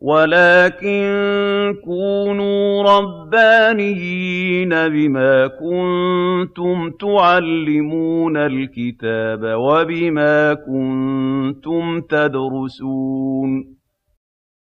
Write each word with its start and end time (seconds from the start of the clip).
وَلَٰكِن 0.00 1.74
كُونُوا 1.84 2.82
رَبَّانِيِّينَ 2.82 4.68
بِمَا 4.68 5.46
كُنتُمْ 5.46 6.90
تُعَلِّمُونَ 7.00 8.36
الْكِتَابَ 8.36 9.40
وَبِمَا 9.58 10.54
كُنتُمْ 10.54 12.00
تَدْرُسُونَ. 12.00 13.76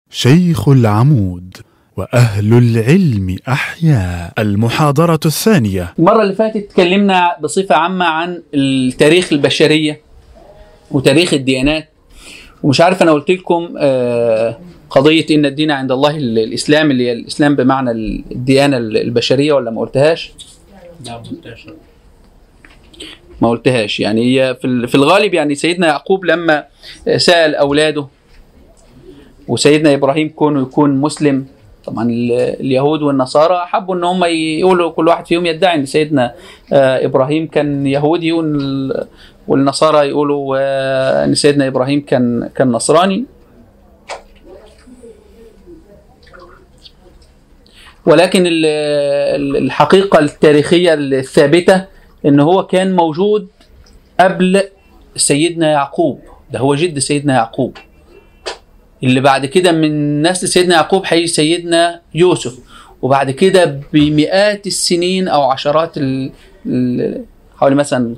شيخ 0.09 0.69
العمود 0.69 1.57
وأهل 1.97 2.53
العلم 2.53 3.37
أحياء 3.47 4.33
المحاضرة 4.39 5.19
الثانية. 5.25 5.93
المرة 5.99 6.21
اللي 6.23 6.35
فاتت 6.35 6.55
اتكلمنا 6.55 7.37
بصفة 7.41 7.75
عامة 7.75 8.05
عن 8.05 8.43
التاريخ 8.53 9.33
البشرية 9.33 10.01
وتاريخ 10.91 11.33
الديانات 11.33 11.89
ومش 12.63 12.81
عارف 12.81 13.01
أنا 13.03 13.11
قلت 13.11 13.31
لكم 13.31 13.69
آه، 13.79 14.57
قضية 14.91 15.25
إن 15.31 15.45
الدين 15.45 15.71
عند 15.71 15.91
الله 15.91 16.17
ال- 16.17 16.39
الإسلام 16.39 16.91
اللي 16.91 17.07
هي 17.07 17.11
الإسلام 17.11 17.55
بمعنى 17.55 17.91
الديانة 17.91 18.77
البشرية 18.77 19.53
ولا 19.53 19.71
ما 19.71 19.81
قلتهاش؟ 19.81 20.31
ما 23.41 23.49
قلتهاش. 23.49 23.99
يعني 23.99 24.21
هي 24.23 24.55
في 24.55 24.67
ال- 24.67 24.87
في 24.87 24.95
الغالب 24.95 25.33
يعني 25.33 25.55
سيدنا 25.55 25.87
يعقوب 25.87 26.25
لما 26.25 26.63
سأل 27.17 27.55
أولاده 27.55 28.07
وسيدنا 29.47 29.93
إبراهيم 29.93 30.29
كونه 30.29 30.61
يكون 30.61 30.89
مسلم 30.97 31.45
طبعا 31.85 32.09
ال- 32.09 32.31
اليهود 32.59 33.01
والنصارى 33.01 33.65
حبوا 33.65 33.95
إن 33.95 34.03
هم 34.03 34.23
يقولوا 34.23 34.91
كل 34.91 35.07
واحد 35.07 35.25
فيهم 35.27 35.45
يدعي 35.45 35.75
إن 35.75 35.85
سيدنا 35.85 36.33
آه، 36.73 37.05
إبراهيم 37.05 37.47
كان 37.47 37.87
يهودي 37.87 38.31
وال- 38.31 39.07
والنصارى 39.47 40.07
يقولوا 40.09 40.57
آه، 40.59 41.25
إن 41.25 41.35
سيدنا 41.35 41.67
إبراهيم 41.67 42.05
كان 42.05 42.49
كان 42.55 42.71
نصراني. 42.71 43.25
ولكن 48.05 48.47
ال- 48.47 48.65
ال- 49.41 49.57
الحقيقة 49.57 50.19
التاريخية 50.19 50.93
الثابتة 50.93 51.85
إن 52.25 52.39
هو 52.39 52.67
كان 52.67 52.95
موجود 52.95 53.47
قبل 54.19 54.63
سيدنا 55.15 55.71
يعقوب. 55.71 56.19
ده 56.51 56.59
هو 56.59 56.75
جد 56.75 56.99
سيدنا 56.99 57.33
يعقوب. 57.33 57.77
اللي 59.03 59.19
بعد 59.21 59.45
كده 59.45 59.71
من 59.71 60.21
نسل 60.21 60.47
سيدنا 60.47 60.75
يعقوب 60.75 61.03
هيجي 61.05 61.27
سيدنا 61.27 62.01
يوسف. 62.15 62.59
وبعد 63.01 63.31
كده 63.31 63.79
بمئات 63.93 64.67
السنين 64.67 65.27
أو 65.27 65.41
عشرات 65.43 65.97
ال... 65.97 66.31
ال... 66.65 67.21
حوالي 67.57 67.75
مثلا 67.75 68.15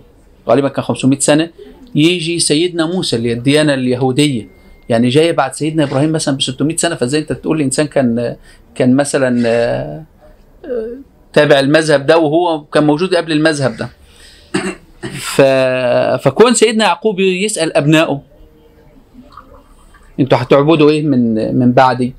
غالبا 0.50 0.68
كان 0.68 0.84
500 0.84 1.20
سنة 1.20 1.50
يجي 1.96 2.40
سيدنا 2.40 2.86
موسى 2.86 3.16
اللي 3.16 3.34
الديانة 3.34 3.74
اليهودية. 3.74 4.48
يعني 4.90 5.10
جاية 5.10 5.32
بعد 5.32 5.54
سيدنا 5.54 5.84
إبراهيم 5.84 6.12
مثلا 6.12 6.38
ب 6.38 6.42
600 6.42 6.78
سنة. 6.78 6.96
فإزاي 6.96 7.22
أنت 7.22 7.34
تقول 7.34 7.58
لي 7.58 7.64
إنسان 7.64 7.88
كان 7.88 8.36
كان 8.76 8.96
مثلا 8.96 9.44
آه، 9.48 10.04
آه، 10.66 10.98
تابع 11.34 11.60
المذهب 11.60 12.06
ده 12.06 12.18
وهو 12.18 12.64
كان 12.64 12.84
موجود 12.84 13.16
قبل 13.16 13.32
المذهب 13.32 13.78
ده. 13.78 13.90
ف... 15.20 15.42
فكون 16.24 16.54
سيدنا 16.54 16.86
يعقوب 16.86 17.20
يسأل 17.20 17.78
أبنائه 17.78 18.22
أنتوا 20.20 20.38
هتعبدوا 20.38 20.90
إيه 20.90 21.04
من 21.04 21.56
من 21.60 21.72
بعدي؟ 21.72 22.14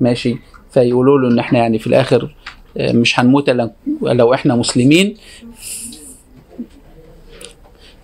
ماشي. 0.00 0.36
فيقولوا 0.70 1.18
له 1.18 1.28
إن 1.28 1.38
إحنا 1.38 1.58
يعني 1.58 1.78
في 1.78 1.86
الآخر 1.86 2.34
آه، 2.76 2.92
مش 2.92 3.20
هنموت 3.20 3.48
إلا 3.48 3.70
لو 4.02 4.34
إحنا 4.34 4.56
مسلمين. 4.56 5.16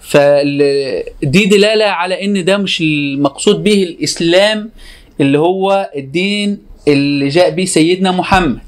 فدي 0.00 1.44
دلالة 1.46 1.84
على 1.84 2.24
إن 2.24 2.44
ده 2.44 2.56
مش 2.56 2.80
المقصود 2.80 3.62
به 3.64 3.82
الإسلام 3.82 4.70
اللي 5.20 5.38
هو 5.38 5.90
الدين 5.96 6.58
اللي 6.88 7.28
جاء 7.28 7.50
به 7.50 7.64
سيدنا 7.64 8.10
محمد. 8.10 8.60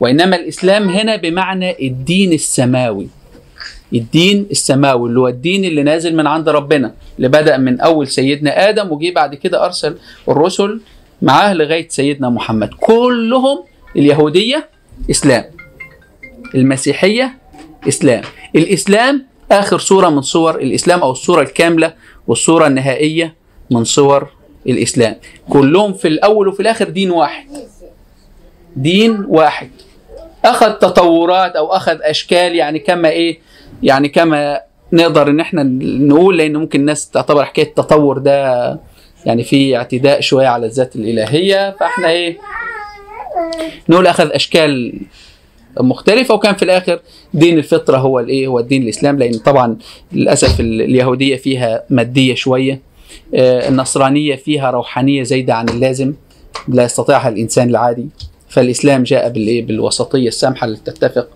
وإنما 0.00 0.36
الإسلام 0.36 0.88
هنا 0.88 1.16
بمعنى 1.16 1.86
الدين 1.88 2.32
السماوي. 2.32 3.08
الدين 3.92 4.46
السماوي 4.50 5.08
اللي 5.08 5.20
هو 5.20 5.28
الدين 5.28 5.64
اللي 5.64 5.82
نازل 5.82 6.16
من 6.16 6.26
عند 6.26 6.48
ربنا 6.48 6.94
اللي 7.16 7.28
بدأ 7.28 7.56
من 7.56 7.80
أول 7.80 8.08
سيدنا 8.08 8.68
آدم 8.68 8.92
وجي 8.92 9.10
بعد 9.10 9.34
كده 9.34 9.64
أرسل 9.64 9.96
الرسل 10.28 10.80
معاه 11.22 11.54
لغاية 11.54 11.88
سيدنا 11.88 12.30
محمد. 12.30 12.70
كلهم 12.80 13.64
اليهودية 13.96 14.68
إسلام. 15.10 15.44
المسيحية 16.54 17.38
إسلام. 17.88 18.22
الإسلام 18.56 19.26
آخر 19.52 19.78
صورة 19.78 20.08
من 20.10 20.22
صور 20.22 20.60
الإسلام 20.60 21.00
أو 21.00 21.10
الصورة 21.10 21.42
الكاملة 21.42 21.94
والصورة 22.26 22.66
النهائية 22.66 23.34
من 23.70 23.84
صور 23.84 24.28
الإسلام. 24.66 25.16
كلهم 25.48 25.92
في 25.92 26.08
الأول 26.08 26.48
وفي 26.48 26.60
الآخر 26.60 26.88
دين 26.88 27.10
واحد. 27.10 27.46
دين 28.76 29.24
واحد. 29.28 29.68
أخذ 30.44 30.70
تطورات 30.72 31.56
أو 31.56 31.66
أخذ 31.66 31.98
أشكال 32.02 32.54
يعني 32.56 32.78
كما 32.78 33.08
إيه؟ 33.08 33.38
يعني 33.82 34.08
كما 34.08 34.60
نقدر 34.92 35.30
إن 35.30 35.40
إحنا 35.40 35.62
نقول 35.82 36.38
لأن 36.38 36.56
ممكن 36.56 36.80
الناس 36.80 37.10
تعتبر 37.10 37.44
حكاية 37.44 37.66
التطور 37.66 38.18
ده 38.18 38.68
يعني 39.26 39.42
في 39.44 39.76
اعتداء 39.76 40.20
شوية 40.20 40.46
على 40.48 40.66
الذات 40.66 40.96
الإلهية. 40.96 41.70
فإحنا 41.80 42.08
إيه؟ 42.10 42.38
نقول 43.88 44.06
أخذ 44.06 44.30
أشكال 44.32 45.00
مختلفة. 45.80 46.34
وكان 46.34 46.54
في 46.54 46.62
الآخر 46.62 47.00
دين 47.34 47.58
الفطرة 47.58 47.96
هو 47.96 48.20
الإيه؟ 48.20 48.46
هو 48.46 48.58
الدين 48.58 48.82
الإسلام. 48.82 49.18
لأن 49.18 49.32
طبعا 49.38 49.76
للأسف 50.12 50.60
ال- 50.60 50.82
اليهودية 50.82 51.36
فيها 51.36 51.82
مادية 51.90 52.34
شوية. 52.34 52.80
النصرانية 53.34 54.36
فيها 54.36 54.70
روحانية 54.70 55.22
زايدة 55.22 55.54
عن 55.54 55.68
اللازم 55.68 56.14
لا 56.68 56.84
يستطيعها 56.84 57.28
الإنسان 57.28 57.68
العادي. 57.68 58.08
فالإسلام 58.48 59.02
جاء 59.02 59.28
بالوسطية 59.62 60.28
السامحة 60.28 60.64
اللي 60.64 60.76
تتفق 60.84 61.28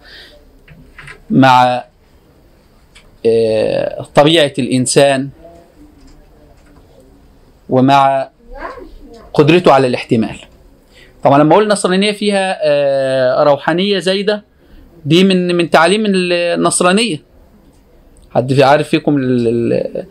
مع 1.30 1.84
آه، 3.26 4.06
طبيعة 4.14 4.52
الإنسان 4.58 5.28
ومع 7.68 8.30
قدرته 9.34 9.72
على 9.72 9.86
الاحتمال. 9.86 10.36
طبعا 11.24 11.38
لما 11.38 11.52
أقول 11.52 11.64
النصرانية 11.64 12.12
فيها 12.12 12.58
آه، 12.62 13.42
روحانية 13.44 13.98
زايدة 13.98 14.44
دي 15.04 15.24
من 15.24 15.54
من 15.56 15.70
تعاليم 15.70 16.02
النصرانية. 16.06 17.22
حد 18.30 18.52
في 18.52 18.62
عارف 18.62 18.88
فيكم 18.88 19.16
آه، 19.72 20.06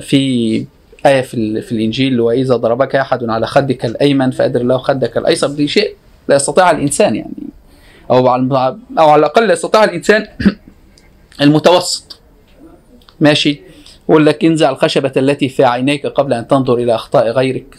في 0.00 0.66
آية 1.06 1.20
في, 1.20 1.60
في 1.62 1.72
الإنجيل 1.72 2.12
اللي 2.12 2.22
هو 2.22 2.30
إذا 2.30 2.56
ضربك 2.56 2.96
أحد 2.96 3.24
على 3.30 3.46
خدك 3.46 3.84
الأيمن 3.84 4.30
فأدر 4.30 4.62
له 4.62 4.78
خدك 4.78 5.16
الأيسر. 5.16 5.48
دي 5.48 5.68
شيء 5.68 5.94
لا 6.28 6.36
يستطيع 6.36 6.70
الإنسان 6.70 7.16
يعني. 7.16 7.32
أو 8.10 8.28
على 8.28 8.76
أو 8.98 9.08
على 9.08 9.20
الأقل 9.20 9.46
لا 9.46 9.52
يستطيع 9.52 9.84
الإنسان 9.84 10.26
المتوسط. 11.42 12.20
ماشي. 13.20 13.60
يقول 14.08 14.26
لك 14.26 14.44
انزع 14.44 14.70
الخشبة 14.70 15.12
التي 15.16 15.48
في 15.48 15.64
عينيك 15.64 16.06
قبل 16.06 16.32
أن 16.32 16.48
تنظر 16.48 16.74
إلى 16.74 16.94
أخطاء 16.94 17.30
غيرك. 17.30 17.76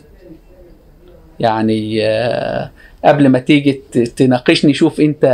يعني 1.39 2.05
آه، 2.07 2.71
قبل 3.05 3.27
ما 3.29 3.39
تيجي 3.39 3.81
تناقشني 4.15 4.73
شوف 4.73 4.99
أنت 4.99 5.25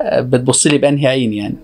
آه، 0.00 0.20
بتبص 0.20 0.66
لي 0.66 0.78
بأنهي 0.78 1.06
عين 1.06 1.32
يعني. 1.32 1.56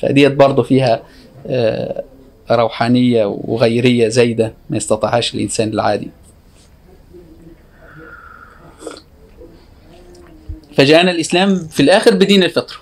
فديت 0.00 0.32
برضه 0.32 0.62
فيها 0.62 1.02
آه، 1.46 2.04
روحانية 2.50 3.24
وغيرية 3.24 4.08
زايدة 4.08 4.54
ما 4.70 4.76
يستطيعهاش 4.76 5.34
الإنسان 5.34 5.68
العادي. 5.68 6.10
فجاءنا 10.76 11.10
الإسلام 11.10 11.56
في 11.56 11.82
الآخر 11.82 12.14
بدين 12.14 12.42
الفطرة 12.42 12.76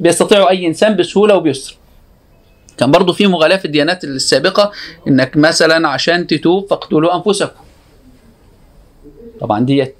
بيستطيع 0.00 0.50
أي 0.50 0.66
إنسان 0.66 0.96
بسهولة 0.96 1.36
وبيسر. 1.36 1.76
كان 2.78 2.90
برضو 2.90 3.12
في 3.12 3.26
مغالاة 3.26 3.56
في 3.56 3.64
الديانات 3.64 4.04
السابقة 4.04 4.72
إنك 5.08 5.36
مثلا 5.36 5.88
عشان 5.88 6.26
تتوب 6.26 6.66
فاقتلوا 6.66 7.16
أنفسكم. 7.16 7.60
طبعا 9.40 9.64
ديت 9.64 9.94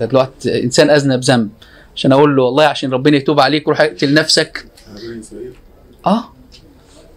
آه، 0.00 0.06
دلوقتي 0.06 0.64
إنسان 0.64 0.90
أذنب 0.90 1.20
ذنب. 1.20 1.50
عشان 1.96 2.12
أقول 2.12 2.36
له 2.36 2.42
والله 2.42 2.64
عشان 2.64 2.90
ربنا 2.90 3.16
يتوب 3.16 3.40
عليك 3.40 3.68
روح 3.68 3.80
اقتل 3.80 4.14
نفسك. 4.14 4.66
آه. 6.06 6.37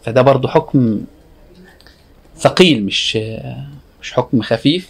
فده 0.06 0.22
برضو 0.22 0.48
حكم 0.48 1.02
ثقيل 2.38 2.86
مش 2.86 3.18
مش 4.02 4.14
حكم 4.14 4.42
خفيف. 4.42 4.90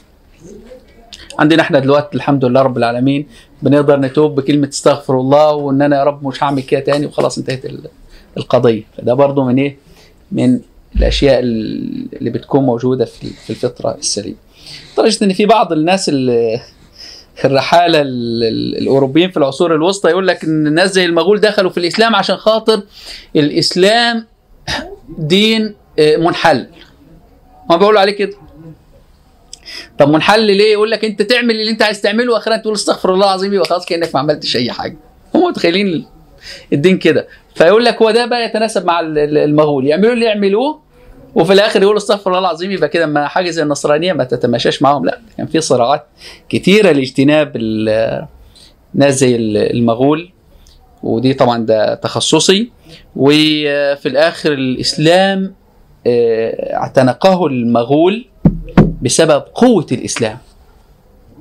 عندنا 1.39 1.61
إحنا 1.61 1.79
دلوقتي 1.79 2.15
الحمد 2.17 2.45
لله 2.45 2.61
رب 2.61 2.77
العالمين 2.77 3.27
بنقدر 3.61 3.99
نتوب 3.99 4.35
بكلمة 4.35 4.67
استغفر 4.69 5.19
الله 5.19 5.51
وإن 5.53 5.81
أنا 5.81 5.97
يا 5.99 6.03
رب 6.03 6.27
مش 6.27 6.43
هعمل 6.43 6.61
كده 6.63 6.79
تاني 6.79 7.05
وخلاص 7.05 7.37
انتهت 7.37 7.65
ال- 7.65 7.89
القضية. 8.37 8.83
فده 8.97 9.13
برضو 9.13 9.43
من 9.43 9.57
إيه؟ 9.57 9.77
من 10.31 10.59
الأشياء 10.95 11.39
اللي 11.39 12.29
بتكون 12.29 12.63
موجودة 12.63 13.05
في 13.05 13.49
الفطرة 13.49 13.95
السليمة. 13.95 14.35
لدرجة 14.93 15.23
إن 15.25 15.33
في 15.33 15.45
بعض 15.45 15.71
الناس 15.73 16.09
اللي 16.09 16.61
الرحالة 17.45 18.01
ال- 18.01 18.43
ال- 18.43 18.77
الأوروبيين 18.77 19.31
في 19.31 19.37
العصور 19.37 19.75
الوسطى 19.75 20.09
يقول 20.09 20.27
لك 20.27 20.43
إن 20.43 20.67
الناس 20.67 20.91
زي 20.91 21.05
المغول 21.05 21.39
دخلوا 21.39 21.71
في 21.71 21.77
الإسلام 21.77 22.15
عشان 22.15 22.37
خاطر 22.37 22.83
الإسلام 23.35 24.25
دين 25.17 25.75
آه، 25.99 26.17
منحل. 26.17 26.67
هم 27.69 27.77
بيقولوا 27.77 27.99
عليه 27.99 28.11
كده. 28.11 28.33
طب 29.99 30.09
منحل 30.09 30.43
ليه؟ 30.43 30.71
يقول 30.71 30.91
لك 30.91 31.05
انت 31.05 31.21
تعمل 31.21 31.51
اللي 31.51 31.71
انت 31.71 31.81
عايز 31.81 32.01
تعمله 32.01 32.33
وأخيرا 32.33 32.57
تقول 32.57 32.73
استغفر 32.73 33.13
الله 33.13 33.25
العظيم 33.25 33.53
يبقى 33.53 33.65
خلاص 33.65 33.85
كأنك 33.85 34.09
ما 34.13 34.19
عملتش 34.19 34.55
أي 34.57 34.71
حاجة. 34.71 34.97
هم 35.35 35.41
متخيلين 35.43 36.05
الدين 36.73 36.97
كده. 36.97 37.27
فيقول 37.55 37.85
لك 37.85 38.01
هو 38.01 38.11
ده 38.11 38.25
بقى 38.25 38.45
يتناسب 38.45 38.85
مع 38.85 38.99
ال- 38.99 39.17
ال- 39.17 39.37
المغول. 39.37 39.87
يعملوا 39.87 40.13
اللي 40.13 40.25
يعملوه 40.25 40.79
وفي 41.35 41.53
الآخر 41.53 41.81
يقولوا 41.81 41.97
استغفر 41.99 42.29
الله 42.29 42.39
العظيم 42.39 42.71
يبقى 42.71 42.89
كده. 42.89 43.05
ما 43.05 43.27
حاجة 43.27 43.49
زي 43.49 43.63
النصرانية 43.63 44.13
ما 44.13 44.23
تتماشاش 44.23 44.81
معاهم. 44.81 45.05
لا 45.05 45.19
كان 45.37 45.47
في 45.47 45.61
صراعات 45.61 46.05
كتيرة 46.49 46.91
لاجتناب 46.91 47.51
ال- 47.55 48.25
ناس 48.93 49.13
زي 49.19 49.35
ال- 49.35 49.57
المغول. 49.57 50.29
ودي 51.03 51.33
طبعا 51.33 51.65
ده 51.65 51.95
تخصصي. 51.95 52.69
وفي 53.15 54.05
الآخر 54.05 54.53
الإسلام 54.53 55.53
آه، 56.07 56.75
اعتنقه 56.75 57.47
المغول 57.47 58.25
بسبب 59.01 59.43
قوة 59.55 59.85
الإسلام. 59.91 60.37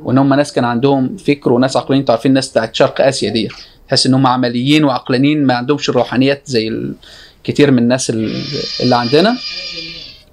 وإن 0.03 0.19
هم 0.19 0.35
ناس 0.35 0.53
كان 0.53 0.65
عندهم 0.65 1.17
فكر 1.17 1.53
وناس 1.53 1.77
عقلانيين. 1.77 2.01
أنتوا 2.03 2.15
عارفين 2.15 2.31
الناس 2.31 2.49
بتاعت 2.51 2.75
شرق 2.75 3.01
آسيا 3.01 3.31
دي 3.31 3.49
تحس 3.89 4.07
إن 4.07 4.15
هم 4.15 4.27
عمليين 4.27 4.85
وعقلانيين 4.85 5.47
ما 5.47 5.55
عندهمش 5.55 5.89
الروحانيات 5.89 6.43
زي 6.45 6.83
كتير 7.45 7.71
من 7.71 7.79
الناس 7.79 8.11
ال- 8.11 8.43
اللي 8.81 8.97
عندنا. 8.97 9.37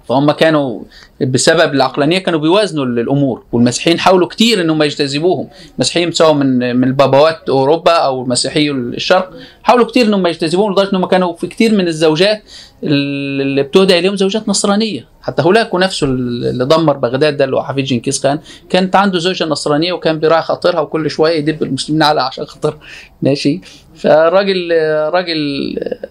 فهم 0.08 0.30
كانوا 0.32 0.80
بسبب 1.20 1.74
العقلانية 1.74 2.18
كانوا 2.18 2.40
بيوازنوا 2.40 2.84
ال- 2.84 2.98
الأمور 2.98 3.42
والمسيحيين 3.52 3.98
حاولوا 3.98 4.28
كتير 4.28 4.60
انهم 4.60 4.82
يجتذبوهم. 4.82 5.48
المسيحيين 5.74 6.12
سواء 6.12 6.32
من 6.32 6.76
من 6.76 6.84
البابوات 6.88 7.48
أوروبا 7.48 7.92
أو 7.92 8.22
المسيحي 8.22 8.70
الشرق 8.70 9.30
حاولوا 9.62 9.86
كتير 9.86 10.06
انهم 10.06 10.26
يجتذبوهم 10.26 10.72
لدرجة 10.72 10.90
انهم 10.90 11.06
كانوا 11.06 11.32
في 11.36 11.46
كتير 11.46 11.74
من 11.74 11.86
الزوجات 11.88 12.42
اللي 12.82 13.62
بتهدى 13.62 13.98
إليهم 13.98 14.16
زوجات 14.16 14.48
نصرانية. 14.48 15.08
حتى 15.22 15.42
هولاكو 15.42 15.78
نفسه 15.78 16.06
اللي 16.06 16.64
دمر 16.64 16.96
بغداد 16.96 17.36
ده 17.36 17.44
اللي 17.44 17.56
هو 17.56 17.62
حفيد 17.62 17.84
جنكيز 17.84 18.22
خان 18.22 18.38
كانت 18.70 18.96
عنده 18.96 19.18
زوجة 19.18 19.44
نصرانية 19.44 19.92
وكان 19.92 20.18
بيراعي 20.18 20.42
خاطرها 20.42 20.80
وكل 20.80 21.10
شوية 21.10 21.38
يدب 21.38 21.62
المسلمين 21.62 22.02
على 22.02 22.20
عشان 22.22 22.44
خاطر. 22.44 22.76
ماشي. 23.22 23.60
فالراجل 23.94 24.72
راجل 25.12 25.38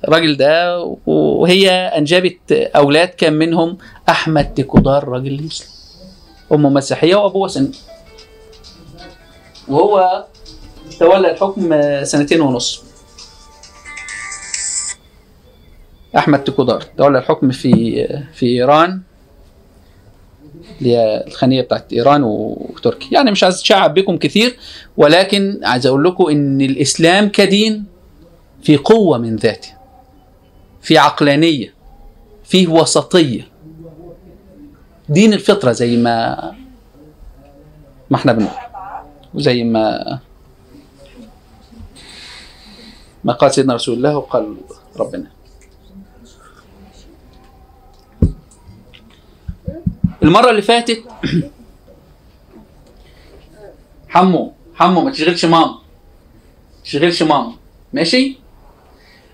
راجل 0.09 0.37
ده 0.37 0.79
وهي 1.05 1.69
أنجبت 1.71 2.51
أولاد 2.51 3.07
كان 3.07 3.33
منهم 3.33 3.77
أحمد 4.09 4.53
تيكودار 4.53 5.07
راجل 5.07 5.43
مسلم 5.43 5.67
أمه 6.53 6.69
مسيحية 6.69 7.15
وأبوه 7.15 7.47
سني. 7.47 7.71
وهو 9.67 10.25
تولى 10.99 11.31
الحكم 11.31 11.81
سنتين 12.03 12.41
ونص. 12.41 12.83
أحمد 16.17 16.43
تيكودار 16.43 16.81
تولى 16.81 17.19
الحكم 17.19 17.51
في 17.51 18.07
في 18.33 18.45
إيران 18.45 19.01
اللي 20.79 20.95
هي 20.97 21.23
الخانيه 21.27 21.61
بتاعت 21.61 21.93
إيران 21.93 22.23
وتركيا. 22.23 23.07
يعني 23.13 23.31
مش 23.31 23.43
عايز 23.43 23.55
أتشعب 23.55 23.93
بكم 23.93 24.17
كثير 24.17 24.57
ولكن 24.97 25.59
عايز 25.63 25.85
أقول 25.85 26.03
لكم 26.03 26.29
إن 26.29 26.61
الإسلام 26.61 27.29
كدين 27.29 27.85
في 28.63 28.77
قوة 28.77 29.17
من 29.17 29.35
ذاته 29.35 29.69
في 30.81 30.97
عقلانية 30.97 31.73
فيه 32.43 32.67
وسطية. 32.67 33.56
دين 35.09 35.33
الفطرة 35.33 35.71
زي 35.71 35.97
ما 35.97 36.35
ما 38.09 38.17
إحنا 38.17 38.33
بنقول 38.33 38.53
وزي 39.33 39.63
ما 39.63 40.19
ما 43.23 43.33
قال 43.33 43.53
سيدنا 43.53 43.73
رسول 43.73 43.97
الله 43.97 44.17
وقال 44.17 44.57
ربنا. 44.99 45.27
المرة 50.23 50.49
اللي 50.49 50.61
فاتت 50.61 51.03
حمو 54.09 54.53
حمو 54.75 55.01
ما 55.03 55.11
تشغلش 55.11 55.45
ماما 55.45 55.65
ما 55.65 55.79
تشغلش 56.83 57.23
ماما 57.23 57.53
ماشي؟ 57.93 58.37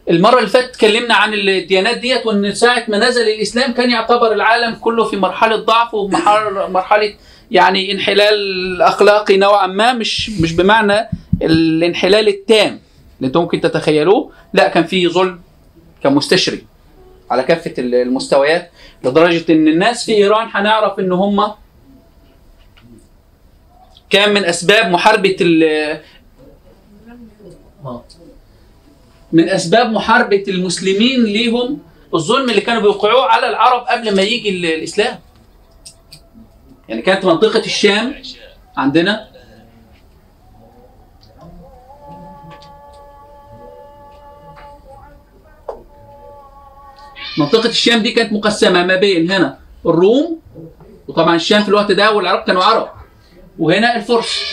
المرة 0.10 0.38
اللي 0.38 0.50
فاتت 0.50 0.70
اتكلمنا 0.70 1.14
عن 1.16 1.34
الديانات 1.34 1.98
ديت 1.98 2.26
وإن 2.26 2.54
ساعة 2.54 2.84
ما 2.88 2.98
نزل 2.98 3.22
الإسلام 3.22 3.74
كان 3.74 3.90
يعتبر 3.90 4.32
العالم 4.34 4.76
كله 4.76 5.04
في 5.04 5.18
مرحلة 5.18 5.56
ضعف 5.56 5.94
ومرحله 5.94 7.14
يعني 7.52 7.92
انحلال 7.92 8.82
أخلاقي 8.82 9.38
نوعا 9.38 9.68
ما 9.68 9.94
مش 9.94 10.30
مش 10.30 10.54
بمعنى 10.54 11.10
الانحلال 11.42 12.28
التام 12.28 12.80
اللي 13.18 13.28
أنتم 13.28 13.40
ممكن 13.42 13.62
تتخيلوه 13.62 14.32
لا 14.54 14.68
كان 14.68 14.84
في 14.84 15.08
ظلم 15.08 15.40
كان 16.04 16.14
مستشري 16.14 16.66
على 17.32 17.44
كافة 17.44 17.74
المستويات 17.78 18.72
لدرجة 19.04 19.52
إن 19.52 19.68
الناس 19.68 20.06
في 20.06 20.14
إيران 20.14 20.48
هنعرف 20.52 21.00
إن 21.00 21.12
هم 21.12 21.52
كان 24.10 24.34
من 24.34 24.46
أسباب 24.46 24.92
محاربة 24.92 25.36
ال 25.42 26.00
من 29.34 29.50
أسباب 29.50 29.92
محاربة 29.92 30.44
المسلمين 30.48 31.24
ليهم 31.24 31.80
الظلم 32.14 32.50
اللي 32.50 32.62
كانوا 32.62 32.82
بيوقعوه 32.82 33.26
على 33.26 33.50
العرب 33.50 33.82
قبل 33.88 34.16
ما 34.16 34.22
يجي 34.22 34.50
ال- 34.50 34.66
الإسلام. 34.66 35.20
يعني 36.90 37.02
كانت 37.02 37.26
منطقة 37.26 37.60
الشام 37.60 38.16
عندنا. 38.78 39.28
منطقة 47.38 47.70
الشام 47.70 48.00
دي 48.02 48.12
كانت 48.12 48.34
مقسمة 48.34 48.84
ما 48.86 48.96
بين 48.96 49.32
هنا 49.32 49.60
الروم 49.86 50.40
وطبعا 51.08 51.36
الشام 51.36 51.64
في 51.64 51.70
الوقت 51.70 51.92
ده 51.92 52.12
والعرب 52.12 52.44
كانوا 52.44 52.64
عرب 52.64 52.90
وهنا 53.60 53.96
الفرس. 53.96 54.44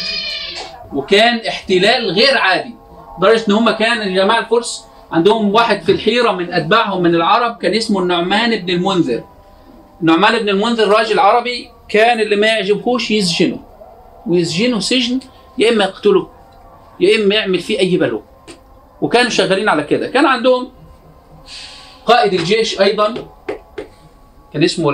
وكان 0.93 1.47
احتلال 1.49 2.11
غير 2.11 2.39
عادي. 2.39 2.75
لدرجة 3.21 3.45
إن 3.49 3.53
هم 3.53 3.71
كان 3.71 4.03
الجماعة 4.03 4.39
الفرس 4.39 4.85
عندهم 5.13 5.55
واحد 5.55 5.83
في 5.83 5.93
الحيرة 5.93 6.33
من 6.33 6.53
أتباعهم 6.53 7.03
من 7.03 7.15
العرب 7.15 7.57
كان 7.57 7.75
اسمه 7.75 8.01
النعمان 8.01 8.57
بن 8.57 8.71
المنذر. 8.71 9.25
النعمان 10.01 10.39
بن 10.39 10.49
المنذر 10.49 10.89
راجل 10.89 11.19
عربي 11.19 11.71
كان 11.89 12.21
اللي 12.21 12.37
ما 12.37 12.47
يعجبهوش 12.47 13.11
يسجنه. 13.11 13.59
ويسجنه 14.27 14.81
سجن 14.81 15.21
يا 15.59 15.71
إما 15.71 15.85
يقتله 15.85 16.29
يا 17.01 17.17
إما 17.17 17.35
يعمل 17.35 17.61
فيه 17.61 17.79
أي 17.79 17.97
بلوى. 17.97 18.23
وكانوا 19.01 19.31
شغالين 19.31 19.69
على 19.69 19.83
كده. 19.83 20.09
كان 20.09 20.27
عندهم 20.27 20.69
قائد 22.07 22.33
الجيش 22.35 22.81
أيضا 22.81 23.15
كان 24.53 24.65
اسمه 24.65 24.93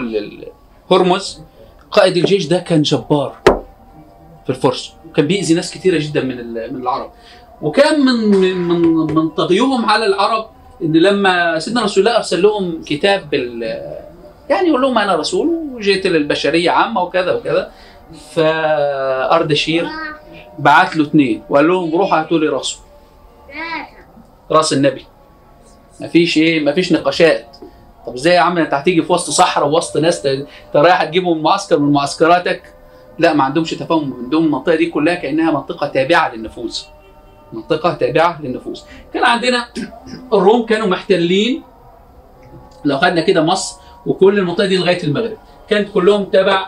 هرمز. 0.90 1.40
قائد 1.90 2.16
الجيش 2.16 2.47
ده 2.47 2.59
كان 2.59 2.83
جبار 2.83 3.37
في 4.45 4.50
الفرس. 4.50 4.92
وكان 5.11 5.26
بيأذي 5.26 5.54
ناس 5.54 5.75
كتيرة 5.75 5.99
جدا 5.99 6.21
من 6.21 6.37
من 6.73 6.83
العرب. 6.83 7.11
وكان 7.62 8.00
من 8.00 8.14
من 8.30 9.14
من, 9.14 9.28
طغيهم 9.28 9.84
على 9.86 10.06
العرب 10.06 10.46
إن 10.82 10.92
لما 10.92 11.58
سيدنا 11.58 11.82
رسول 11.82 12.06
الله 12.06 12.16
أرسل 12.16 12.42
لهم 12.42 12.82
كتاب 12.86 13.30
بال 13.30 13.62
يعني 14.50 14.68
يقول 14.68 14.82
لهم 14.82 14.98
أنا 14.98 15.16
رسول 15.16 15.46
وجيت 15.72 16.06
للبشرية 16.06 16.70
عامة 16.70 17.02
وكذا 17.02 17.32
وكذا. 17.32 17.70
فاردشير 18.30 19.88
بعت 20.58 20.96
له 20.96 21.04
اثنين 21.04 21.42
وقال 21.50 21.68
لهم 21.68 21.94
روحوا 21.94 22.18
هاتوا 22.20 22.38
لي 22.38 22.48
راسه. 22.48 22.78
راس 24.50 24.72
النبي. 24.72 25.06
مفيش 26.00 26.36
إيه 26.38 26.64
مفيش 26.64 26.92
نقاشات. 26.92 27.56
طب 28.06 28.14
إزاي 28.14 28.34
يا 28.34 28.40
عم؟ 28.40 28.58
أنت 28.58 28.75
هتيجي 28.75 29.02
في 29.02 29.12
وسط 29.12 29.30
صحراء 29.30 29.68
ووسط 29.68 29.96
ناس 29.96 30.26
أنت 30.26 30.46
رايح 30.75 31.04
تجيبهم 31.04 31.42
معسكر 31.42 31.78
من 31.78 31.92
معسكراتك؟ 31.92 32.62
لا 33.18 33.32
ما 33.32 33.44
عندهمش 33.44 33.70
تفاهم. 33.70 34.14
عندهم 34.25 34.44
المنطقة 34.44 34.75
دي 34.75 34.86
كلها 34.86 35.14
كأنها 35.14 35.50
منطقة 35.50 35.86
تابعة 35.86 36.34
للنفوذ 36.34 36.78
منطقة 37.53 37.95
تابعه 37.95 38.43
للنفوذ 38.43 38.81
كان 39.15 39.25
عندنا 39.25 39.69
الروم 40.33 40.67
كانوا 40.67 40.87
محتلين. 40.87 41.62
لو 42.85 42.99
خدنا 42.99 43.21
كده 43.21 43.43
مصر 43.43 43.81
وكل 44.07 44.38
المنطقة 44.38 44.67
دي 44.67 44.76
لغاية 44.76 45.03
المغرب. 45.05 45.37
كانت 45.69 45.88
كلهم 45.95 46.25
تبع 46.25 46.67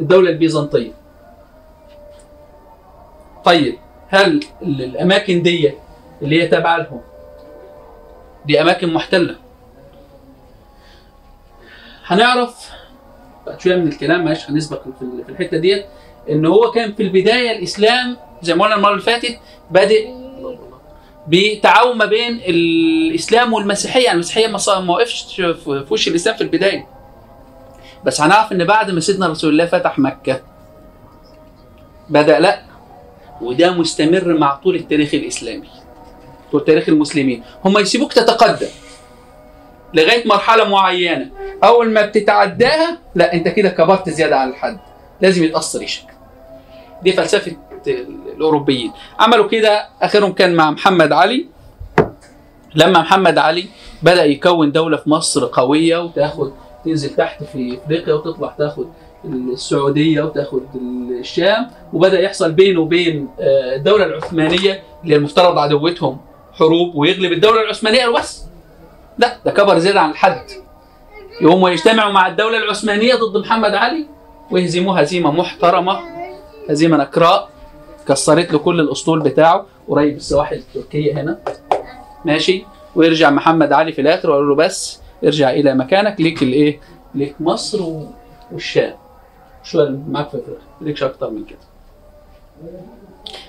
الدولة 0.00 0.30
البيزنطية. 0.30 0.92
طيب 3.44 3.78
هل 4.08 4.40
ال- 4.62 4.82
الأماكن 4.82 5.42
دي 5.42 5.72
اللي 6.22 6.42
هي 6.42 6.46
تابعه 6.46 6.76
لهم 6.78 7.00
دي 8.46 8.60
أماكن 8.62 8.94
محتلة؟ 8.94 9.36
هنعرف 12.06 12.70
بعد 13.46 13.60
شوية 13.60 13.76
من 13.76 13.88
الكلام 13.88 14.24
ماشي 14.24 14.52
هنسبق 14.52 14.82
في 14.82 15.02
ال- 15.02 15.24
في 15.24 15.32
الحتة 15.32 15.56
ديت 15.58 15.86
إن 16.30 16.46
هو 16.46 16.70
كان 16.70 16.92
في 16.94 17.02
البداية 17.02 17.58
الإسلام 17.58 18.16
زي 18.42 18.54
ما 18.54 18.64
قلنا 18.64 18.76
المرة 18.76 18.90
اللي 18.90 19.02
فاتت 19.02 19.38
بادئ 19.70 20.08
بتعاون 21.28 21.96
ما 21.96 22.04
بين 22.04 22.40
الإسلام 22.46 23.52
والمسيحية. 23.52 24.12
المسيحية 24.12 24.46
ما 24.46 24.92
وقفش 24.92 25.34
في 25.40 25.86
وش 25.90 26.08
الإسلام 26.08 26.36
في 26.36 26.42
البداية. 26.42 26.86
بس 28.04 28.20
هنعرف 28.20 28.52
إن 28.52 28.64
بعد 28.64 28.90
ما 28.90 29.00
سيدنا 29.00 29.26
رسول 29.26 29.50
الله 29.50 29.66
فتح 29.66 29.98
مكة 29.98 30.40
بدأ 32.08 32.38
لأ 32.38 32.62
وده 33.40 33.70
مستمر 33.70 34.38
مع 34.38 34.54
طول 34.54 34.76
التاريخ 34.76 35.14
الإسلامي 35.14 35.68
طول 36.52 36.64
تاريخ 36.64 36.88
المسلمين. 36.88 37.42
هم 37.64 37.78
يسيبوك 37.78 38.12
تتقدم 38.12 38.68
لغاية 39.94 40.26
مرحلة 40.28 40.68
معينة. 40.68 41.30
أول 41.64 41.90
ما 41.90 42.06
بتتعداها 42.06 42.98
لأ 43.14 43.32
أنت 43.34 43.48
كده 43.48 43.68
كبرت 43.68 44.08
زيادة 44.10 44.36
عن 44.36 44.48
الحد. 44.48 44.78
لازم 45.20 45.44
يتأثر 45.44 45.82
يشك. 45.82 46.06
دي 47.02 47.12
فلسفة 47.12 47.56
الأوروبيين. 47.88 48.92
عملوا 49.20 49.48
كده 49.48 49.86
آخرهم 50.02 50.32
كان 50.32 50.54
مع 50.54 50.70
محمد 50.70 51.12
علي. 51.12 51.46
لما 52.74 53.00
محمد 53.00 53.38
علي 53.38 53.68
بدأ 54.02 54.24
يكون 54.24 54.72
دولة 54.72 54.96
في 54.96 55.10
مصر 55.10 55.46
قوية 55.52 55.98
وتاخد 55.98 56.52
تنزل 56.84 57.10
تحت 57.10 57.44
في 57.44 57.78
إفريقيا 57.84 58.14
وتطلع 58.14 58.54
تاخد 58.58 58.86
السعودية 59.24 60.22
وتاخد 60.22 60.62
الشام 61.20 61.70
وبدأ 61.92 62.20
يحصل 62.20 62.52
بينه 62.52 62.80
وبين 62.80 63.28
آه، 63.40 63.76
الدولة 63.76 64.04
العثمانية 64.04 64.82
اللي 65.04 65.16
المفترض 65.16 65.58
عدوتهم 65.58 66.18
حروب 66.52 66.94
ويغلب 66.96 67.32
الدولة 67.32 67.60
العثمانية 67.60 68.06
وبس 68.06 68.44
لا 69.18 69.36
ده 69.44 69.50
كبر 69.50 69.78
زيادة 69.78 70.00
عن 70.00 70.10
الحد. 70.10 70.42
يقوموا 71.40 71.70
يجتمعوا 71.70 72.12
مع 72.12 72.26
الدولة 72.26 72.58
العثمانية 72.58 73.14
ضد 73.14 73.36
محمد 73.36 73.74
علي 73.74 74.06
ويهزموه 74.50 75.00
هزيمة 75.00 75.30
محترمة 75.30 76.00
هزيمة 76.70 76.96
نكراء. 76.96 77.48
كسرت 78.08 78.52
له 78.52 78.58
كل 78.58 78.80
الأسطول 78.80 79.20
بتاعه 79.20 79.66
قريب 79.88 80.16
السواحل 80.16 80.56
التركية 80.56 81.12
هنا. 81.12 81.38
ماشي؟ 82.24 82.64
ويرجع 82.96 83.30
محمد 83.30 83.72
علي 83.72 83.92
في 83.92 84.00
الآخر 84.00 84.30
ويقول 84.30 84.48
له 84.48 84.54
بس 84.54 85.00
ارجع 85.24 85.50
إلى 85.50 85.74
مكانك 85.74 86.20
ليك 86.20 86.42
الإيه؟ 86.42 86.80
ليك 87.14 87.34
مصر 87.40 87.78
والشام. 88.52 88.94
شو 89.64 89.80
اللي 89.80 89.98
معاك 90.08 90.30
في 90.30 90.40
ليكش 90.80 91.02
أكتر 91.02 91.30
من 91.30 91.44
كده. 91.44 91.58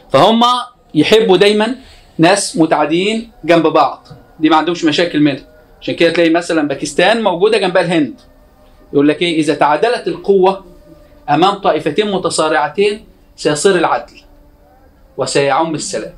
فهم 0.09 0.41
يحبوا 0.93 1.37
دايما 1.37 1.75
ناس 2.17 2.57
متعادين 2.57 3.31
جنب 3.43 3.67
بعض. 3.67 4.07
دي 4.39 4.49
ما 4.49 4.55
عندهمش 4.55 4.85
مشاكل 4.85 5.19
منها. 5.19 5.43
عشان 5.81 5.95
كده 5.95 6.09
تلاقي 6.09 6.29
مثلا 6.29 6.67
باكستان 6.67 7.23
موجودة 7.23 7.57
جنبها 7.57 7.81
الهند. 7.81 8.13
يقول 8.93 9.07
لك 9.07 9.21
إيه؟ 9.21 9.39
إذا 9.39 9.53
تعادلت 9.53 10.07
القوة 10.07 10.65
أمام 11.29 11.53
طائفتين 11.55 12.11
متصارعتين 12.11 13.05
سيصير 13.35 13.75
العدل. 13.75 14.28
وسيعم 15.19 15.75
السلام. 15.75 16.13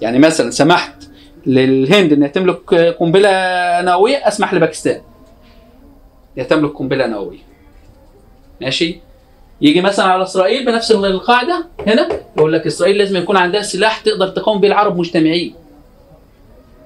يعني 0.00 0.18
مثلا 0.18 0.50
سمحت 0.50 0.94
للهند 1.46 2.12
انها 2.12 2.28
تملك 2.28 2.74
قنبلة 2.74 3.30
نووية 3.82 4.28
أسمح 4.28 4.54
لباكستان 4.54 5.00
انها 6.36 6.46
تملك 6.46 6.72
قنبلة 6.72 7.06
نووية. 7.06 7.38
ماشي؟ 8.60 9.00
يجي 9.60 9.80
مثلا 9.80 10.06
على 10.06 10.22
إسرائيل 10.22 10.66
بنفس 10.66 10.90
القاعدة 10.92 11.66
هنا 11.86 12.08
يقول 12.36 12.52
لك 12.52 12.66
إسرائيل 12.66 12.98
لازم 12.98 13.16
يكون 13.16 13.36
عندها 13.36 13.62
سلاح 13.62 14.00
تقدر 14.00 14.28
تقاوم 14.28 14.60
بيه 14.60 14.68
العرب 14.68 14.98
مجتمعين. 14.98 15.54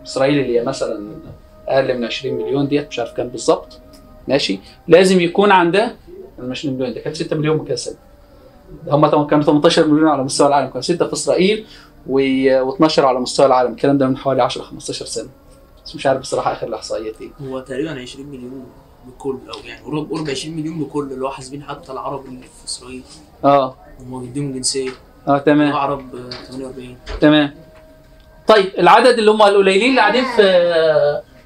إسرائيل 0.06 0.38
اللي 0.38 0.58
هي 0.58 0.64
مثلا 0.64 1.06
أقل 1.68 1.98
من 1.98 2.04
20 2.04 2.34
مليون 2.42 2.68
ديت 2.68 2.88
مش 2.88 2.98
عارف 2.98 3.12
كام 3.12 3.28
بالظبط 3.28 3.80
ماشي؟ 4.28 4.58
لازم 4.88 5.20
يكون 5.20 5.50
عندها 5.50 5.94
مش 6.38 6.58
20 6.58 6.74
مليون 6.74 6.94
ده 6.94 7.00
كانت 7.00 7.16
6 7.16 7.36
مليون 7.36 7.76
سنه 7.76 7.96
هم 8.88 9.06
كانوا 9.26 9.44
18 9.44 9.86
مليون 9.86 10.08
على 10.08 10.22
مستوى 10.22 10.46
العالم 10.48 10.66
كانوا 10.68 10.80
6 10.82 11.06
في 11.06 11.12
إسرائيل 11.12 11.66
و12 12.08 12.98
على 12.98 13.20
مستوى 13.20 13.46
العالم. 13.46 13.72
الكلام 13.72 13.98
ده 13.98 14.06
من 14.08 14.16
حوالي 14.16 14.42
10 14.42 14.62
15 14.62 15.06
سنة. 15.06 15.28
بس 15.86 15.94
مش 15.96 16.06
عارف 16.06 16.20
بصراحة 16.20 16.52
آخر 16.52 16.66
الاحصائيات 16.66 17.14
إيه 17.20 17.30
هو 17.48 17.60
تقريبا 17.60 18.00
20 18.00 18.26
مليون 18.26 18.66
بكل 19.06 19.36
أو 19.54 19.58
يعني 19.68 19.84
قرب 19.84 20.10
قرب 20.12 20.30
20 20.30 20.56
مليون 20.56 20.78
بكل 20.84 21.08
اللي 21.12 21.24
هو 21.24 21.30
حاسبين 21.30 21.62
حتى 21.62 21.92
العرب 21.92 22.24
اللي 22.26 22.40
في 22.42 22.64
إسرائيل. 22.66 23.02
آه. 23.44 23.74
هم 24.00 24.12
مديهم 24.14 24.52
جنسية. 24.52 24.90
آه 25.28 25.38
تمام. 25.38 25.70
العرب 25.70 26.14
آه، 26.16 26.30
48 26.52 26.96
تمام. 27.20 27.54
طيب 28.48 28.66
العدد 28.78 29.18
اللي 29.18 29.30
هم 29.30 29.42
القليلين 29.42 29.90
اللي 29.90 30.00
قاعدين 30.00 30.24
في 30.36 30.42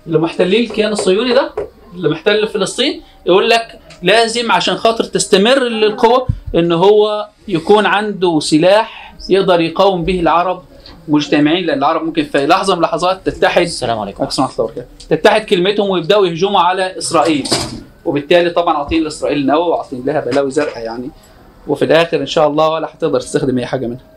اللي 0.06 0.18
محتلين 0.18 0.64
الكيان 0.70 0.92
الصهيوني 0.92 1.34
ده 1.34 1.52
اللي 1.94 2.08
محتل 2.08 2.48
فلسطين 2.48 3.02
يقول 3.26 3.50
لك 3.50 3.78
لازم 4.02 4.52
عشان 4.52 4.76
خاطر 4.76 5.04
تستمر 5.04 5.66
القوة 5.66 6.26
إن 6.54 6.72
هو 6.72 7.28
يكون 7.48 7.86
عنده 7.86 8.40
سلاح 8.40 9.14
يقدر 9.28 9.60
يقاوم 9.60 10.04
به 10.04 10.20
العرب 10.20 10.62
مجتمعين 11.08 11.66
لأن 11.66 11.78
العرب 11.78 12.02
ممكن 12.02 12.24
في 12.24 12.46
لحظة 12.46 12.74
من 12.74 12.78
اللحظات 12.78 13.20
تتحد. 13.24 13.62
السلام 13.62 13.98
عليكم. 13.98 14.22
عليكم 14.22 14.42
ورحمه 14.42 14.54
الله 14.54 14.64
وبركاته 14.64 15.16
تتحد 15.16 15.44
كلمتهم 15.44 15.90
ويبدأوا 15.90 16.26
يهجموا 16.26 16.60
على 16.60 16.98
إسرائيل. 16.98 17.48
وبالتالي 18.04 18.50
طبعا 18.50 18.76
عاطين 18.76 19.02
لإسرائيل 19.02 19.46
نووي 19.46 19.68
وعاطين 19.68 20.02
لها 20.06 20.20
بلاوي 20.20 20.50
زرقاء 20.50 20.84
يعني. 20.84 21.10
وفي 21.66 21.84
الآخر 21.84 22.20
إن 22.20 22.26
شاء 22.26 22.48
الله 22.48 22.68
ولا 22.68 22.86
هتقدر 22.94 23.20
تستخدم 23.20 23.58
أي 23.58 23.66
حاجة 23.66 23.86
منها. 23.86 24.16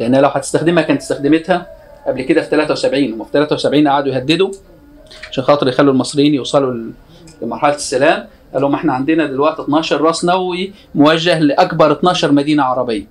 لأن 0.00 0.16
لو 0.16 0.28
هتستخدمها 0.28 0.82
كانت 0.82 1.00
استخدمتها 1.00 1.66
قبل 2.06 2.22
كده 2.22 2.42
في 2.42 2.50
73 2.50 3.12
هم 3.12 3.24
في 3.24 3.30
73 3.32 3.88
قعدوا 3.88 4.12
يهددوا 4.12 4.50
عشان 5.30 5.44
خاطر 5.44 5.68
يخلوا 5.68 5.92
المصريين 5.92 6.34
يوصلوا 6.34 6.74
لمرحلة 7.42 7.74
السلام. 7.74 8.26
قال 8.52 8.62
لهم 8.62 8.74
إحنا 8.74 8.92
عندنا 8.92 9.26
دلوقتي 9.26 9.62
12 9.62 10.00
راس 10.00 10.24
نووي 10.24 10.72
موجه 10.94 11.38
لأكبر 11.38 11.92
12 11.92 12.32
مدينة 12.32 12.62
عربية. 12.62 13.04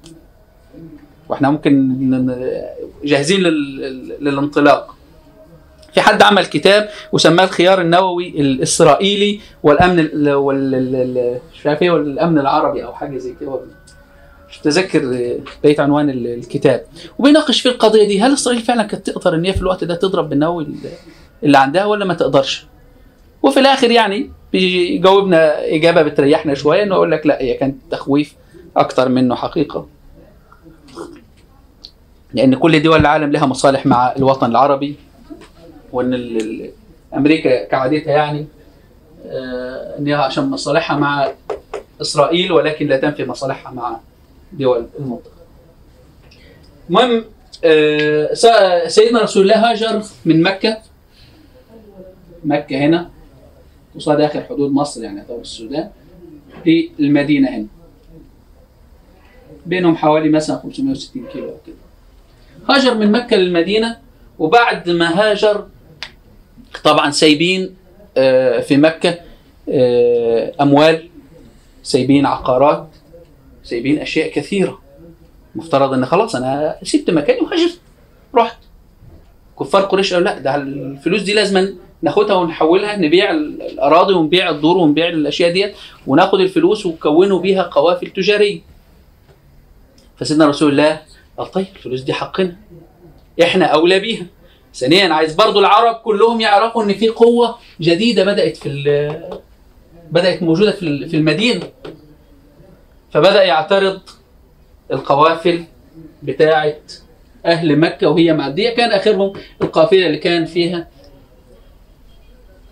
وإحنا 1.29 1.49
ممكن 1.49 1.95
جاهزين 3.03 3.39
لل- 3.41 4.15
للانطلاق. 4.21 4.95
في 5.93 6.01
حد 6.01 6.21
عمل 6.21 6.45
كتاب 6.45 6.89
وسماه 7.11 7.43
الخيار 7.43 7.81
النووي 7.81 8.29
الإسرائيلي 8.41 9.39
والأمن 9.63 9.99
ال- 9.99 10.33
وال 10.33 10.75
ال- 10.75 10.95
ال- 10.95 11.39
مش 11.59 11.67
عارف 11.67 11.81
إيه 11.81 11.91
والأمن 11.91 12.39
العربي 12.39 12.83
أو 12.85 12.93
حاجة 12.93 13.17
زي 13.17 13.33
كده. 13.41 13.59
مش 14.55 14.59
متذكر 14.59 15.01
بقيه 15.63 15.81
عنوان 15.81 16.09
ال- 16.09 16.27
الكتاب. 16.27 16.85
وبيناقش 17.19 17.61
في 17.61 17.69
القضية 17.69 18.07
دي 18.07 18.21
هل 18.21 18.33
اسرائيل 18.33 18.61
فعلا 18.61 18.83
كانت 18.83 19.09
تقدر 19.09 19.35
إن 19.35 19.45
هي 19.45 19.53
في 19.53 19.61
الوقت 19.61 19.83
ده 19.83 19.95
تضرب 19.95 20.29
بالنووي 20.29 20.63
ال- 20.63 20.75
اللي 21.43 21.57
عندها 21.57 21.85
ولا 21.85 22.05
ما 22.05 22.13
تقدرش؟ 22.13 22.65
وفي 23.43 23.59
الآخر 23.59 23.91
يعني 23.91 24.31
بيجاوبنا 24.53 25.65
إجابة 25.75 26.01
بتريحنا 26.01 26.53
شوية 26.53 26.83
إنه 26.83 26.95
يقول 26.95 27.11
لك 27.11 27.25
لا 27.27 27.41
هي 27.41 27.53
كانت 27.53 27.75
تخويف 27.91 28.33
أكتر 28.77 29.09
منه 29.09 29.35
حقيقة. 29.35 29.87
لأن 32.33 32.55
كل 32.55 32.83
دول 32.83 32.99
العالم 32.99 33.31
لها 33.31 33.45
مصالح 33.45 33.85
مع 33.85 34.13
الوطن 34.17 34.51
العربي 34.51 34.95
وإن 35.93 36.13
أمريكا 37.15 37.65
كعادتها 37.65 38.11
يعني 38.11 38.45
آه، 39.27 39.97
إن 39.99 40.07
هي 40.07 40.13
عشان 40.13 40.49
مصالحها 40.49 40.97
مع 40.97 41.31
إسرائيل 42.01 42.51
ولكن 42.51 42.87
لا 42.87 42.97
تنفي 42.97 43.25
مصالحها 43.25 43.71
مع 43.73 43.99
دول 44.53 44.87
المنطقة. 44.99 45.31
المهم 46.89 47.25
آه، 47.63 48.33
سيدنا 48.87 49.21
رسول 49.21 49.43
الله 49.43 49.71
هاجر 49.71 50.03
من 50.25 50.41
مكة 50.41 50.77
مكة 52.43 52.77
هنا 52.77 53.09
قصاد 53.95 54.21
آخر 54.21 54.43
حدود 54.43 54.71
مصر 54.71 55.03
يعني 55.03 55.17
يعتبر 55.17 55.41
السودان 55.41 55.89
للمدينه 56.99 57.49
هنا. 57.49 57.67
بينهم 59.65 59.95
حوالي 59.95 60.29
مثلا 60.29 60.57
560 60.57 61.25
كيلو 61.33 61.49
أو 61.49 61.57
كده. 61.67 61.75
هاجر 62.69 62.93
من 62.93 63.11
مكة 63.11 63.37
للمدينة 63.37 63.97
وبعد 64.39 64.89
ما 64.89 65.19
هاجر 65.19 65.67
طبعا 66.83 67.11
سايبين 67.11 67.75
آه، 68.17 68.59
في 68.59 68.77
مكة 68.77 69.19
آه، 69.69 70.53
أموال 70.61 71.09
سايبين 71.83 72.25
عقارات 72.25 72.87
سايبين 73.65 73.99
أشياء 73.99 74.31
كثيرة. 74.31 74.81
مفترض 75.55 75.93
إن 75.93 76.05
خلاص 76.05 76.35
أنا 76.35 76.75
سبت 76.83 77.09
مكاني 77.09 77.41
وهاجرت 77.41 77.79
رحت. 78.35 78.57
كفار 79.59 79.81
قريش 79.81 80.13
قالوا 80.13 80.25
لا 80.27 80.39
ده 80.39 80.55
الفلوس 80.55 81.21
دي 81.21 81.33
لازم 81.33 81.75
ناخدها 82.01 82.35
ونحولها 82.35 82.95
نبيع 82.97 83.31
ال- 83.31 83.61
الأراضي 83.61 84.13
ونبيع 84.13 84.49
الدور 84.49 84.77
ونبيع 84.77 85.09
الأشياء 85.09 85.51
ديت 85.51 85.75
وناخد 86.07 86.39
الفلوس 86.39 86.85
ونكونوا 86.85 87.39
بيها 87.39 87.63
قوافل 87.63 88.07
تجارية. 88.07 88.59
فسيدنا 90.17 90.45
رسول 90.47 90.71
الله 90.71 91.01
قال 91.37 91.51
طيب 91.51 91.65
الفلوس 91.75 92.01
دي 92.01 92.13
حقنا. 92.13 92.55
إحنا 93.43 93.65
أولى 93.65 93.99
بيها. 93.99 94.25
ثانيا 94.75 95.13
عايز 95.13 95.35
برضو 95.35 95.59
العرب 95.59 95.95
كلهم 95.95 96.41
يعرفوا 96.41 96.83
إن 96.83 96.93
في 96.93 97.07
قوة 97.09 97.57
جديدة 97.81 98.23
بدأت 98.25 98.57
في 98.57 98.69
بدأت 100.11 100.43
موجودة 100.43 100.71
في 100.71 101.13
المدينة. 101.17 101.61
فبدأ 103.15 103.43
يعترض 103.43 103.99
القوافل 104.91 105.63
بتاعه 106.23 106.75
أهل 107.45 107.79
مكة 107.79 108.09
وهي 108.09 108.33
معديه 108.33 108.75
كان 108.75 108.91
آخرهم 108.91 109.33
القافلة 109.61 110.05
اللي 110.05 110.17
كان 110.17 110.45
فيها 110.45 110.87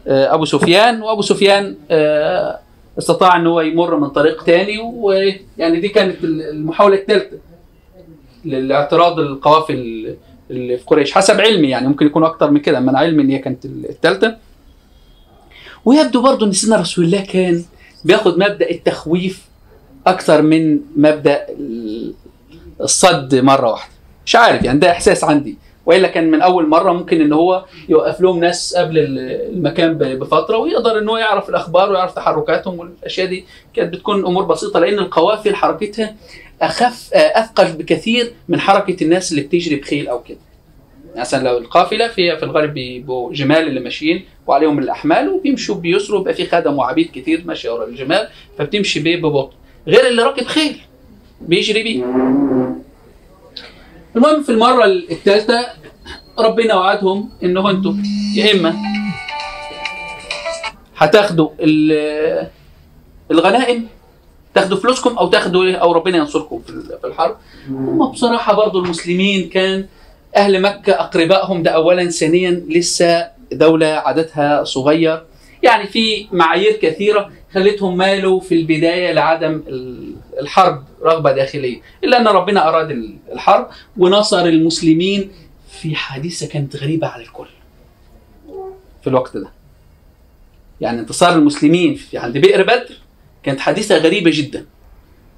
آه، 0.07 0.33
أبو 0.33 0.45
سفيان. 0.45 1.01
وأبو 1.01 1.21
سفيان 1.21 1.75
آه، 1.91 2.59
استطاع 2.99 3.35
إن 3.35 3.47
هو 3.47 3.61
يمر 3.61 3.95
من 3.95 4.09
طريق 4.09 4.43
تاني 4.43 4.79
ويعني 4.79 5.79
دي 5.79 5.89
كانت 5.89 6.23
المحاولة 6.23 6.95
الثالثه 6.95 7.37
لاعتراض 8.45 9.19
القوافل 9.19 10.15
اللي 10.51 10.77
في 10.77 10.83
قريش. 10.85 11.11
حسب 11.11 11.41
علمي 11.41 11.69
يعني 11.69 11.87
ممكن 11.87 12.05
يكون 12.05 12.23
أكتر 12.23 12.51
من 12.51 12.59
كده 12.59 12.77
أنا 12.77 12.99
علمي 12.99 13.23
إن 13.23 13.29
هي 13.29 13.39
كانت 13.39 13.65
الثالثه 13.65 14.37
ويبدو 15.85 16.21
برضه 16.21 16.45
إن 16.45 16.51
سيدنا 16.51 16.75
رسول 16.75 17.05
الله 17.05 17.25
كان 17.25 17.63
بياخد 18.05 18.37
مبدأ 18.37 18.69
التخويف 18.69 19.52
أكثر 20.07 20.41
من 20.41 20.79
مبدأ 20.95 21.45
ال- 21.49 22.13
الصد 22.81 23.35
مرة 23.35 23.71
واحدة. 23.71 23.93
مش 24.25 24.35
عارف 24.35 24.63
يعني 24.63 24.79
ده 24.79 24.91
إحساس 24.91 25.23
عندي. 25.23 25.57
وإلا 25.85 26.07
كان 26.07 26.31
من 26.31 26.41
أول 26.41 26.67
مرة 26.67 26.91
ممكن 26.91 27.21
إن 27.21 27.33
هو 27.33 27.65
يوقف 27.89 28.21
لهم 28.21 28.39
ناس 28.39 28.75
قبل 28.75 28.97
ال- 28.97 29.19
المكان 29.53 29.93
بفترة 29.97 30.57
ويقدر 30.57 30.97
إن 30.97 31.09
هو 31.09 31.17
يعرف 31.17 31.49
الأخبار 31.49 31.91
ويعرف 31.91 32.15
تحركاتهم 32.15 32.79
والأشياء 32.79 33.27
دي. 33.27 33.45
كانت 33.75 33.93
بتكون 33.93 34.25
أمور 34.25 34.43
بسيطة 34.43 34.79
لأن 34.79 34.99
القوافل 34.99 35.55
حركتها 35.55 36.15
أخف 36.61 37.09
آه، 37.13 37.17
أثقل 37.17 37.71
بكثير 37.71 38.33
من 38.49 38.59
حركة 38.59 39.03
الناس 39.03 39.31
اللي 39.31 39.41
بتجري 39.43 39.75
بخيل 39.75 40.07
أو 40.07 40.23
كده. 40.23 40.37
مثلا 41.15 41.43
لو 41.49 41.57
القافلة 41.57 42.07
فيها 42.07 42.35
في 42.35 42.43
الغالب 42.43 42.73
بيبقوا 42.73 43.33
جمال 43.33 43.67
اللي 43.67 43.79
ماشيين 43.79 44.25
وعليهم 44.47 44.79
الأحمال 44.79 45.29
وبيمشوا 45.29 45.75
بيسروا 45.75 46.19
بيبقى 46.19 46.33
في 46.33 46.45
خدم 46.45 46.77
وعبيد 46.77 47.09
كتير 47.13 47.41
ماشيه 47.45 47.69
ورا 47.71 47.85
الجمال 47.85 48.27
فبتمشي 48.57 48.99
بيه 48.99 49.15
ببطء. 49.17 49.53
غير 49.87 50.07
اللي 50.07 50.23
راكب 50.23 50.45
خيل 50.45 50.81
بيجري 51.41 51.83
بيه. 51.83 52.03
المهم 54.15 54.43
في 54.43 54.49
المرة 54.51 54.85
الثالثه 54.85 55.67
ربنا 56.39 56.75
وعدهم 56.75 57.29
إنه 57.43 57.69
أنتوا 57.69 57.93
يا 58.35 58.53
إما 58.53 58.75
هتاخدوا 60.97 61.49
ال- 61.59 62.47
الغنائم 63.31 63.87
تاخدوا 64.55 64.77
فلوسكم 64.77 65.17
أو 65.17 65.27
تاخدوا 65.27 65.63
إيه 65.63 65.75
أو 65.75 65.91
ربنا 65.91 66.17
ينصركم 66.17 66.61
في 67.01 67.07
الحرب. 67.07 67.35
هم 67.69 68.11
بصراحة 68.11 68.53
برضو 68.53 68.79
المسلمين 68.79 69.49
كان 69.49 69.85
أهل 70.35 70.61
مكة 70.61 70.93
أقربائهم 70.93 71.63
ده 71.63 71.71
اولا 71.71 72.09
ثانيا 72.09 72.51
لسه 72.69 73.27
دولة 73.51 73.87
عددها 73.87 74.63
صغير. 74.63 75.23
يعني 75.63 75.87
في 75.87 76.27
معايير 76.31 76.71
كثيرة 76.81 77.31
خلتهم 77.53 77.97
مالوا 77.97 78.39
في 78.39 78.55
البداية 78.55 79.11
لعدم 79.11 79.63
ال- 79.67 80.15
الحرب 80.39 80.83
رغبة 81.03 81.31
داخلية. 81.31 81.81
إلا 82.03 82.21
أن 82.21 82.27
ربنا 82.27 82.69
أراد 82.69 82.91
ال- 82.91 83.15
الحرب 83.31 83.69
ونصر 83.97 84.45
المسلمين 84.45 85.31
في 85.81 85.95
حادثة 85.95 86.47
كانت 86.47 86.75
غريبة 86.75 87.07
على 87.07 87.23
الكل 87.23 87.47
في 89.01 89.07
الوقت 89.07 89.37
ده. 89.37 89.49
يعني 90.81 90.99
انتصار 90.99 91.33
المسلمين 91.35 91.95
في 91.95 92.17
عند 92.17 92.37
بئر 92.37 92.63
بدر 92.63 92.97
كانت 93.43 93.59
حادثة 93.59 93.97
غريبة 93.97 94.31
جدا. 94.33 94.65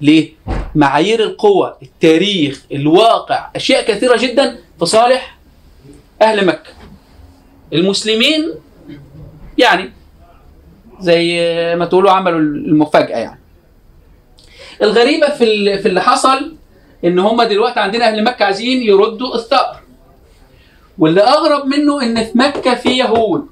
ليه؟ 0.00 0.32
معايير 0.74 1.22
القوة 1.24 1.78
التاريخ 1.82 2.64
الواقع 2.72 3.50
أشياء 3.56 3.86
كثيرة 3.86 4.16
جدا 4.16 4.58
في 4.78 4.86
صالح 4.86 5.38
أهل 6.22 6.46
مكة. 6.46 6.70
المسلمين 7.72 8.54
يعني 9.58 9.92
زي 11.00 11.40
ما 11.78 11.84
تقولوا 11.84 12.10
عملوا 12.10 12.38
المفاجأة 12.38 13.18
يعني. 13.18 13.40
الغريبة 14.82 15.28
في 15.28 15.78
في 15.78 15.88
اللي 15.88 16.00
حصل 16.00 16.52
إن 17.04 17.18
هم 17.18 17.42
دلوقتي 17.42 17.80
عندنا 17.80 18.08
أهل 18.08 18.24
مكة 18.24 18.44
عايزين 18.44 18.82
يردوا 18.82 19.34
الثأر. 19.34 19.76
واللي 20.98 21.20
أغرب 21.20 21.66
منه 21.66 22.02
إن 22.02 22.24
في 22.24 22.38
مكة 22.38 22.74
في 22.74 22.88
يهود. 22.88 23.46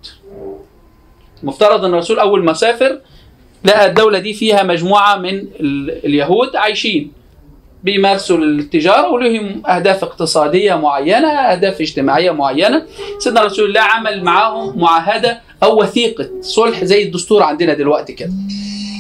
مفترض 1.43 1.85
إن 1.85 1.93
الرسول 1.95 2.19
أول 2.19 2.45
ما 2.45 2.53
سافر 2.53 3.01
لقى 3.65 3.87
الدولة 3.87 4.19
دي 4.19 4.35
فيها 4.35 4.63
مجموعة 4.63 5.17
من 5.17 5.35
ال- 5.35 6.05
اليهود 6.07 6.57
عايشين. 6.57 7.13
بيمارسوا 7.83 8.39
التجارة 8.39 9.09
ولهم 9.13 9.63
أهداف 9.67 10.05
اقتصادية 10.05 10.75
معينة 10.75 11.29
أهداف 11.29 11.81
اجتماعية 11.81 12.31
معينة. 12.31 12.87
سيدنا 13.19 13.43
رسول 13.45 13.65
الله 13.69 13.81
عمل 13.81 14.25
معاهم 14.25 14.79
معاهدة 14.81 15.41
أو 15.65 15.83
وثيقه 15.83 16.31
صلح 16.41 16.85
زي 16.85 17.03
الدستور 17.03 17.43
عندنا 17.43 17.75
دلوقتي 17.75 18.13
كده. 18.13 18.33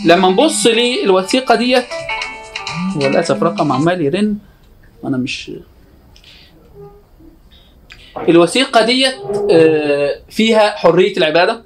لما 0.06 0.28
نبص 0.28 0.66
للوثيقه 0.66 1.54
ديت 1.54 1.84
هو 2.96 3.08
للاسف 3.08 3.42
رقم 3.42 3.72
عمال 3.72 4.00
يرن 4.02 4.36
وأنا 5.02 5.16
مش 5.16 5.52
الوثيقة 8.28 8.84
ديت 8.84 9.14
آه، 9.50 10.20
فيها 10.30 10.70
حرية 10.76 11.16
العبادة. 11.16 11.62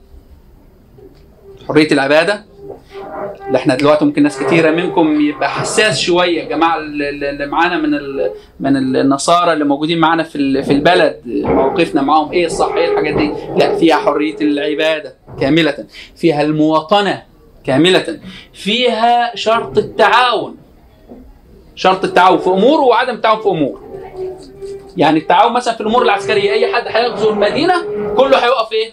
حرية 1.68 1.92
العبادة. 1.92 2.44
إحنا 3.56 3.74
دلوقتي 3.74 4.04
ممكن 4.04 4.22
ناس 4.22 4.38
كتيرة 4.42 4.70
منكم 4.70 5.20
يبقى 5.20 5.50
حساس 5.50 6.00
شوية 6.00 6.42
يا 6.42 6.48
جماعة 6.48 6.78
اللي 6.78 7.46
معانا 7.46 7.76
من 7.78 7.90
من 8.60 8.76
النصارى 8.96 9.52
اللي 9.52 9.64
موجودين 9.64 9.98
معانا 9.98 10.22
في 10.22 10.62
في 10.62 10.72
البلد 10.72 11.20
موقفنا 11.26 12.02
معاهم 12.02 12.32
إيه 12.32 12.46
الصح 12.46 12.72
إيه 12.74 12.90
الحاجات 12.90 13.14
دي؟ 13.14 13.32
لا 13.56 13.76
فيها 13.76 13.96
حرية 13.96 14.36
العبادة 14.40 15.14
كاملة 15.40 15.86
فيها 16.16 16.42
المواطنة 16.42 17.22
كاملة 17.64 18.18
فيها 18.52 19.36
شرط 19.36 19.78
التعاون 19.78 20.56
شرط 21.74 22.04
التعاون 22.04 22.38
في 22.38 22.50
أمور 22.50 22.80
وعدم 22.80 23.14
التعاون 23.14 23.40
في 23.42 23.48
أمور. 23.48 23.80
يعني 24.96 25.18
التعاون 25.18 25.52
مثلا 25.52 25.74
في 25.74 25.80
الأمور 25.80 26.02
العسكرية 26.02 26.52
أي 26.52 26.74
حد 26.74 26.82
هيغزو 26.86 27.30
المدينة 27.30 27.74
كله 28.16 28.38
هيقف 28.38 28.72
إيه؟ 28.72 28.90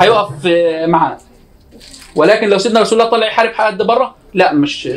هيقف 0.00 0.46
آه، 0.46 0.86
معانا 0.86 1.18
ولكن 2.16 2.48
لو 2.48 2.58
سيدنا 2.58 2.80
رسول 2.80 2.98
الله 3.00 3.10
طلع 3.10 3.26
يحارب 3.26 3.52
حد 3.54 3.82
بره 3.82 4.14
لا 4.34 4.52
مش 4.52 4.88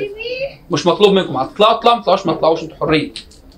مش 0.71 0.85
مطلوب 0.87 1.13
منكم. 1.13 1.37
هتطلعوا 1.37 1.73
اطلعوا 1.73 1.95
ما 1.95 2.01
تطلعوش 2.01 2.25
ما 2.25 2.33
تطلعوش 2.33 2.63
أنتوا 2.63 2.77
حرين 2.77 3.13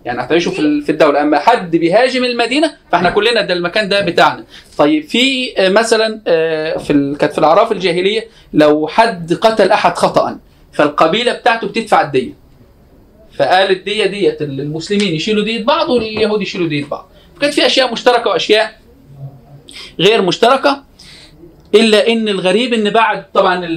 يعني 0.06 0.22
هتعيشوا 0.22 0.52
في 0.52 0.82
في 0.82 0.92
الدولة. 0.92 1.22
أما 1.22 1.40
حد 1.40 1.76
بيهاجم 1.76 2.24
المدينة 2.24 2.74
فإحنا 2.92 3.10
كلنا 3.10 3.42
ده 3.42 3.54
المكان 3.54 3.90
ده 3.90 4.02
بتاعنا. 4.02 4.44
طيب 4.78 5.04
في 5.04 5.54
آه، 5.58 5.70
مثلا 5.70 6.22
آه، 6.28 6.78
في 6.78 7.16
كانت 7.20 7.34
في 7.34 7.40
الأعراف 7.40 7.72
الجاهلية 7.72 8.28
لو 8.54 8.88
حد 8.88 9.34
قتل 9.34 9.72
أحد 9.72 9.98
خطا 9.98 10.40
فالقبيلة 10.74 11.34
بتاعته 11.34 11.68
بتدفع 11.68 12.02
الدية. 12.02 12.34
فقال 13.38 13.72
الدية 13.72 14.06
ديت 14.06 14.42
المسلمين 14.42 15.16
يشيلوا 15.16 15.44
دية 15.44 15.64
بعض 15.64 15.90
واليهود 15.90 16.42
يشيلوا 16.42 16.68
دية 16.68 16.86
بعض. 16.86 17.10
فكانت 17.36 17.54
في 17.54 17.66
أشياء 17.66 17.92
مشتركة 17.92 18.30
وأشياء 18.30 18.80
غير 20.00 20.22
مشتركة. 20.22 20.84
إلا 21.76 22.08
إن 22.08 22.30
الغريب 22.30 22.74
إن 22.74 22.90
بعد 22.90 23.32
طبعا 23.34 23.68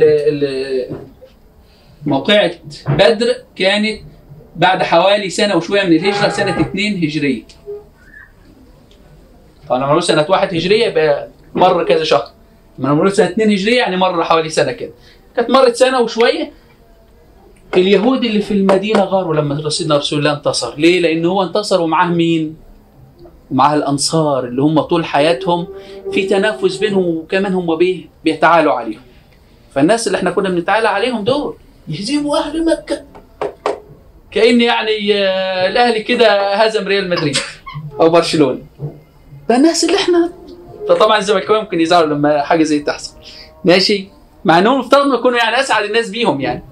موقعة 2.07 2.51
بدر 2.89 3.35
كانت 3.57 4.01
بعد 4.57 4.83
حوالي 4.83 5.31
سنة 5.31 5.57
وشوية 5.57 5.83
من 5.83 5.93
الهجرة 5.97 6.29
سنة 6.29 6.61
2 6.61 7.05
هجرية. 7.05 7.43
طبعا 9.69 9.79
لما 9.79 9.89
نقول 9.89 10.03
سنة 10.03 10.27
1 10.29 10.55
هجرية 10.55 10.87
يبقى 10.87 11.29
مر 11.55 11.85
كذا 11.85 12.05
شهر. 12.05 12.31
لما 12.79 12.95
نقول 12.95 13.13
سنة 13.13 13.27
2 13.27 13.51
هجرية 13.51 13.79
يعني 13.79 13.97
مر 13.97 14.25
حوالي 14.25 14.49
سنة 14.49 14.73
كده. 14.73 14.91
كانت 15.37 15.51
مرت 15.51 15.77
سنة 15.77 16.01
وشوية 16.01 16.53
اليهود 17.77 18.25
اللي 18.25 18.41
في 18.43 18.55
المدينة 18.55 19.05
غاروا 19.05 19.35
لما 19.35 19.71
سيدنا 19.71 19.97
رسول 19.97 20.19
الله 20.19 20.33
انتصر، 20.33 20.79
ليه؟ 20.79 21.01
لأن 21.01 21.25
هو 21.25 21.43
انتصر 21.43 21.81
ومعاه 21.81 22.09
مين؟ 22.09 22.57
ومعاه 23.55 23.75
الأنصار 23.75 24.45
اللي 24.45 24.63
هم 24.63 24.81
طول 24.81 25.05
حياتهم 25.05 25.67
في 26.13 26.27
تنافس 26.27 26.77
بينهم 26.77 27.05
وكمان 27.05 27.55
هم 27.55 27.77
بيه 27.77 28.07
بيتعالوا 28.25 28.73
عليهم. 28.73 29.01
فالناس 29.75 30.07
اللي 30.07 30.19
إحنا 30.19 30.31
كنا 30.31 30.49
بنتعالى 30.49 30.89
عليهم 30.89 31.25
دول 31.25 31.57
يهزموا 31.89 32.39
أهل 32.39 32.65
مكة. 32.65 33.03
كان 34.31 34.61
يعني 34.61 35.15
آه، 35.15 35.69
الأهلي 35.69 36.03
كده 36.03 36.55
هزم 36.55 36.89
ريال 36.89 37.11
مدريد 37.11 37.37
أو 38.01 38.09
برشلونة. 38.09 38.59
ده 39.49 39.57
الناس 39.57 39.85
اللي 39.85 39.97
إحنا 39.97 40.33
فطبعا 40.89 41.19
الزملكاويه 41.19 41.61
ممكن 41.61 41.81
يزعلوا 41.81 42.15
لما 42.15 42.43
حاجة 42.43 42.63
زي 42.63 42.79
تحصل. 42.79 43.15
ماشي؟ 43.65 44.09
مع 44.45 44.59
إنهم 44.59 44.75
المفترض 44.75 45.15
يكونوا 45.15 45.39
يعني 45.39 45.61
أسعد 45.61 45.85
الناس 45.85 46.11
بيهم 46.11 46.41
يعني. 46.41 46.63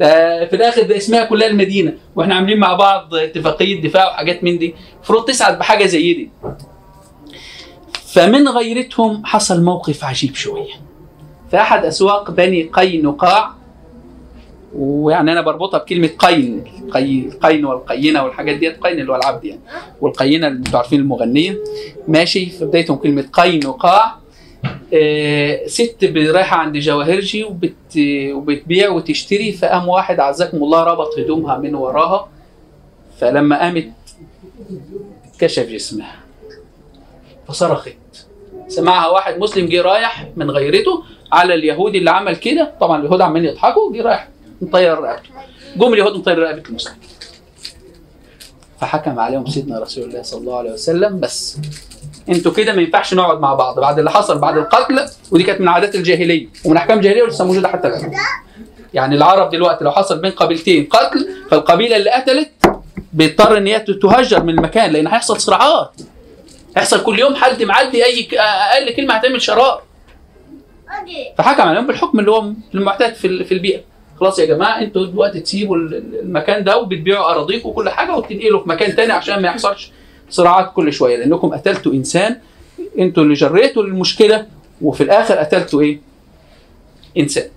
في 0.00 0.52
الآخر 0.52 0.82
ده 0.82 0.96
اسمها 0.96 1.24
كلها 1.24 1.46
المدينة 1.48 1.92
وإحنا 2.16 2.34
عاملين 2.34 2.58
مع 2.58 2.74
بعض 2.74 3.14
اتفاقية 3.14 3.80
دفاع 3.82 4.08
وحاجات 4.10 4.44
من 4.44 4.58
دي. 4.58 4.74
المفروض 4.96 5.24
تسعد 5.24 5.58
بحاجة 5.58 5.86
زي 5.86 6.14
دي. 6.14 6.30
فمن 8.12 8.48
غيرتهم 8.48 9.24
حصل 9.24 9.62
موقف 9.64 10.04
عجيب 10.04 10.34
شوية. 10.34 10.72
في 11.50 11.56
أحد 11.56 11.84
أسواق 11.84 12.30
بني 12.30 12.62
قينقاع 12.62 13.50
ويعني 14.74 15.32
أنا 15.32 15.40
بربطها 15.40 15.78
بكلمة 15.78 16.10
قين 16.18 16.64
قي 16.90 17.20
القين 17.26 17.64
والقينة 17.64 18.24
والحاجات 18.24 18.56
ديت 18.56 18.80
قين 18.82 19.00
اللي 19.00 19.12
هو 19.12 19.16
العبد 19.16 19.44
يعني 19.44 19.60
والقينة 20.00 20.46
اللي 20.46 20.58
أنتوا 20.58 20.78
عارفين 20.78 21.00
المغنية. 21.00 21.58
ماشي 22.08 22.46
في 22.46 22.64
بدايتهم 22.64 22.96
كلمة 22.96 23.24
قينقاع 23.32 24.04
آه 24.06 24.20
ست 25.66 25.96
ب- 26.04 26.16
رايحه 26.16 26.56
عند 26.56 26.76
جواهرجي 26.76 27.44
وبت 27.44 27.98
وبتبيع 28.32 28.90
وتشتري 28.90 29.52
فقام 29.52 29.88
واحد 29.88 30.20
عزكم 30.20 30.56
الله 30.56 30.82
ربط 30.84 31.18
هدومها 31.18 31.58
من 31.58 31.74
وراها 31.74 32.28
فلما 33.20 33.58
قامت 33.60 33.88
كشف 35.38 35.66
جسمها. 35.66 36.16
فصرخت. 37.48 37.92
سمعها 38.68 39.08
واحد 39.08 39.38
مسلم 39.38 39.66
جه 39.66 39.82
رايح 39.82 40.26
من 40.36 40.50
غيرته 40.50 41.02
على 41.32 41.54
اليهودي 41.54 41.98
اللي 41.98 42.10
عمل 42.10 42.36
كده. 42.36 42.74
طبعا 42.80 43.00
اليهود 43.00 43.20
عمالين 43.20 43.50
يضحكوا 43.50 43.92
جه 43.92 44.02
رايح 44.02 44.28
مطير 44.62 44.98
رقبته. 44.98 45.30
جم 45.76 45.92
اليهود 45.92 46.16
مطير 46.16 46.38
رقبة 46.38 46.62
المسلم. 46.68 46.94
فحكم 48.80 49.18
عليهم 49.18 49.46
سيدنا 49.46 49.78
رسول 49.78 50.04
الله 50.04 50.22
صلى 50.22 50.40
الله 50.40 50.58
عليه 50.58 50.72
وسلم 50.72 51.20
بس 51.20 51.58
أنتوا 52.30 52.52
كده 52.52 52.72
ما 52.72 52.82
ينفعش 52.82 53.14
نقعد 53.14 53.40
مع 53.40 53.54
بعض 53.54 53.80
بعد 53.80 53.98
اللي 53.98 54.10
حصل 54.10 54.38
بعد 54.38 54.56
القتل 54.56 55.06
ودي 55.30 55.42
كانت 55.44 55.60
من 55.60 55.68
عادات 55.68 55.94
الجاهلية 55.94 56.46
ومن 56.64 56.76
أحكام 56.76 56.98
الجاهلية 56.98 57.22
ولسه 57.22 57.44
موجودة 57.44 57.68
حتى 57.68 57.88
الآن. 57.88 58.12
يعني 58.94 59.14
العرب 59.16 59.50
دلوقتي 59.50 59.84
لو 59.84 59.90
حصل 59.92 60.18
بين 60.18 60.30
قبيلتين 60.30 60.84
قتل 60.90 61.28
فالقبيلة 61.50 61.96
اللي 61.96 62.10
قتلت 62.10 62.50
بيضطر 63.12 63.56
إن 63.58 63.66
هي 63.66 63.80
تهجر 63.80 64.42
من 64.42 64.50
المكان 64.58 64.90
لأن 64.90 65.06
هيحصل 65.06 65.40
صراعات. 65.40 65.92
هيحصل 66.76 67.02
كل 67.02 67.18
يوم 67.18 67.34
حد 67.34 67.62
معدي 67.62 68.04
أي 68.04 68.28
أقل 68.38 68.94
كلمة 68.96 69.14
هتعمل 69.14 69.42
شرار. 69.42 69.82
فحكم 71.38 71.62
عليهم 71.62 71.86
بالحكم 71.86 72.20
اللي 72.20 72.30
هو 72.30 72.44
المعتاد 72.74 73.14
في 73.14 73.26
ال- 73.26 73.44
في 73.44 73.54
البيئة. 73.54 73.80
خلاص 74.20 74.38
يا 74.38 74.44
جماعة 74.44 74.80
أنتوا 74.80 75.06
دلوقتي 75.06 75.40
تسيبوا 75.40 75.76
ال- 75.76 76.20
المكان 76.22 76.64
ده 76.64 76.78
وبتبيعوا 76.78 77.30
أراضيكم 77.30 77.68
وكل 77.68 77.88
حاجة 77.88 78.16
وتنقلوا 78.16 78.62
في 78.62 78.68
مكان 78.68 78.96
تاني 78.96 79.12
عشان 79.12 79.42
ما 79.42 79.48
يحصلش 79.48 79.90
صراعات 80.30 80.72
كل 80.74 80.92
شوية 80.92 81.16
لأنكم 81.16 81.48
قتلتوا 81.54 81.92
إنسان 81.92 82.36
أنتوا 82.98 83.22
اللي 83.22 83.34
جريتوا 83.34 83.82
المشكلة 83.82 84.46
وفي 84.82 85.02
الآخر 85.02 85.34
قتلتوا 85.34 85.80
إيه؟ 85.80 86.00
إنسان. 87.18 87.48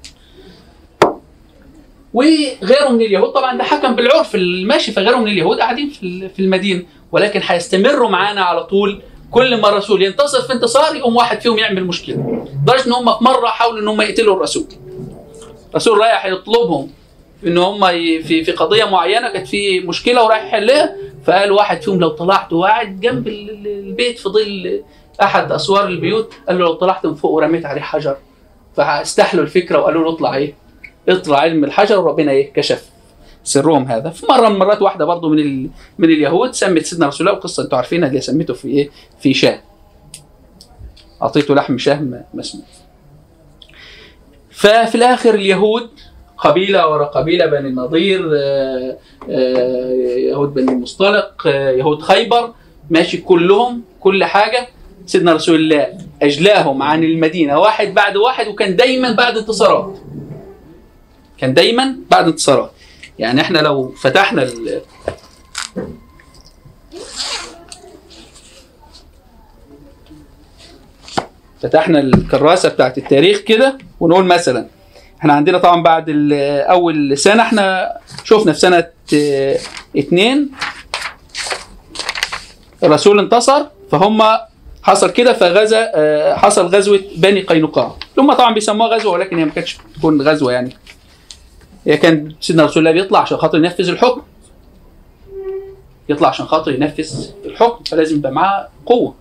وغيره 2.13 2.89
من 2.89 3.01
اليهود 3.01 3.29
طبعا 3.31 3.57
ده 3.57 3.63
حكم 3.63 3.95
بالعرف 3.95 4.35
الماشي 4.35 4.91
فغيره 4.91 5.17
من 5.17 5.27
اليهود 5.27 5.57
قاعدين 5.59 5.89
في 5.89 6.03
ال- 6.03 6.29
في 6.29 6.41
المدينة 6.41 6.83
ولكن 7.11 7.41
هيستمروا 7.43 8.09
معانا 8.09 8.41
على 8.41 8.63
طول 8.63 9.01
كل 9.31 9.61
ما 9.61 9.69
الرسول 9.69 10.03
ينتصر 10.03 10.41
في 10.41 10.53
انتصار 10.53 10.95
يقوم 10.95 11.15
واحد 11.15 11.41
فيهم 11.41 11.57
يعمل 11.57 11.83
مشكلة 11.85 12.45
لدرجة 12.63 12.87
إن 12.87 12.93
هم 12.93 13.17
في 13.17 13.23
مرة 13.23 13.47
حاولوا 13.47 13.79
إن 13.81 13.87
هم 13.87 14.01
يقتلوا 14.01 14.35
الرسول. 14.35 14.65
الرسول 15.71 15.97
رايح 15.97 16.25
يطلبهم 16.25 16.89
إن 17.47 17.57
هم 17.57 17.87
في 17.87 18.43
في 18.43 18.51
قضية 18.51 18.83
معينة 18.85 19.29
كانت 19.33 19.47
في 19.47 19.79
مشكلة 19.79 20.23
ورايح 20.23 20.43
يحلها 20.43 20.95
فقال 21.25 21.51
واحد 21.51 21.81
فيهم 21.81 21.99
لو 21.99 22.09
طلعت 22.09 22.53
وقاعد 22.53 22.99
جنب 22.99 23.27
ال- 23.27 23.49
ال- 23.49 23.67
البيت 23.87 24.19
في 24.19 24.29
ظل 24.29 24.83
أحد 25.21 25.51
أسوار 25.51 25.87
البيوت 25.87 26.33
قال 26.47 26.57
له 26.57 26.63
لو 26.65 26.73
طلعت 26.73 27.05
من 27.05 27.15
فوق 27.15 27.31
ورميت 27.31 27.65
عليه 27.65 27.81
حجر 27.81 28.17
فاستحلوا 28.75 29.43
الفكرة 29.43 29.79
وقالوا 29.79 30.03
له 30.03 30.09
اطلع 30.15 30.35
إيه؟ 30.35 30.53
اطلع 31.09 31.39
علم 31.39 31.63
الحجر 31.63 31.99
وربنا 31.99 32.31
إيه؟ 32.31 32.53
كشف 32.53 32.89
سرهم 33.43 33.83
هذا 33.83 34.09
في 34.09 34.25
مرة 34.29 34.47
من 34.49 34.55
المرات 34.55 34.81
واحدة 34.81 35.05
برضه 35.05 35.29
من 35.29 35.39
ال... 35.39 35.69
من 35.97 36.09
اليهود 36.09 36.51
سمت 36.53 36.85
سيدنا 36.85 37.07
رسول 37.07 37.27
الله 37.27 37.39
وقصة 37.39 37.63
أنتوا 37.63 37.77
عارفينها 37.77 38.09
اللي 38.09 38.21
سميته 38.21 38.53
في 38.53 38.67
إيه؟ 38.67 38.89
في 39.19 39.33
شاه 39.33 39.59
أعطيته 41.21 41.55
لحم 41.55 41.77
شاه 41.77 42.23
مسموم 42.33 42.65
ففي 44.51 44.95
الآخر 44.95 45.33
اليهود 45.33 45.89
قبيلة 46.47 46.87
ورا 46.89 47.05
قبيلة 47.05 47.45
بني 47.45 47.67
النضير 47.67 48.29
آه، 48.35 48.97
آه، 49.29 49.91
يهود 50.17 50.53
بني 50.53 50.71
المصطلق 50.71 51.47
آه، 51.47 51.71
يهود 51.71 52.01
خيبر. 52.01 52.53
ماشي 52.89 53.17
كلهم 53.17 53.81
كل 53.99 54.23
حاجة. 54.23 54.67
سيدنا 55.05 55.33
رسول 55.33 55.55
الله 55.55 55.87
أجلاهم 56.21 56.81
عن 56.81 57.03
المدينة 57.03 57.59
واحد 57.59 57.93
بعد 57.93 58.17
واحد 58.17 58.47
وكان 58.47 58.75
دايما 58.75 59.11
بعد 59.11 59.37
انتصارات. 59.37 59.97
كان 61.37 61.53
دايما 61.53 61.95
بعد 62.11 62.25
انتصارات. 62.27 62.71
يعني 63.19 63.41
إحنا 63.41 63.59
لو 63.59 63.89
فتحنا 63.89 64.43
ال- 64.43 64.81
فتحنا 71.61 71.99
الكراسة 71.99 72.69
بتاعت 72.69 72.97
التاريخ 72.97 73.39
كده 73.39 73.77
ونقول 73.99 74.25
مثلا 74.25 74.67
إحنا 75.23 75.33
عندنا 75.33 75.57
طبعا 75.57 75.83
بعد 75.83 76.05
أول 76.69 77.17
سنة 77.17 77.43
إحنا 77.43 77.97
شفنا 78.23 78.53
في 78.53 78.59
سنة 78.59 78.87
آه، 79.13 79.57
اتنين 79.97 80.51
الرسول 82.83 83.19
انتصر 83.19 83.65
فهم 83.91 84.21
حصل 84.83 85.09
كده 85.11 85.33
فغزا 85.33 85.91
آه، 85.95 86.35
حصل 86.35 86.65
غزوة 86.65 86.99
بني 87.15 87.41
قينقاع. 87.41 87.95
هم 88.17 88.33
طبعا 88.33 88.53
بيسموها 88.53 88.95
غزوة 88.95 89.13
ولكن 89.13 89.37
هي 89.37 89.45
ما 89.45 89.51
كانتش 89.51 89.77
تكون 89.97 90.21
غزوة 90.21 90.51
يعني. 90.53 90.75
هي 91.87 91.97
كان 91.97 92.35
سيدنا 92.41 92.65
رسول 92.65 92.87
الله 92.87 93.01
بيطلع 93.01 93.19
عشان 93.19 93.37
خاطر 93.37 93.57
ينفذ 93.57 93.89
الحكم. 93.89 94.21
يطلع 96.09 96.27
عشان 96.29 96.45
خاطر 96.45 96.71
ينفذ 96.71 97.27
الحكم 97.45 97.83
فلازم 97.83 98.15
يبقى 98.15 98.31
معاه 98.31 98.67
قوة. 98.85 99.15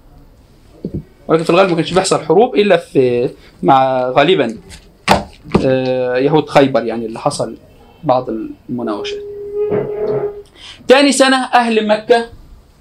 ولكن 1.29 1.45
في 1.45 1.51
الغالب 1.51 1.71
ما 1.71 1.77
كانش 1.77 1.93
بيحصل 1.93 2.25
حروب 2.25 2.55
إلا 2.55 2.77
في 2.77 3.31
مع 3.63 4.09
غالبا. 4.09 4.45
آه، 4.47 4.57
يهود 6.17 6.49
خيبر 6.49 6.85
يعني 6.85 7.07
اللي 7.07 7.19
حصل 7.19 7.57
بعض 8.05 8.31
المناوشات. 8.69 9.23
تاني 10.89 11.13
سنة 11.13 11.37
أهل 11.37 11.89
مكة 11.89 12.27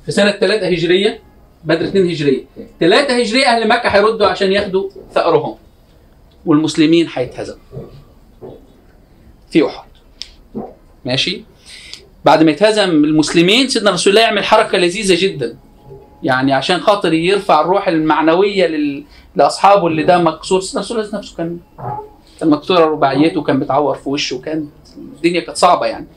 في 0.05 0.11
سنة 0.11 0.31
3 0.31 0.67
هجرية 0.67 1.19
بدر 1.63 1.85
2 1.85 2.09
هجرية. 2.09 2.43
3 2.79 3.21
هجرية 3.21 3.45
أهل 3.45 3.67
مكة 3.67 3.89
هيردوا 3.89 4.27
عشان 4.27 4.51
ياخدوا 4.51 4.89
ثأرهم 5.13 5.55
والمسلمين 6.45 7.07
هيتهزموا. 7.13 7.59
في 9.51 9.67
أحد. 9.67 9.87
ماشي؟ 11.05 11.43
بعد 12.25 12.43
ما 12.43 12.51
يتهزم 12.51 12.89
المسلمين 12.89 13.67
سيدنا 13.67 13.91
رسول 13.91 14.13
الله 14.13 14.21
يعمل 14.21 14.43
حركة 14.43 14.77
لذيذة 14.77 15.21
جدا. 15.21 15.57
يعني 16.23 16.53
عشان 16.53 16.79
خاطر 16.79 17.13
يرفع 17.13 17.61
الروح 17.61 17.87
المعنوية. 17.87 19.03
لأصحابه 19.35 19.87
اللي 19.87 20.03
ده 20.03 20.17
مكسور 20.17 20.61
سيدنا 20.61 20.81
رسول 20.81 20.99
الله 20.99 21.17
نفسه 21.17 21.37
كان 21.37 21.59
كان 22.41 22.49
مكسورة 22.49 22.85
رباعيته 22.85 23.39
وكان 23.39 23.59
بتعور 23.59 23.95
في 23.95 24.09
وشه 24.09 24.35
وكان 24.35 24.67
الدنيا 24.97 25.41
كانت 25.41 25.57
صعبة 25.57 25.85
يعني. 25.85 26.07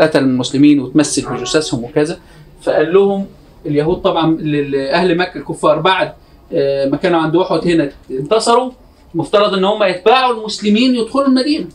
قتل 0.00 0.18
المسلمين 0.18 0.80
وتمسك 0.80 1.28
بجثثهم 1.28 1.84
وكذا. 1.84 2.20
فقال 2.62 2.94
لهم 2.94 3.26
اليهود 3.66 4.02
طبعا 4.02 4.38
أهل 4.92 5.16
مكة 5.16 5.38
الكفار 5.38 5.80
بعد 5.80 6.12
آه، 6.52 6.86
ما 6.86 6.96
كانوا 6.96 7.20
عند 7.20 7.36
أحد 7.36 7.66
هنا 7.66 7.92
انتصروا 8.10 8.70
مفترض 9.14 9.54
إن 9.54 9.64
هم 9.64 9.82
يتباعوا 9.82 10.34
المسلمين 10.34 10.94
يدخلوا 10.94 11.26
المدينة. 11.26 11.66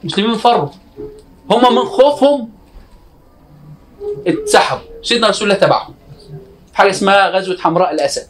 المسلمين 0.00 0.34
فروا. 0.34 0.68
هم 1.50 1.74
من 1.74 1.84
خوفهم 1.84 2.50
اتسحبوا. 4.26 4.82
سيدنا 5.02 5.28
رسول 5.28 5.50
الله 5.50 5.60
تبعهم. 5.60 5.94
حاجة 6.74 6.90
اسمها 6.90 7.30
غزوة 7.30 7.56
حمراء 7.58 7.94
الأسد. 7.94 8.26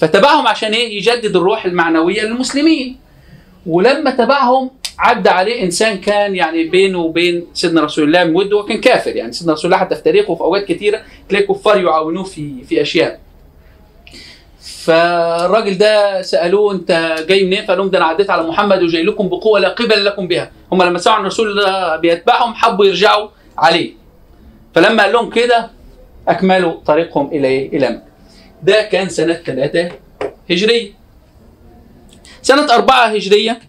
فتبعهم 0.00 0.46
عشان 0.46 0.72
إيه؟ 0.72 0.96
يجدد 0.96 1.36
الروح 1.36 1.64
المعنوية 1.64 2.22
للمسلمين. 2.22 2.96
ولما 3.66 4.10
تبعهم 4.10 4.70
عدى 4.98 5.28
عليه 5.28 5.62
إنسان 5.62 5.98
كان 5.98 6.34
يعني 6.34 6.64
بينه 6.64 6.98
وبين 6.98 7.46
سيدنا 7.54 7.80
رسول 7.80 8.04
الله 8.04 8.24
مود 8.24 8.52
وكان 8.52 8.80
كافر 8.80 9.16
يعني 9.16 9.32
سيدنا 9.32 9.52
رسول 9.52 9.72
الله 9.72 9.84
حتى 9.84 9.94
في 9.96 10.02
تاريخه 10.02 10.34
في 10.34 10.40
أوقات 10.40 10.64
كثيره 10.64 11.00
تلاقي 11.28 11.46
كفار 11.46 11.80
يعاونوه 11.84 12.24
في 12.24 12.64
في 12.64 12.82
أشياء 12.82 13.20
فالراجل 14.60 15.78
ده 15.78 16.22
سألوه 16.22 16.72
أنت 16.72 17.16
جاي 17.28 17.44
منين؟ 17.44 17.64
فقال 17.64 17.78
لهم 17.78 17.90
ده 17.90 17.98
أنا 17.98 18.06
عديت 18.06 18.30
على 18.30 18.42
محمد 18.42 18.82
وجاي 18.82 19.02
لكم 19.02 19.28
بقوة 19.28 19.60
لا 19.60 19.68
قبل 19.68 20.04
لكم 20.04 20.28
بها، 20.28 20.50
هم 20.72 20.82
لما 20.82 20.98
سمعوا 20.98 21.18
إن 21.18 21.22
الرسول 21.22 21.64
بيتبعهم 21.98 22.54
حبوا 22.54 22.84
يرجعوا 22.84 23.28
عليه. 23.58 23.92
فلما 24.74 25.02
قال 25.02 25.12
لهم 25.12 25.30
كده 25.30 25.70
أكملوا 26.28 26.72
طريقهم 26.86 27.26
إلى؟ 27.32 27.66
إلى 27.66 27.88
مكة. 27.90 28.02
ده 28.62 28.82
كان 28.82 29.08
سنة 29.08 29.34
3 29.34 29.88
هجرية. 30.50 30.99
سنة 32.42 32.74
4 32.74 33.06
هجرية 33.06 33.60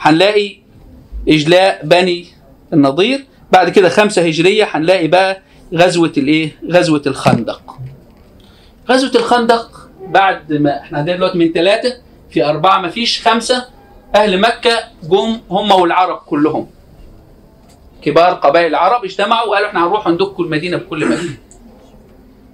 هنلاقي 0.00 0.56
إجلاء 1.28 1.80
بني 1.86 2.26
النضير 2.72 3.24
بعد 3.52 3.68
كده 3.70 3.88
خمسة 3.88 4.22
هجرية 4.26 4.68
هنلاقي 4.70 5.08
بقى 5.08 5.42
غزوة 5.74 6.12
الإيه؟ 6.16 6.56
غزوة 6.70 7.02
الخندق. 7.06 7.76
غزوة 8.88 9.10
الخندق 9.20 9.88
بعد 10.06 10.52
ما 10.52 10.80
إحنا 10.80 10.98
عندنا 10.98 11.16
دلوقتي 11.16 11.38
من 11.38 11.52
ثلاثة 11.52 11.96
في 12.30 12.44
أربعة 12.44 12.80
ما 12.80 12.88
فيش 12.88 13.28
خمسة 13.28 13.66
أهل 14.14 14.40
مكة 14.40 14.78
جم 15.02 15.40
هم 15.50 15.70
والعرب 15.70 16.16
كلهم. 16.18 16.66
كبار 18.02 18.34
قبائل 18.34 18.66
العرب 18.66 19.04
اجتمعوا 19.04 19.48
وقالوا 19.48 19.68
إحنا 19.68 19.84
هنروح 19.86 20.08
ندك 20.08 20.40
المدينة 20.40 20.76
بكل 20.76 21.06
مدينة. 21.08 21.36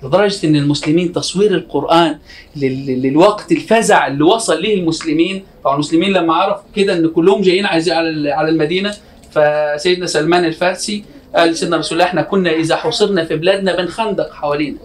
لدرجة 0.07 0.47
إن 0.47 0.57
المسلمين 0.57 1.13
تصوير 1.13 1.51
القرآن 1.55 2.19
لل- 2.57 3.03
للوقت 3.03 3.53
الفزع 3.53 4.07
اللي 4.07 4.25
وصل 4.25 4.63
ليه 4.63 4.75
المسلمين. 4.81 5.45
طبعا 5.65 5.75
المسلمين 5.75 6.13
لما 6.13 6.35
عرفوا 6.35 6.63
كده 6.77 6.93
إن 6.93 7.09
كلهم 7.09 7.41
جايين 7.43 7.67
عايزين 7.67 7.95
على 7.95 8.09
ال- 8.11 8.29
على 8.33 8.49
المدينة 8.49 8.95
فسيدنا 9.33 10.07
سلمان 10.07 10.45
الفارسي 10.45 11.05
قال 11.37 11.49
لسيدنا 11.51 11.77
رسول 11.77 11.99
الله 11.99 12.09
إحنا 12.11 12.23
كنا 12.23 12.51
إذا 12.53 12.77
حصرنا 12.77 13.25
في 13.25 13.37
بلادنا 13.37 13.77
بنخندق 13.77 14.33
حوالينا 14.33 14.77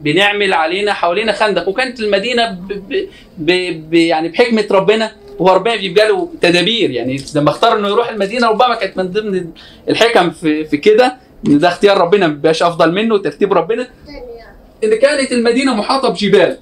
بنعمل 0.00 0.52
علينا 0.52 0.92
حوالينا 0.92 1.32
خندق 1.32 1.68
وكانت 1.68 2.00
المدينة 2.00 2.50
ب 2.50 2.72
ب 3.38 3.50
ب 3.90 3.94
يعني 3.94 4.28
بحكمة 4.28 4.64
ربنا 4.70 5.12
هو 5.40 5.48
ربنا 5.52 5.76
بيبقى 5.76 6.08
له 6.08 6.28
تدابير. 6.42 6.90
يعني 6.90 7.16
لما 7.34 7.50
اختار 7.50 7.78
إنه 7.78 7.88
يروح 7.88 8.08
المدينة 8.08 8.48
ربما 8.48 8.74
كانت 8.74 8.96
من 8.96 9.08
ضمن 9.12 9.46
الحكم 9.88 10.30
في, 10.30 10.64
في 10.64 10.76
كده 10.76 11.16
إن 11.48 11.58
ده 11.58 11.68
اختيار 11.68 11.98
ربنا 11.98 12.26
ما 12.26 12.32
بيبقاش 12.34 12.62
أفضل 12.62 12.92
منه 12.92 13.18
ترتيب 13.18 13.52
ربنا. 13.52 13.86
إن 14.84 14.98
كانت 14.98 15.32
المدينة 15.32 15.74
محاطة 15.74 16.08
بجبال 16.08 16.58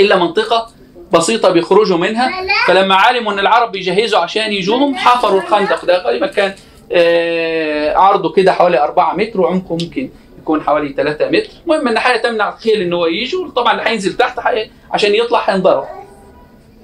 إلا 0.00 0.16
منطقة 0.16 0.70
بسيطة 1.12 1.50
بيخرجوا 1.50 1.98
منها 1.98 2.30
فلما 2.66 2.94
علموا 2.94 3.32
إن 3.32 3.38
العرب 3.38 3.72
بيجهزوا 3.72 4.18
عشان 4.18 4.52
يجوهم 4.52 4.94
حفروا 4.94 5.40
الخندق 5.40 5.84
ده. 5.84 6.02
غالبا 6.02 6.26
كان 6.26 6.54
آه، 6.92 7.96
عرضه 7.96 8.32
كده 8.32 8.52
حوالي 8.52 8.82
4 8.82 9.16
متر 9.16 9.40
وعمقه 9.40 9.72
ممكن 9.72 10.10
يكون 10.38 10.62
حوالي 10.62 10.92
3 10.92 11.28
متر. 11.28 11.48
المهم 11.64 11.88
إن 11.88 11.98
حاجة 11.98 12.16
تمنع 12.22 12.48
الخيل 12.48 12.82
إن 12.82 12.92
هو 12.92 13.06
يجي 13.06 13.36
وطبعا 13.36 13.72
اللي 13.72 13.82
هينزل 13.90 14.12
تحت 14.16 14.38
عشان 14.90 15.14
يطلع 15.14 15.50
هينضرب. 15.50 15.84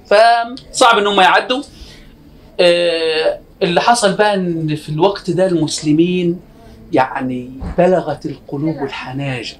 فصعب 0.05 0.97
إن 0.97 1.07
هم 1.07 1.21
يعدوا. 1.21 1.63
آه، 2.59 3.39
اللي 3.63 3.81
حصل 3.81 4.13
بقى 4.13 4.33
إن 4.33 4.75
في 4.75 4.89
الوقت 4.89 5.29
ده 5.31 5.47
المسلمين 5.47 6.39
يعني 6.93 7.51
بلغت 7.77 8.25
القلوب 8.25 8.83
الحناجر. 8.83 9.55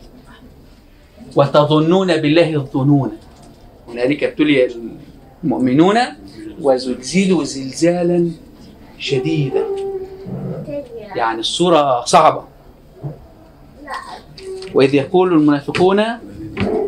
وتظنون 1.35 2.17
بالله 2.17 2.55
الظنون. 2.55 3.11
هنالك 3.87 4.23
ابتلي 4.23 4.69
المؤمنون 5.43 5.97
وزلزلوا 6.61 7.43
زلزالا 7.43 8.31
شديدا. 8.99 9.63
يعني 11.15 11.39
الصورة 11.39 12.05
صعبة. 12.05 12.43
وإذ 14.73 14.95
يقول 14.95 15.33
المنافقون 15.33 16.03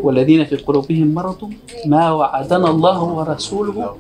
والذين 0.04 0.46
في 0.46 0.56
قلوبهم 0.56 1.14
مرض 1.14 1.54
ما 1.86 2.12
وعدنا 2.12 2.70
الله 2.70 3.04
ورسوله 3.04 3.98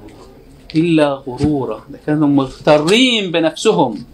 إلا 0.75 1.13
غرورا. 1.13 1.83
ده 1.89 1.99
كانوا 2.05 2.27
مغترين 2.27 3.31
بنفسهم. 3.31 4.05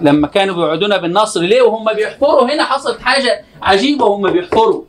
لما 0.00 0.26
كانوا 0.26 0.54
بيوعدونا 0.54 0.96
بالنصر 0.96 1.40
ليه 1.40 1.62
وهم 1.62 1.94
بيحفروا؟ 1.94 2.54
هنا 2.54 2.64
حصلت 2.64 3.00
حاجة 3.00 3.44
عجيبة 3.62 4.04
وهم 4.04 4.30
بيحفروا. 4.30 4.82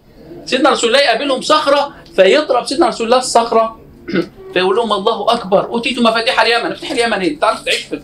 سيدنا 0.49 0.69
رسول 0.69 0.89
الله 0.89 1.01
يقابلهم 1.01 1.41
صخرة 1.41 1.93
فيضرب 2.15 2.65
سيدنا 2.65 2.87
رسول 2.87 3.05
الله 3.05 3.17
الصخرة. 3.17 3.79
فيقول 4.53 4.75
لهم 4.75 4.93
الله 4.93 5.33
أكبر. 5.33 5.65
أوتيتوا 5.65 6.03
مفاتيح 6.03 6.41
اليمن. 6.41 6.69
مفاتيح 6.71 6.91
اليمن 6.91 7.13
إيه؟ 7.13 7.29
أنت 7.29 7.43
عارف 7.43 7.63
تعيش 7.63 7.81
في 7.81 8.01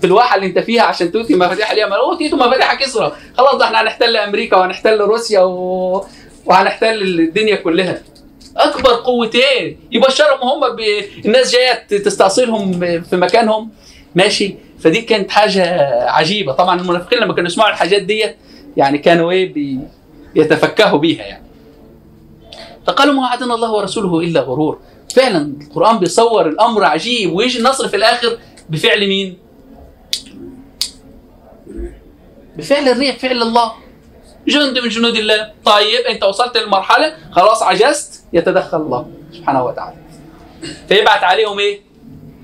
في 0.00 0.06
الواحة 0.06 0.36
اللي 0.36 0.46
أنت 0.46 0.58
فيها 0.58 0.82
عشان 0.82 1.12
تؤتي 1.12 1.34
مفاتيح 1.34 1.70
اليمن. 1.70 1.92
أوتيتوا 1.92 2.38
مفاتيح 2.38 2.74
كسرى 2.74 3.12
خلاص 3.38 3.54
ده 3.54 3.64
إحنا 3.64 3.82
هنحتل 3.82 4.16
أمريكا 4.16 4.56
وهنحتل 4.56 5.00
روسيا 5.00 5.40
و... 5.40 6.06
وهنحتل 6.46 7.02
الدنيا 7.02 7.56
كلها. 7.56 8.02
أكبر 8.56 8.94
قوتين. 8.94 9.78
يبشرهم 9.92 10.48
هم 10.48 10.76
ب... 10.76 10.80
الناس 11.24 11.52
جاية 11.52 11.86
تستأصلهم 11.86 12.80
في 13.00 13.16
مكانهم. 13.16 13.70
ماشي؟ 14.14 14.56
فدي 14.80 15.00
كانت 15.00 15.30
حاجة 15.30 15.64
عجيبة. 16.10 16.52
طبعا 16.52 16.80
المنافقين 16.80 17.18
لما 17.18 17.34
كانوا 17.34 17.50
يسمعوا 17.50 17.70
الحاجات 17.70 18.02
ديت 18.02 18.36
يعني 18.76 18.98
كانوا 18.98 19.30
إيه 19.30 19.52
بي... 19.52 19.78
يتفكهوا 20.36 20.98
بيها 20.98 21.22
يعني. 21.22 21.44
فقالوا 22.86 23.14
ما 23.14 23.22
وعدنا 23.22 23.54
الله 23.54 23.72
ورسوله 23.72 24.20
إلا 24.20 24.40
غرور. 24.40 24.78
فعلا 25.14 25.54
القرآن 25.62 25.98
بيصور 25.98 26.48
الأمر 26.48 26.84
عجيب 26.84 27.32
ويجي 27.32 27.58
النصر 27.58 27.88
في 27.88 27.96
الآخر 27.96 28.38
بفعل 28.68 29.08
مين؟ 29.08 29.38
بفعل 32.56 32.88
الريح 32.88 33.18
فعل 33.18 33.42
الله. 33.42 33.72
جند 34.48 34.78
من 34.78 34.88
جنود 34.88 35.16
الله. 35.16 35.52
طيب 35.64 36.00
أنت 36.00 36.24
وصلت 36.24 36.56
للمرحلة. 36.56 37.16
خلاص 37.32 37.62
عجزت. 37.62 38.24
يتدخل 38.32 38.80
الله 38.80 39.06
سبحانه 39.32 39.64
وتعالى. 39.64 39.96
فيبعت 40.88 41.24
عليهم 41.24 41.58
إيه؟ 41.58 41.80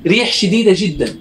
ريح 0.07 0.33
شديدة 0.33 0.73
جدا. 0.75 1.17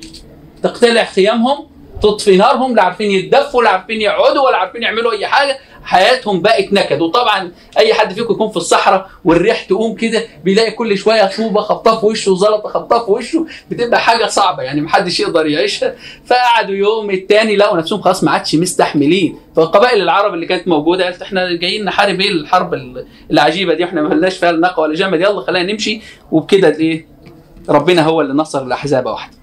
تقتلع 0.63 1.03
خيامهم. 1.03 1.68
تطفي 2.01 2.37
نارهم 2.37 2.75
لا 2.75 2.83
عارفين 2.83 3.11
يتدفوا 3.11 3.63
لا 3.63 3.69
عارفين 3.69 4.01
يقعدوا 4.01 4.41
ولا 4.47 4.57
عارفين 4.57 4.83
يعملوا 4.83 5.11
أي 5.11 5.27
حاجة. 5.27 5.57
حياتهم 5.83 6.41
بقت 6.41 6.73
نكد. 6.73 7.01
وطبعا 7.01 7.51
أي 7.77 7.93
حد 7.93 8.13
فيكم 8.13 8.33
يكون 8.33 8.49
في 8.49 8.57
الصحراء 8.57 9.09
والريح 9.25 9.63
تقوم 9.63 9.95
كده 9.95 10.23
بيلاقي 10.43 10.71
كل 10.71 10.97
شوية 10.97 11.25
طوبه 11.37 11.61
خبطه 11.61 11.99
في 11.99 12.05
وشه 12.05 12.31
وزلطة 12.31 12.69
خبطه 12.69 13.05
في 13.05 13.11
وشه 13.11 13.45
بتبقى 13.71 13.99
حاجة 13.99 14.25
صعبة 14.25 14.63
يعني 14.63 14.81
محدش 14.81 15.19
يقدر 15.19 15.45
يعيشها. 15.47 15.95
فقعدوا 16.25 16.75
يوم 16.75 17.09
التاني 17.11 17.55
لقوا 17.55 17.77
نفسهم 17.77 18.01
خلاص 18.01 18.23
ما 18.23 18.31
عادش 18.31 18.55
مستحملين. 18.55 19.39
فالقبائل 19.55 20.01
العرب 20.01 20.33
اللي 20.33 20.45
كانت 20.45 20.67
موجودة 20.67 21.03
قالت 21.05 21.21
إحنا 21.21 21.55
جايين 21.55 21.85
نحارب 21.85 22.21
إيه 22.21 22.31
الحرب 22.31 22.73
العجيبة 23.31 23.73
دي؟ 23.73 23.83
إحنا 23.83 24.01
ما 24.01 24.13
لناش 24.13 24.37
فيها 24.37 24.51
ناقه 24.51 24.79
ولا 24.79 24.95
جمل 24.95 25.21
يلا 25.21 25.41
خلينا 25.41 25.71
نمشي. 25.73 26.01
وبكده 26.31 26.75
إيه 26.79 27.07
ربنا 27.69 28.01
هو 28.01 28.21
اللي 28.21 28.33
نصر 28.33 28.63
الأحزاب 28.63 29.05
واحدة. 29.05 29.38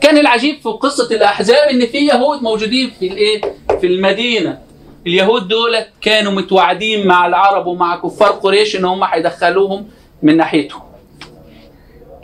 كان 0.00 0.18
العجيب 0.18 0.60
في 0.60 0.68
قصة 0.68 1.16
الأحزاب 1.16 1.68
إن 1.68 1.86
في 1.86 1.98
يهود 1.98 2.42
موجودين 2.42 2.90
في 3.00 3.06
الإيه؟ 3.08 3.40
في 3.80 3.86
المدينة. 3.86 4.58
اليهود 5.06 5.48
دول 5.48 5.76
كانوا 6.00 6.32
متوعدين 6.32 7.06
مع 7.06 7.26
العرب 7.26 7.66
ومع 7.66 7.96
كفار 7.96 8.30
قريش 8.30 8.76
إن 8.76 8.84
هم 8.84 9.04
هيدخلوهم 9.04 9.88
من 10.22 10.36
ناحيتهم 10.36 10.82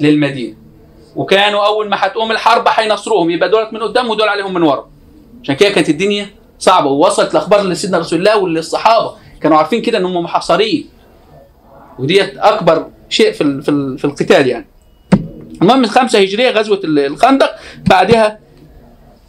للمدينة. 0.01 0.57
وكانوا 1.17 1.67
أول 1.67 1.89
ما 1.89 1.97
هتقوم 2.01 2.31
الحرب 2.31 2.65
هينصروهم 2.69 3.31
يبقى 3.31 3.49
دولت 3.49 3.73
من 3.73 3.83
قدام 3.83 4.11
ودول 4.11 4.29
عليهم 4.29 4.55
من 4.55 4.63
ورا. 4.63 4.91
عشان 5.43 5.55
كده 5.55 5.71
كانت 5.71 5.89
الدنيا 5.89 6.27
صعبة. 6.59 6.91
ووصلت 6.91 7.31
الاخبار 7.31 7.63
لسيدنا 7.63 7.99
رسول 7.99 8.19
الله 8.19 8.39
وللصحابة. 8.39 9.13
كانوا 9.41 9.57
عارفين 9.59 9.83
كده 9.83 9.99
إن 9.99 10.05
هم 10.05 10.17
محاصرين. 10.25 10.89
وديت 11.99 12.37
أكبر 12.39 12.87
شيء 13.09 13.33
في 13.33 13.63
في 13.99 14.05
القتال 14.05 14.47
يعني. 14.47 14.67
المهم 15.63 15.85
الخمسه 15.85 16.19
هجرية 16.19 16.51
غزوة 16.51 16.81
ال- 16.85 16.99
الخندق. 16.99 17.51
بعدها 17.91 18.39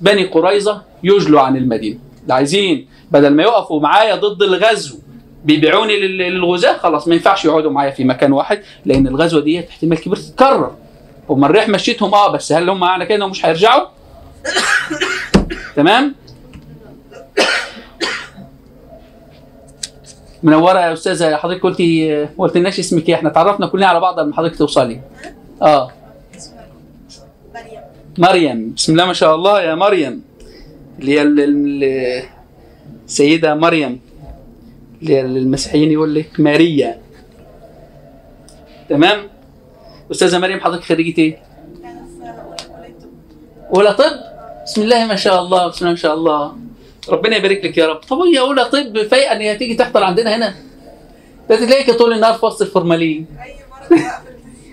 بني 0.02 0.26
قريظة 0.26 0.82
يجلوا 1.04 1.42
عن 1.42 1.58
المدينة. 1.58 2.00
ده 2.28 2.34
عايزين 2.34 2.88
بدل 3.12 3.30
ما 3.30 3.44
يقفوا 3.44 3.82
معايا 3.82 4.16
ضد 4.16 4.44
الغزو 4.44 4.98
بيبيعوني 5.46 6.00
لل- 6.00 6.18
للغزاة 6.18 6.78
خلاص 6.78 7.08
ما 7.08 7.14
ينفعش 7.16 7.46
يقعدوا 7.46 7.72
معايا 7.72 7.92
في 7.92 8.04
مكان 8.04 8.32
واحد 8.32 8.62
لأن 8.86 9.08
الغزوة 9.08 9.42
دي 9.42 9.60
احتمال 9.70 9.98
كبير 9.98 10.16
تتكرر. 10.18 10.72
هم 11.30 11.46
الريح 11.46 11.70
مشيتهم 11.70 12.14
آه 12.14 12.32
بس 12.32 12.52
هل 12.52 12.70
هم 12.70 12.80
معنى 12.80 13.06
كده 13.06 13.16
انهم 13.16 13.30
مش 13.32 13.46
هيرجعوا؟ 13.46 13.86
تمام؟ 15.76 16.16
منوره 20.44 20.80
يا 20.80 20.94
أستاذة 20.94 21.36
حضرتك 21.36 21.64
قلتي 21.64 22.16
ما 22.24 22.30
قلتلناش 22.38 22.80
اسمك 22.80 23.10
إيه؟ 23.10 23.16
إحنا 23.16 23.30
اتعرفنا 23.30 23.68
كلنا 23.68 23.88
على 23.88 24.00
بعض 24.00 24.20
لما 24.20 24.36
حضرتك 24.36 24.58
توصلي. 24.58 25.02
آه. 25.62 25.92
مريم. 28.18 28.74
بسم 28.78 28.92
الله 28.94 29.06
ما 29.06 29.14
شاء 29.14 29.36
الله 29.36 29.62
يا 29.62 29.76
مريم. 29.76 30.22
اللي 31.00 31.12
هي 31.12 31.22
ال- 31.22 31.40
ال- 31.40 32.24
السيدة 33.06 33.56
مريم. 33.56 34.00
اللي 35.02 35.22
المسيحيين 35.22 35.92
يقول 35.92 36.16
لك 36.16 36.40
ماريا. 36.40 37.02
تمام؟ 38.90 39.20
أستاذة 40.12 40.40
مريم 40.40 40.60
حضرتك 40.60 40.84
خريجة 40.84 41.22
إيه؟ 41.22 41.38
أولى 43.76 43.94
طب. 43.94 44.12
بسم 44.66 44.82
الله 44.82 45.06
ما 45.06 45.16
شاء 45.16 45.42
الله 45.42 45.68
بسم 45.68 45.80
الله 45.80 45.90
ما 45.92 45.96
شاء 45.98 46.14
الله. 46.14 46.56
ربنا 47.10 47.36
يبارك 47.38 47.66
لك 47.66 47.78
يا 47.78 47.88
رب. 47.88 47.96
طب 48.10 48.18
هي 48.18 48.40
أولى 48.40 48.66
طب 48.66 49.04
فايقة 49.08 49.36
إن 49.36 49.42
هي 49.42 49.56
تيجي 49.58 49.74
تحضر 49.76 50.04
عندنا 50.04 50.36
هنا؟ 50.36 50.56
ده 51.50 51.56
تلاقيك 51.56 51.92
طول 51.92 52.14
النهار 52.14 52.34
في 52.34 52.46
وسط 52.46 52.62
الفورمالين. 52.62 53.26
مرة 53.32 53.98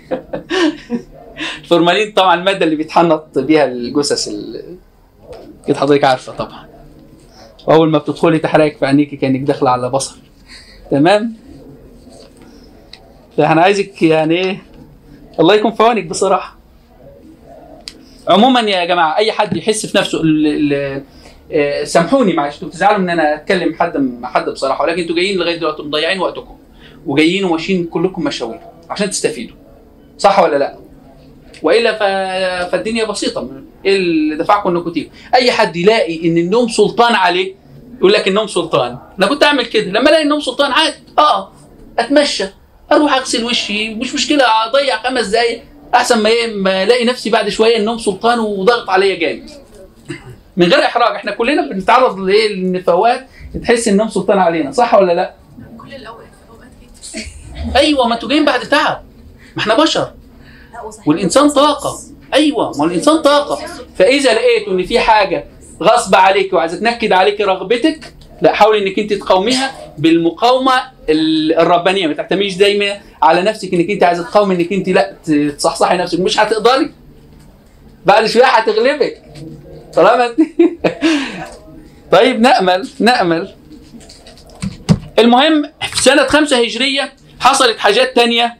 بقى 0.09 0.63
في 0.63 0.99
الفورمالين 1.59 2.11
طبعا 2.11 2.35
المادة 2.35 2.65
اللي 2.65 2.75
بيتحنط 2.75 3.39
بيها 3.39 3.65
الجثث 3.65 4.27
ال- 4.27 4.77
أكيد 5.63 5.77
حضرتك 5.77 6.03
عارفة 6.03 6.33
طبعا. 6.33 6.67
وأول 7.67 7.89
ما 7.89 7.97
بتدخلي 7.97 8.39
تحرقك 8.39 8.77
في 8.77 8.85
عينيكي 8.85 9.15
كأنك 9.17 9.39
داخلة 9.41 9.69
على 9.69 9.89
بصل 9.89 10.15
تمام؟ 10.91 11.33
فاحنا 13.37 13.61
عايزك 13.61 14.01
يعني 14.01 14.35
إيه 14.39 14.61
الله 15.39 15.55
يكون 15.55 15.71
في 15.71 15.83
عونك 15.83 16.05
بصراحة. 16.05 16.57
عموما 18.27 18.59
يا 18.59 18.85
جماعة 18.85 19.17
أي 19.17 19.31
حد 19.31 19.57
يحس 19.57 19.85
في 19.85 19.97
نفسه 19.97 20.21
آه، 21.51 21.83
سامحوني 21.83 22.33
معلش 22.33 22.55
أنتوا 22.55 22.67
بتزعلوا 22.67 22.97
إن 22.97 23.09
أنا 23.09 23.35
أتكلم 23.35 23.73
حد 23.73 23.97
مع 23.97 24.31
حد 24.31 24.49
بصراحة 24.49 24.83
ولكن 24.83 25.01
أنتوا 25.01 25.15
جايين 25.15 25.37
لغاية 25.37 25.57
دلوقتي 25.57 25.83
مضيعين 25.83 26.19
وقتكم 26.19 26.57
وجايين 27.05 27.43
وماشيين 27.43 27.85
كلكم 27.85 28.23
مشاوير 28.23 28.59
عشان 28.89 29.09
تستفيدوا. 29.09 29.55
صح 30.17 30.39
ولا 30.39 30.57
لا؟ 30.57 30.77
وإلا. 31.63 31.97
فالدنيا 32.69 33.05
بسيطة. 33.05 33.49
إيه 33.85 33.95
اللي 33.95 34.35
دفعكم 34.35 34.69
إنكم 34.69 34.91
تيجوا؟ 34.91 35.11
أي 35.35 35.51
حد 35.51 35.75
يلاقي 35.75 36.27
إن 36.27 36.37
النوم 36.37 36.67
سلطان 36.67 37.15
عليه 37.15 37.55
يقول 37.97 38.13
لك 38.13 38.27
النوم 38.27 38.47
سلطان. 38.47 38.97
أنا 39.19 39.27
كنت 39.27 39.43
أعمل 39.43 39.65
كده. 39.65 39.91
لما 39.91 40.09
ألاقي 40.09 40.23
النوم 40.23 40.39
سلطان 40.39 40.71
عادي 40.71 40.95
آه 41.19 41.51
أتمشى 41.99 42.45
أروح 42.91 43.13
أغسل 43.13 43.43
وشي 43.45 43.93
مش 43.95 44.13
مشكلة 44.13 44.43
أضيع 44.65 45.03
خمس 45.03 45.27
دقايق. 45.27 45.63
أحسن 45.95 46.23
ما 46.23 46.29
إيه 46.29 46.53
ما 46.53 46.83
ألاقي 46.83 47.05
نفسي 47.05 47.29
بعد 47.29 47.49
شوية 47.49 47.77
النوم 47.77 47.97
سلطان 47.97 48.39
وضغط 48.39 48.89
عليا 48.89 49.15
جامد. 49.15 49.49
من 50.57 50.73
غير 50.73 50.85
إحراج. 50.85 51.15
إحنا 51.15 51.31
كلنا 51.31 51.69
بنتعرض 51.69 52.19
لإيه؟ 52.19 52.53
للنفوات. 52.53 53.27
تحس 53.63 53.87
النوم 53.87 54.09
سلطان 54.09 54.39
علينا. 54.39 54.71
صح 54.71 54.93
ولا 54.93 55.13
لا؟ 55.13 55.33
كل 55.77 55.93
الأوقات 55.93 56.27
أيوه 57.75 58.07
ما 58.07 58.15
أنتوا 58.15 58.29
جايين 58.29 58.45
بعد 58.45 58.59
تعب. 58.59 59.01
ما 59.55 59.61
إحنا 59.61 59.73
بشر. 59.75 60.11
والإنسان 61.05 61.49
طاقة. 61.49 61.99
أيوه 62.33 62.71
ما 62.77 62.85
الإنسان 62.85 63.21
طاقة. 63.21 63.59
فإذا 63.97 64.33
لقيتوا 64.33 64.73
إن 64.73 64.83
في 64.85 64.99
حاجة 64.99 65.45
غصب 65.83 66.15
عليك 66.15 66.53
وعايزة 66.53 66.77
تنكد 66.77 67.11
عليك 67.11 67.41
رغبتك 67.41 68.13
لا 68.41 68.53
حاول 68.53 68.77
إنك 68.77 68.99
أنت 68.99 69.13
تقاوميها 69.13 69.93
بالمقاومة 69.97 70.73
ال- 71.09 71.53
الربانية. 71.59 72.07
ما 72.07 72.13
تعتمديش 72.13 72.55
دايما 72.55 72.99
على 73.21 73.41
نفسك 73.41 73.73
إنك 73.73 73.89
أنت 73.89 74.03
عايزة 74.03 74.23
تقاومي 74.23 74.55
إنك 74.55 74.73
أنت 74.73 74.89
لا 74.89 75.13
تصحصحي 75.57 75.97
نفسك. 75.97 76.19
مش 76.19 76.39
هتقدري. 76.39 76.91
بعد 78.05 78.25
شوية 78.25 78.45
هتغلبك. 78.45 79.21
طالما 79.93 80.25
أنت 80.25 80.39
طيب 82.11 82.41
نأمل 82.41 82.87
نأمل. 82.99 83.55
المهم 85.19 85.63
في 85.91 86.01
سنة 86.03 86.27
خمسة 86.27 86.63
هجرية 86.63 87.13
حصلت 87.39 87.77
حاجات 87.77 88.15
تانية. 88.15 88.57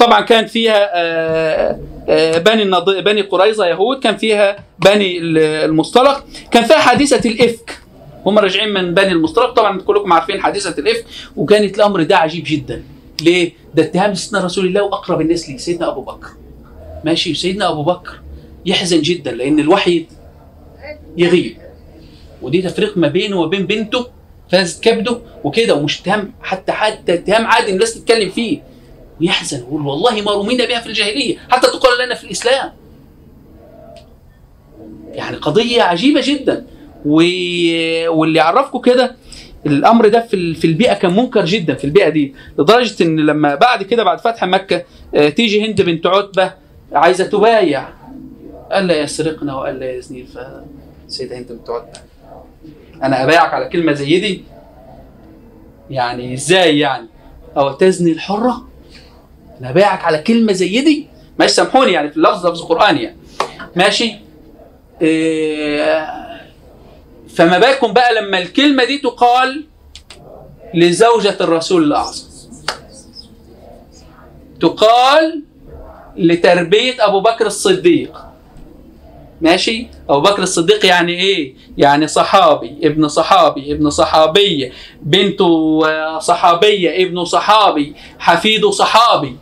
طبعا 0.00 0.20
كان 0.20 0.46
فيها 0.46 0.90
آه، 0.94 1.78
آه، 2.08 2.38
بني 2.38 2.62
النض... 2.62 2.90
بني 2.90 3.20
قريظة 3.20 3.66
يهود 3.66 3.98
كان 3.98 4.16
فيها 4.16 4.56
بني 4.78 5.18
ال- 5.18 5.38
المصطلق. 5.38 6.24
كان 6.50 6.64
فيها 6.64 6.78
حادثة 6.78 7.30
الإفك. 7.30 7.78
هم 8.26 8.38
راجعين 8.38 8.68
من 8.72 8.94
بني 8.94 9.12
المصطلق. 9.12 9.50
طبعا 9.52 9.80
كلكم 9.80 10.12
عارفين 10.12 10.40
حادثة 10.40 10.78
الإفك 10.78 11.04
وكانت 11.36 11.76
الأمر 11.76 12.02
ده 12.02 12.16
عجيب 12.16 12.44
جدا. 12.46 12.82
ليه؟ 13.22 13.52
ده 13.74 13.82
اتهام 13.82 14.14
سيدنا 14.14 14.44
رسول 14.44 14.66
الله 14.66 14.82
وأقرب 14.82 15.20
الناس 15.20 15.48
ليه 15.50 15.56
سيدنا 15.56 15.88
أبو 15.88 16.00
بكر. 16.00 16.28
ماشي؟ 17.04 17.34
سيدنا 17.34 17.70
أبو 17.70 17.82
بكر 17.82 18.20
يحزن 18.66 19.02
جدا 19.02 19.30
لأن 19.32 19.58
الوحي 19.60 20.06
يغيب. 21.16 21.56
ودي 22.42 22.62
تفريق 22.62 22.96
ما 22.98 23.08
بينه 23.08 23.40
وبين 23.40 23.66
بنته 23.66 24.06
فاز 24.52 24.80
كبده 24.80 25.18
وكده 25.44 25.74
ومش 25.74 26.00
اتهام 26.00 26.32
حتى 26.42 26.72
حتى 26.72 27.14
اتهام 27.14 27.46
عادي 27.46 27.70
الناس 27.72 27.94
تتكلم 27.94 28.30
فيه. 28.30 28.60
ويحزن 29.20 29.62
ويقول 29.62 29.86
والله 29.86 30.22
ما 30.22 30.32
رمينا 30.32 30.64
بها 30.66 30.80
في 30.80 30.86
الجاهلية 30.86 31.38
حتى 31.50 31.66
تقال 31.66 32.06
لنا 32.06 32.14
في 32.14 32.24
الإسلام. 32.24 32.72
يعني 35.12 35.36
قضية 35.36 35.82
عجيبة 35.82 36.20
جدا. 36.24 36.66
و... 37.04 37.14
واللي 38.08 38.38
يعرفكم 38.38 38.78
كده 38.78 39.16
الأمر 39.66 40.08
ده 40.08 40.20
في 40.20 40.54
في 40.54 40.66
البيئة 40.66 40.94
كان 40.94 41.16
منكر 41.16 41.44
جدا 41.44 41.74
في 41.74 41.84
البيئة 41.84 42.08
دي 42.08 42.34
لدرجة 42.58 43.02
إن 43.02 43.20
لما 43.20 43.54
بعد 43.54 43.82
كده 43.82 44.04
بعد 44.04 44.20
فتح 44.20 44.44
مكة 44.44 44.84
آه، 45.14 45.28
تيجي 45.28 45.66
هند 45.66 45.82
بنت 45.82 46.06
عتبة 46.06 46.52
عايزة 46.92 47.24
تبايع. 47.26 47.88
قال 48.72 48.86
لا 48.86 49.00
يسرقنا 49.00 49.54
وقال 49.54 49.80
لا 49.80 49.92
يزنين 49.96 50.26
فسيدة 51.08 51.38
هند 51.38 51.52
بنت 51.52 51.70
عتبة. 51.70 52.00
أنا 53.02 53.24
ابايعك 53.24 53.54
على 53.54 53.68
كلمة 53.68 53.92
زي 53.92 54.20
دي. 54.20 54.44
يعني 55.90 56.34
إزاي 56.34 56.78
يعني؟ 56.78 57.06
أو 57.56 57.72
تزني 57.72 58.12
الحرة؟ 58.12 58.68
أنا 59.60 59.70
ابايعك 59.70 60.04
على 60.04 60.18
كلمة 60.18 60.52
زي 60.52 60.80
دي؟ 60.80 61.06
ماشي 61.38 61.52
سامحوني 61.54 61.92
يعني 61.92 62.10
في 62.10 62.16
اللفظ 62.16 62.46
لفظ 62.46 62.62
قرآني 62.62 63.02
يعني. 63.02 63.16
ماشي. 63.76 64.14
إيه 65.02 66.06
فما 67.34 67.58
بالكم 67.58 67.92
بقى 67.92 68.14
لما 68.14 68.38
الكلمة 68.38 68.84
دي 68.84 68.98
تقال 68.98 69.64
لزوجة 70.74 71.36
الرسول 71.40 71.84
الأعظم 71.84 72.24
تقال 74.60 75.42
لتربية 76.16 76.94
أبو 77.06 77.20
بكر 77.20 77.46
الصديق. 77.46 78.16
ماشي؟ 79.40 79.86
أبو 80.10 80.20
بكر 80.20 80.42
الصديق 80.42 80.86
يعني 80.86 81.12
إيه؟ 81.12 81.54
يعني 81.78 82.06
صحابي 82.06 82.76
ابن 82.82 83.08
صحابي 83.08 83.72
ابن 83.72 83.90
صحابية 83.90 84.72
بنته 85.02 85.80
آه، 85.88 86.18
صحابية 86.18 87.04
ابن 87.06 87.24
صحابي 87.24 87.94
حفيده 88.18 88.70
صحابي. 88.70 89.36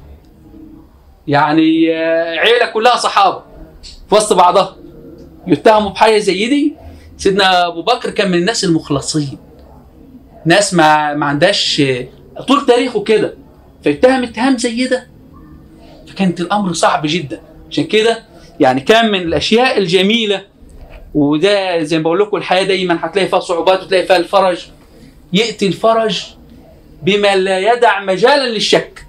يعني 1.29 1.95
آه، 1.97 2.39
عيلة 2.39 2.67
كلها 2.67 2.97
صحابة 2.97 3.43
في 4.09 4.15
وسط 4.15 4.33
بعضها. 4.33 4.77
يتهموا 5.47 5.91
بحاجة 5.91 6.19
زي 6.19 6.49
دي. 6.49 6.75
سيدنا 7.17 7.67
أبو 7.67 7.83
بكر 7.83 8.11
كان 8.11 8.31
من 8.31 8.39
الناس 8.39 8.65
المخلصين. 8.65 9.39
ناس 10.47 10.75
ما 10.75 11.15
ما 11.15 11.27
عندهاش 11.27 11.83
طول 12.49 12.67
تاريخه 12.67 13.03
كده. 13.03 13.35
فيتهم 13.83 14.23
اتهام 14.23 14.59
زي 14.59 14.87
ده. 14.87 15.07
فكانت 16.09 16.41
الأمر 16.41 16.73
صعب 16.73 17.03
جدا. 17.05 17.41
عشان 17.71 17.85
كده 17.85 18.23
يعني 18.61 18.81
كان 18.81 19.11
من 19.11 19.23
الأشياء 19.23 19.79
الجميلة. 19.79 20.43
وده 21.15 21.83
زي 21.83 21.97
ما 21.97 22.03
بقول 22.03 22.21
لكم 22.21 22.37
الحياة 22.37 22.63
دايما 22.63 22.99
هتلاقي 23.03 23.29
فيها 23.29 23.41
صعوبات 23.41 23.83
وتلاقي 23.83 24.07
فيها 24.07 24.17
الفرج. 24.17 24.67
يأتي 25.33 25.67
الفرج 25.67 26.25
بما 27.03 27.37
لا 27.37 27.59
يدع 27.59 28.01
مجالا 28.01 28.49
للشك. 28.49 29.04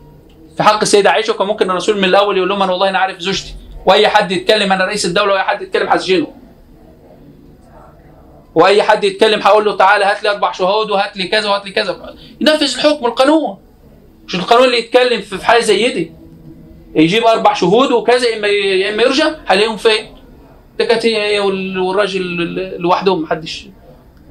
في 0.58 0.64
حق 0.64 0.82
السيدة 0.82 1.12
عائشة 1.12 1.34
كان 1.34 1.48
ممكن 1.48 1.72
الرسول 1.72 1.98
من 1.98 2.04
الأول 2.04 2.38
يقول 2.38 2.50
لهم 2.50 2.62
أنا 2.64 2.72
والله 2.72 2.90
أنا 2.90 3.00
عارف 3.00 3.20
زوجتي. 3.20 3.56
وأي 3.86 4.08
حد 4.08 4.32
يتكلم 4.32 4.72
أنا 4.72 4.86
رئيس 4.86 5.06
الدولة 5.06 5.34
وأي 5.34 5.44
حد 5.44 5.62
يتكلم 5.62 5.88
هسجنه. 5.90 6.28
وأي 8.56 8.84
حد 8.84 9.04
يتكلم 9.04 9.42
هقول 9.42 9.66
له 9.66 9.78
تعالى 9.78 10.06
هات 10.06 10.24
لي 10.24 10.30
أربع 10.32 10.52
شهود 10.52 10.92
وهات 10.92 11.18
لي 11.18 11.28
كذا 11.28 11.50
وهات 11.50 11.66
لي 11.66 11.72
كذا. 11.72 12.16
ينفذ 12.42 12.64
الحكم 12.76 13.06
القانون. 13.06 13.58
مش 14.28 14.36
القانون 14.36 14.66
اللي 14.66 14.78
يتكلم 14.80 15.22
في 15.22 15.46
حاجة 15.46 15.60
زي 15.62 15.94
دي. 15.94 16.12
يجيب 16.96 17.24
أربع 17.26 17.54
شهود 17.54 17.92
وكذا 17.92 18.28
يا 18.28 18.38
إما 18.38 18.48
يا 18.48 18.94
إما 18.94 19.04
يرجع 19.04 19.32
هلاقيهم 19.46 19.78
فين؟ 19.78 20.16
ده 20.80 20.86
كانت 20.86 21.06
هي 21.06 21.36
هي 21.36 21.40
وال- 21.40 21.80
والراجل 21.80 22.22
ال- 22.22 22.82
لوحدهم 22.82 23.22
محدش. 23.22 23.68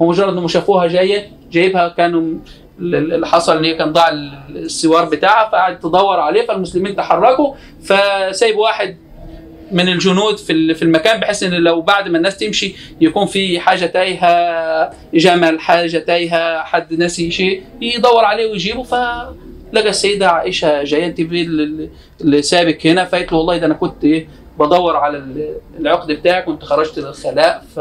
هو 0.01 0.09
مجرد 0.09 0.29
إنهم 0.29 0.47
شافوها 0.47 0.87
جاية 0.87 1.31
جايبها 1.51 1.87
كانوا 1.89 2.37
اللي 2.79 3.27
حصل 3.27 3.57
إن 3.57 3.65
هي 3.65 3.73
كان 3.73 3.93
ضاع 3.93 4.09
ال- 4.09 4.33
السوار 4.49 5.05
بتاعها 5.05 5.49
فقعدت 5.49 5.83
تدور 5.83 6.19
عليه 6.19 6.45
فالمسلمين 6.47 6.95
تحركوا 6.95 7.53
فسايب 7.83 8.57
واحد 8.57 8.97
من 9.71 9.87
الجنود 9.89 10.37
في 10.37 10.73
في 10.73 10.81
المكان 10.81 11.19
بحيث 11.19 11.43
إن 11.43 11.51
لو 11.53 11.81
بعد 11.81 12.07
ما 12.09 12.17
الناس 12.17 12.37
تمشي 12.37 12.75
يكون 13.01 13.25
في 13.25 13.59
حاجة 13.59 13.85
تايهة 13.85 14.93
جمل 15.13 15.59
حاجة 15.59 15.97
تايهة 15.97 16.63
حد 16.63 16.93
ناسي 16.93 17.31
شيء 17.31 17.63
يدور 17.81 18.25
عليه 18.25 18.51
ويجيبه 18.51 18.83
فلقى 18.83 19.89
السيدة 19.89 20.29
عائشة 20.29 20.83
جاية 20.83 21.05
انت 21.05 21.21
في 21.21 21.41
ال- 21.41 21.89
اللي 22.21 22.41
سابك 22.41 22.87
هنا 22.87 23.05
فقالت 23.05 23.31
له 23.31 23.37
والله 23.37 23.57
ده 23.57 23.65
أنا 23.65 23.73
كنت 23.73 24.03
إيه 24.03 24.27
بدور 24.59 24.95
على 24.97 25.17
ال- 25.17 25.55
العقد 25.79 26.11
بتاعك 26.11 26.45
كنت 26.45 26.63
خرجت 26.63 26.99
للخلاء 26.99 27.63
ف... 27.75 27.79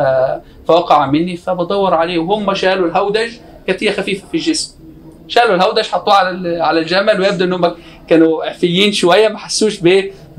فوقع 0.69 1.07
مني 1.07 1.37
فبدور 1.37 1.95
عليه 1.95 2.19
وهم 2.19 2.55
شالوا 2.55 2.89
الهودج 2.89 3.31
كانت 3.67 3.85
هي 3.85 3.93
خفيفة 3.93 4.29
في 4.29 4.35
الجسم. 4.37 4.75
شالوا 5.29 5.55
الهودج 5.55 5.83
حطوه 5.83 6.15
على 6.15 6.63
على 6.63 6.81
الجمل 6.81 7.21
ويبدو 7.21 7.45
إنهم 7.45 7.75
كانوا 8.09 8.45
عفيين 8.45 8.93
شوية 8.93 9.29
ما 9.29 9.39
حسوش 9.39 9.79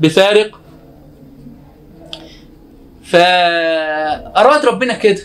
بفارق. 0.00 0.60
فأراد 3.04 4.64
ربنا 4.64 4.94
كده. 4.94 5.22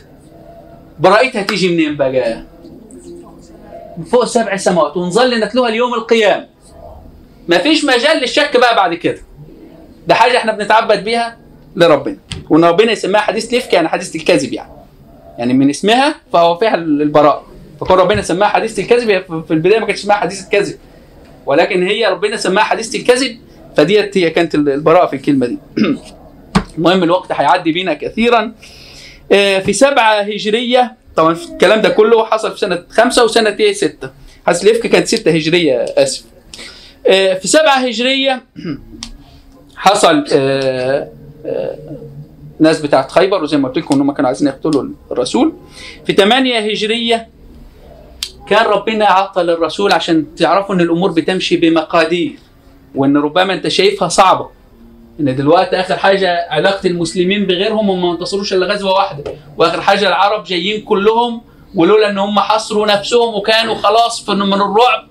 براءتها 1.00 1.42
تيجي 1.42 1.70
منين 1.70 1.98
بقى؟ 1.98 2.44
من 3.98 4.04
فوق 4.04 4.26
سبع 4.26 4.56
سماوات 4.56 4.98
ونظل 4.98 5.40
نتلوها 5.40 5.70
ليوم 5.70 5.94
القيامة. 5.94 6.48
ما 7.48 7.58
فيش 7.58 7.86
مجال 7.86 8.18
للشك 8.18 8.58
بقى 8.58 8.76
بعد 8.76 8.94
كده. 8.94 9.22
ده 10.08 10.16
حاجة 10.16 10.38
إحنا 10.38 10.52
بنتعبد 10.52 11.04
بيها 11.04 11.38
لربنا. 11.76 12.18
وإن 12.50 12.64
ربنا 12.66 12.92
يسميها 12.92 13.20
حديث 13.22 13.54
الافك 13.54 13.74
يعني 13.74 13.88
حديث 13.88 14.16
الكذب 14.16 14.54
يعني. 14.54 14.72
يعني 15.38 15.54
من 15.54 15.70
اسمها 15.70 16.16
فهو 16.34 16.58
فيها 16.58 16.76
البراءة. 16.76 17.51
فكون 17.82 17.98
ربنا 17.98 18.22
سماها 18.22 18.50
حديث 18.50 18.80
الكذب. 18.80 19.24
في 19.48 19.52
البداية 19.54 19.80
ما 19.80 19.86
كانتش 19.86 20.02
اسمها 20.02 20.16
حديث 20.16 20.44
الكذب. 20.44 20.78
ولكن 21.46 21.88
هي 21.88 22.06
ربنا 22.06 22.38
سماها 22.38 22.64
حديث 22.64 22.96
الكذب. 22.96 23.38
فديت 23.78 24.18
هي 24.18 24.30
كانت 24.30 24.56
البراءة 24.56 25.08
في 25.08 25.16
الكلمة 25.16 25.46
دي. 25.46 25.58
المهم 26.78 27.04
الوقت 27.04 27.32
هيعدي 27.32 27.72
بينا 27.72 27.94
كثيرا. 27.94 28.54
آه، 29.32 29.60
في 29.60 29.74
سبعة 29.74 30.22
هجرية. 30.22 30.96
طبعا 31.16 31.38
الكلام 31.52 31.82
ده 31.82 31.90
كله 31.90 32.26
حصل 32.26 32.52
في 32.52 32.60
سنة 32.60 32.84
خمسة 32.90 33.24
وسنة 33.24 33.56
إيه 33.60 33.74
ستة. 33.74 34.10
حدث 34.48 34.64
الإفك 34.66 34.88
كانت 34.88 35.08
ستة 35.08 35.32
هجرية 35.32 35.86
آسف. 35.98 36.24
آه، 37.08 37.34
في 37.34 37.48
سبعة 37.48 37.78
هجرية 37.78 38.44
حصل 39.76 40.26
آه، 40.34 41.08
ناس 42.60 42.82
بتاعت 42.82 43.12
خيبر 43.12 43.44
وزي 43.44 43.58
ما 43.58 43.68
قلت 43.68 43.78
لكم 43.78 43.96
انهم 43.96 44.12
كانوا 44.12 44.28
عايزين 44.28 44.48
يقتلوا 44.48 44.86
الرسول. 45.12 45.54
في 46.06 46.14
ثمانية 46.14 46.60
هجرية 46.60 47.28
كان 48.52 48.66
ربنا 48.66 49.06
عطى 49.06 49.44
للرسول 49.44 49.92
عشان 49.92 50.36
تعرفوا 50.36 50.76
إن 50.76 50.82
الأمور 50.82 51.12
بتمشي 51.12 51.58
بمقادير 51.58 52.36
وإن 52.96 53.18
ربما 53.18 53.54
أنت 53.54 53.68
شايفها 53.68 54.08
صعبة. 54.08 54.50
إن 55.20 55.36
دلوقتي 55.36 55.80
آخر 55.80 55.98
حاجة 55.98 56.48
علاقة 56.50 56.88
المسلمين 56.88 57.46
بغيرهم 57.46 57.90
هم 57.90 58.02
ما 58.02 58.12
انتصروش 58.12 58.54
إلا 58.54 58.66
غزوة 58.74 58.92
واحدة 58.92 59.24
وآخر 59.58 59.82
حاجة 59.82 60.08
العرب 60.08 60.44
جايين 60.44 60.82
كلهم 60.82 61.42
ولولا 61.76 62.10
إن 62.10 62.18
هم 62.18 62.40
حصروا 62.40 62.88
نفسهم 62.88 63.36
وكانوا 63.36 63.76
خلاص 63.76 64.30
من 64.30 64.54
الرعب 64.54 65.08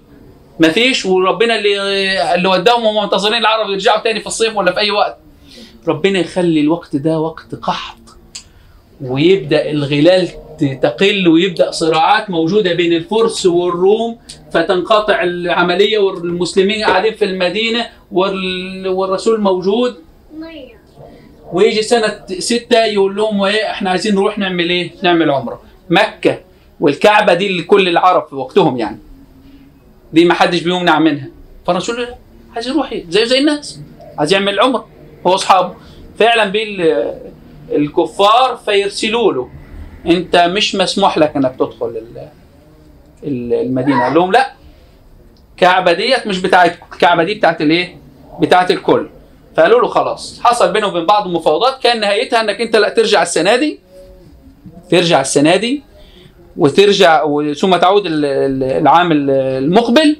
مفيش 0.60 1.06
وربنا 1.06 1.54
اللي 1.58 2.34
اللي 2.34 2.48
وداهم 2.48 2.82
هم 2.86 3.02
منتظرين 3.02 3.38
العرب 3.38 3.70
يرجعوا 3.70 4.00
تاني 4.00 4.20
في 4.20 4.26
الصيف 4.26 4.56
ولا 4.56 4.72
في 4.72 4.78
أي 4.80 4.90
وقت. 4.90 5.16
ربنا 5.88 6.18
يخلي 6.18 6.60
الوقت 6.60 6.96
ده 6.96 7.18
وقت 7.18 7.54
قحط. 7.54 7.99
ويبدأ 9.02 9.70
الغلال 9.70 10.28
تقل 10.82 11.28
ويبدأ 11.28 11.70
صراعات 11.70 12.30
موجودة 12.30 12.72
بين 12.74 12.92
الفرس 12.92 13.46
والروم 13.46 14.18
فتنقطع 14.52 15.22
العملية 15.22 15.98
والمسلمين 15.98 16.84
قاعدين 16.84 17.14
في 17.14 17.24
المدينة 17.24 17.86
وال- 18.12 18.88
والرسول 18.88 19.40
موجود 19.40 19.94
ويجي 21.52 21.82
سنة 21.82 22.20
ستة 22.38 22.84
يقول 22.84 23.16
لهم 23.16 23.42
إيه 23.42 23.70
إحنا 23.70 23.90
عايزين 23.90 24.14
نروح 24.14 24.38
نعمل 24.38 24.70
إيه؟ 24.70 24.90
نعمل 25.02 25.30
عمرة. 25.30 25.62
مكة 25.90 26.38
والكعبة 26.80 27.34
دي 27.34 27.58
لكل 27.60 27.88
العرب 27.88 28.26
في 28.28 28.34
وقتهم 28.34 28.76
يعني. 28.76 28.98
دي 30.12 30.24
ما 30.24 30.34
حدش 30.34 30.60
بيمنع 30.62 30.98
منها. 30.98 31.28
فالرسول 31.66 32.06
عايز 32.54 32.68
يروح؟ 32.68 32.94
زيه 33.08 33.24
زي 33.24 33.38
الناس. 33.38 33.80
عايز 34.18 34.32
يعمل 34.32 34.60
عمرة 34.60 34.88
هو 35.26 35.34
أصحابه. 35.34 35.74
فعلا 36.18 36.44
بيه 36.44 36.64
الكفار 37.72 38.56
فيرسلوا 38.64 39.32
له 39.32 39.48
انت 40.06 40.36
مش 40.36 40.74
مسموح 40.74 41.18
لك 41.18 41.36
انك 41.36 41.54
تدخل 41.58 41.86
ال- 41.86 42.28
ال- 43.24 43.54
المدينة. 43.54 44.04
قال 44.04 44.14
لهم 44.14 44.32
لا 44.32 44.52
الكعبة 45.50 45.92
ديت 45.92 46.26
مش 46.26 46.38
بتاعتكم، 46.38 46.86
الكعبة 46.92 47.24
دي 47.24 47.34
بتاعت 47.34 47.60
الايه؟ 47.60 47.96
بتاعت 48.40 48.70
الكل. 48.70 49.08
فقالوا 49.56 49.80
له 49.80 49.88
خلاص 49.88 50.40
حصل 50.44 50.72
بينهم 50.72 50.90
وبين 50.90 51.06
بعض 51.06 51.26
مفاوضات 51.28 51.82
كان 51.82 52.00
نهايتها 52.00 52.40
انك 52.40 52.60
انت 52.60 52.76
لا 52.76 52.88
ترجع 52.88 53.22
السنة 53.22 53.56
دي 53.56 53.78
ترجع 54.90 55.20
السنة 55.20 55.56
دي 55.56 55.82
وترجع 56.56 57.24
ثم 57.54 57.76
تعود 57.76 58.06
ال- 58.06 58.24
ال- 58.24 58.62
العام 58.62 59.12
ال- 59.12 59.30
المقبل 59.30 60.16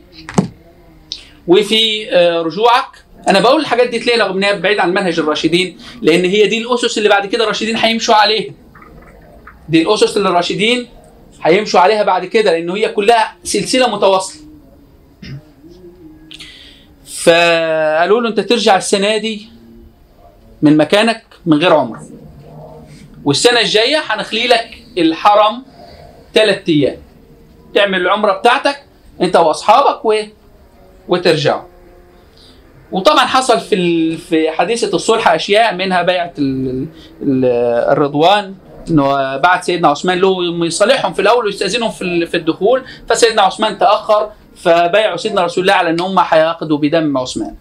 وفي 1.49 2.11
آه، 2.13 2.43
رجوعك 2.43 3.05
أنا 3.29 3.41
بقول 3.41 3.61
الحاجات 3.61 3.89
دي 3.89 3.99
ليه 3.99 4.17
رغم 4.25 4.41
بعيد 4.41 4.79
عن 4.79 4.91
منهج 4.91 5.19
الراشدين 5.19 5.79
لأن 6.03 6.25
هي 6.25 6.47
دي 6.47 6.59
الأسس 6.59 6.99
اللي 6.99 7.09
بعد 7.09 7.27
كده 7.27 7.45
الراشدين 7.45 7.77
هيمشوا 7.77 8.15
عليها. 8.15 8.53
دي 9.69 9.83
الأسس 9.83 10.17
اللي 10.17 10.29
الراشدين 10.29 10.89
هيمشوا 11.43 11.81
عليها 11.81 12.03
بعد 12.03 12.25
كده 12.25 12.51
لأن 12.53 12.71
هي 12.71 12.89
كلها 12.89 13.37
سلسلة 13.45 13.89
متواصلة. 13.97 14.41
فقالوا 17.23 18.21
له 18.21 18.29
أنت 18.29 18.41
ترجع 18.41 18.77
السنة 18.77 19.17
دي 19.17 19.49
من 20.63 20.77
مكانك 20.77 21.25
من 21.47 21.59
غير 21.59 21.73
عمره 21.73 22.03
والسنة 23.25 23.61
الجاية 23.61 23.99
هنخلي 24.07 24.47
لك 24.47 24.79
الحرم 24.99 25.63
ثلاث 26.35 26.69
أيام. 26.69 26.97
تعمل 27.75 28.01
العمرة 28.01 28.33
بتاعتك 28.33 28.83
أنت 29.21 29.37
وأصحابك 29.37 30.05
و... 30.05 30.15
وترجعوا. 31.09 31.70
وطبعا 32.93 33.27
حصل 33.27 33.61
في. 33.61 34.17
في 34.17 34.51
حادثه 34.51 34.97
الصلح 34.97 35.29
أشياء 35.29 35.75
منها 35.75 36.03
بيعة 36.03 36.33
ال... 36.39 36.87
ال... 37.23 37.45
الرضوان 37.93 38.55
إنه 38.91 39.37
بعت 39.37 39.65
سيدنا 39.65 39.89
عثمان 39.89 40.19
له 40.19 40.67
يصالحهم 40.67 41.13
في 41.13 41.23
الأول 41.23 41.45
ويستأذنهم 41.45 41.91
في 41.91 42.27
في 42.27 42.37
الدخول 42.37 42.83
فسيدنا 43.09 43.43
عثمان 43.43 43.79
تأخر 43.79 44.31
فبايعوا 44.57 45.17
سيدنا 45.17 45.45
رسول 45.45 45.63
الله 45.65 45.75
على 45.75 45.91
إن 45.91 46.01
هم 46.01 46.19
هيعقدوا 46.19 46.79
بدم 46.79 47.19
عثمان 47.19 47.55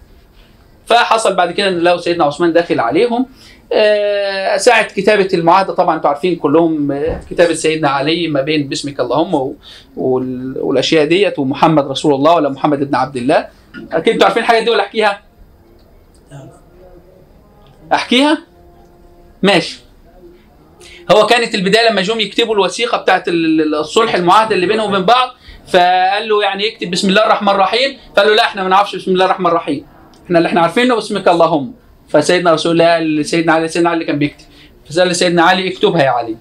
فحصل 0.86 1.36
بعد 1.36 1.52
كده 1.52 1.68
إن 1.68 1.80
لو 1.80 1.98
سيدنا 1.98 2.24
عثمان 2.24 2.54
داخل 2.54 2.80
عليهم 2.80 3.26
آه، 3.74 4.58
ساعة 4.58 4.84
كتابة 4.94 5.30
المعاهدة 5.34 5.74
طبعا 5.74 5.96
أنتوا 5.96 6.10
عارفين 6.10 6.36
كلهم 6.36 6.92
آه، 6.92 7.20
كتابة 7.30 7.54
سيدنا 7.54 7.90
علي 7.90 8.28
ما 8.28 8.42
بين 8.42 8.68
باسمك 8.68 9.00
اللهم 9.00 9.56
والأشياء 9.98 11.06
ديت 11.06 11.40
ومحمد 11.40 11.88
رسول 11.88 12.14
الله 12.14 12.36
ولا 12.36 12.50
محمد 12.50 12.82
ابن 12.82 12.96
عبد 12.96 13.16
الله 13.18 13.48
أكيد 13.92 14.14
أنتوا 14.14 14.26
عارفين 14.26 14.44
الحاجات 14.44 14.64
دي 14.64 14.70
ولا 14.70 14.84
أحكيها؟ 14.84 15.22
أحكيها؟ 17.94 18.38
ماشي. 19.44 19.80
هو 21.12 21.26
كانت 21.26 21.56
البداية 21.56 21.90
لما 21.90 22.02
جم 22.02 22.20
يكتبوا 22.20 22.54
الوثيقة 22.54 22.98
بتاعت 22.98 23.28
ال- 23.28 23.62
ال- 23.62 23.76
الصلح 23.76 24.16
المعاهده 24.16 24.56
اللي 24.56 24.66
بينهم 24.66 24.90
وبين 24.90 25.06
بعض 25.06 25.30
فقال 25.68 26.30
له 26.30 26.44
يعني 26.44 26.64
يكتب 26.66 26.92
بسم 26.92 27.10
الله 27.10 27.26
الرحمن 27.26 27.50
الرحيم 27.50 27.98
فقال 28.16 28.28
له 28.28 28.36
لا 28.36 28.44
إحنا 28.44 28.64
ما 28.64 28.70
نعرفش 28.70 28.96
بسم 28.96 29.12
الله 29.12 29.26
الرحمن 29.26 29.48
الرحيم. 29.48 29.86
إحنا 30.26 30.38
اللي 30.38 30.50
إحنا 30.50 30.62
عارفينه 30.62 30.96
باسمك 30.96 31.28
اللهم. 31.28 31.74
فسيدنا 32.10 32.54
رسول 32.54 32.72
الله 32.72 32.94
قال 32.94 33.16
لسيدنا 33.16 33.54
علي 33.54 33.68
سيدنا 33.68 33.90
علي 33.90 34.06
كان 34.06 34.20
بيكتب. 34.20 34.46
فسأل 34.90 35.16
سيدنا 35.16 35.44
علي 35.44 35.68
اكتبها 35.74 36.04
يا 36.04 36.10
علي. 36.10 36.36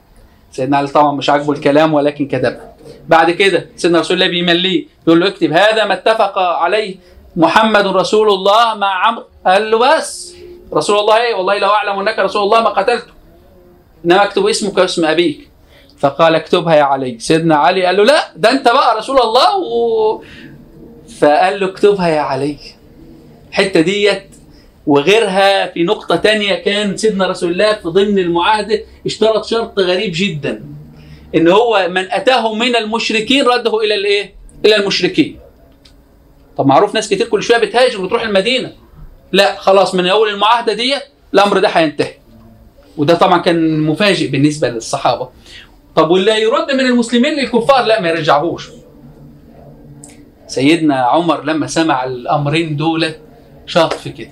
سيدنا 0.52 0.76
علي 0.76 0.88
طبعا 0.88 1.12
مش 1.12 1.30
عاجبه 1.30 1.52
الكلام 1.52 1.94
ولكن 1.94 2.26
كتبها. 2.28 2.74
بعد 3.08 3.30
كده 3.30 3.66
سيدنا 3.76 4.00
رسول 4.00 4.14
الله 4.16 4.28
بيمليه 4.28 4.86
يقول 5.06 5.20
له 5.20 5.28
اكتب 5.28 5.52
هذا 5.52 5.84
ما 5.84 5.94
اتفق 5.94 6.38
عليه 6.38 6.96
محمد 7.38 7.86
رسول 7.86 8.28
الله 8.28 8.74
مع 8.74 9.06
عمرو. 9.06 9.24
قال 9.46 9.70
له 9.70 9.78
بس. 9.78 10.34
رسول 10.72 10.98
الله 10.98 11.16
إيه؟ 11.16 11.34
والله 11.34 11.58
لو 11.58 11.68
أعلم 11.68 11.98
أنك 11.98 12.18
رسول 12.18 12.42
الله 12.42 12.60
ما 12.60 12.70
قتلته. 12.70 13.12
إنما 14.04 14.24
اكتب 14.24 14.46
اسمك 14.46 14.78
واسم 14.78 15.04
أبيك. 15.04 15.48
فقال 15.98 16.34
اكتبها 16.34 16.74
يا 16.74 16.82
علي. 16.82 17.18
سيدنا 17.18 17.56
علي 17.56 17.86
قال 17.86 17.96
له 17.96 18.04
لا 18.04 18.32
ده 18.36 18.50
أنت 18.50 18.68
بقى 18.68 18.98
رسول 18.98 19.18
الله 19.20 19.56
و... 19.58 20.22
فقال 21.20 21.60
له 21.60 21.66
اكتبها 21.66 22.08
يا 22.08 22.20
علي. 22.20 22.58
الحتة 23.50 23.80
ديت 23.80 24.26
وغيرها 24.86 25.66
في 25.66 25.82
نقطة 25.82 26.16
تانية 26.16 26.54
كان 26.54 26.96
سيدنا 26.96 27.26
رسول 27.26 27.50
الله 27.52 27.72
في 27.72 27.88
ضمن 27.88 28.18
المعاهدة 28.18 28.80
اشترط 29.06 29.44
شرط 29.44 29.78
غريب 29.78 30.12
جدا. 30.14 30.64
إن 31.34 31.48
هو 31.48 31.88
من 31.90 32.12
أتاه 32.12 32.54
من 32.54 32.76
المشركين 32.76 33.46
رده 33.46 33.80
إلى 33.80 33.94
الإيه؟ 33.94 34.34
إلى 34.64 34.76
المشركين. 34.76 35.38
طب 36.58 36.66
معروف 36.66 36.94
ناس 36.94 37.08
كتير 37.08 37.26
كل 37.26 37.42
شوية 37.42 37.58
بتهاجر 37.58 38.00
وتروح 38.00 38.22
المدينة. 38.22 38.72
لا 39.32 39.56
خلاص 39.58 39.94
من 39.94 40.06
أول 40.06 40.28
المعاهدة 40.28 40.72
ديت 40.72 41.02
الأمر 41.34 41.58
ده 41.58 41.68
هينتهي. 41.68 42.14
وده 42.96 43.14
طبعا 43.14 43.38
كان 43.38 43.80
مفاجئ 43.80 44.28
بالنسبة 44.28 44.68
للصحابة. 44.68 45.28
طب 45.96 46.10
واللي 46.10 46.42
يرد 46.42 46.72
من 46.72 46.80
المسلمين 46.80 47.32
للكفار 47.34 47.84
لا 47.84 48.00
ما 48.00 48.08
يرجعوش. 48.08 48.68
سيدنا 50.46 50.96
عمر 50.96 51.44
لما 51.44 51.66
سمع 51.66 52.04
الأمرين 52.04 52.76
دول 52.76 53.14
شاط 53.66 53.92
في 53.92 54.10
كده. 54.10 54.30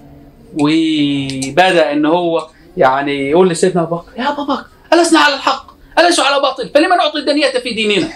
وبدأ 0.55 1.93
إن 1.93 2.07
هو 2.07 2.47
يعني 2.77 3.31
يقول 3.31 3.49
لسيدنا 3.49 3.83
أبو 3.83 3.97
بكر 3.97 4.13
يا 4.19 4.33
أبو 4.33 4.45
بكر 4.45 4.65
ألسنا 4.93 5.19
على 5.21 5.35
الحق 5.35 5.67
أليسوا 5.99 6.25
على 6.25 6.43
باطل 6.43 6.69
فلما 6.75 6.97
نعطي 6.97 7.19
الدنية 7.19 7.51
في 7.51 7.75
ديننا 7.75 8.09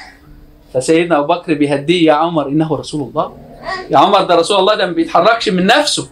فسيدنا 0.75 1.19
أبو 1.19 1.35
بكر 1.35 1.55
بيهديه 1.55 2.07
يا 2.07 2.13
عمر 2.13 2.49
إنه 2.49 2.77
رسول 2.77 3.09
الله 3.09 3.50
يا 3.91 3.99
عمر 3.99 4.23
ده 4.23 4.35
رسول 4.35 4.59
الله 4.59 4.75
ده 4.75 4.87
ما 4.87 4.93
بيتحركش 4.93 5.49
من 5.49 5.67
نفسه. 5.67 6.09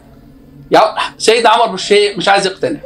يا 0.70 0.94
سيدنا 1.18 1.48
عمر 1.50 1.72
مش 1.72 1.92
مش 1.92 2.28
عايز 2.28 2.46
يقتنع. 2.46 2.78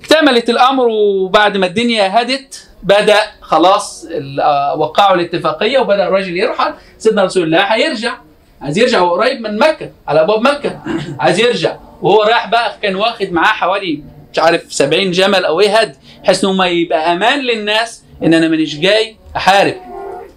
اكتملت 0.00 0.50
الأمر 0.50 0.86
وبعد 0.88 1.56
ما 1.56 1.66
الدنيا 1.66 2.22
هدت 2.22 2.68
بدأ 2.82 3.20
خلاص 3.40 4.06
آه، 4.42 4.74
وقعوا 4.78 5.14
الاتفاقية 5.16 5.78
وبدأ 5.78 6.08
الراجل 6.08 6.36
يرحل. 6.36 6.74
سيدنا 6.98 7.24
رسول 7.24 7.42
الله 7.42 7.60
هيرجع. 7.60 8.14
عايز 8.62 8.78
يرجع 8.78 8.98
هو 8.98 9.14
قريب 9.14 9.40
من 9.40 9.58
مكة 9.58 9.90
على 10.08 10.20
أبواب 10.20 10.40
مكة. 10.40 10.80
عايز 11.20 11.40
يرجع. 11.40 11.76
وهو 12.02 12.22
رايح 12.22 12.46
بقى 12.48 12.76
كان 12.82 12.94
واخد 12.96 13.32
معاه 13.32 13.52
حوالي 13.52 14.02
مش 14.32 14.38
عارف 14.38 14.72
70 14.72 15.10
جمل 15.10 15.44
أو 15.44 15.60
إيه 15.60 15.76
هدي 15.78 15.94
بحيث 16.22 16.44
إنه 16.44 16.52
ما 16.52 16.66
يبقى 16.66 17.12
أمان 17.12 17.40
للناس 17.40 18.02
إن 18.22 18.34
أنا 18.34 18.48
مانيش 18.48 18.76
جاي 18.76 19.16
أحارب. 19.36 19.74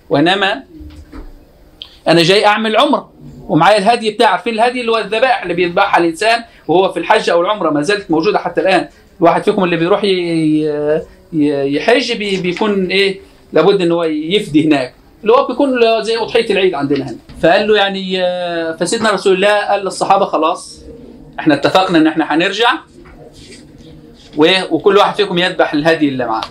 وإنما 0.09 0.63
أنا 2.07 2.23
جاي 2.23 2.45
أعمل 2.45 2.77
عمرة. 2.77 3.11
ومعايا 3.51 3.77
الهدي 3.77 4.11
بتاعي. 4.11 4.31
عارفين 4.31 4.53
الهدي 4.53 4.81
اللي 4.81 4.91
هو 4.91 4.97
الذبائح 4.97 5.41
اللي 5.41 5.53
بيذبحها 5.53 5.99
الإنسان 5.99 6.43
وهو 6.67 6.91
في 6.91 6.99
الحج 6.99 7.29
أو 7.29 7.41
العمرة 7.41 7.69
ما 7.69 7.81
زالت 7.81 8.11
موجودة 8.11 8.39
حتى 8.39 8.61
الآن. 8.61 8.87
الواحد 9.19 9.43
فيكم 9.43 9.63
اللي 9.63 9.75
بيروح 9.77 10.01
يحج 11.33 12.13
بي- 12.17 12.41
بيكون 12.41 12.85
إيه 12.91 13.19
لابد 13.53 13.81
إن 13.81 13.91
هو 13.91 14.03
يفدي 14.03 14.67
هناك. 14.67 14.93
اللي 15.21 15.33
هو 15.33 15.47
بيكون 15.47 15.69
زي 16.03 16.17
أضحية 16.17 16.49
العيد 16.51 16.73
عندنا 16.73 17.03
هنا. 17.09 17.17
فقال 17.41 17.67
له 17.67 17.77
يعني 17.77 18.23
آه، 18.23 18.75
فسيدنا 18.75 19.11
رسول 19.11 19.33
الله 19.35 19.65
قال 19.67 19.83
للصحابة 19.85 20.25
خلاص 20.25 20.81
إحنا 21.39 21.53
اتفقنا 21.53 21.97
إن 21.97 22.07
إحنا 22.07 22.33
هنرجع 22.35 22.71
وكل 24.37 24.97
واحد 24.97 25.15
فيكم 25.15 25.37
يذبح 25.37 25.73
الهدي 25.73 26.09
اللي 26.09 26.25
معاه. 26.25 26.43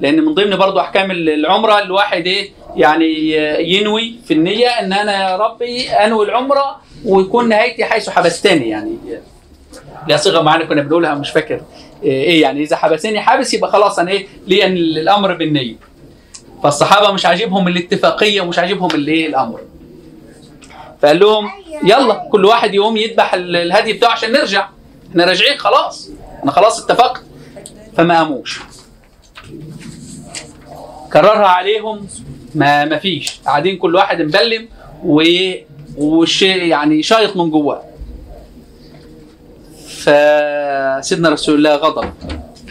لأن 0.00 0.24
من 0.24 0.34
ضمن 0.34 0.56
برضو 0.56 0.80
أحكام 0.80 1.10
العمرة 1.10 1.78
الواحد 1.82 2.26
إيه 2.26 2.50
يعني 2.76 3.32
ينوي 3.74 4.14
في 4.26 4.34
النية 4.34 4.68
إن 4.68 4.92
أنا 4.92 5.30
يا 5.30 5.36
ربي 5.36 5.90
أنوي 5.90 6.24
العمرة 6.26 6.80
ويكون 7.04 7.48
نهايتي 7.48 7.84
حيث 7.84 8.08
حبستني 8.10 8.68
يعني. 8.68 8.92
ليها 10.08 10.16
صيغة 10.16 10.42
معانا 10.42 10.64
كنا 10.64 10.82
بنقولها 10.82 11.14
مش 11.14 11.30
فاكر. 11.30 11.60
إيه 12.02 12.42
يعني؟ 12.42 12.62
إذا 12.62 12.76
حبسني 12.76 13.20
حابس 13.20 13.54
يبقى 13.54 13.70
خلاص 13.72 13.98
أنا 13.98 14.10
إيه؟ 14.10 14.26
لي 14.46 14.66
الأمر 14.66 15.34
بالنية. 15.34 15.74
فالصحابة 16.62 17.12
مش 17.12 17.26
عاجبهم 17.26 17.68
الاتفاقية 17.68 18.40
ومش 18.40 18.58
عاجبهم 18.58 18.90
الايه 18.94 19.26
الأمر. 19.26 19.60
فقال 21.02 21.18
لهم 21.20 21.50
يلا 21.84 22.28
كل 22.32 22.44
واحد 22.44 22.74
يقوم 22.74 22.96
يذبح 22.96 23.34
ال- 23.34 23.56
الهدي 23.56 23.92
بتاعه 23.92 24.10
عشان 24.12 24.32
نرجع. 24.32 24.68
إحنا 25.10 25.24
راجعين 25.24 25.58
خلاص. 25.58 26.10
أنا 26.42 26.50
خلاص 26.52 26.84
اتفقت 26.84 27.22
فما 27.96 28.18
قاموش. 28.18 28.60
كررها 31.12 31.46
عليهم. 31.46 32.06
ما 32.54 32.84
ما 32.84 32.98
فيش. 32.98 33.40
قاعدين 33.46 33.76
كل 33.76 33.94
واحد 33.94 34.22
مبلم 34.22 34.68
و 35.04 35.22
والشيء 35.96 36.62
يعني 36.64 37.02
شايط 37.02 37.36
من 37.36 37.50
جواه. 37.50 37.82
فسيدنا 39.88 41.28
رسول 41.28 41.54
الله 41.54 41.76
غضب 41.76 42.10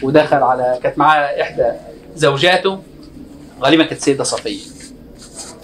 ودخل 0.02 0.36
على 0.36 0.78
كانت 0.82 0.98
معاه 0.98 1.42
إحدى 1.42 1.72
زوجاته 2.16 2.78
غالبا 3.62 3.84
كانت 3.84 3.98
السيده 4.00 4.24
صفية. 4.24 4.60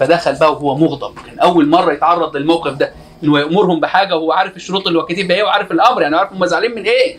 فدخل 0.00 0.34
بقى 0.38 0.52
وهو 0.52 0.76
مغضب. 0.76 1.14
كان 1.26 1.38
أول 1.38 1.68
مرة 1.68 1.92
يتعرض 1.92 2.36
للموقف 2.36 2.72
ده 2.72 2.92
إنه 3.24 3.38
يأمرهم 3.38 3.80
بحاجة 3.80 4.16
وهو 4.16 4.32
عارف 4.32 4.56
الشروط 4.56 4.86
اللي 4.86 4.98
هو 4.98 5.06
كاتبها 5.06 5.36
إيه 5.36 5.42
وعارف 5.42 5.72
الأمر 5.72 6.02
يعني 6.02 6.16
عارف 6.16 6.32
هم 6.32 6.46
زعلانين 6.46 6.76
من 6.76 6.82
إيه. 6.84 7.16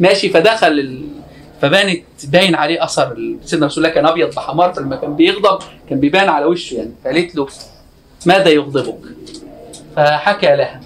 ماشي 0.00 0.28
فدخل. 0.28 1.02
فبانت 1.62 2.02
باين 2.24 2.54
عليه 2.54 2.84
اثر 2.84 3.16
سيدنا 3.44 3.66
رسول 3.66 3.84
الله 3.84 3.94
كان 3.94 4.06
ابيض 4.06 4.34
بحمار 4.34 4.72
فلما 4.72 4.96
كان 4.96 5.16
بيغضب 5.16 5.58
كان 5.90 6.00
بيبان 6.00 6.28
على 6.28 6.44
وشه 6.46 6.74
يعني. 6.74 6.90
فقالت 7.04 7.36
له 7.36 7.46
ماذا 8.26 8.48
يغضبك؟ 8.48 8.98
فحكى 9.96 10.56
لها. 10.56 10.80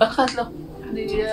فقالت 0.00 0.34
له 0.36 0.48
يعني 0.94 1.26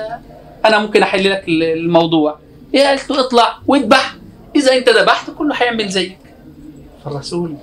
أنا 0.65 0.79
ممكن 0.79 1.01
أحل 1.03 1.31
لك 1.31 1.43
ال- 1.47 1.63
الموضوع. 1.63 2.37
هي 2.73 2.83
قالت 2.83 3.09
له 3.09 3.19
اطلع 3.19 3.57
واذبح. 3.67 4.15
إذا 4.55 4.73
أنت 4.77 4.89
ذبحت 4.89 5.29
كله 5.37 5.55
هيعمل 5.55 5.89
زيك. 5.89 6.17
فالرسول 7.05 7.55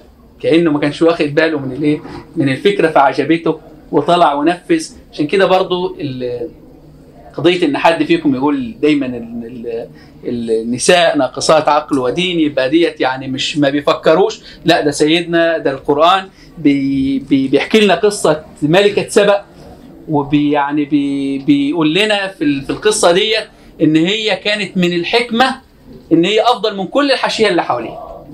كأنه 0.42 0.70
ما 0.72 0.78
كانش 0.78 1.02
واخد 1.02 1.24
باله 1.26 1.58
من 1.58 1.72
الإيه؟ 1.72 2.00
من 2.36 2.48
الفكرة 2.48 2.88
فعجبته 2.90 3.60
وطلع 3.92 4.34
ونفذ. 4.34 4.86
عشان 5.12 5.26
كده 5.26 5.46
برضو 5.46 5.96
قضية 7.36 7.66
إن 7.66 7.76
حد 7.78 8.04
فيكم 8.04 8.34
يقول 8.34 8.74
دايما 8.80 9.06
ال- 9.06 9.88
ال- 10.24 10.50
النساء 10.50 11.16
ناقصات 11.18 11.68
عقل 11.68 11.98
ودين 11.98 12.40
يبقى 12.40 12.70
ديت 12.70 13.00
يعني 13.00 13.28
مش 13.28 13.58
ما 13.58 13.68
بيفكروش. 13.70 14.40
لا 14.64 14.80
ده 14.80 14.90
سيدنا 14.90 15.58
ده 15.58 15.70
القرآن 15.70 16.28
بي 16.58 17.18
بي 17.18 17.48
بيحكي 17.48 17.80
لنا 17.80 17.94
قصة 17.94 18.44
ملكة 18.62 19.08
سبأ 19.08 19.44
وبي 20.08 20.50
يعني 20.50 20.84
بي 20.84 21.38
بيقول 21.38 21.94
لنا 21.94 22.28
في 22.28 22.60
في 22.60 22.70
القصة 22.70 23.12
ديت 23.12 23.44
إن 23.82 23.96
هي 23.96 24.36
كانت 24.36 24.76
من 24.76 24.92
الحكمة 24.92 25.60
إن 26.12 26.24
هي 26.24 26.42
أفضل 26.42 26.76
من 26.76 26.86
كل 26.86 27.12
الحاشية 27.12 27.48
اللي 27.48 27.62
حواليها. 27.62 28.24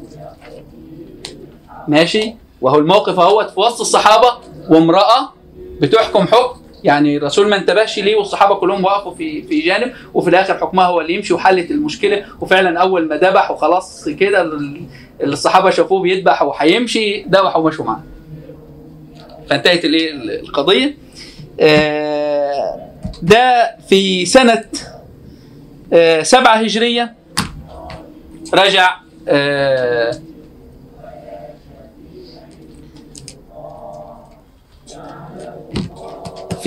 ماشي؟ 1.88 2.34
وهو 2.61 2.78
الموقف 2.78 3.20
أهوت 3.20 3.51
في 3.51 3.61
وسط 3.61 3.80
الصحابة 3.80 4.28
وامرأة 4.70 5.32
بتحكم 5.80 6.26
حكم 6.26 6.61
يعني 6.84 7.16
الرسول 7.16 7.48
ما 7.48 7.56
انتبهش 7.56 7.98
ليه 7.98 8.16
والصحابة 8.16 8.54
كلهم 8.54 8.84
وقفوا 8.84 9.14
في 9.14 9.42
في 9.42 9.60
جانب 9.60 9.92
وفي 10.14 10.30
الآخر 10.30 10.58
حكمها 10.58 10.86
هو 10.86 11.00
اللي 11.00 11.14
يمشي 11.14 11.34
وحلت 11.34 11.70
المشكلة 11.70 12.24
وفعلا 12.40 12.80
أول 12.80 13.08
ما 13.08 13.16
ذبح 13.16 13.50
وخلاص 13.50 14.08
كده 14.08 14.50
الصحابة 15.22 15.70
شافوه 15.70 16.00
بيذبح 16.02 16.42
وهيمشي 16.42 17.22
ذبحوا 17.22 17.62
ومشوا 17.62 17.84
معاه. 17.84 18.02
فانتهت 19.50 19.84
الايه 19.84 20.12
القضية. 20.40 20.96
آه، 21.60 22.90
ده 23.22 23.76
في 23.88 24.26
سنة 24.26 24.64
آه، 25.92 26.22
سبعة 26.22 26.56
هجرية. 26.56 27.14
رجع 28.54 28.96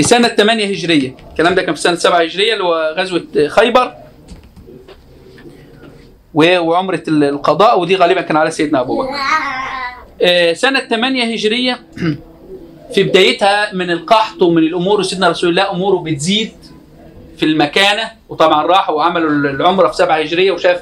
في 0.02 0.08
سنة 0.08 0.28
8 0.28 0.66
هجرية. 0.66 1.16
الكلام 1.32 1.56
ده 1.56 1.62
كان 1.62 1.76
في 1.76 1.82
سنة 1.82 1.95
7 1.95 2.20
هجرية 2.22 2.54
اللي 2.54 2.64
هو 2.64 2.95
غزوة 2.97 3.24
خيبر 3.47 3.93
وعمرة 6.34 7.04
ال- 7.08 7.24
القضاء 7.24 7.80
ودي 7.80 7.95
غالبا 7.95 8.22
كان 8.22 8.38
على 8.38 8.52
سيدنا 8.52 8.80
أبو 8.80 9.02
بكر. 9.02 9.10
آه، 10.22 10.54
سنة 10.54 10.80
8 10.80 11.24
هجرية 11.34 11.80
في 12.93 13.04
بدايتها 13.04 13.74
من 13.74 13.91
القحط 13.91 14.41
ومن 14.41 14.64
الأمور 14.64 14.99
وسيدنا 14.99 15.30
رسول 15.30 15.49
الله 15.49 15.72
أموره 15.72 15.97
بتزيد 15.97 16.52
في 17.38 17.45
المكانة 17.45 18.12
وطبعا 18.30 18.66
راحوا 18.66 18.95
وعملوا 18.95 19.30
العمرة 19.30 19.88
في 19.88 19.95
7 19.95 20.16
هجرية 20.18 20.52
وشاف 20.52 20.82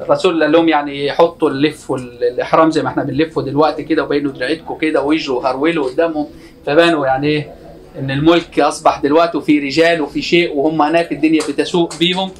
الرسول 0.00 0.42
قال 0.42 0.52
لهم 0.52 0.68
يعني 0.68 1.06
يحطوا 1.06 1.50
اللف 1.50 1.90
والإحرام 1.90 2.70
زي 2.70 2.82
ما 2.82 2.88
إحنا 2.88 3.02
بنلفه 3.04 3.42
دلوقتي 3.42 3.82
كده 3.82 4.02
وبينوا 4.04 4.32
دراعتكم 4.32 4.78
كده 4.78 5.02
ويجروا 5.02 5.38
وهرولوا 5.38 5.90
قدامهم. 5.90 6.26
فبانوا 6.66 7.06
يعني 7.06 7.26
إيه 7.26 7.59
إن 7.98 8.10
الملك 8.10 8.60
أصبح 8.60 9.00
دلوقتي 9.00 9.38
وفي 9.38 9.58
رجال 9.58 10.00
وفي 10.00 10.22
شيء 10.22 10.56
وهم 10.56 10.82
هناك 10.82 11.12
الدنيا 11.12 11.40
بتسوق 11.48 11.98
بيهم 11.98 12.30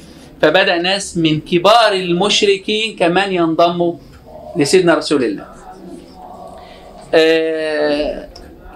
فبدأ 0.42 0.78
ناس 0.78 1.16
من 1.16 1.40
كبار 1.40 1.92
المشركين 1.92 2.96
كمان 2.96 3.32
ينضموا 3.32 3.94
لسيدنا 4.56 4.94
رسول 4.94 5.24
الله. 5.24 5.44
آه 7.14 8.28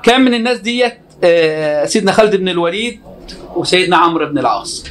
كان 0.03 0.21
من 0.21 0.35
الناس 0.35 0.59
ديت 0.59 0.95
آه 1.25 1.85
سيدنا 1.85 2.13
خالد 2.13 2.37
بن 2.37 2.49
الوليد 2.49 3.01
وسيدنا 3.57 3.97
عمرو 3.97 4.27
بن 4.27 4.39
العاص. 4.39 4.85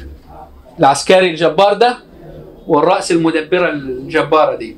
العسكري 0.80 1.30
الجبار 1.30 1.74
ده 1.74 1.98
والرأس 2.68 3.12
المدبرة 3.12 3.70
الجبارة 3.70 4.56
دي. 4.56 4.78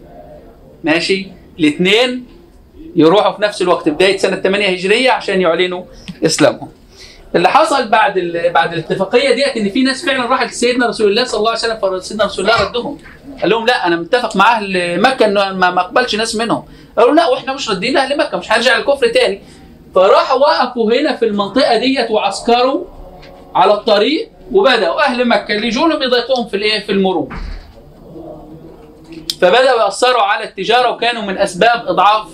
ماشي؟ 0.84 1.28
الاثنين 1.60 2.26
يروحوا 2.95 3.32
في 3.32 3.41
نفس 3.41 3.62
الوقت 3.62 3.89
بداية 3.89 4.18
سنة 4.18 4.36
8 4.36 4.68
هجرية 4.68 5.12
عشان 5.12 5.41
يعلنوا 5.41 5.84
إسلامهم. 6.26 6.68
اللي 7.36 7.49
حصل 7.49 7.88
بعد 7.88 8.17
ال... 8.17 8.53
بعد 8.53 8.73
الاتفاقية 8.73 9.36
ديت 9.36 9.57
إن 9.57 9.69
في 9.69 9.83
ناس 9.83 10.05
فعلا 10.05 10.25
راحت 10.25 10.47
لسيدنا 10.47 10.88
رسول 10.88 11.09
الله 11.09 11.23
صلى 11.23 11.38
الله 11.38 11.49
عليه 11.49 11.59
وسلم 11.59 11.99
فسيدنا 11.99 12.25
رسول 12.25 12.45
الله 12.45 12.63
ردهم. 12.63 12.97
قال 13.41 13.49
لهم 13.49 13.65
لا 13.65 13.88
أنا 13.88 13.95
متفق 13.95 14.36
مع 14.36 14.57
أهل 14.57 15.01
مكة 15.01 15.25
إنه 15.25 15.53
ما 15.53 15.81
أقبلش 15.81 16.15
ناس 16.15 16.36
منهم. 16.36 16.65
قالوا 16.97 17.13
لا 17.13 17.27
وإحنا 17.27 17.53
مش 17.53 17.69
راضيين 17.69 17.93
لأهل 17.93 18.17
مكة 18.17 18.38
مش 18.38 18.51
هنرجع 18.51 18.77
للكفر 18.77 19.07
تاني. 19.07 19.41
فراحوا 19.95 20.38
وقفوا 20.39 20.93
هنا 20.93 21.15
في 21.15 21.25
المنطقة 21.25 21.77
ديت 21.77 22.11
وعسكروا 22.11 22.86
على 23.55 23.73
الطريق 23.73 24.29
وبدأوا. 24.51 25.05
أهل 25.05 25.27
مكة 25.27 25.55
اللي 25.55 25.67
يجوا 25.67 25.88
لهم 25.88 26.03
يضايقوهم 26.03 26.47
في 26.47 26.57
الإيه؟ 26.57 26.86
في 26.86 26.91
المرور. 26.91 27.36
فبدأوا 29.41 29.83
يأثروا 29.83 30.21
على 30.21 30.43
التجارة 30.43 30.89
وكانوا 30.91 31.21
من 31.21 31.38
أسباب 31.38 31.83
إضعاف 31.88 32.27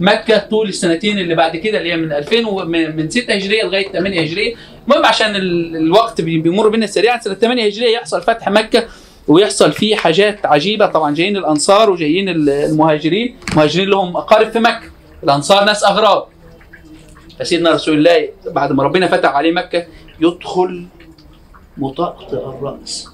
مكة 0.00 0.38
طول 0.38 0.68
السنتين 0.68 1.18
اللي 1.18 1.34
بعد 1.34 1.56
كده 1.56 1.78
اللي 1.78 1.92
هي 1.92 1.96
من 1.96 2.12
2000 2.12 2.46
و- 2.46 2.64
من 2.64 2.96
من 2.96 3.10
6 3.10 3.34
هجرية 3.34 3.62
لغاية 3.64 3.92
8 3.92 4.20
هجرية. 4.20 4.54
المهم 4.88 5.06
عشان 5.06 5.36
ال- 5.36 5.76
الوقت 5.76 6.20
بي- 6.20 6.38
بيمر 6.38 6.68
بينا 6.68 6.86
سريعا 6.86 7.18
سنة 7.20 7.34
8 7.34 7.66
هجرية 7.66 7.88
يحصل 7.94 8.22
فتح 8.22 8.48
مكة 8.48 8.84
ويحصل 9.28 9.72
فيه 9.72 9.96
حاجات 9.96 10.46
عجيبة. 10.46 10.86
طبعا 10.86 11.14
جايين 11.14 11.36
الأنصار 11.36 11.90
وجايين 11.90 12.28
ال- 12.28 12.48
المهاجرين 12.50 13.36
المهاجرين 13.52 13.88
لهم 13.88 14.16
أقارب 14.16 14.50
في 14.50 14.58
مكة. 14.58 14.90
الأنصار 15.24 15.64
ناس 15.64 15.84
أغراب. 15.84 16.24
فسيدنا 17.40 17.70
رسول 17.70 17.94
الله 17.98 18.28
بعد 18.46 18.72
ما 18.72 18.82
ربنا 18.82 19.06
فتح 19.06 19.28
عليه 19.34 19.52
مكة 19.52 19.86
يدخل 20.20 20.86
مطأطئ 21.78 22.36
الرأس. 22.36 23.08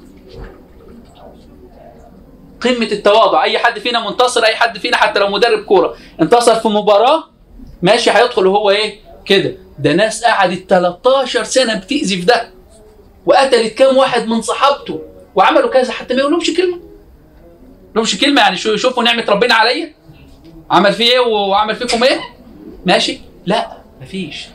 قمة 2.61 2.87
التواضع. 2.93 3.43
أي 3.45 3.59
حد 3.59 3.79
فينا 3.79 4.11
منتصر 4.11 4.45
أي 4.45 4.57
حد 4.57 4.79
فينا 4.79 4.97
حتى 4.97 5.21
لو 5.21 5.29
مدرب 5.29 5.65
كورة 5.65 5.97
انتصر 6.21 6.55
في 6.55 6.69
مباراة 6.69 7.25
ماشي 7.83 8.11
هيدخل 8.11 8.47
وهو 8.47 8.71
إيه؟ 8.71 9.01
كده. 9.25 9.55
ده 9.79 9.93
ناس 9.93 10.25
قعدت 10.25 10.71
13 10.71 11.45
سنة 11.45 11.75
بتأذي 11.75 12.17
في 12.17 12.25
ده. 12.27 12.51
وقتلت 13.27 13.75
كام 13.75 13.97
واحد 13.97 14.27
من 14.27 14.43
صحابته. 14.43 15.03
وعملوا 15.35 15.71
كذا 15.71 15.93
حتى 15.93 16.15
ما 16.15 16.21
يقولهمش 16.21 16.51
كلمة. 16.57 16.81
لهمش 17.97 18.21
كلمة 18.21 18.41
يعني 18.41 18.57
شو 18.57 18.77
شوفوا 18.77 19.03
نعمة 19.03 19.25
ربنا 19.29 19.55
عليا. 19.55 19.95
عمل 20.71 20.93
فيه 20.93 21.11
إيه 21.13 21.21
وعمل 21.21 21.77
فيكم 21.77 22.05
إيه؟ 22.05 22.21
ماشي. 22.87 23.21
لا 23.47 23.73
مفيش. 24.03 24.47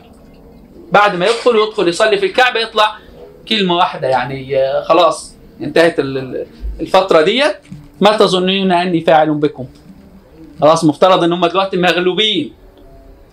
بعد 0.92 1.16
ما 1.16 1.26
يدخل 1.26 1.56
ويدخل 1.56 1.88
يصلي 1.88 2.18
في 2.18 2.26
الكعبة 2.26 2.60
يطلع 2.60 2.96
كلمة 3.48 3.76
واحدة 3.76 4.08
يعني 4.08 4.58
خلاص 4.88 5.34
انتهت 5.60 5.98
ال- 6.00 6.18
ال- 6.18 6.46
الفترة 6.80 7.20
ديت. 7.22 7.56
ما 8.02 8.16
تظنون 8.16 8.72
أني 8.72 9.00
فاعل 9.00 9.34
بكم. 9.34 9.66
خلاص 10.60 10.84
مفترض 10.84 11.24
إن 11.24 11.32
هم 11.32 11.46
دلوقتي 11.46 11.76
مغلوبين. 11.76 12.52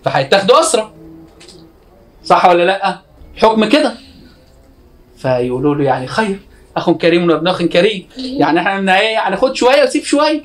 فهيتاخدوا 0.04 0.60
اسرى 0.60 0.92
صح 2.24 2.46
ولا 2.46 2.62
لأ؟ 2.62 2.98
الحكم 3.34 3.64
كده. 3.64 3.94
فيقولوا 5.16 5.74
له 5.74 5.84
يعني 5.84 6.06
خير. 6.06 6.38
أخ 6.76 6.90
كريم 6.90 7.30
وابن 7.30 7.48
أخ 7.48 7.62
كريم. 7.62 8.06
يعني 8.16 8.60
إحنا 8.60 9.00
إيه؟ 9.00 9.12
يعني 9.12 9.36
خد 9.36 9.54
شوية 9.54 9.84
وسيب 9.84 10.04
شوية. 10.04 10.42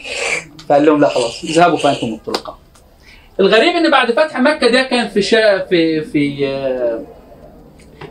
فقال 0.69 0.85
لهم 0.85 1.01
لا 1.01 1.09
خلاص 1.09 1.43
اذهبوا 1.43 1.77
فأنتم 1.77 2.07
الطلقاء 2.07 2.57
الغريب 3.39 3.75
إن 3.75 3.91
بعد 3.91 4.11
فتح 4.11 4.39
مكة 4.39 4.67
ده 4.67 4.83
كان 4.83 5.07
في 5.07 5.21
شا 5.21 5.65
في 5.65 6.01
في 6.01 6.37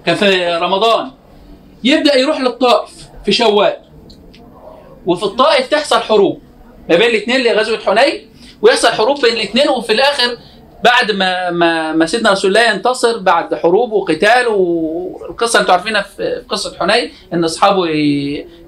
كان 0.07 0.15
في 0.15 0.55
رمضان. 0.55 1.11
يبدأ 1.85 2.17
يروح 2.17 2.41
للطائف 2.41 2.91
في 3.25 3.33
شوال. 3.33 3.77
وفي 5.07 5.23
الطائف 5.23 5.69
تحصل 5.69 5.97
حروب 6.01 6.41
ما 6.91 6.97
بين 6.97 7.11
الاثنين 7.11 7.41
لغزوة 7.41 7.79
حنين 7.79 8.27
ويحصل 8.63 8.89
حروب 8.89 9.21
بين 9.21 9.33
الاثنين 9.33 9.69
وفي 9.69 9.93
الآخر 9.93 10.37
بعد 10.85 11.11
ما 11.11 11.51
ما 11.51 11.93
ما 11.93 12.07
سيدنا 12.07 12.31
رسول 12.33 12.49
الله 12.57 12.73
ينتصر 12.73 13.19
بعد 13.19 13.55
حروب 13.55 13.93
وقتال 13.93 14.47
والقصة 14.49 15.61
أنتوا 15.61 15.73
عارفينها 15.75 16.03
في 16.03 16.43
قصة 16.49 16.77
حنين 16.79 17.11
إن 17.33 17.45
أصحابه 17.45 17.87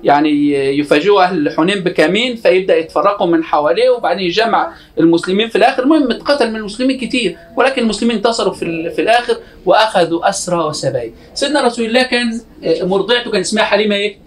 يعني 0.05 0.53
يفاجئوا 0.79 1.23
أهل 1.23 1.53
حنين 1.57 1.81
بكمين 1.81 2.37
فيبدأ 2.37 2.77
يتفرقوا 2.77 3.27
من 3.27 3.45
حواليه 3.45 3.91
وبعدين 3.91 4.27
يجمع 4.27 4.73
المسلمين 5.01 5.49
في 5.49 5.57
الآخر 5.57 5.83
المهم 5.83 6.11
اتقتل 6.11 6.51
من 6.51 6.57
المسلمين 6.57 6.99
كتير 6.99 7.37
ولكن 7.57 7.83
المسلمين 7.83 8.17
انتصروا 8.17 8.53
في 8.53 8.91
في 8.91 9.03
الآخر 9.03 9.37
وأخذوا 9.67 10.29
أسرى 10.29 10.59
وسبايا 10.65 11.13
سيدنا 11.35 11.61
رسول 11.61 11.85
الله 11.85 12.03
كان 12.03 12.41
آه، 12.65 12.83
مرضعته 12.83 13.31
كان 13.31 13.41
اسمها 13.41 13.65
حليمة 13.65 13.95
إيه؟ 13.95 14.26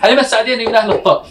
حليمه 0.00 0.20
السعديه 0.20 0.56
دي 0.56 0.66
من 0.66 0.74
أهل 0.74 0.90
الطائف. 0.90 1.28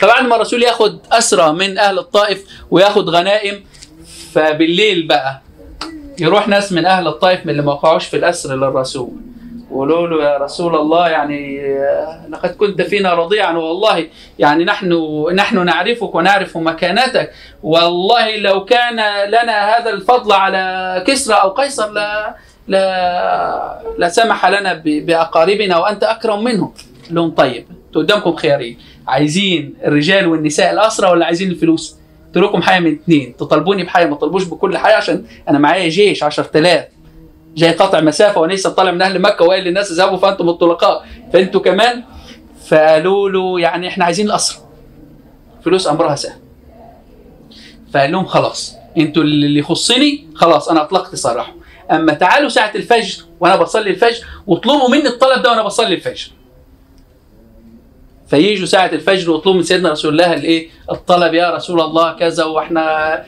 فبعد 0.00 0.24
ما 0.24 0.36
الرسول 0.36 0.62
ياخد 0.62 0.98
أسرى 1.12 1.52
من 1.52 1.78
أهل 1.78 1.98
الطائف 1.98 2.44
وياخد 2.70 3.08
غنائم 3.08 3.64
فبالليل 4.32 5.06
بقى 5.06 5.40
يروح 6.18 6.48
ناس 6.48 6.72
من 6.72 6.86
أهل 6.86 7.08
الطائف 7.08 7.46
من 7.46 7.50
اللي 7.50 7.62
ما 7.62 7.72
وقعوش 7.72 8.06
في 8.06 8.16
الأسر 8.16 8.54
للرسول. 8.56 9.10
وقولوا 9.70 10.06
له 10.06 10.24
يا 10.24 10.38
رسول 10.38 10.76
الله 10.76 11.08
يعني 11.08 11.62
لقد 12.28 12.50
كنت 12.50 12.82
فينا 12.82 13.14
رضيعا 13.14 13.52
والله 13.52 14.06
يعني 14.38 14.64
نحن 14.64 14.92
نحن 15.34 15.64
نعرفك 15.64 16.14
ونعرف 16.14 16.56
مكانتك. 16.56 17.32
والله 17.62 18.36
لو 18.36 18.64
كان 18.64 18.96
لنا 19.28 19.76
هذا 19.76 19.90
الفضل 19.90 20.32
على 20.32 21.04
كسرى 21.06 21.34
أو 21.34 21.48
قيصر 21.48 21.90
لا 21.92 22.34
لا 22.68 23.82
لا 23.98 24.08
سمح 24.08 24.46
لنا 24.46 24.74
بأقاربنا 24.84 25.76
وأنت 25.78 26.04
أكرم 26.04 26.44
منهم. 26.44 26.72
لهم 27.10 27.30
طيب. 27.30 27.64
أنتوا 27.86 28.02
قدامكم 28.02 28.36
خيارين. 28.36 28.78
عايزين 29.08 29.74
الرجال 29.84 30.26
والنساء 30.26 30.72
الاسرى 30.72 31.10
ولا 31.10 31.26
عايزين 31.26 31.50
الفلوس؟ 31.50 31.96
قلت 32.34 32.44
لكم 32.44 32.62
حاجة 32.62 32.80
من 32.80 32.92
اثنين 32.92 33.36
تطالبوني 33.36 33.82
بحاجه 33.82 34.06
ما 34.06 34.16
تطالبوش 34.16 34.44
بكل 34.44 34.78
حاجة 34.78 34.96
عشان 34.96 35.24
أنا 35.48 35.58
معايا 35.58 35.88
جيش 35.88 36.22
10000 36.22 36.84
جاي 37.56 37.72
قاطع 37.72 38.00
مسافة 38.00 38.40
وليس 38.40 38.66
طالع 38.66 38.90
من 38.90 39.02
أهل 39.02 39.18
مكة 39.22 39.44
وقال 39.44 39.64
للناس 39.64 39.90
اذهبوا 39.90 40.16
فأنتم 40.16 40.48
الطلقاء. 40.48 41.04
فأنتوا 41.32 41.60
كمان؟ 41.60 42.02
فقالوا 42.66 43.30
له 43.30 43.60
يعني 43.60 43.88
إحنا 43.88 44.04
عايزين 44.04 44.26
الاسرى 44.26 44.58
فلوس 45.64 45.88
أمرها 45.88 46.14
سهل. 46.14 46.38
فقال 47.94 48.12
لهم 48.12 48.24
خلاص. 48.26 48.76
أنتوا 48.98 49.22
اللي 49.22 49.58
يخصني 49.60 50.26
خلاص 50.34 50.68
أنا 50.68 50.82
أطلقت 50.82 51.14
سراحه 51.14 51.54
أما 51.90 52.12
تعالوا 52.14 52.48
ساعة 52.48 52.72
الفجر 52.74 53.24
وأنا 53.40 53.56
بصلي 53.56 53.90
الفجر 53.90 54.24
واطلبوا 54.46 54.88
مني 54.88 55.06
الطلب 55.06 55.42
ده 55.42 55.50
وأنا 55.50 55.62
بصلي 55.62 55.94
الفجر 55.94 56.30
فييجوا 58.26 58.66
ساعة 58.66 58.86
الفجر 58.92 59.30
ويطلبوا 59.30 59.54
من 59.54 59.62
سيدنا 59.62 59.90
رسول 59.90 60.12
الله 60.12 60.34
الإيه؟ 60.34 60.68
الطلب 60.90 61.34
يا 61.34 61.50
رسول 61.50 61.80
الله 61.80 62.12
كذا 62.12 62.44
وإحنا 62.44 63.24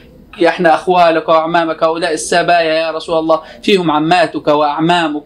إحنا 0.47 0.75
أخوالك 0.75 1.29
وأعمامك 1.29 1.83
هؤلاء 1.83 2.13
السبايا 2.13 2.75
يا 2.75 2.91
رسول 2.91 3.19
الله 3.19 3.41
فيهم 3.63 3.91
عماتك 3.91 4.49
وأعمامك 4.49 5.23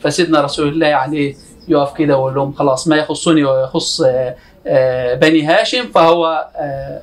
فسيدنا 0.00 0.40
رسول 0.40 0.68
الله 0.68 1.12
إيه؟ 1.12 1.36
يقف 1.68 1.96
كده 1.96 2.16
ويقول 2.16 2.34
لهم 2.34 2.52
خلاص 2.52 2.88
ما 2.88 2.96
يخصني 2.96 3.44
ويخص 3.44 4.00
آه، 4.00 4.36
آه، 4.66 5.14
بني 5.14 5.42
هاشم 5.44 5.86
فهو 5.86 6.48
آه، 6.56 7.02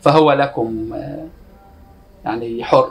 فهو 0.00 0.32
لكم 0.32 0.94
يعني 2.24 2.64
حر 2.64 2.90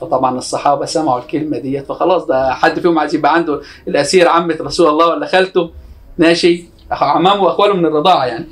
فطبعا 0.00 0.38
الصحابة 0.38 0.86
سمعوا 0.86 1.18
الكلمة 1.18 1.58
ديت 1.58 1.86
فخلاص 1.86 2.24
ده 2.24 2.54
حد 2.54 2.80
فيهم 2.80 2.98
عايز 2.98 3.14
يبقى 3.14 3.34
عنده 3.34 3.60
الأسير 3.88 4.28
عمه 4.28 4.56
رسول 4.60 4.88
الله 4.88 5.06
ولا 5.08 5.26
خالته. 5.26 5.70
ماشي؟ 6.18 6.64
عمامه 6.90 7.42
واخواله 7.42 7.74
من 7.74 7.86
الرضاعة 7.86 8.26
يعني. 8.26 8.46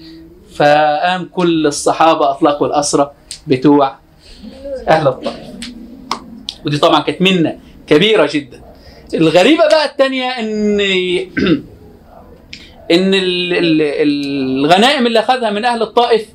فقام 0.57 1.29
كل 1.33 1.67
الصحابة 1.67 2.31
أطلقوا 2.31 2.67
الاسرى 2.67 3.11
بتوع 3.47 3.95
أهل 4.89 5.09
الطائف. 5.09 5.47
ودي 6.67 6.79
طبعا 6.79 7.01
كانت 7.01 7.23
منة 7.23 7.59
كبيرة 7.87 8.29
جدا. 8.33 8.61
الغريبة 9.15 9.63
بقى 9.69 9.85
الثانية 9.85 10.25
إن 10.31 10.81
إن 12.91 13.15
ال- 13.15 13.53
ال- 13.53 13.83
الغنائم 14.65 15.07
اللي 15.07 15.19
أخذها 15.21 15.51
من 15.51 15.65
أهل 15.65 15.83
الطائف 15.83 16.27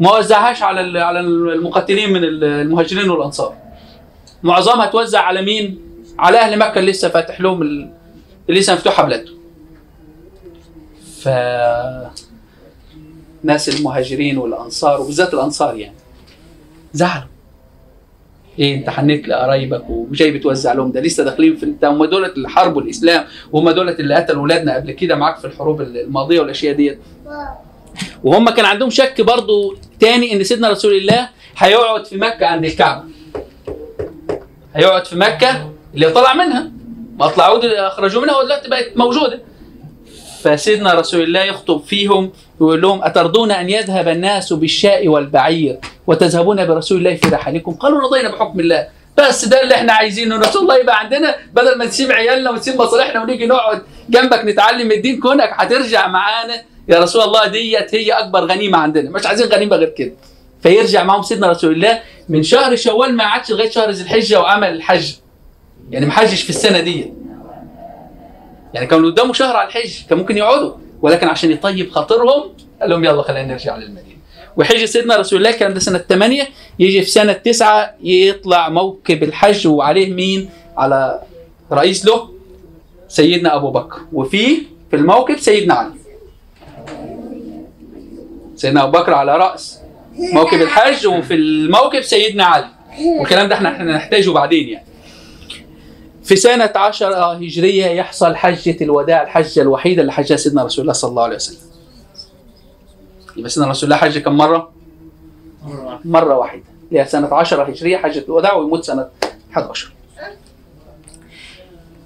ما 0.00 0.16
وزعهاش 0.18 0.62
على 0.62 1.00
على 1.00 1.20
المقاتلين 1.20 2.12
من 2.12 2.24
المهاجرين 2.24 3.10
والأنصار. 3.10 3.54
معظمها 4.42 4.86
توزع 4.86 5.20
على 5.20 5.42
مين؟ 5.42 5.78
على 6.18 6.38
أهل 6.38 6.58
مكة 6.58 6.78
اللي 6.78 6.90
لسه 6.90 7.08
فاتح 7.08 7.40
لهم 7.40 7.62
ال- 7.62 7.90
اللي 8.48 8.60
لسه 8.60 8.74
مفتوحة 8.74 9.04
بلادهم. 9.04 9.34
ف 11.22 11.28
ناس 13.44 13.68
المهاجرين 13.68 14.38
والأنصار 14.38 15.00
وبالذات 15.00 15.34
الأنصار 15.34 15.76
يعني. 15.76 15.94
زعلوا. 16.92 17.26
إيه 18.58 18.74
أنت 18.74 18.90
حنيت 18.90 19.28
لقرايبك 19.28 19.90
وجاي 19.90 20.30
بتوزع 20.30 20.72
لهم 20.72 20.92
ده. 20.92 21.00
لسه 21.00 21.24
داخلين 21.24 21.56
في 21.56 21.66
انت 21.66 21.84
هم 21.84 22.04
دولت 22.04 22.36
اللي 22.36 22.48
حاربوا 22.48 22.82
الاسلام 22.82 23.24
وهم 23.52 23.70
دولت 23.70 24.00
اللي 24.00 24.14
قتلوا 24.14 24.40
اولادنا 24.40 24.74
قبل 24.74 24.92
كده 24.92 25.14
معاك 25.14 25.38
في 25.38 25.44
الحروب 25.46 25.80
الماضية 25.80 26.40
والأشياء 26.40 26.74
ديت. 26.74 26.98
وهم 28.24 28.50
كان 28.50 28.64
عندهم 28.64 28.90
شك 28.90 29.20
برضو 29.20 29.74
تاني 30.00 30.32
إن 30.32 30.44
سيدنا 30.44 30.70
رسول 30.70 30.94
الله 30.94 31.28
هيقعد 31.56 32.04
في 32.06 32.16
مكة 32.16 32.46
عند 32.46 32.64
الكعبة. 32.64 33.04
هيقعد 34.74 35.06
في 35.06 35.16
مكة 35.16 35.70
اللي 35.94 36.10
طلع 36.10 36.34
منها. 36.34 36.70
ما 37.18 37.26
طلعوا 37.28 37.60
دي 37.60 37.80
اخرجوا 37.80 38.22
منها 38.22 38.36
ودلوقتي 38.36 38.68
بقت 38.68 38.96
موجودة. 38.96 39.40
فسيدنا 40.42 40.94
رسول 40.94 41.22
الله 41.22 41.40
يخطب 41.44 41.82
فيهم 41.86 42.32
ويقول 42.60 42.82
لهم 42.82 43.04
أترضون 43.04 43.50
أن 43.50 43.70
يذهب 43.70 44.08
الناس 44.08 44.52
بالشاء 44.52 45.08
والبعير 45.08 45.78
وتذهبون 46.06 46.66
برسول 46.66 46.98
الله 46.98 47.16
في 47.16 47.28
رحلكم؟ 47.28 47.72
قالوا 47.72 48.00
رضينا 48.00 48.30
بحكم 48.30 48.60
الله. 48.60 48.88
بس 49.18 49.44
ده 49.44 49.62
اللي 49.62 49.74
إحنا 49.74 49.92
عايزينه. 49.92 50.36
رسول 50.36 50.62
الله 50.62 50.78
يبقى 50.78 51.00
عندنا 51.00 51.36
بدل 51.52 51.78
ما 51.78 51.84
نسيب 51.84 52.12
عيالنا 52.12 52.50
ونسيب 52.50 52.82
مصالحنا 52.82 53.22
ونيجي 53.22 53.46
نقعد 53.46 53.82
جنبك 54.10 54.44
نتعلم 54.44 54.92
الدين 54.92 55.20
كونك 55.20 55.50
هترجع 55.52 56.06
معانا. 56.08 56.62
يا 56.88 56.98
رسول 56.98 57.22
الله 57.22 57.46
ديت 57.46 57.94
هي 57.94 58.12
أكبر 58.12 58.44
غنيمة 58.44 58.78
عندنا. 58.78 59.10
مش 59.10 59.26
عايزين 59.26 59.46
غنيمة 59.46 59.76
غير 59.76 59.88
كده. 59.88 60.12
فيرجع 60.62 61.04
معهم 61.04 61.22
سيدنا 61.22 61.50
رسول 61.50 61.72
الله 61.72 62.02
من 62.28 62.42
شهر 62.42 62.76
شوال 62.76 63.16
ما 63.16 63.24
عادش 63.24 63.50
لغاية 63.50 63.70
شهر 63.70 63.90
ذي 63.90 64.02
الحجة 64.02 64.40
وعمل 64.40 64.68
الحج. 64.68 65.12
يعني 65.90 66.06
ما 66.06 66.12
حجش 66.12 66.42
في 66.42 66.50
السنة 66.50 66.80
دي. 66.80 67.12
يعني 68.74 68.86
كانوا 68.86 69.10
قدامه 69.10 69.32
شهر 69.32 69.56
على 69.56 69.68
الحج 69.68 70.06
كان 70.10 70.18
ممكن 70.18 70.36
يقعدوا 70.36 70.72
ولكن 71.02 71.28
عشان 71.28 71.50
يطيب 71.50 71.90
خاطرهم 71.90 72.42
قال 72.80 72.90
لهم 72.90 73.04
يلا 73.04 73.22
خلينا 73.22 73.52
نرجع 73.52 73.76
للمدينة. 73.76 74.18
وحج 74.56 74.84
سيدنا 74.84 75.16
رسول 75.16 75.38
الله 75.38 75.50
كان 75.52 75.74
ده 75.74 75.80
سنة 75.80 75.98
8 75.98 76.48
يجي 76.78 77.02
في 77.02 77.10
سنة 77.10 77.32
9 77.32 77.94
يطلع 78.02 78.68
موكب 78.68 79.22
الحج 79.22 79.66
وعليه 79.66 80.12
مين؟ 80.12 80.50
على 80.76 81.22
رئيس 81.72 82.06
له 82.06 82.28
سيدنا 83.08 83.56
أبو 83.56 83.70
بكر. 83.70 84.00
وفيه 84.12 84.62
في 84.90 84.96
الموكب 84.96 85.38
سيدنا 85.38 85.74
علي. 85.74 85.92
سيدنا 88.56 88.82
أبو 88.82 88.98
بكر 88.98 89.14
على 89.14 89.36
رأس. 89.36 89.81
موكب 90.18 90.62
الحج 90.62 91.06
وفي 91.06 91.34
الموكب 91.34 92.00
سيدنا 92.00 92.44
علي. 92.44 92.68
والكلام 93.18 93.48
ده 93.48 93.54
إحنا 93.54 93.68
إحنا 93.68 93.96
نحتاجه 93.96 94.30
بعدين 94.30 94.68
يعني. 94.68 94.86
في 96.24 96.36
سنة 96.36 96.72
عشرة 96.76 97.32
هجرية 97.32 97.86
يحصل 97.86 98.36
حجة 98.36 98.76
الوداع 98.84 99.22
الحجة 99.22 99.60
الوحيدة 99.60 100.00
اللي 100.00 100.12
حجها 100.12 100.36
سيدنا 100.36 100.64
رسول 100.64 100.82
الله 100.82 100.92
صلى 100.92 101.08
الله 101.10 101.22
عليه 101.22 101.36
وسلم. 101.36 101.58
يبقى 103.36 103.50
سيدنا 103.50 103.70
رسول 103.70 103.84
الله 103.84 103.96
حج 103.96 104.18
كم 104.18 104.36
مرة؟ 104.36 104.72
مرة 106.04 106.36
واحدة. 106.36 106.62
هي 106.92 107.06
سنة 107.06 107.34
عشرة 107.34 107.62
هجرية 107.64 107.96
حجة 107.96 108.24
الوداع 108.28 108.54
ويموت 108.54 108.84
سنة 108.84 109.08
11 109.52 109.92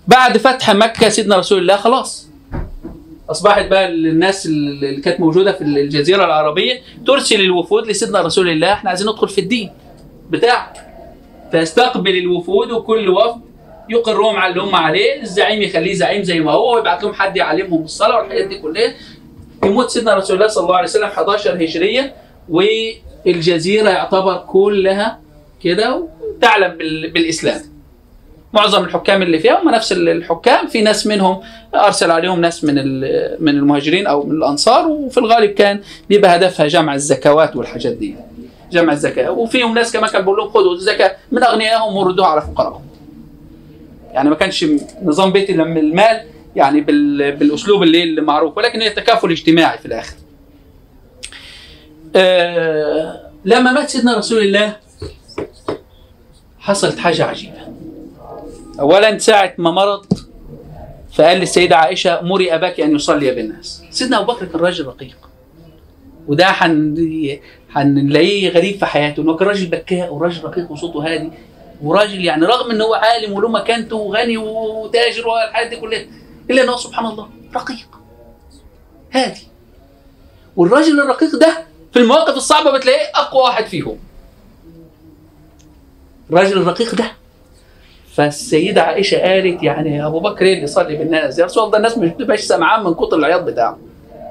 بعد 0.09 0.39
فتح 0.39 0.71
مكة 0.71 1.09
سيدنا 1.09 1.37
رسول 1.37 1.59
الله 1.59 1.77
خلاص. 1.77 2.26
أصبحت 3.31 3.67
بقى 3.67 3.89
الناس 3.89 4.47
اللي 4.47 5.01
كانت 5.01 5.21
موجودة 5.21 5.53
في 5.53 5.65
الجزيرة 5.65 6.25
العربية 6.25 6.81
ترسل 7.07 7.41
الوفود 7.41 7.87
لسيدنا 7.87 8.21
رسول 8.21 8.49
الله 8.49 8.73
إحنا 8.73 8.91
عايزين 8.91 9.09
ندخل 9.09 9.29
في 9.29 9.41
الدين 9.41 9.71
بتاعك. 10.31 10.73
فيستقبل 11.51 12.17
الوفود 12.19 12.71
وكل 12.71 13.09
وفد 13.09 13.41
يقرهم 13.89 14.37
على 14.37 14.51
اللي 14.53 14.63
هم 14.63 14.75
عليه 14.75 15.23
الزعيم 15.23 15.63
يخليه 15.63 15.95
زعيم 15.95 16.23
زي 16.23 16.41
ما 16.41 16.53
هو 16.53 16.75
ويبعت 16.75 17.03
لهم 17.03 17.13
حد 17.15 17.37
يعلمهم 17.37 17.85
الصلاة 17.85 18.17
والحاجات 18.19 18.47
دي 18.49 18.59
كلها. 18.59 18.95
يموت 19.65 19.91
سيدنا 19.91 20.15
رسول 20.15 20.37
الله 20.37 20.49
صلى 20.49 20.65
الله 20.65 20.77
عليه 20.77 20.89
وسلم 20.89 21.05
11 21.05 21.55
هجرية 21.65 22.15
والجزيرة 22.49 23.89
يعتبر 23.91 24.37
كلها 24.49 25.21
كده 25.63 26.09
تعلم 26.41 26.77
بال- 26.79 27.11
بالإسلام. 27.11 27.61
معظم 28.57 28.85
الحكام 28.85 29.23
اللي 29.23 29.39
فيها 29.39 29.63
هم 29.63 29.69
نفس 29.71 29.93
الحكام. 29.93 30.67
في 30.67 30.83
ناس 30.83 31.07
منهم 31.07 31.41
أرسل 31.75 32.11
عليهم 32.11 32.41
ناس 32.41 32.65
من 32.65 32.75
من 33.41 33.49
المهاجرين 33.49 34.07
أو 34.07 34.23
من 34.27 34.37
الأنصار 34.37 34.89
وفي 34.89 35.19
الغالب 35.19 35.51
كان 35.51 35.81
بيبقى 36.09 36.37
هدفها 36.37 36.67
جمع 36.67 36.95
الزكوات 36.95 37.57
والحاجات 37.57 37.93
دي. 37.93 38.17
جمع 38.73 38.93
الزكاة. 38.93 39.31
وفيهم 39.31 39.75
ناس 39.75 39.93
كمان 39.93 40.11
كان 40.11 40.23
بيقول 40.23 40.39
لهم 40.39 40.51
خذوا 40.51 40.75
الزكاة 40.75 41.17
من 41.33 41.43
أغنيائهم 41.43 41.97
وردوها 41.97 42.29
على 42.29 42.41
فقراءهم. 42.41 42.83
يعني 44.13 44.31
ما 44.31 44.35
كانش 44.37 44.67
نظام 45.03 45.33
بيتي 45.33 45.53
لما 45.53 45.81
المال 45.81 46.21
يعني 46.57 46.81
بال... 46.81 47.33
بالأسلوب 47.37 47.83
اللي 47.83 48.03
اللي 48.03 48.21
معروف. 48.21 48.57
ولكن 48.57 48.81
هي 48.81 48.91
تكافل 48.91 49.31
اجتماعي 49.31 49.79
في 49.79 49.87
الآخر. 49.87 50.15
آه... 52.17 53.21
لما 53.45 53.73
مات 53.73 53.91
سيدنا 53.91 54.19
رسول 54.19 54.43
الله 54.43 54.77
حصلت 56.59 56.99
حاجة 56.99 57.25
عجيبة. 57.25 57.67
اولا 58.81 59.19
ساعة 59.19 59.55
ما 59.59 59.71
مرض 59.71 60.07
فقال 61.15 61.39
للسيدة 61.39 61.77
عائشة 61.77 62.21
مري 62.21 62.55
أباك 62.55 62.81
أن 62.81 62.95
يصلي 62.97 63.31
بالناس. 63.35 63.83
سيدنا 63.91 64.21
أبو 64.21 64.33
بكر 64.33 64.47
كان 64.47 64.61
راجل 64.61 64.87
رقيق. 64.87 65.17
وده. 66.29 66.47
هنلاقيه 67.73 68.49
غريب 68.49 68.79
في 68.79 68.87
حياته 68.87 69.21
انه 69.23 69.37
كان 69.37 69.49
راجل 69.49 69.67
بكاء 69.67 70.15
وراجل 70.15 70.45
رقيق 70.45 70.71
وصوته 70.71 71.13
هادي 71.15 71.31
وراجل 71.83 72.25
يعني 72.25 72.47
رغم 72.47 72.71
إن 72.71 72.81
هو 72.81 72.95
عالم 72.95 73.33
وله 73.33 73.49
مكانته 73.49 73.97
وغني 73.97 74.37
وتاجر 74.37 75.29
والحاجات 75.29 75.71
دي 75.71 75.77
كلها 75.77 76.07
إلا 76.51 76.63
إن 76.63 76.69
هو 76.69 76.77
سبحان 76.77 77.07
الله 77.07 77.29
رقيق 77.55 77.89
هادي 79.13 79.41
والراجل 80.57 81.01
الرقيق 81.01 81.37
ده 81.37 81.59
في 81.93 81.99
المواقف 81.99 82.37
الصعبة 82.37 82.71
بتلاقيه 82.79 83.11
أقوى 83.15 83.43
واحد 83.43 83.65
فيهم 83.67 83.99
الراجل 86.31 86.59
الرقيق 86.59 86.95
ده 86.95 87.13
فالسيدة 88.17 88.83
عائشة 88.83 89.19
قالت 89.19 89.63
يعني 89.63 89.97
يا 89.97 90.07
أبو 90.07 90.21
بكر 90.21 90.45
إيه 90.45 90.53
اللي 90.53 90.65
يصلي 90.65 90.97
بالناس؟ 90.97 91.39
يا 91.39 91.45
رسول 91.45 91.65
الله 91.65 91.77
الناس 91.77 91.99
مش 91.99 92.09
بتبقاش 92.11 92.41
سامعان 92.41 92.85
من 92.85 92.95
كتر 92.95 93.17
العياط 93.17 93.41
بتاعه. 93.43 93.79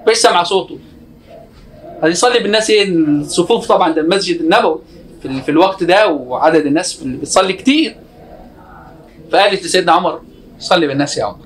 مش 0.07 0.15
سامعة 0.15 0.43
صوته. 0.43 0.77
هيصلي 2.03 2.39
بالناس 2.39 2.69
إيه 2.69 2.89
الصفوف 2.89 3.67
طبعا 3.67 3.91
ده 3.93 4.01
المسجد 4.01 4.41
النبوي 4.41 4.79
في, 5.21 5.41
في 5.41 5.49
الوقت 5.49 5.83
ده 5.83 6.07
وعدد 6.09 6.65
الناس 6.65 7.01
اللي 7.01 7.17
بتصلي 7.17 7.53
كتير 7.53 7.95
فقالت 9.31 9.63
لسيدنا 9.65 9.91
عمر 9.91 10.21
صلي 10.59 10.87
بالناس 10.87 11.17
يا 11.17 11.23
عمر 11.25 11.37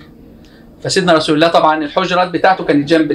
فسيدنا 0.83 1.13
رسول 1.13 1.35
الله 1.35 1.47
طبعا 1.47 1.83
الحجرات 1.83 2.27
بتاعته 2.31 2.63
كانت 2.63 2.89
جنب 2.89 3.11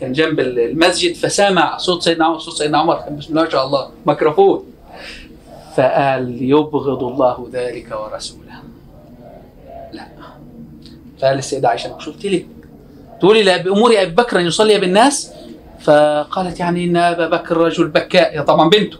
كان 0.00 0.12
جنب 0.12 0.40
ال- 0.40 0.58
المسجد 0.58 1.14
فسمع 1.14 1.76
صوت 1.78 2.02
سيدنا 2.02 2.24
عمر 2.26 2.38
صوت 2.38 2.54
سيدنا 2.54 2.78
عمر 2.78 2.94
كان 3.00 3.16
بسم 3.16 3.30
الله 3.30 3.42
ما 3.42 3.50
شاء 3.50 3.66
الله 3.66 3.90
ميكروفون 4.06 4.64
فقال 5.78 6.42
يبغض 6.42 7.04
الله 7.04 7.48
ذلك 7.52 7.86
ورسوله. 7.92 8.48
فقال 11.20 11.38
السيدة 11.38 11.68
عائشة 11.68 11.96
مش 11.96 12.08
قلت 12.08 12.26
لك 12.26 12.46
تقولي 13.20 13.42
لا 13.42 13.56
بامور 13.56 14.02
أبي 14.02 14.10
بكر 14.10 14.40
أن 14.40 14.46
يصلي 14.46 14.78
بالناس 14.78 15.32
فقالت 15.80 16.60
يعني 16.60 16.84
إن 16.84 16.96
أبا 16.96 17.28
بكر 17.28 17.56
رجل 17.56 17.88
بكاء. 17.88 18.36
يا 18.36 18.42
طبعا 18.42 18.70
بنته. 18.70 18.98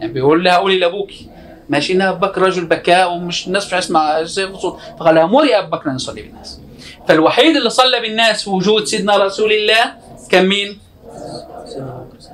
يعني 0.00 0.12
بيقول 0.12 0.44
لها 0.44 0.56
قولي 0.56 0.78
لابوكي 0.78 1.28
ماشي 1.68 1.92
إن 1.92 2.02
ابو 2.02 2.26
بكر 2.26 2.42
رجل 2.42 2.64
بكاء 2.64 3.12
ومش 3.12 3.46
الناس 3.46 3.66
مش 3.66 3.74
هتسمع 3.74 4.24
صوت 4.24 4.78
فقال 5.00 5.14
لها 5.14 5.26
مري 5.26 5.58
ابو 5.58 5.76
بكر 5.76 5.90
أن 5.90 5.96
يصلي 5.96 6.22
بالناس 6.22 6.60
فالوحيد 7.08 7.56
اللي 7.56 7.70
صلى 7.70 8.00
بالناس 8.00 8.42
في 8.44 8.50
وجود 8.50 8.84
سيدنا 8.84 9.16
رسول 9.16 9.52
الله 9.52 9.92
كان 10.30 10.46
مين؟ 10.46 10.78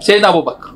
سيدنا 0.00 0.28
أبو 0.28 0.42
بكر. 0.42 0.70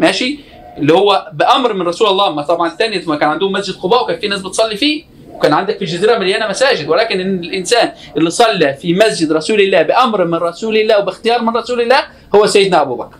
ماشي؟ 0.00 0.53
اللي 0.78 0.92
هو 0.92 1.30
بأمر 1.32 1.72
من 1.72 1.82
رسول 1.82 2.08
الله. 2.08 2.32
ما 2.32 2.42
طبعا 2.42 2.68
الثاني 2.68 3.02
ما 3.06 3.16
كان 3.16 3.28
عندهم 3.28 3.52
مسجد 3.52 3.74
قباء 3.74 4.04
وكان 4.04 4.18
في 4.18 4.28
ناس 4.28 4.40
بتصلي 4.40 4.76
فيه 4.76 5.04
وكان 5.32 5.52
عندك 5.52 5.76
في 5.76 5.82
الجزيرة 5.82 6.18
مليانة 6.18 6.48
مساجد. 6.48 6.88
ولكن 6.88 7.20
إن 7.20 7.44
الإنسان 7.44 7.92
اللي 8.16 8.30
صلى 8.30 8.74
في 8.74 8.94
مسجد 8.94 9.32
رسول 9.32 9.60
الله 9.60 9.82
بأمر 9.82 10.24
من 10.24 10.34
رسول 10.34 10.76
الله 10.76 10.98
وباختيار 10.98 11.42
من 11.42 11.56
رسول 11.56 11.80
الله 11.80 12.00
هو 12.34 12.46
سيدنا 12.46 12.82
أبو 12.82 12.94
بكر. 12.94 13.16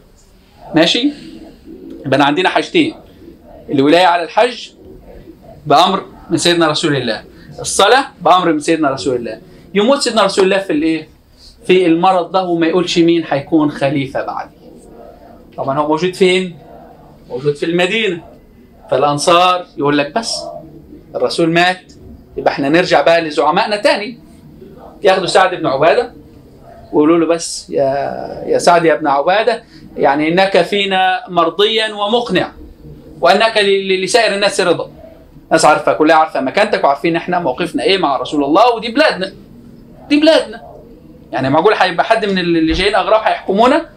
ماشي؟ 0.74 1.12
يبقى 2.06 2.26
عندنا 2.26 2.48
حاجتين. 2.48 2.94
الولاية 3.70 4.06
على 4.06 4.22
الحج 4.22 4.68
بأمر 5.66 6.04
من 6.30 6.36
سيدنا 6.36 6.68
رسول 6.68 6.96
الله. 6.96 7.24
الصلاة 7.60 8.04
بأمر 8.20 8.52
من 8.52 8.60
سيدنا 8.60 8.90
رسول 8.90 9.16
الله. 9.16 9.40
يموت 9.74 10.00
سيدنا 10.00 10.22
رسول 10.22 10.44
الله 10.44 10.58
في 10.58 10.72
الإيه؟ 10.72 11.08
في 11.66 11.86
المرض 11.86 12.32
ده 12.32 12.44
وما 12.44 12.66
يقولش 12.66 12.98
مين 12.98 13.24
هيكون 13.28 13.70
خليفة 13.70 14.24
بعدي. 14.26 14.54
طبعا 15.56 15.78
هو 15.78 15.88
موجود 15.88 16.14
فين؟ 16.14 16.56
موجود 17.30 17.54
في 17.54 17.66
المدينة. 17.66 18.20
فالأنصار 18.90 19.66
يقول 19.76 19.98
لك 19.98 20.14
بس 20.14 20.42
الرسول 21.14 21.50
مات 21.50 21.92
يبقى 22.36 22.52
إحنا 22.52 22.68
نرجع 22.68 23.00
بقى 23.02 23.20
لزعمائنا 23.20 23.76
تاني. 23.76 24.18
ياخدوا 25.02 25.26
سعد 25.26 25.54
بن 25.54 25.66
عبادة 25.66 26.12
ويقولوا 26.92 27.18
له 27.18 27.26
بس 27.26 27.70
يا 27.70 27.84
يا 28.46 28.58
سعد 28.58 28.84
يا 28.84 28.94
ابن 28.94 29.06
عبادة 29.06 29.62
يعني 29.96 30.28
إنك 30.28 30.62
فينا 30.62 31.20
مرضيا 31.28 31.94
ومقنع 31.94 32.52
وإنك 33.20 33.58
لسائر 34.02 34.34
الناس 34.34 34.60
رضا. 34.60 34.90
الناس 35.46 35.64
عارفة 35.64 35.92
كلها 35.92 36.16
عارفة 36.16 36.40
مكانتك 36.40 36.84
وعارفين 36.84 37.16
إحنا 37.16 37.38
موقفنا 37.38 37.82
إيه 37.82 37.98
مع 37.98 38.16
رسول 38.16 38.44
الله 38.44 38.74
ودي 38.74 38.88
بلادنا 38.88 39.32
دي 40.08 40.20
بلادنا. 40.20 40.62
يعني 41.32 41.50
معقول 41.50 41.74
هيبقى 41.74 42.04
حد 42.04 42.26
من 42.26 42.38
اللي 42.38 42.72
جايين 42.72 42.94
اغراب 42.94 43.20
هيحكمونا؟ 43.24 43.88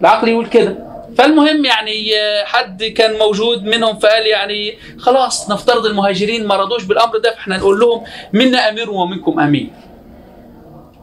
العقل 0.00 0.28
يقول 0.28 0.46
كده. 0.46 0.87
فالمهم 1.18 1.64
يعني 1.64 2.18
آه، 2.18 2.44
حد 2.44 2.84
كان 2.84 3.18
موجود 3.18 3.64
منهم 3.64 3.98
فقال 3.98 4.26
يعني 4.26 4.78
خلاص 4.98 5.50
نفترض 5.50 5.86
المهاجرين 5.86 6.46
ما 6.46 6.56
رضوش 6.56 6.84
بالأمر 6.84 7.18
ده 7.18 7.30
فإحنا 7.34 7.56
نقول 7.56 7.80
لهم 7.80 8.04
منا 8.32 8.68
أمير 8.68 8.90
ومنكم 8.90 9.40
امير 9.40 9.70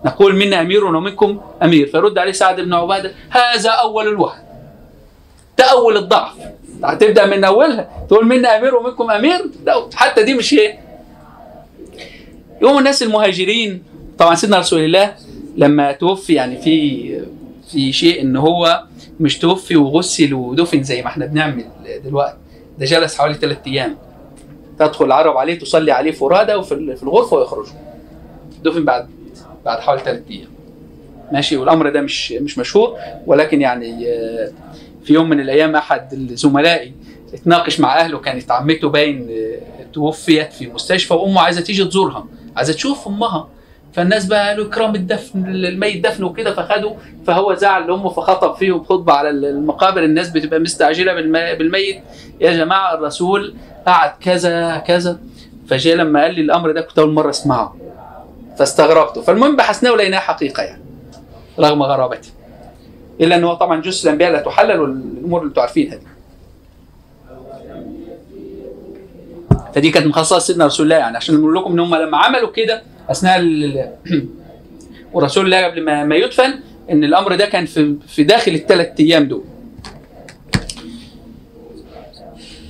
نقول 0.06 0.36
منا 0.36 0.62
أمير 0.62 0.86
ومنكم 0.86 1.42
أمير. 1.64 1.88
فيرد 1.88 2.18
عليه 2.18 2.32
سعد 2.32 2.62
بن 2.62 2.74
عبادة 2.74 3.12
هذا 3.30 3.70
أول 3.70 4.08
الوهن 4.08 4.40
ده 5.58 5.66
أول 5.66 5.98
الضعف. 5.98 6.34
هتبدأ 6.84 7.26
من 7.26 7.44
أولها 7.44 8.06
تقول 8.10 8.26
منا 8.26 8.58
أمير 8.58 8.76
ومنكم 8.76 9.12
أمير؟ 9.12 9.42
لا 9.66 9.90
حتى 9.96 10.24
دي 10.24 10.34
مش 10.34 10.54
إيه 10.54 10.80
يوم 12.62 12.78
الناس 12.78 13.04
المهاجرين 13.04 13.84
طبعا 14.18 14.36
سيدنا 14.36 14.60
رسول 14.60 14.80
الله 14.80 15.16
لما 15.58 15.92
توفي 15.92 16.34
يعني 16.34 16.62
في 16.62 17.26
في 17.72 17.94
شيء 17.94 18.22
إن 18.22 18.36
هو 18.36 18.84
مش 19.20 19.38
توفي 19.40 19.76
وغسل 19.76 20.34
ودفن 20.34 20.84
زي 20.84 21.02
ما 21.02 21.08
إحنا 21.08 21.26
بنعمل 21.26 21.66
دلوقتي. 22.06 22.38
ده 22.80 22.86
جلس 22.86 23.18
حوالي 23.18 23.34
ثلاث 23.34 23.58
أيام. 23.68 23.98
تدخل 24.80 25.06
العرب 25.06 25.38
عليه 25.38 25.60
تصلي 25.60 25.92
عليه 25.92 26.12
فرادى 26.12 26.56
وفي 26.56 26.74
ال- 26.74 26.98
في 26.98 27.04
الغرفة 27.04 27.38
ويخرجوا. 27.38 27.74
دفن 28.64 28.86
بعد 28.86 29.10
بعد 29.66 29.80
حوالي 29.80 30.02
ثلاث 30.02 30.22
أيام. 30.32 30.48
ماشي؟ 31.32 31.58
والأمر 31.58 31.90
ده 31.90 32.02
مش 32.02 32.32
مش 32.32 32.58
مشهور 32.58 32.98
ولكن 33.26 33.62
يعني 33.62 34.08
آه، 34.10 34.52
في 35.04 35.14
يوم 35.14 35.30
من 35.30 35.40
الأيام 35.40 35.76
أحد 35.76 36.16
زملائي 36.34 36.94
اتناقش 37.34 37.80
مع 37.80 38.00
أهله 38.00 38.20
كانت 38.20 38.52
عمته 38.52 38.90
باين 38.90 39.28
آه، 39.32 39.86
توفيت 39.94 40.54
في 40.54 40.68
مستشفى 40.68 41.14
وأمه 41.14 41.42
عايزة 41.42 41.62
تيجي 41.62 41.86
تزورها 41.86 42.26
عايزة 42.56 42.74
تشوف 42.74 43.08
أمها. 43.08 43.48
فالناس 43.96 44.26
بقى 44.26 44.48
قالوا 44.50 44.66
إكرام 44.66 44.96
الدفن 44.96 45.46
الميت 45.46 46.04
دفن 46.08 46.24
وكده 46.24 46.54
فخدوا 46.54 46.94
فهو 47.28 47.54
زعل 47.54 47.88
لأمه 47.88 48.10
فخطب 48.10 48.56
فيهم 48.56 48.84
خطبة 48.84 49.14
على 49.14 49.30
المقابر. 49.30 50.04
الناس 50.04 50.30
بتبقى 50.30 50.60
مستعجلة 50.60 51.14
بالم- 51.14 51.58
بالميت. 51.58 52.02
يا 52.42 52.52
جماعة 52.52 52.94
الرسول 52.94 53.54
قعد 53.88 54.12
كذا 54.22 54.78
كذا. 54.78 55.20
فجاء 55.68 55.96
لما 55.96 56.22
قال 56.24 56.36
لي 56.36 56.42
الأمر 56.42 56.72
ده 56.72 56.82
كنت 56.82 57.00
أول 57.00 57.14
مرة 57.14 57.30
أسمعه. 57.30 57.76
فاستغربته 58.60 59.22
فالمهم 59.22 59.56
بحثناه 59.56 59.92
ولقيناه 59.92 60.20
حقيقة 60.20 60.64
يعني 60.64 60.82
رغم 61.60 61.84
غرابته 61.84 62.30
إلا 63.22 63.36
ان 63.36 63.44
هو 63.44 63.54
طبعا 63.54 63.82
جثث 63.82 64.06
الأنبياء 64.06 64.32
لا 64.32 64.40
تحلل 64.42 64.80
والأمور 64.80 65.40
اللي 65.42 65.50
أنتم 65.50 65.62
عارفينها 65.62 65.96
دي. 65.96 66.06
فدي 69.76 69.90
كانت 69.92 70.08
مخصصة 70.08 70.40
سيدنا 70.40 70.66
رسول 70.66 70.86
الله 70.86 70.96
يعني 70.96 71.18
عشان 71.18 71.36
نقول 71.36 71.56
لكم 71.56 71.72
إن 71.72 71.80
هم 71.80 71.96
لما 71.96 72.18
عملوا 72.18 72.52
كده 72.52 72.84
أثناء 73.10 73.40
ورسول 75.14 75.46
الله 75.46 75.66
قبل 75.66 75.82
ما 75.82 76.04
ما 76.04 76.16
يدفن 76.16 76.54
إن 76.92 77.04
الأمر 77.04 77.36
ده 77.36 77.46
كان 77.46 77.66
في 77.66 77.96
في 78.08 78.24
داخل 78.24 78.52
الثلاث 78.52 79.00
أيام 79.00 79.28
دول. 79.28 79.44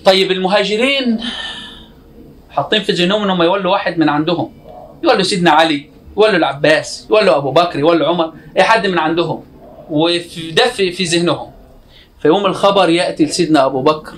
طيب 0.05 0.31
المهاجرين 0.31 1.19
حاطين 2.49 2.81
في 2.81 2.91
ذهنهم 2.91 3.23
إنهم 3.23 3.41
يولوا 3.41 3.71
واحد 3.71 3.97
من 3.97 4.09
عندهم. 4.09 4.51
يولوا 5.03 5.23
سيدنا 5.23 5.51
علي 5.51 5.89
يولوا 6.17 6.35
العباس 6.35 7.07
يولوا 7.09 7.37
أبو 7.37 7.51
بكر 7.51 7.79
يولوا 7.79 8.07
عمر 8.07 8.33
أي 8.57 8.63
حد 8.63 8.87
من 8.87 8.99
عندهم. 8.99 9.43
وفي 9.89 10.51
ده 10.51 10.65
في, 10.67 10.91
في 10.91 11.03
ذهنهم. 11.03 11.51
فيوم 12.21 12.45
الخبر 12.45 12.89
يأتي 12.89 13.25
لسيدنا 13.25 13.65
أبو 13.65 13.81
بكر 13.81 14.13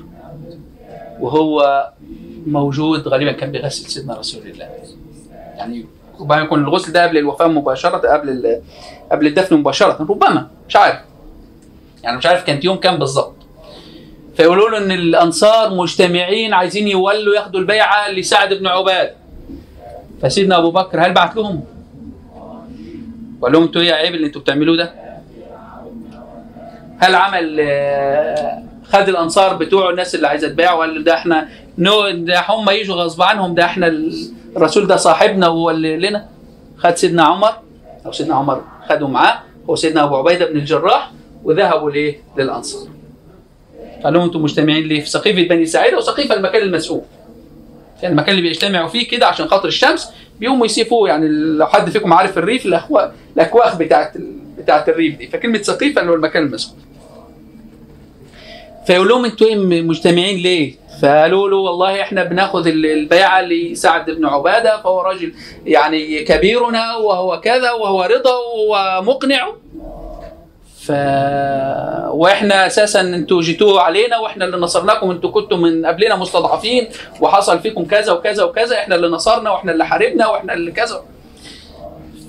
وهو 1.20 1.88
موجود 2.47 3.07
غالبا 3.07 3.32
كان 3.32 3.51
بيغسل 3.51 3.89
سيدنا 3.89 4.13
رسول 4.13 4.47
الله. 4.47 4.70
يعني 5.57 5.86
ربما 6.20 6.38
يكون 6.41 6.63
الغسل 6.63 6.91
ده 6.91 7.03
قبل 7.03 7.18
الوفاة 7.18 7.47
مباشرة 7.47 7.97
قبل 7.97 8.61
قبل 9.11 9.28
الدفن 9.28 9.55
مباشرة. 9.55 9.97
ربما 10.09 10.47
مش 10.70 10.76
عارف. 10.76 10.97
يعني 12.03 12.18
مش 12.18 12.26
عارف 12.26 12.43
كانت 12.43 12.65
يوم 12.65 12.78
كام 12.78 12.97
بالظبط. 12.97 13.36
فيقولوا 14.38 14.70
له 14.70 14.78
إن 14.78 14.91
الأنصار 14.91 15.74
مجتمعين 15.74 16.53
عايزين 16.53 16.88
يولوا 16.88 17.36
ياخدوا 17.36 17.59
البيعة 17.59 18.09
لسعد 18.11 18.53
بن 18.53 18.68
عباد. 18.68 19.11
فسيدنا 20.22 20.57
أبو 20.57 20.72
بكر 20.72 21.05
هل 21.05 21.13
بعت 21.13 21.36
لهم؟ 21.36 21.63
وقال 23.41 23.53
لهم 23.53 23.63
أنتوا 23.63 23.82
إيه 23.82 23.93
عيب 23.93 24.15
اللي 24.15 24.28
أنتوا 24.28 24.41
بتعملوه 24.41 24.78
ده؟ 24.78 24.93
هل 26.99 27.15
عمل 27.15 27.57
آه، 27.59 28.63
خد 28.84 29.09
الأنصار 29.09 29.53
بتوعه 29.55 29.89
الناس 29.89 30.15
اللي 30.15 30.28
عايزة 30.28 30.47
تبيع 30.47 30.74
وقال 30.74 31.03
ده 31.03 31.13
إحنا 31.13 31.47
نو 31.78 32.09
ده 32.09 32.43
هم 32.49 32.70
يجوا 32.70 32.95
غصب 32.95 33.22
عنهم 33.22 33.55
ده 33.55 33.65
إحنا 33.65 33.88
الرسول 34.58 34.88
ده 34.88 34.95
صاحبنا 34.95 35.47
وهو 35.47 35.70
اللي 35.72 35.97
لنا 35.97 36.28
خد 36.78 36.95
سيدنا 36.95 37.24
عمر 37.24 37.53
أو 38.05 38.12
سيدنا 38.12 38.36
عمر 38.36 38.62
خدوا 38.89 39.08
معاه 39.08 39.39
هو 39.70 39.76
سيدنا 39.76 40.03
أبو 40.03 40.16
عبيدة 40.16 40.45
بن 40.45 40.58
الجراح 40.58 41.12
وذهبوا 41.43 41.91
ليه؟ 41.91 42.20
للأنصار. 42.38 42.88
قال 44.03 44.14
لهم 44.14 44.22
أنتم 44.24 44.41
مجتمعين 44.43 44.84
ليه؟ 44.88 45.01
في 45.01 45.10
سقيفة 45.10 45.41
بني 45.47 45.66
ساعده 45.66 45.97
وسقيفه 45.97 46.36
المكان 46.36 46.62
المسؤول. 46.62 47.01
يعني 48.03 48.14
المكان 48.14 48.30
اللي 48.36 48.41
بيجتمعوا 48.41 48.88
فيه 48.88 49.08
كده 49.08 49.28
عشان 49.28 49.47
خاطر 49.47 49.68
الشمس 49.68 50.10
بيقوموا 50.39 50.66
يسيفوه 50.66 51.10
يعني 51.10 51.28
لو 51.28 51.66
حد 51.68 51.89
فيكم 51.89 52.14
عارف 52.14 52.38
الريف 52.38 52.66
الاكواخ 52.66 53.10
الأكواخ 53.36 53.76
بتاعت 53.76 54.14
بتاعت 54.58 54.89
الريف 54.89 55.18
دي 55.18 55.28
فكلمة 55.28 55.62
سقيفة 55.62 56.01
اللي 56.01 56.12
هو 56.12 56.16
المكان 56.16 56.43
المسؤول. 56.43 56.78
فيقول 58.88 59.08
لهم 59.08 59.26
أنتوا 59.26 59.55
م- 59.55 59.88
مجتمعين 59.88 60.38
ليه؟ 60.38 60.74
فقالوا 61.02 61.50
له 61.50 61.56
والله 61.58 62.02
إحنا 62.02 62.24
بنأخذ 62.24 62.68
ال- 62.68 62.86
البيعه 62.86 63.41
لسعد 63.41 64.10
بن 64.12 64.26
عبادة 64.26 64.82
فهو 64.82 65.02
راجل 65.02 65.34
يعني 65.66 66.24
كبيرنا 66.24 66.95
وهو 66.95 67.39
كذا 67.39 67.72
وهو 67.72 68.04
رضا 68.04 68.36
ومقنع. 68.70 69.48
ف 70.82 70.91
وإحنا 72.12 72.66
أساسا 72.68 73.02
أنتوا 73.02 73.41
جيتوه 73.41 73.82
علينا 73.82 74.18
وإحنا 74.18 74.45
اللي 74.45 74.58
نصرناكم 74.58 75.12
أنتوا 75.12 75.32
كنتوا 75.32 75.58
من 75.58 75.86
قبلنا 75.86 76.16
مستضعفين 76.16 76.88
وحصل 77.22 77.60
فيكم 77.60 77.86
كذا 77.86 78.12
وكذا 78.12 78.43
وكذا 78.43 78.76
إحنا 78.78 78.95
اللي 78.95 79.08
نصرنا 79.08 79.52
وإحنا 79.52 79.72
اللي 79.72 79.86
حاربنا 79.86 80.28
وإحنا 80.28 80.54
اللي 80.54 80.72
كذا. 80.72 81.02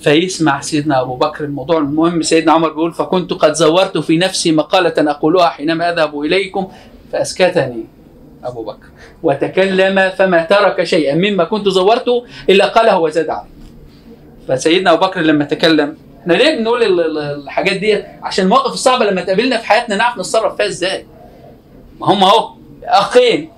فيسمع 0.00 0.60
سيدنا 0.60 1.00
أبو 1.00 1.14
بكر 1.16 1.44
الموضوع 1.44 1.78
المهم 1.78 2.22
سيدنا 2.22 2.52
عمر 2.52 2.68
بيقول 2.68 2.92
فكنت 2.92 3.32
قد 3.32 3.52
زورت 3.52 3.98
في 3.98 4.16
نفسي 4.16 4.52
مقالة 4.52 5.10
أقولها 5.10 5.48
حينما 5.48 5.90
أذهب 5.92 6.20
إليكم 6.20 6.68
فأسكتني. 7.12 7.84
أبو 8.44 8.62
بكر. 8.62 8.86
وتكلم 9.22 10.10
فما 10.10 10.42
ترك 10.44 10.84
شيئا 10.84 11.14
مما 11.14 11.44
كنت 11.44 11.68
زورته 11.68 12.24
إلا 12.50 12.66
قاله 12.66 12.98
وزاد 12.98 13.30
عليه. 13.30 13.48
فسيدنا 14.48 14.92
أبو 14.92 15.06
بكر 15.06 15.20
لما 15.20 15.44
تكلم 15.44 15.96
إحنا 16.22 16.32
ليه 16.34 16.58
بنقول 16.58 16.82
ال- 16.82 17.00
ال- 17.00 17.18
الحاجات 17.42 17.76
دي؟ 17.76 18.04
عشان 18.22 18.44
المواقف 18.44 18.72
الصعبة 18.72 19.04
لما 19.04 19.20
تقابلنا 19.20 19.56
في 19.56 19.66
حياتنا 19.66 19.96
نعرف 19.96 20.18
نتصرف 20.18 20.56
فيها 20.56 20.66
إزاي. 20.66 21.06
ما 22.00 22.06
هم 22.06 22.24
أهو 22.24 22.50
أخين 22.84 23.50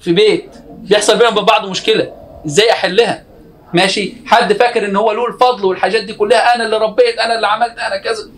في 0.00 0.12
بيت 0.12 0.50
بيحصل 0.68 1.18
بينهم 1.18 1.32
وبين 1.32 1.44
بعض 1.44 1.66
مشكلة 1.68 2.12
إزاي 2.46 2.70
أحلها؟ 2.70 3.24
ماشي. 3.72 4.14
حد 4.26 4.52
فاكر 4.52 4.84
إن 4.84 4.96
هو 4.96 5.12
له 5.12 5.26
الفضل 5.26 5.64
والحاجات 5.64 6.02
دي 6.04 6.12
كلها 6.12 6.54
أنا 6.54 6.64
اللي 6.64 6.78
ربيت 6.78 7.18
أنا 7.18 7.34
اللي 7.36 7.46
عملت 7.46 7.78
أنا 7.78 7.96
كذا 7.96 8.28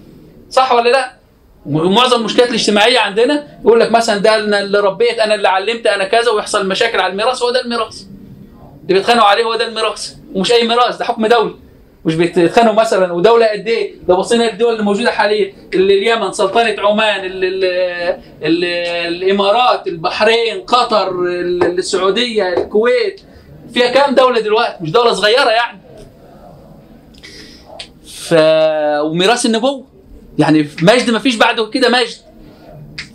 صح 0.51 0.72
ولا 0.72 0.88
لأ؟ 0.90 1.12
معظم 1.69 2.19
المشكلات 2.19 2.49
الاجتماعية 2.49 2.99
عندنا 2.99 3.47
يقول 3.64 3.81
لك 3.81 3.91
مثلا 3.91 4.19
ده 4.19 4.35
أنا 4.35 4.61
اللي 4.61 4.81
ربيت 4.81 5.19
أنا 5.19 5.35
اللي 5.35 5.49
علمت 5.49 5.87
أنا 5.87 6.05
كذا 6.05 6.31
ويحصل 6.31 6.69
مشاكل 6.69 7.01
على 7.01 7.11
الميراث 7.12 7.43
هو 7.43 7.51
ده 7.51 7.61
الميراث. 7.61 8.03
اللي 8.83 8.95
بيتخانقوا 8.95 9.27
عليه 9.29 9.45
هو 9.45 9.55
ده 9.55 9.69
الميراث. 9.69 10.14
ومش 10.35 10.53
أي 10.53 10.69
ميراث 10.69 10.97
ده 10.97 11.05
حكم 11.05 11.27
دولي. 11.27 11.55
مش 12.05 12.14
بيتخانقوا 12.14 12.75
مثلا 12.75 13.12
ودولة 13.12 13.47
قد 13.47 13.69
إيه؟ 13.69 13.95
ده 14.09 14.14
بصينا 14.14 14.45
للدول 14.45 14.73
اللي 14.73 14.83
موجوده 14.85 15.11
حاليا. 15.11 15.53
اللي 15.75 15.99
اليمن 15.99 16.33
سلطنة 16.33 16.75
عمان 16.79 17.25
ال 17.25 17.45
ال 17.45 17.64
ال 18.43 18.64
الإمارات 19.14 19.87
البحرين 19.87 20.61
قطر 20.67 21.09
ال- 21.11 21.79
السعودية 21.79 22.53
الكويت. 22.53 23.21
فيها 23.75 23.91
كام 23.91 24.14
دولة 24.14 24.41
دلوقتي؟ 24.41 24.77
مش 24.81 24.91
دولة 24.91 25.12
صغيرة 25.12 25.51
يعني. 25.51 25.79
ف 28.07 28.35
وميراث 29.01 29.47
النبوة. 29.47 29.95
يعني 30.39 30.68
مجد 30.82 31.11
ما 31.11 31.18
فيش 31.18 31.37
بعده 31.37 31.66
كده 31.66 31.89
مجد. 31.89 32.16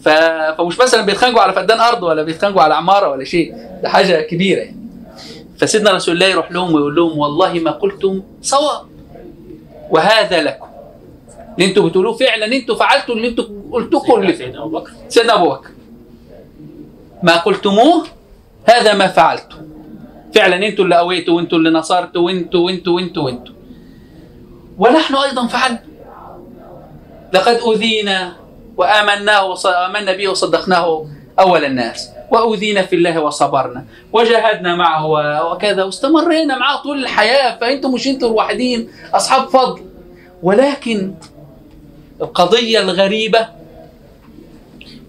ف... 0.04 0.10
فمش 0.58 0.80
مثلا 0.80 1.02
بيتخانقوا 1.02 1.42
على 1.42 1.54
فدان 1.54 1.80
أرض 1.80 2.04
ولا 2.04 2.24
بيتخانقوا 2.24 2.62
على 2.62 2.74
عمارة 2.74 3.10
ولا 3.10 3.24
شيء. 3.24 3.56
ده 3.84 3.90
حاجة 3.90 4.22
كبيرة 4.22 4.60
يعني. 4.60 4.78
فسيدنا 5.58 5.92
رسول 5.92 6.14
الله 6.14 6.26
يروح 6.26 6.52
لهم 6.52 6.74
ويقول 6.74 6.96
لهم 6.96 7.20
والله 7.20 7.54
ما 7.54 7.72
قلتم 7.72 8.22
صواب. 8.42 8.86
وهذا 9.90 10.44
لكم. 10.44 10.66
اللي 11.56 11.70
أنتوا 11.70 11.90
بتقولوه 11.90 12.14
فعلا 12.14 12.46
أنتوا 12.46 12.76
فعلتوا 12.76 13.16
اللي 13.16 13.28
أنتوا 13.28 13.46
قلتوه 13.72 14.02
كله. 14.02 14.34
سيدنا 14.34 14.64
أبو 14.64 14.80
بكر. 14.80 14.92
سيدنا 15.10 15.34
أبو 15.34 15.50
بكر. 15.50 15.70
ما 17.24 17.38
قلتموه 17.38 18.06
هذا 18.66 18.94
ما 18.94 19.08
فعلته 19.08 19.56
فعلا 20.36 20.68
أنتوا 20.68 20.84
اللي 20.84 20.96
قويتوا 20.96 21.36
وانتوا 21.36 21.58
اللي 21.58 21.70
نصرتوا 21.70 22.22
وانتوا 22.22 22.66
وانتوا 22.66 22.96
وانتوا 22.96 23.24
وانتوا. 23.24 23.54
ونحن 24.78 25.16
أيضا 25.16 25.48
فعلنا. 25.48 25.84
لقد 27.34 27.56
أوذينا 27.56 28.34
وامناه 28.78 29.46
وص- 29.46 29.66
آمنا 29.66 30.14
به 30.14 30.28
وصدقناه 30.28 31.06
أول 31.40 31.66
الناس. 31.66 32.10
وأوذينا 32.32 32.82
في 32.82 32.96
الله 32.96 33.20
وصبرنا. 33.20 33.86
وجاهدنا 34.14 34.76
معه 34.76 35.06
وكذا. 35.52 35.84
واستمرينا 35.84 36.58
معه 36.58 36.84
طول 36.84 37.04
الحياة. 37.04 37.58
فأنتم 37.60 37.92
مش 37.94 38.08
أنتم 38.08 38.28
الوحيدين. 38.28 38.90
أصحاب 39.14 39.50
فضل. 39.50 39.82
ولكن 40.44 41.14
القضية 42.22 42.80
الغريبة 42.80 43.48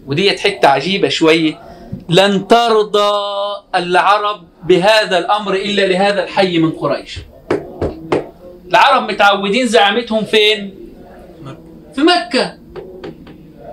وديت 0.07 0.41
حتة 0.41 0.69
عجيبة 0.69 1.09
شوية 1.09 1.59
لن 2.09 2.49
ترضى 2.49 3.13
العرب 3.75 4.43
بهذا 4.65 5.19
الأمر 5.19 5.55
إلا 5.55 5.87
لهذا 5.87 6.25
الحي 6.25 6.59
من 6.59 6.71
قريش. 6.71 7.19
العرب 8.71 9.11
متعودين 9.11 9.67
زعامتهم 9.67 10.25
فين؟ 10.25 10.82
في 11.95 12.01
مكة. 12.01 12.55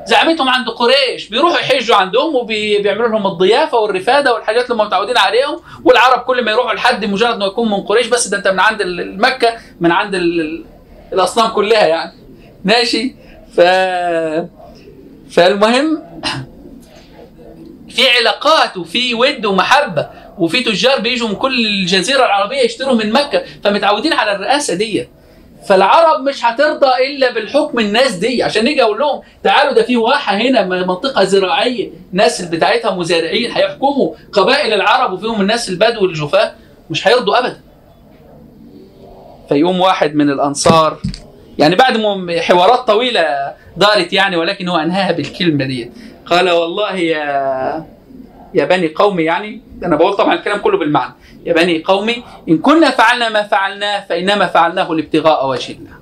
زعامتهم 0.08 0.50
عند 0.50 0.70
قريش. 0.70 1.30
بيروحوا 1.30 1.60
يحجوا 1.60 1.96
عندهم 1.96 2.36
وبيعملوا 2.36 3.08
لهم 3.08 3.28
الضيافة 3.28 3.78
والرفادة 3.80 4.34
والحاجات 4.34 4.72
اللي 4.72 4.84
هم 4.84 4.88
متعودين 4.88 5.18
عليهم. 5.18 5.60
والعرب 5.86 6.20
كل 6.20 6.46
ما 6.46 6.52
يروحوا 6.52 6.74
لحد 6.74 7.06
مجرد 7.06 7.34
انه 7.36 7.46
يكون 7.46 7.70
من 7.70 7.82
قريش 7.82 8.08
بس 8.08 8.28
ده 8.28 8.38
انت 8.38 8.48
من 8.48 8.60
عند 8.60 8.82
مكة 9.18 9.54
من 9.80 9.92
عند 9.92 10.16
ال- 10.16 10.42
ال- 10.42 10.66
الأصنام 11.14 11.48
كلها 11.52 11.88
يعني. 11.88 12.12
ماشي؟ 12.66 13.16
ف 13.56 13.62
فالمهم 15.32 16.04
في 17.90 18.10
علاقات 18.20 18.78
وفي 18.78 19.14
ود 19.14 19.46
ومحبة 19.46 20.10
وفي 20.38 20.64
تجار 20.64 21.00
بيجوا 21.00 21.28
من 21.28 21.36
كل 21.36 21.66
الجزيرة 21.66 22.26
العربية 22.26 22.58
يشتروا 22.62 22.94
من 22.96 23.12
مكة. 23.12 23.44
فمتعودين 23.64 24.14
على 24.14 24.32
الرئاسة 24.36 24.74
دي 24.74 25.08
فالعرب 25.68 26.22
مش 26.24 26.46
هترضى 26.46 26.88
إلا 27.08 27.34
بالحكم 27.34 27.80
الناس 27.80 28.16
دي. 28.16 28.44
عشان 28.44 28.64
نيجي 28.64 28.84
أقول 28.84 29.00
لهم 29.00 29.22
تعالوا 29.44 29.74
ده 29.74 29.84
في 29.84 29.98
واحة 29.98 30.36
هنا 30.38 30.66
منطقة 30.66 31.24
زراعية 31.24 31.90
الناس 32.12 32.42
بتاعتها 32.42 32.92
مزارعين 32.96 33.52
هيحكموا 33.52 34.14
قبائل 34.34 34.74
العرب 34.74 35.14
وفيهم 35.14 35.42
الناس 35.42 35.70
البدو 35.70 36.06
الجفاه 36.06 36.52
مش 36.90 37.08
هيرضوا 37.08 37.40
ابدا. 37.40 37.60
فيقوم 39.50 39.80
واحد 39.80 40.16
من 40.16 40.30
الأنصار 40.30 40.98
يعني 41.60 41.76
بعد 41.76 41.98
حوارات 42.40 42.80
طويلة 42.80 43.26
دارت 43.78 44.14
يعني 44.14 44.38
ولكن 44.38 44.68
هو 44.68 44.78
أنهاها 44.78 45.12
بالكلمة 45.12 45.66
دي 45.66 45.92
قال 46.26 46.50
والله 46.50 46.96
يا 46.96 47.86
يا 48.54 48.66
بني 48.66 48.88
قومي 48.88 49.24
يعني 49.24 49.62
أنا 49.84 49.96
بقول 49.96 50.14
طبعا 50.14 50.34
الكلام 50.34 50.60
كله 50.60 50.78
بالمعنى. 50.78 51.14
يا 51.46 51.54
بني 51.54 51.84
قومي 51.84 52.24
إن 52.50 52.58
كنا 52.58 52.90
فعلنا 52.90 53.30
ما 53.30 53.44
فعلناه 53.44 54.06
فإنما 54.10 54.48
فعلناه 54.48 54.94
لابتغاء 54.94 55.50
وجه 55.50 55.72
الله. 55.72 55.96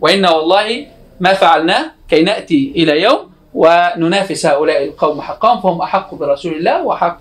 وإن 0.00 0.26
والله 0.26 0.86
ما 1.20 1.32
فعلناه 1.32 1.90
كي 2.08 2.22
نأتي 2.22 2.72
إلى 2.76 3.02
يوم 3.02 3.30
وننافس 3.54 4.46
هؤلاء 4.46 4.84
القوم 4.84 5.20
حقهم 5.20 5.60
فهم 5.60 5.82
أحق 5.82 6.14
برسول 6.14 6.52
الله 6.52 6.82
وأحق 6.82 7.20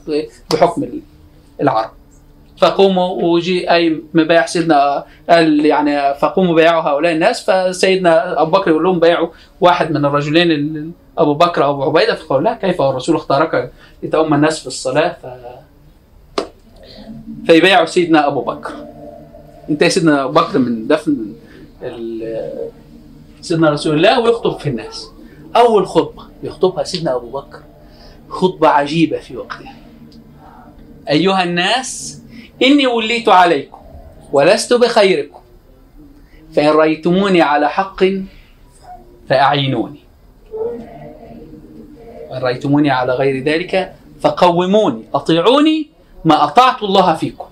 بحكم 0.53 0.85
العرب. 1.61 1.91
فقوموا 2.63 3.23
وجي 3.23 3.71
أي 3.71 4.01
مبايع 4.13 4.45
سيدنا 4.45 5.03
قال 5.29 5.65
يعني 5.65 6.13
فقوموا 6.13 6.55
بايعوا 6.55 6.81
هؤلاء 6.81 7.11
الناس. 7.13 7.49
فسيدنا 7.51 8.41
أبو 8.41 8.51
بكر 8.51 8.71
يقول 8.71 8.83
لهم 8.83 8.99
بايعوا 8.99 9.29
واحد 9.61 9.91
من 9.91 10.05
الرجلين 10.05 10.51
ال- 10.51 10.91
أبو 11.17 11.33
بكر 11.33 11.63
أو 11.63 11.71
أبو 11.71 11.83
عبيدة 11.83 12.15
فقالوا 12.15 12.43
لا 12.43 12.53
كيف 12.53 12.79
والرسول 12.79 13.15
اختارك 13.15 13.71
لتؤم 14.03 14.33
الناس 14.33 14.59
في 14.59 14.67
الصلاة؟ 14.67 15.17
ف 15.23 15.25
فيبايعوا 17.47 17.85
سيدنا 17.85 18.27
أبو 18.27 18.41
بكر. 18.41 18.73
انت 19.69 19.81
يا 19.81 19.89
سيدنا 19.89 20.23
أبو 20.23 20.31
بكر 20.33 20.59
من 20.59 20.87
دفن 20.87 21.33
ال- 21.81 22.69
سيدنا 23.41 23.69
رسول 23.69 23.95
الله 23.95 24.19
ويخطب 24.19 24.59
في 24.59 24.69
الناس. 24.69 25.09
أول 25.55 25.87
خطبة 25.87 26.23
يخطبها 26.43 26.83
سيدنا 26.83 27.15
أبو 27.15 27.29
بكر 27.29 27.59
خطبة 28.29 28.67
عجيبة 28.67 29.19
في 29.19 29.37
وقتها. 29.37 29.73
أيها 31.09 31.43
الناس 31.43 32.19
إني 32.61 32.87
وليت 32.87 33.29
عليكم 33.29 33.77
ولست 34.31 34.73
بخيركم. 34.73 35.39
فإن 36.55 36.69
رأيتموني 36.69 37.41
على 37.41 37.69
حق 37.69 38.05
فأعينوني. 39.29 39.99
وإن 42.29 42.41
رأيتموني 42.41 42.91
على 42.91 43.13
غير 43.13 43.43
ذلك 43.43 43.95
فقوموني. 44.21 45.03
أطيعوني 45.13 45.89
ما 46.25 46.43
أطعت 46.43 46.83
الله 46.83 47.15
فيكم. 47.15 47.45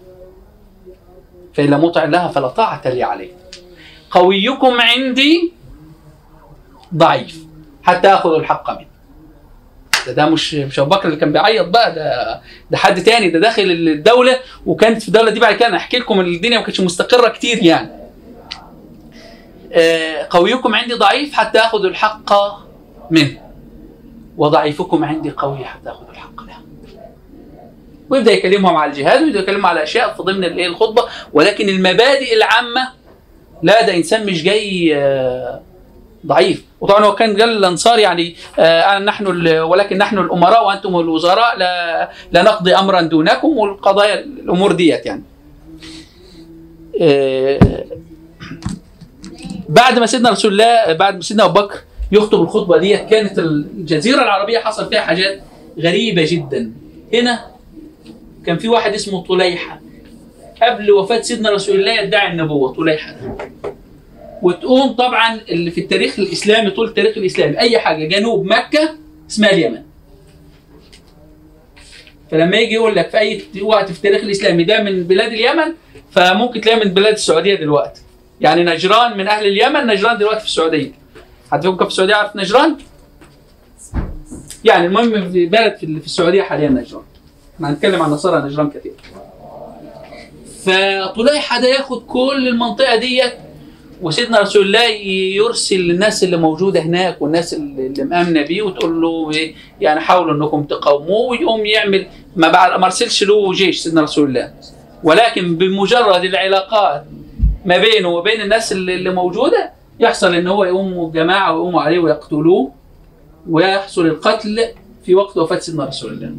فإن 1.54 1.66
لم 1.66 1.86
أطع 1.86 2.04
الله 2.04 2.28
فلا 2.28 2.48
طاعة 2.48 2.82
لي 2.86 3.04
عليه. 3.04 3.32
قويكم 4.12 4.82
عندي 4.82 5.54
ضعيف. 6.96 7.46
حتى 7.84 8.08
اخذ 8.08 8.34
الحق 8.34 8.72
منه 8.72 8.91
ده, 10.08 10.14
ده 10.14 10.26
مش 10.26 10.54
مش 10.54 10.80
أبو 10.80 10.90
بكر 10.90 11.06
اللي 11.08 11.20
كان 11.20 11.32
بيعيط 11.32 11.68
بقى 11.68 11.96
ده 11.96 12.42
ده 12.72 12.78
حد 12.78 13.04
تاني 13.04 13.30
ده 13.30 13.40
داخل 13.40 13.64
الدولة 13.64 14.40
وكانت 14.66 15.02
في 15.02 15.08
الدولة 15.08 15.32
دي 15.32 15.40
بعد 15.40 15.56
كده. 15.56 15.68
أنا 15.68 15.78
احكي 15.78 15.98
لكم 15.98 16.20
الدنيا 16.20 16.58
ما 16.58 16.64
كانتش 16.64 16.82
مستقرة 16.82 17.30
كتير 17.30 17.64
يعني. 17.64 17.90
آه، 19.74 20.28
قويكم 20.30 20.76
عندي 20.76 20.94
ضعيف 20.94 21.34
حتى 21.34 21.60
آخذ 21.60 21.86
الحق 21.86 22.34
منه. 23.12 23.38
وضعيفكم 24.38 25.04
عندي 25.04 25.30
قوي 25.32 25.66
حتى 25.66 25.90
آخذ 25.90 26.10
الحق 26.10 26.42
له 26.44 26.54
ويبدأ 28.10 28.32
يكلمهم 28.32 28.76
على 28.78 28.92
الجهاد 28.92 29.22
ويبدأ 29.22 29.40
يكلمهم 29.40 29.66
على 29.66 29.84
أشياء 29.84 30.14
في 30.14 30.24
ضمن 30.24 30.44
الإيه 30.44 30.68
الخطبة. 30.68 31.04
ولكن 31.34 31.70
المبادئ 31.70 32.34
العامة 32.36 32.90
لا 33.64 33.86
ده 33.88 33.96
إنسان 33.96 34.26
مش 34.26 34.44
جاي 34.44 34.96
آه، 34.98 35.62
ضعيف. 36.26 36.64
وطبعا 36.82 37.06
هو 37.06 37.16
كان 37.16 37.42
قال 37.42 37.58
الأنصار 37.58 38.00
يعني 38.00 38.36
آه 38.60 39.00
نحن 39.00 39.48
ولكن 39.48 39.98
نحن 39.98 40.18
الأمراء 40.18 40.68
وأنتم 40.68 41.00
الوزراء 41.00 41.58
لا 41.58 42.10
لا 42.32 42.44
نقضي 42.44 42.76
امرا 42.76 43.02
دونكم 43.02 43.58
والقضايا 43.58 44.20
الأمور 44.20 44.72
ديت 44.72 45.06
يعني. 45.06 45.24
آه 47.02 47.60
بعد 49.70 50.00
ما 50.00 50.06
سيدنا 50.06 50.30
رسول 50.30 50.52
الله 50.52 50.94
بعد 50.94 51.16
ما 51.16 51.22
سيدنا 51.22 51.46
أبو 51.46 51.62
بكر 51.62 51.80
يخطب 52.12 52.42
الخطبة 52.42 52.78
ديت 52.78 53.10
كانت 53.10 53.40
الجزيرة 53.40 54.24
العربية 54.24 54.60
حصل 54.60 54.90
فيها 54.90 55.02
حاجات 55.02 55.42
غريبة 55.80 56.26
جدا. 56.28 56.72
هنا 57.14 57.46
كان 58.46 58.58
في 58.58 58.68
واحد 58.68 58.94
اسمه 58.94 59.24
طليحة. 59.24 59.82
قبل 60.64 60.92
وفاة 60.92 61.22
سيدنا 61.22 61.50
رسول 61.50 61.80
الله 61.80 61.92
يدعي 61.92 62.32
النبوة 62.32 62.74
طليحة. 62.74 63.12
ده 63.12 63.76
وتقوم 64.42 64.92
طبعا 64.92 65.42
اللي 65.50 65.72
في 65.72 65.82
التاريخ 65.82 66.20
الإسلامي 66.20 66.70
طول 66.70 66.88
التاريخ 66.88 67.18
الإسلامي 67.18 67.60
أي 67.60 67.80
حاجة 67.80 68.06
جنوب 68.08 68.46
مكة 68.46 68.96
اسمها 69.30 69.50
اليمن. 69.52 69.82
فلما 72.32 72.58
يجي 72.58 72.74
يقول 72.74 72.96
لك 72.96 73.10
في 73.10 73.18
أي 73.20 73.42
وقت 73.62 73.92
في 73.92 73.98
التاريخ 73.98 74.22
الإسلامي 74.24 74.64
ده 74.64 74.84
من 74.84 75.04
بلاد 75.04 75.32
اليمن 75.34 75.74
فممكن 76.12 76.62
تلاقيه 76.62 76.84
من 76.86 76.94
بلاد 76.94 77.14
السعودية 77.14 77.56
دلوقتي. 77.56 78.02
يعني 78.42 78.64
نجران 78.64 79.18
من 79.18 79.28
أهل 79.28 79.46
اليمن 79.48 79.88
نجران 79.88 80.18
دلوقتي 80.18 80.40
في 80.40 80.46
السعودية. 80.46 80.92
حد 81.52 81.62
فيكم 81.62 81.78
في 81.78 81.84
السعودية 81.92 82.16
عارف 82.16 82.36
نجران؟ 82.36 82.78
يعني 84.66 84.86
المهم 84.86 85.32
في 85.32 85.46
بلد 85.46 85.76
في 85.78 85.86
السعودية 85.86 86.42
حاليا 86.42 86.70
نجران. 86.70 87.04
إحنا 87.56 87.70
هنتكلم 87.70 88.02
عن 88.02 88.10
نصارى 88.12 88.42
نجران 88.50 88.70
كثير 88.70 88.94
فطليحة 90.66 91.62
ده 91.62 91.68
ياخد 91.68 92.06
كل 92.06 92.48
المنطقة 92.48 92.96
ديت 92.96 93.34
وسيدنا 94.02 94.40
رسول 94.40 94.66
الله 94.66 94.86
يرسل 95.36 95.92
الناس 95.92 96.24
اللي 96.24 96.38
موجودة 96.38 96.80
هناك 96.80 97.22
والناس 97.22 97.54
اللي 97.54 98.04
مآمنة 98.04 98.42
بيه 98.42 98.62
وتقول 98.62 99.02
له 99.02 99.32
إيه، 99.32 99.56
يعني 99.82 100.00
حاولوا 100.00 100.34
إنكم 100.34 100.64
تقاوموه 100.64 101.30
ويقوم 101.30 101.66
يعمل 101.66 102.08
ما 102.36 102.48
بعد 102.52 102.80
ما 102.80 102.86
ارسلش 102.86 103.24
له 103.24 103.54
جيش 103.54 103.80
سيدنا 103.80 104.02
رسول 104.02 104.30
الله 104.30 104.54
ولكن 105.04 105.56
بمجرد 105.56 106.24
العلاقات 106.24 107.06
ما 107.66 107.78
بينه 107.78 108.08
وبين 108.10 108.42
الناس 108.42 108.72
اللي 108.72 109.14
موجودة 109.14 109.72
يحصل 110.00 110.36
إن 110.36 110.48
هو 110.48 110.64
يقوموا 110.64 111.12
جماعة 111.12 111.54
ويقوموا 111.54 111.82
عليه 111.82 112.00
ويقتلوه 112.00 112.72
ويحصل 113.50 114.06
القتل 114.06 114.60
في 115.06 115.16
وقت 115.16 115.38
وفاة 115.38 115.60
سيدنا 115.60 115.86
رسول 115.86 116.14
الله. 116.14 116.32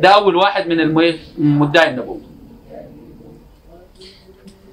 ده 0.00 0.08
أول 0.08 0.36
واحد 0.36 0.68
من 0.68 0.94
مدعي 1.38 1.90
النبوة. 1.90 2.20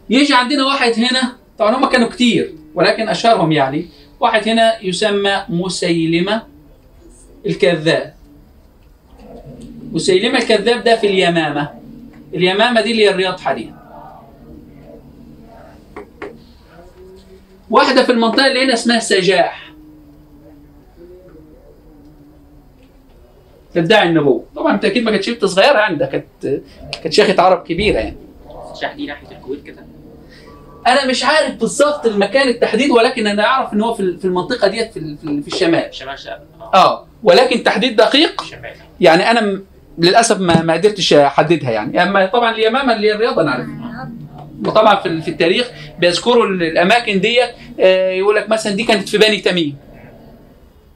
يجي 0.09 0.33
عندنا 0.33 0.65
واحد 0.65 0.93
هنا 0.93 1.38
طبعا 1.59 1.75
هم 1.77 1.85
كانوا 1.89 2.07
كتير 2.09 2.53
ولكن 2.75 3.09
أشهرهم 3.09 3.51
يعني 3.51 3.85
واحد 4.19 4.47
هنا 4.49 4.83
يسمى 4.83 5.43
مسيلمة 5.49 6.41
الكذاب. 7.45 8.13
مسيلمة 9.91 10.37
الكذاب 10.37 10.83
ده 10.83 10.95
في 10.95 11.07
اليمامة. 11.07 11.69
اليمامة 12.33 12.81
دي 12.81 12.91
اللي 12.91 13.03
هي 13.03 13.09
الرياض 13.09 13.39
حاليا. 13.39 13.75
واحدة 17.69 18.03
في 18.03 18.11
المنطقة 18.11 18.47
اللي 18.47 18.63
هنا 18.65 18.73
اسمها 18.73 18.99
سجاح. 18.99 19.69
تدعي 23.73 24.09
النبوة 24.09 24.43
طبعا 24.55 24.73
أنت 24.75 24.85
أكيد 24.85 25.03
ما 25.03 25.11
كانتش 25.11 25.29
بنت 25.29 25.45
صغيره 25.45 25.77
يعني 25.77 25.95
ده 25.95 26.05
كانت 26.05 26.61
كانت 27.03 27.13
شيخة 27.13 27.41
عرب 27.41 27.63
كبيرة 27.63 27.97
يعني 27.99 28.15
الشاح 28.73 28.93
دي 28.93 29.05
ناحية 29.05 29.37
الكويت 29.37 29.63
كده 29.63 29.85
أنا 30.91 31.05
مش 31.05 31.23
عارف 31.23 31.55
بالظبط 31.55 32.05
المكان 32.05 32.47
التحديد 32.47 32.91
ولكن 32.91 33.27
أنا 33.27 33.45
أعرف 33.45 33.73
إن 33.73 33.81
هو 33.81 33.93
في 33.93 34.17
في 34.17 34.25
المنطقة 34.25 34.67
ديت 34.67 34.93
في 34.93 35.15
في- 35.41 35.47
الشمال. 35.53 35.87
شمال 35.95 36.19
شرق. 36.19 36.41
آه. 36.73 37.05
ولكن 37.23 37.63
تحديد 37.63 37.95
دقيق 37.95 38.43
شمال. 38.43 38.71
يعني 39.01 39.31
أنا 39.31 39.41
م- 39.41 39.63
للأسف 39.97 40.39
ما 40.39 40.61
ما 40.61 40.73
قدرتش 40.73 41.13
أحددها 41.13 41.71
يعني. 41.71 42.03
أما 42.03 42.25
طبعا 42.25 42.51
اليمامة 42.55 42.95
اللي 42.95 43.07
هي 43.07 43.13
الرياض 43.15 43.39
أنا 43.39 43.51
عارفها. 43.51 44.09
وطبعا 44.65 44.95
في 44.95 45.21
في 45.21 45.31
التاريخ 45.31 45.67
بيذكروا 45.99 46.45
ال- 46.45 46.63
الأماكن 46.63 47.21
ديت 47.21 47.49
آه، 47.79 48.09
يقول 48.11 48.35
لك 48.35 48.49
مثلا 48.49 48.73
دي 48.75 48.83
كانت 48.83 49.09
في 49.09 49.17
بني 49.17 49.37
تميم. 49.37 49.75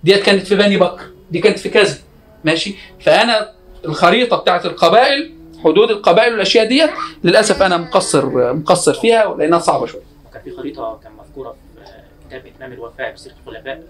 ديت 0.04 0.24
كانت 0.24 0.48
في 0.48 0.56
بني 0.56 0.78
بكر. 0.78 1.04
دي 1.32 1.40
كانت 1.40 1.60
في 1.60 1.70
كذا. 1.70 1.98
ماشي؟ 2.44 2.76
فأنا 3.02 3.50
الخريطة 3.86 4.38
بتاعت 4.38 4.66
القبائل 4.66 5.32
حدود 5.64 5.90
القبائل 5.92 6.32
والاشياء 6.34 6.68
ديت 6.68 6.90
للأسف 7.24 7.62
أنا 7.62 7.78
مقصر 7.78 8.54
مقصر 8.54 8.94
فيها 8.94 9.36
لانها 9.36 9.60
صعبة 9.60 9.86
شوية. 9.86 10.02
وكان 10.30 10.42
في 10.44 10.52
خريطة 10.52 11.00
كان 11.04 11.12
مذكورة 11.20 11.52
في 11.52 12.28
كتاب 12.28 12.46
إتمام 12.46 12.74
الوفاء 12.74 13.14
بسيرة 13.14 13.34
الخلفاء. 13.48 13.84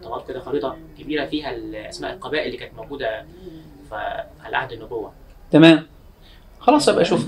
خطوات 0.00 0.28
كده 0.28 0.40
خريطة 0.40 0.76
كبيرة 0.98 1.26
فيها 1.26 1.54
أسماء 1.88 2.12
القبائل 2.12 2.46
اللي 2.46 2.56
كانت 2.56 2.74
موجودة 2.76 3.24
في 3.88 3.94
على 4.44 4.56
عهد 4.56 4.72
النبوة. 4.72 5.12
تمام. 5.52 5.86
خلاص 6.60 6.88
أبقى 6.88 7.02
أشوف. 7.02 7.26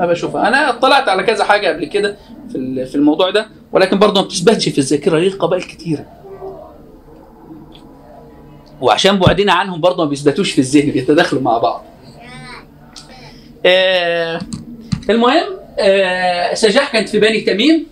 أبقى 0.00 0.12
اشوفها 0.12 0.48
أنا 0.48 0.70
اطلعت 0.70 1.08
على 1.08 1.22
كذا 1.22 1.44
حاجة 1.44 1.68
قبل 1.68 1.84
كده 1.84 2.16
في 2.52 2.86
في 2.86 2.94
الموضوع 2.94 3.30
ده 3.30 3.46
ولكن 3.72 3.98
برضه 3.98 4.20
ما 4.20 4.26
بتثبتش 4.26 4.68
في 4.68 4.78
الذاكرة 4.78 5.18
ليه 5.18 5.28
القبائل 5.28 5.62
كتيره 5.62 6.06
وعشان 8.80 9.18
بعدنا 9.18 9.52
عنهم 9.52 9.80
برضه 9.80 10.04
ما 10.04 10.10
بيثبتوش 10.10 10.52
في 10.52 10.58
الذهن 10.58 10.90
بيتداخلوا 10.90 11.42
مع 11.42 11.58
بعض. 11.58 11.84
آه 13.66 14.40
المهم 15.10 15.44
آه 15.78 16.54
سجاح 16.54 16.92
كانت 16.92 17.08
في 17.08 17.18
بني 17.20 17.40
تميم. 17.40 17.86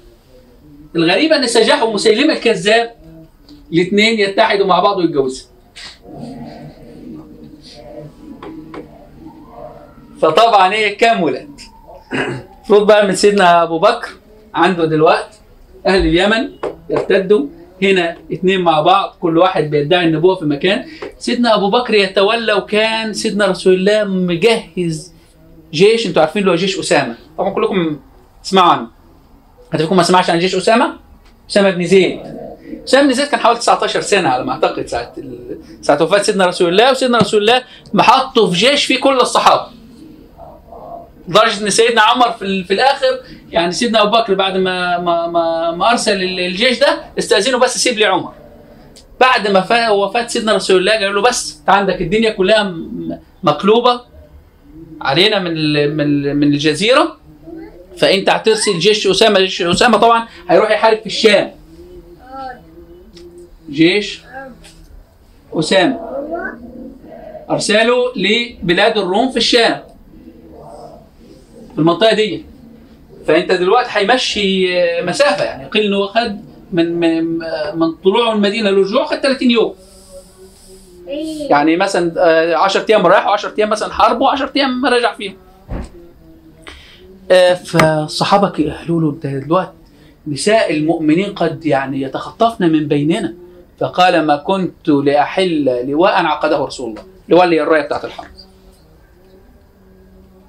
الغريبه 0.97 1.37
أن 1.37 1.47
سجاح 1.47 1.83
ومسيلمه 1.83 2.33
الكذاب 2.33 2.91
الاثنين 3.73 4.21
يتحدوا 4.21 4.67
مع 4.67 4.81
بعض 4.81 4.97
ويتجوزوا. 4.99 5.47
فطبعا 10.23 10.73
هي 10.73 10.95
كملت 10.95 11.49
المفروض 12.13 12.87
بقى 12.87 13.07
من 13.07 13.15
سيدنا 13.15 13.63
أبو 13.63 13.79
بكر 13.79 14.09
عنده 14.55 14.85
دلوقتي 14.85 15.39
أهل 15.87 16.01
اليمن 16.07 16.51
يرتدوا 16.91 17.47
هنا 17.83 18.17
اتنين 18.33 18.61
مع 18.61 18.81
بعض 18.81 19.17
كل 19.21 19.39
واحد 19.39 19.71
بيدعي 19.71 20.05
النبوة 20.07 20.35
في 20.35 20.45
مكان. 20.45 20.85
سيدنا 21.19 21.55
أبو 21.57 21.71
بكر 21.71 21.95
يتولى 21.95 22.53
وكان 22.53 23.13
سيدنا 23.13 23.47
رسول 23.47 23.75
الله 23.75 24.05
مجهز 24.05 25.13
جيش 25.73 26.07
أنتوا 26.07 26.23
عارفين 26.23 26.41
اللي 26.43 26.51
هو 26.53 26.57
جيش 26.57 26.79
أسامة. 26.79 27.15
طبعا 27.39 27.51
كلكم 27.51 28.01
تسمعوا 28.45 28.73
عنه 28.73 28.87
فيكم 29.77 29.97
ما 29.97 30.03
سمعش 30.03 30.31
عن 30.31 30.39
جيش 30.39 30.55
أسامة؟ 30.55 30.93
أسامة 31.51 31.71
بن 31.71 31.87
زيد. 31.87 32.21
أسامة 32.89 33.07
بن 33.09 33.15
زيد 33.15 33.27
كان 33.27 33.41
حوالي 33.41 33.59
19 33.59 34.01
سنة 34.01 34.29
على 34.29 34.45
ما 34.45 34.53
أعتقد 34.53 34.87
ساعة 34.87 35.13
ساعة 35.83 36.03
وفاة 36.03 36.23
سيدنا 36.23 36.47
رسول 36.47 36.69
الله 36.69 36.91
وسيدنا 36.91 37.19
رسول 37.19 37.41
الله 37.41 37.63
محطه 37.95 38.51
في 38.51 38.57
جيش 38.57 38.85
فيه 38.85 39.01
كل 39.01 39.17
الصحابة. 39.21 39.67
لدرجة 41.29 41.65
إن 41.65 41.71
سيدنا 41.71 42.03
عمر 42.03 42.31
في, 42.33 42.65
في 42.65 42.75
الآخر 42.75 43.21
يعني 43.51 43.73
سيدنا 43.73 44.03
أبو 44.03 44.11
بكر 44.11 44.35
بعد 44.35 44.57
ما 44.57 44.99
ما 44.99 45.27
ما, 45.27 45.71
ما 45.71 45.91
أرسل 45.91 46.13
ال- 46.23 46.41
الجيش 46.41 46.79
ده 46.79 47.01
استأذنه 47.19 47.59
بس 47.59 47.79
سيب 47.79 47.99
لي 47.99 48.05
عمر. 48.05 48.33
بعد 49.21 49.49
ما 49.49 49.61
فا- 49.61 49.91
وفاة 49.91 50.27
سيدنا 50.27 50.53
رسول 50.55 50.77
الله 50.77 50.93
قال 50.93 51.15
له 51.15 51.23
بس 51.23 51.57
انت 51.61 51.71
عندك 51.71 52.01
الدنيا 52.01 52.31
كلها 52.31 52.75
مقلوبة. 53.43 54.01
علينا 55.01 55.39
من 55.39 55.55
من 55.97 56.37
من 56.37 56.53
الجزيرة. 56.53 57.17
فانت 57.97 58.31
هترسل 58.31 58.79
جيش 58.79 59.07
أسامة 59.07 59.41
جيش 59.41 59.63
أسامة 59.63 59.99
طبعا 59.99 60.29
هيروح 60.49 60.71
يحارب 60.71 60.99
في 60.99 61.07
الشام. 61.07 61.51
جيش 63.71 64.21
أسامة. 65.53 66.01
ارسله 67.51 67.97
لبلاد 68.17 68.99
الروم 68.99 69.31
في 69.31 69.37
الشام. 69.37 69.81
في 71.75 71.79
المنطقة 71.79 72.15
دي. 72.15 72.45
فأنت 73.27 73.53
دلوقتي 73.53 73.89
هيمشي 73.93 74.67
مسافة 75.03 75.45
يعني. 75.45 75.69
قيل 75.69 75.83
إنه 75.83 76.07
خد 76.07 76.41
من 76.73 76.93
من 77.01 77.39
من 77.75 77.93
طلوعه 78.05 78.33
المدينة 78.33 78.71
لرجوعه 78.71 79.07
خد 79.07 79.17
30 79.21 79.51
يوم. 79.51 79.75
يعني 81.51 81.77
مثلا 81.77 82.13
آه، 82.19 82.55
10 82.57 82.87
أيام 82.91 83.07
رايح 83.07 83.37
و10 83.37 83.49
أيام 83.59 83.71
مثلا 83.71 83.93
حرب 83.93 84.21
و10 84.25 84.57
أيام 84.57 84.87
رجع 84.87 85.15
فيهم. 85.15 85.35
آه، 87.31 87.55
فالصحابه 87.55 88.49
قالوا 88.49 89.01
له 89.01 89.11
أنت 89.11 89.27
دلوقتي 89.27 89.73
نساء 90.27 90.73
المؤمنين 90.73 91.33
قد 91.33 91.67
يعني 91.67 92.03
يتخطفن 92.03 92.73
من 92.73 92.89
بيننا. 92.89 93.35
فقال 93.81 94.27
ما 94.27 94.37
كنت 94.37 94.89
لأحل 94.89 95.87
لواء 95.91 96.25
عقده 96.27 96.65
رسول 96.65 96.91
الله. 96.91 97.03
لواء 97.29 97.45
اللي 97.45 97.57
هي 97.57 97.63
الراية 97.63 97.83
بتاعت 97.83 98.05
الحرب. 98.05 98.27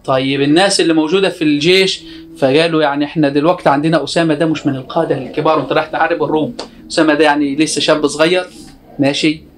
طيب 0.06 0.42
الناس 0.42 0.82
اللي 0.82 0.94
موجودة 0.94 1.30
في 1.30 1.44
الجيش 1.44 2.04
فقالوا 2.38 2.82
يعني 2.82 3.06
إحنا 3.06 3.30
دلوقتي 3.30 3.70
عندنا 3.70 4.04
أسامة 4.04 4.34
ده 4.34 4.46
مش 4.46 4.66
من 4.68 4.76
القادة 4.76 5.18
الكبار 5.18 5.60
وأنت 5.60 5.72
رايح 5.72 5.86
تحارب 5.86 6.24
الروم. 6.24 6.54
أسامة 6.92 7.14
ده 7.14 7.24
يعني 7.24 7.56
لسه 7.56 7.82
شاب 7.82 8.08
صغير. 8.08 8.46
ماشي. 9.00 9.34
آه 9.34 9.51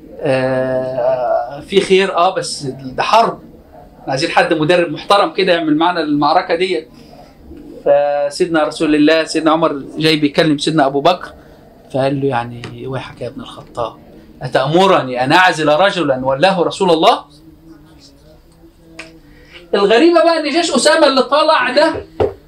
في 1.67 1.81
خير 1.81 2.15
آه 2.17 2.35
بس 2.35 2.63
ده 2.63 3.03
حرب. 3.03 3.39
عايزين 4.07 4.29
حد 4.31 4.53
مدرب 4.53 4.91
محترم 4.91 5.33
كده 5.33 5.53
يعمل 5.53 5.77
معانا 5.77 5.99
المعركة 5.99 6.55
ديت. 6.55 6.89
فسيدنا 7.85 8.63
رسول 8.63 8.95
الله 8.95 9.23
سيدنا 9.23 9.51
عمر 9.51 9.81
جاي 9.97 10.15
بيكلم 10.15 10.57
سيدنا 10.57 10.85
أبو 10.85 11.01
بكر 11.01 11.29
فقال 11.93 12.21
له 12.21 12.27
يعني 12.27 12.87
ويحك 12.87 13.21
يا 13.21 13.27
ابن 13.27 13.41
الخطاب؟ 13.41 13.93
أتأمرني 14.41 15.23
أن 15.23 15.31
أعزل 15.31 15.67
رجلا 15.69 16.25
ولاه 16.25 16.61
رسول 16.63 16.91
الله؟ 16.91 17.23
الغريبة 19.73 20.23
بقى 20.23 20.39
إن 20.39 20.49
جيش 20.49 20.75
أسامة 20.75 21.07
اللي 21.07 21.21
طلع 21.23 21.71
ده 21.75 21.93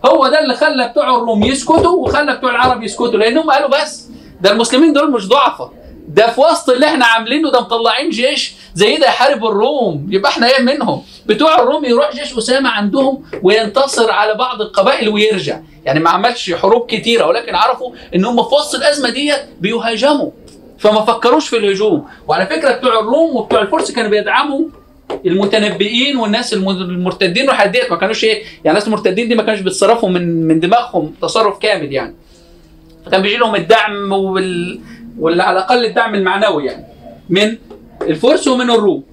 هو 0.06 0.28
ده 0.28 0.40
اللي 0.44 0.54
خلى 0.56 0.88
بتوع 0.88 1.16
الروم 1.16 1.44
يسكتوا 1.44 1.92
وخلى 2.08 2.36
بتوع 2.36 2.52
العرب 2.52 2.84
يسكتوا 2.84 3.18
لأنهم 3.18 3.52
قالوا 3.52 3.82
بس 3.82 4.10
ده 4.42 4.52
المسلمين 4.52 4.94
دول 4.94 5.12
مش 5.12 5.28
ضعفة. 5.28 5.72
ده 6.16 6.28
في 6.32 6.42
وسط 6.42 6.70
اللي 6.70 6.86
إحنا 6.86 7.06
عاملينه 7.06 7.52
ده 7.52 7.60
مطلعين 7.62 8.10
جيش 8.10 8.54
زي 8.74 8.98
ده 8.98 9.06
يحارب 9.08 9.46
الروم. 9.46 10.08
يبقى 10.10 10.32
إحنا 10.32 10.48
إيه 10.50 10.62
منهم. 10.64 11.04
بتوع 11.26 11.60
الروم 11.62 11.86
يروح 11.86 12.16
جيش 12.16 12.38
أسامة 12.38 12.70
عندهم 12.70 13.24
وينتصر 13.44 14.12
على 14.12 14.34
بعض 14.36 14.62
القبائل 14.62 15.10
ويرجع. 15.10 15.60
يعني 15.86 16.00
ما 16.00 16.10
عملش 16.10 16.54
حروب 16.54 16.86
كتيرة 16.88 17.26
ولكن 17.28 17.56
عرفوا 17.56 17.92
إن 18.16 18.26
هم 18.26 18.44
في 18.50 18.56
وسط 18.56 18.76
الأزمة 18.76 19.10
ديت 19.10 19.42
بيهاجموا. 19.60 20.32
فما 20.80 21.02
فكروش 21.06 21.48
في 21.50 21.58
الهجوم. 21.58 22.06
وعلى 22.28 22.46
فكرة 22.46 22.72
بتوع 22.72 23.00
الروم 23.00 23.36
وبتوع 23.36 23.62
الفرس 23.62 23.92
كانوا 23.92 24.10
بيدعموا 24.10 24.62
المتنبئين 25.26 26.18
والناس 26.18 26.54
الم- 26.54 26.70
المرتدين 26.70 27.48
والحاجات 27.50 27.92
ما 27.92 27.98
كانوش 27.98 28.24
إيه 28.24 28.34
يعني 28.44 28.50
الناس 28.70 28.88
المرتدين 28.88 29.28
دي 29.28 29.36
ما 29.36 29.44
كانوش 29.44 29.60
بيتصرفوا 29.60 30.10
من 30.10 30.48
من 30.48 30.60
دماغهم 30.60 31.14
تصرف 31.22 31.58
كامل 31.60 31.94
يعني. 31.94 32.16
فكان 33.06 33.22
بيجي 33.22 33.38
لهم 33.38 33.56
الدعم 33.56 34.12
وال 34.12 34.80
واللي 35.20 35.44
على 35.44 35.58
الأقل 35.58 35.86
الدعم 35.86 36.16
المعنوي 36.16 36.66
يعني 36.66 36.86
من 37.30 37.58
الفرس 38.02 38.48
ومن 38.48 38.70
الروم. 38.70 39.04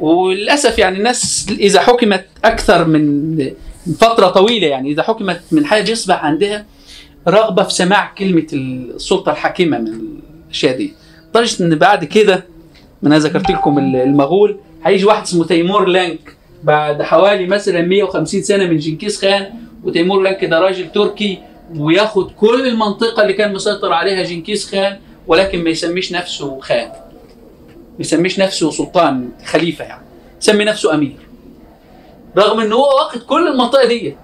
وللأسف 0.00 0.78
يعني 0.78 0.98
الناس 0.98 1.46
إذا 1.50 1.80
حكمت 1.80 2.24
أكثر 2.44 2.84
من 2.84 3.36
فترة 3.98 4.28
طويلة 4.28 4.66
يعني 4.66 4.90
إذا 4.90 5.02
حكمت 5.02 5.40
من 5.52 5.66
حاجة 5.66 5.90
يصبح 5.90 6.24
عندها 6.24 6.66
رغبة 7.28 7.62
في 7.62 7.72
سماع 7.74 8.12
كلمة 8.18 8.46
السلطة 8.52 9.32
الحاكمة 9.32 9.78
من 9.78 10.00
الأشياء 10.46 10.76
دي. 10.76 10.92
لدرجه 11.30 11.64
إن 11.64 11.74
بعد 11.74 12.04
كده 12.04 12.44
من 13.02 13.12
أنا 13.12 13.20
ذكرت 13.20 13.50
لكم 13.50 13.78
المغول 13.78 14.56
هيجي 14.84 15.04
واحد 15.04 15.22
اسمه 15.22 15.44
تيمور 15.46 15.84
لانك. 15.84 16.36
بعد 16.64 17.02
حوالي 17.02 17.46
مثلا 17.46 17.82
150 17.82 18.42
سنة 18.42 18.66
من 18.66 18.76
جنكيز 18.76 19.20
خان 19.20 19.46
وتيمور 19.84 20.22
لانك 20.22 20.44
ده 20.44 20.58
راجل 20.60 20.92
تركي 20.92 21.38
وياخد 21.76 22.30
كل 22.30 22.66
المنطقة 22.66 23.22
اللي 23.22 23.32
كان 23.32 23.52
مسيطر 23.52 23.92
عليها 23.92 24.22
جنكيز 24.22 24.66
خان 24.70 24.98
ولكن 25.26 25.64
ما 25.64 25.70
يسميش 25.70 26.12
نفسه 26.12 26.60
خان. 26.60 26.88
ما 26.88 28.00
يسميش 28.00 28.38
نفسه 28.38 28.70
سلطان 28.70 29.28
خليفة 29.44 29.84
يعني. 29.84 30.02
يسمي 30.42 30.64
نفسه 30.64 30.94
أمير. 30.94 31.16
رغم 32.36 32.60
إن 32.60 32.72
هو 32.72 32.96
واخد 32.98 33.22
كل 33.22 33.48
المنطقة 33.48 33.86
دي. 33.86 34.16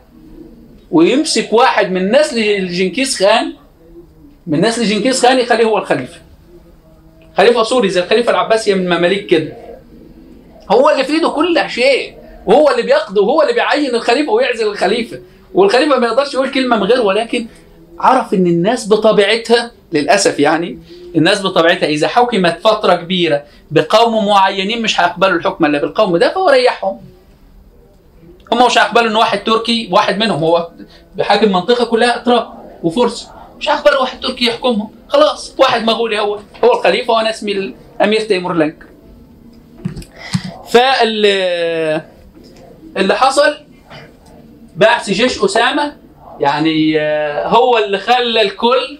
ويمسك 0.91 1.53
واحد 1.53 1.91
من 1.93 2.13
نسل 2.13 2.69
جنكيز 2.69 3.17
خان 3.17 3.53
من 4.47 4.61
نسل 4.61 4.85
جنكيز 4.85 5.27
خان 5.27 5.39
يخليه 5.39 5.65
هو 5.65 5.79
الخليفة. 5.79 6.21
خليفة 7.37 7.63
سوري 7.63 7.89
زي 7.89 8.01
الخليفة 8.01 8.31
العباسية 8.31 8.75
من 8.75 8.85
المماليك 8.85 9.27
كده. 9.27 9.53
هو 10.71 10.91
اللي 10.91 11.05
في 11.05 11.13
إيده 11.13 11.29
كل 11.29 11.61
شيء 11.69 12.15
وهو 12.47 12.71
اللي 12.71 12.83
بيقضي 12.83 13.21
وهو 13.21 13.43
اللي 13.43 13.53
بيعين 13.53 13.95
الخليفة 13.95 14.33
ويعزل 14.33 14.67
الخليفة. 14.67 15.21
والخليفه 15.55 15.99
ما 15.99 16.07
يقدرش 16.07 16.35
يقول 16.35 16.51
كلمة 16.51 16.77
من 16.77 16.83
غير 16.83 17.01
ولكن 17.01 17.47
عرف 17.99 18.35
إن 18.35 18.47
الناس 18.47 18.89
بطبيعتها 18.89 19.71
للأسف 19.93 20.39
يعني 20.39 20.79
الناس 21.17 21.43
بطبيعتها 21.43 21.87
إذا 21.87 22.09
حكمت 22.09 22.59
فترة 22.65 22.95
كبيرة 22.95 23.43
بقوم 23.71 24.27
معينين 24.27 24.83
مش 24.83 25.01
هيقبلوا 25.01 25.39
الحكم 25.39 25.65
الا 25.65 25.79
بالقوم 25.79 26.17
ده 26.17 26.35
فهو 26.35 26.49
ريحهم. 26.49 27.01
هم 28.53 28.67
مش 28.67 28.79
هيقبلوا 28.79 29.11
إن 29.11 29.17
واحد 29.17 29.45
تركي 29.45 29.89
واحد 29.93 30.19
منهم 30.19 30.45
هو 30.45 30.69
بيحكم 31.17 31.53
منطقة 31.53 31.85
كلها 31.85 32.17
إتراك 32.17 32.47
وفرس. 32.83 33.29
مش 33.59 33.69
هيقبلوا 33.69 34.01
واحد 34.01 34.21
تركي 34.21 34.45
يحكمهم. 34.47 34.91
خلاص 35.09 35.55
واحد 35.59 35.85
مغولي 35.85 36.21
هو 36.21 36.39
هو 36.65 36.73
الخليفة 36.79 37.13
وأنا 37.15 37.31
اسمي 37.31 37.53
الامير 37.53 38.21
تيمور 38.21 38.53
لانك 38.53 38.87
فال 40.71 41.27
اللي 42.97 43.15
حصل 43.15 43.57
بعث 44.77 45.11
جيش 45.11 45.45
أسامة 45.45 45.97
يعني 46.41 47.01
آه، 47.01 47.49
هو 47.49 47.79
اللي 47.79 47.99
خلى 47.99 48.43
الكل 48.43 48.99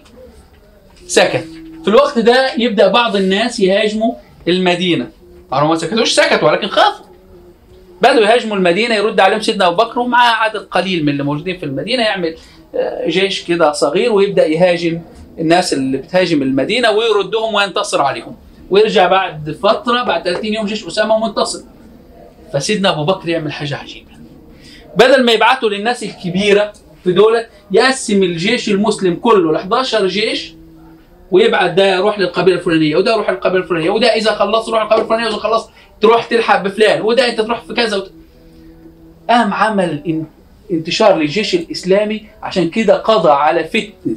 سكت. 1.07 1.47
في 1.83 1.87
الوقت 1.87 2.19
ده 2.19 2.53
يبدأ 2.57 2.87
بعض 2.87 3.15
الناس 3.15 3.59
يهاجموا 3.59 4.13
المدينة. 4.47 5.07
هم 5.53 5.69
ما 5.69 5.75
سكتوش 5.75 6.11
سكتوا 6.11 6.47
ولكن 6.49 6.67
خافوا. 6.67 7.05
بدأوا 8.01 8.21
يهاجموا 8.25 8.57
المدينة 8.57 8.95
يرد 8.95 9.19
عليهم 9.19 9.41
سيدنا 9.41 9.67
أبو 9.67 9.75
بكر 9.83 9.99
ومعاه 9.99 10.35
عدد 10.35 10.59
قليل 10.59 11.03
من 11.03 11.09
اللي 11.09 11.23
موجودين 11.23 11.57
في 11.57 11.65
المدينة 11.65 12.03
يعمل 12.03 12.35
آه، 12.75 13.07
جيش 13.09 13.43
كده 13.43 13.71
صغير 13.71 14.13
ويبدأ 14.13 14.45
يهاجم 14.45 15.01
الناس 15.39 15.73
اللي 15.73 15.97
بتهاجم 15.97 16.41
المدينة 16.41 16.91
ويردهم 16.91 17.53
وينتصر 17.53 18.01
عليهم. 18.01 18.35
ويرجع 18.69 19.07
بعد 19.07 19.57
فترة 19.63 20.03
بعد 20.03 20.23
30 20.23 20.45
يوم 20.53 20.65
جيش 20.65 20.87
أسامة 20.87 21.27
منتصر. 21.27 21.59
فسيدنا 22.53 22.89
أبو 22.89 23.03
بكر 23.05 23.29
يعمل 23.29 23.51
حاجة 23.51 23.77
عجيبة. 23.77 24.06
بدل 24.97 25.23
ما 25.25 25.31
يبعتوا 25.31 25.69
للناس 25.69 26.03
الكبيرة 26.03 26.73
في 27.03 27.11
دولة 27.11 27.45
يقسم 27.71 28.23
الجيش 28.23 28.69
المسلم 28.69 29.15
كله 29.15 29.51
ل 29.51 29.55
11 29.55 30.07
جيش 30.07 30.53
ويبعت 31.31 31.71
ده 31.71 31.95
يروح 31.95 32.19
للقبيلة 32.19 32.57
الفلانية 32.57 32.95
وده 32.95 33.13
يروح 33.13 33.29
للقبيلة 33.29 33.63
الفلانية 33.63 33.89
وده 33.89 34.07
إذا 34.15 34.31
خلص 34.35 34.67
يروح 34.67 34.81
للقبيله 34.81 35.01
الفلانية 35.03 35.25
وإذا 35.25 35.37
خلص 35.37 35.69
تروح 36.01 36.25
تلحق 36.25 36.61
بفلان 36.61 37.01
وده 37.01 37.27
أنت 37.29 37.41
تروح 37.41 37.61
في 37.61 37.73
كذا. 37.73 37.97
وت... 37.97 38.11
قام 39.29 39.53
عمل 39.53 40.01
إن- 40.07 40.71
انتشار 40.73 41.15
للجيش 41.17 41.55
الإسلامي 41.55 42.25
عشان 42.43 42.69
كده 42.69 42.97
قضى 42.97 43.29
على 43.29 43.63
فتنة 43.63 44.15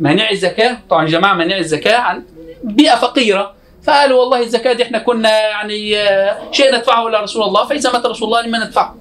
مانع 0.00 0.30
الزكاة. 0.30 0.78
طبعا 0.90 1.06
جماعة 1.06 1.34
مانع 1.34 1.58
الزكاة 1.58 1.96
عن 1.96 2.22
بيئة 2.64 2.94
فقيرة. 2.96 3.54
فقالوا 3.84 4.20
والله 4.20 4.40
الزكاة 4.40 4.72
دي 4.72 4.82
إحنا 4.82 4.98
كنا 4.98 5.30
يعني 5.48 5.98
آه، 5.98 6.38
شيء 6.52 6.74
ندفعه 6.76 7.08
إلى 7.08 7.20
رسول 7.20 7.42
الله؟ 7.42 7.66
فإذا 7.66 7.92
مات 7.92 8.06
رسول 8.06 8.28
الله 8.28 8.46
لما 8.46 8.64
ندفعه 8.66 8.96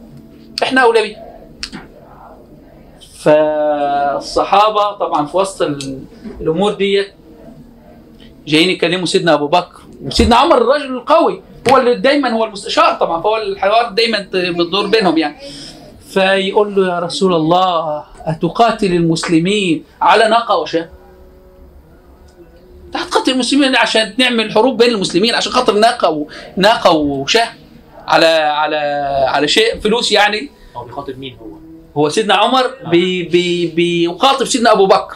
إحنا 0.64 0.82
اولى 0.82 1.02
به 1.02 1.16
فالصحابة 3.22 4.92
طبعا 4.92 5.26
في 5.26 5.38
وسط 5.38 5.62
ال- 5.62 6.04
الأمور 6.42 6.74
ديت 6.74 7.14
جايين 8.48 8.70
يكلموا 8.70 9.06
سيدنا 9.06 9.34
أبو 9.34 9.48
بكر. 9.48 9.82
وسيدنا 10.06 10.36
عمر 10.36 10.58
الرجل 10.58 10.96
القوي 10.96 11.42
هو 11.72 11.78
اللي 11.78 11.96
دايما 11.96 12.30
هو 12.30 12.44
المستشار 12.46 12.94
طبعا 12.94 13.22
فهو 13.22 13.38
الحوار 13.38 13.90
دايما 13.90 14.28
بتدور 14.34 14.88
بينهم 14.88 15.18
يعني. 15.18 15.36
فيقول 16.10 16.76
له 16.76 16.94
يا 16.94 17.00
رسول 17.00 17.34
الله 17.34 18.04
أتقاتل 18.26 18.94
المسلمين 18.94 19.84
على 20.02 20.28
أنت 22.86 22.98
هتقاتل 22.98 23.32
المسلمين 23.32 23.76
عشان 23.76 24.14
نعمل 24.18 24.52
حروب 24.52 24.78
بين 24.78 24.90
المسلمين 24.90 25.36
عشان 25.36 25.52
خاطر 25.52 25.74
ناقة 25.74 26.10
و... 26.10 26.28
ناقة 26.58 26.92
وشاة؟ 26.92 27.48
على 28.08 28.26
على 28.26 28.78
على 29.28 29.48
شيء 29.48 29.80
فلوس 29.80 30.12
يعني. 30.12 30.50
هو 30.76 30.84
بيخاطب 30.84 31.20
مين 31.20 31.38
هو؟ 31.42 31.48
هو 31.98 32.10
سيدنا 32.10 32.34
عمر 32.34 32.72
بي 32.92 33.24
بي 33.24 33.68
بيخاطب 33.68 34.46
سيدنا 34.46 34.72
أبو 34.72 34.86
بكر. 34.86 35.16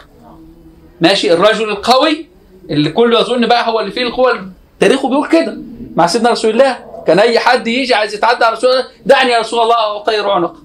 ماشي 1.00 1.32
الرجل 1.32 1.68
القوي 1.70 2.26
اللي 2.70 2.90
كله 2.90 3.20
يظن 3.20 3.46
بقى 3.46 3.68
هو 3.68 3.80
اللي 3.80 3.90
فيه 3.92 4.02
القوة. 4.02 4.50
تاريخه 4.80 5.08
بيقول 5.08 5.28
كده 5.28 5.58
مع 5.96 6.06
سيدنا 6.06 6.30
رسول 6.30 6.50
الله. 6.50 6.78
كان 7.06 7.18
أي 7.18 7.38
حد 7.38 7.66
يجي 7.66 7.94
عايز 7.94 8.14
يتعدى 8.14 8.44
على 8.44 8.56
رسول 8.56 8.70
الله 8.70 8.84
دعني 9.06 9.30
يا 9.30 9.40
رسول 9.40 9.62
الله 9.62 9.96
اطير 9.96 10.30
عنق. 10.30 10.56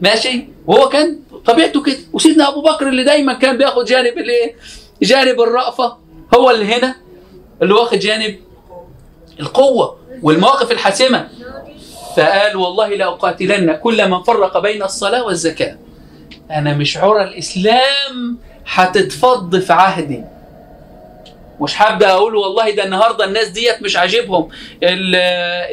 ماشي؟ 0.00 0.46
وهو 0.66 0.88
كان 0.88 1.18
طبيعته 1.46 1.82
كده. 1.82 1.96
وسيدنا 2.12 2.48
أبو 2.48 2.62
بكر 2.62 2.88
اللي 2.88 3.04
دايما 3.04 3.32
كان 3.32 3.58
بياخد 3.58 3.84
جانب 3.84 4.18
الايه 4.18 4.56
جانب 5.02 5.40
الرأفة. 5.40 5.96
هو 6.34 6.50
اللي 6.50 6.64
هنا 6.64 6.94
اللي 7.62 7.74
واخد 7.74 7.98
جانب 7.98 8.36
القوة. 9.40 9.98
والمواقف 10.22 10.70
الحاسمة. 10.70 11.28
فقال 12.16 12.56
والله 12.56 12.88
لأقاتلن 12.88 13.72
كل 13.76 14.08
من 14.10 14.22
فرق 14.22 14.58
بين 14.58 14.82
الصلاة 14.82 15.24
والزكاة. 15.24 15.76
أنا 16.50 16.74
مش 16.74 16.96
عرى 16.96 17.22
الإسلام 17.24 18.38
هتتفض 18.66 19.58
في 19.58 19.72
عهدي. 19.72 20.24
مش 21.60 21.82
هبدا 21.82 22.10
أقول 22.10 22.34
والله 22.36 22.70
ده 22.70 22.84
النهارده 22.84 23.24
الناس 23.24 23.48
ديت 23.48 23.82
مش 23.82 23.96
عاجبهم. 23.96 24.48
ال- 24.82 25.16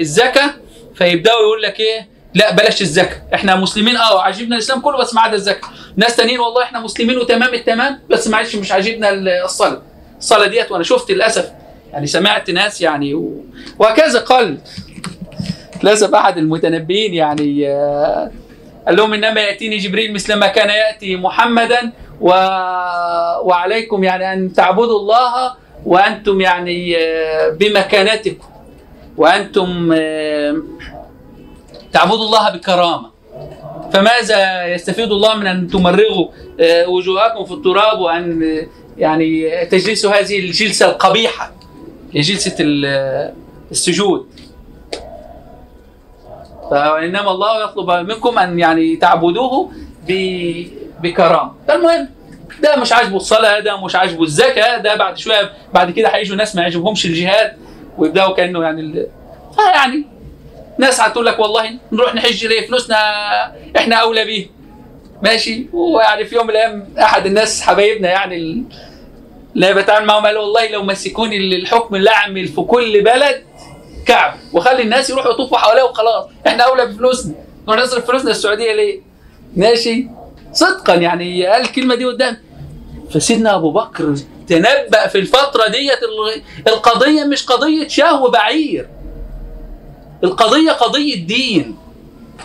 الزكاة 0.01 0.49
فيبدأوا 0.95 1.39
يقول 1.41 1.61
لك 1.61 1.79
إيه؟ 1.79 2.07
لا 2.33 2.51
بلاش 2.51 2.81
الزكاة. 2.81 3.21
إحنا 3.33 3.55
مسلمين 3.55 3.97
آه 3.97 4.21
عاجبنا 4.21 4.55
الإسلام 4.55 4.79
كله 4.81 4.97
بس 4.97 5.13
ما 5.13 5.21
عدا 5.21 5.35
الزكاة. 5.35 5.67
ناس 5.97 6.15
تانيين 6.15 6.39
والله 6.39 6.63
إحنا 6.63 6.79
مسلمين 6.79 7.17
وتمام 7.17 7.53
التمام 7.53 7.99
بس 8.09 8.27
معلش 8.27 8.55
مش 8.55 8.71
عاجبنا 8.71 9.09
ال- 9.09 9.29
الصلاة. 9.29 9.81
الصلاة 10.19 10.47
ديت 10.47 10.71
وأنا 10.71 10.83
شفت 10.83 11.11
للأسف 11.11 11.51
يعني 11.95 12.07
سمعت 12.07 12.49
ناس 12.49 12.81
يعني 12.81 13.13
و... 13.13 13.43
وهكذا 13.79 14.19
قال. 14.19 14.57
للاسف 15.83 16.15
احد 16.15 16.37
المتنبئين 16.37 17.13
يعني 17.13 17.69
آه، 17.69 18.31
قال 18.87 18.95
لهم 18.95 19.13
إنما 19.13 19.41
يأتيني 19.41 19.77
جبريل 19.77 20.13
مثل 20.13 20.33
ما 20.33 20.47
كان 20.47 20.69
يأتي 20.69 21.15
محمدا 21.15 21.91
و... 22.21 22.29
وعليكم 23.43 24.03
يعني 24.03 24.33
أن 24.33 24.53
تعبدوا 24.53 24.99
الله 24.99 25.53
وأنتم 25.85 26.41
يعني 26.41 26.97
آه، 26.97 27.49
بمكانتكم 27.49 28.47
وأنتم 29.17 29.93
آه، 29.93 30.55
تعبدوا 31.93 32.25
الله 32.25 32.49
بكرامة. 32.49 33.09
فماذا 33.93 34.65
يستفيد 34.65 35.11
الله 35.11 35.35
من 35.35 35.47
أن 35.47 35.67
تمرغوا 35.67 36.27
وجوهكم 36.87 37.45
في 37.45 37.51
التراب 37.51 37.99
وأن 37.99 38.57
يعني 38.97 39.65
تجلسوا 39.65 40.11
هذه 40.11 40.39
الجلسة 40.39 40.89
القبيحة؟ 40.89 41.64
جلسه 42.21 42.55
ال- 42.59 43.33
السجود. 43.71 44.27
فإنما 46.71 47.31
الله 47.31 47.63
يطلب 47.63 47.91
منكم 47.91 48.39
أن 48.39 48.59
يعني 48.59 48.95
تعبدوه 48.95 49.71
ب- 50.07 50.67
بكرامة. 51.01 51.51
ده 52.61 52.75
مش 52.77 52.93
عاجبه 52.93 53.15
الصلاة 53.17 53.59
ده 53.59 53.85
مش 53.85 53.95
عاجبه 53.95 54.23
الزكاة 54.23 54.77
ده 54.77 54.95
بعد 54.95 55.17
شوية 55.17 55.51
بعد 55.73 55.91
كده 55.91 56.09
هيجوا 56.09 56.35
ناس 56.37 56.55
ما 56.55 56.61
يعجبهمش 56.61 57.05
الجهاد 57.05 57.53
ويبدأوا 57.97 58.35
كأنه 58.35 58.63
يعني. 58.63 59.05
يعني 59.75 60.05
ناس 60.79 61.01
هتقول 61.01 61.25
لك 61.25 61.39
والله 61.39 61.71
نروح 61.91 62.15
نحج 62.15 62.45
ليه؟ 62.45 62.67
فلوسنا 62.67 62.97
إحنا 63.77 63.95
أولى 63.95 64.25
بيه. 64.25 64.47
ماشي؟ 65.21 65.67
ويعني 65.73 66.25
في 66.25 66.35
يوم 66.35 66.43
من 66.47 66.51
الأيام 66.51 66.87
أحد 66.99 67.25
الناس 67.25 67.61
حبايبنا 67.61 68.09
يعني 68.09 68.63
اللي 69.55 69.73
بتعامل 69.73 70.05
معاهم 70.05 70.25
قال 70.25 70.37
والله 70.37 70.67
لو 70.67 70.83
مسكوني 70.83 71.37
الحكم 71.37 71.95
اللي 71.95 72.09
اعمل 72.09 72.47
في 72.47 72.61
كل 72.61 73.03
بلد 73.03 73.43
كعب. 74.05 74.33
وخلي 74.53 74.81
الناس 74.81 75.09
يروحوا 75.09 75.31
يطوفوا 75.31 75.57
حواليه 75.57 75.83
وخلاص. 75.83 76.25
إحنا 76.47 76.63
أولى 76.63 76.85
بفلوسنا. 76.85 77.33
نروح 77.67 77.79
نصرف 77.79 78.05
فلوسنا 78.07 78.31
السعودية 78.31 78.73
ليه؟ 78.73 78.99
ماشي. 79.55 80.07
صدقا 80.53 80.93
يعني 80.93 81.45
قال 81.45 81.61
الكلمة 81.61 81.95
دي 81.95 82.05
قدام. 82.05 82.37
فسيدنا 83.13 83.55
أبو 83.55 83.71
بكر 83.71 84.15
تنبأ 84.47 85.07
في 85.07 85.17
الفترة 85.17 85.67
ديت 85.67 85.99
ال- 86.03 86.41
القضية 86.73 87.23
مش 87.23 87.45
قضية 87.45 87.87
شهوه 87.87 88.31
بعير 88.31 88.87
القضية 90.23 90.71
قضية 90.71 91.25
دين. 91.27 91.75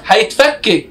هيتفكك. 0.07 0.89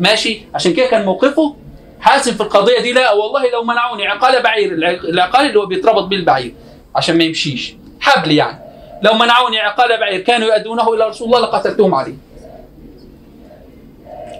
ماشي؟ 0.00 0.40
عشان 0.54 0.72
كده 0.74 0.86
كان 0.86 1.04
موقفه 1.04 1.56
حاسم 2.04 2.34
في 2.34 2.40
القضية 2.40 2.80
دي 2.80 2.92
لا 2.92 3.12
والله 3.12 3.50
لو 3.50 3.64
منعوني 3.64 4.06
عقال 4.06 4.42
بعير 4.42 4.72
الع- 4.72 4.90
العقال 4.90 5.46
اللي 5.46 5.58
هو 5.58 5.66
بيتربط 5.66 6.04
بيه 6.04 6.16
البعير 6.16 6.54
عشان 6.96 7.18
ما 7.18 7.24
يمشيش. 7.24 7.74
حبل 8.00 8.32
يعني. 8.32 8.58
لو 9.02 9.14
منعوني 9.14 9.58
عقال 9.60 10.00
بعير 10.00 10.20
كانوا 10.20 10.48
يؤدونه 10.48 10.94
إلى 10.94 11.04
رسول 11.08 11.26
الله 11.26 11.40
لقتلتهم 11.40 11.94
عليه. 11.94 12.14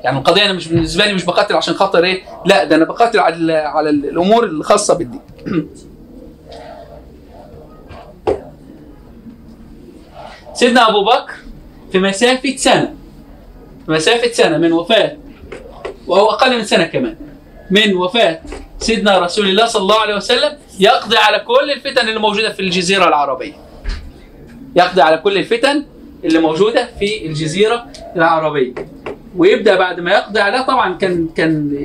يعني 0.05 0.19
القضية 0.19 0.45
أنا 0.45 0.53
مش 0.53 0.69
بالنسبة 0.69 1.07
لي 1.07 1.13
مش 1.15 1.25
بقاتل 1.25 1.57
عشان 1.57 1.75
خاطر 1.75 2.05
إيه؟ 2.05 2.23
لا 2.47 2.65
ده 2.65 2.77
أنا 2.77 2.85
بقاتل 2.85 3.19
على 3.19 3.53
على 3.53 3.91
الأمور 3.91 4.45
الخاصة 4.45 4.95
بالدين 4.95 5.21
سيدنا 10.55 10.89
أبو 10.91 11.05
بكر 11.05 11.33
في 11.93 11.99
مسافة 11.99 12.57
سنة 12.57 12.95
في 13.87 13.93
مسافة 13.93 14.33
سنة 14.33 14.59
من 14.59 14.73
وفاة 14.73 15.17
وهو 16.07 16.27
أقل 16.31 16.57
من 16.59 16.65
سنة 16.65 16.85
كمان. 16.85 17.17
من 17.71 17.95
وفاة 17.97 18.41
سيدنا 18.79 19.19
رسول 19.19 19.49
الله 19.49 19.67
صلى 19.67 19.83
الله 19.83 20.01
عليه 20.01 20.15
وسلم 20.17 20.53
يقضي 20.81 21.17
على 21.17 21.39
كل 21.39 21.71
الفتن 21.77 22.09
اللي 22.09 22.21
موجوده 22.21 22.53
في 22.53 22.61
الجزيرة 22.61 23.09
العربية. 23.09 23.53
يقضي 24.77 25.03
على 25.03 25.19
كل 25.19 25.39
الفتن 25.39 25.85
اللي 26.25 26.39
موجودة 26.39 26.89
في 26.99 27.27
الجزيرة 27.27 27.87
العربية. 28.17 28.73
ويبدأ 29.37 29.77
بعد 29.77 30.01
ما 30.01 30.11
يقضي 30.13 30.41
عليها 30.41 30.63
طبعا 30.63 30.95
كان 30.99 31.29
كان 31.37 31.79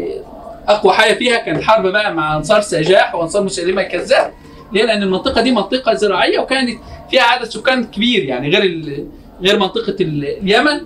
أقوى 0.68 0.94
حاجة 0.94 1.14
فيها 1.14 1.38
كان 1.38 1.56
الحرب 1.56 1.88
بقى 1.88 2.14
مع 2.14 2.36
أنصار 2.38 2.62
سجاح 2.62 3.16
وأنصار 3.16 3.44
مسيلمه 3.44 3.82
الكذاب 3.82 4.34
ليه؟ 4.74 4.84
لأن 4.84 5.04
المنطقة 5.04 5.42
دي 5.42 5.52
منطقة 5.52 5.94
زراعية 5.94 6.40
وكانت 6.40 6.80
فيها 7.12 7.24
عدد 7.24 7.46
سكان 7.50 7.84
كبير 7.84 8.24
يعني 8.24 8.50
غير 8.50 9.04
غير 9.42 9.60
منطقة 9.60 9.96
ال- 10.02 10.26
اليمن. 10.44 10.82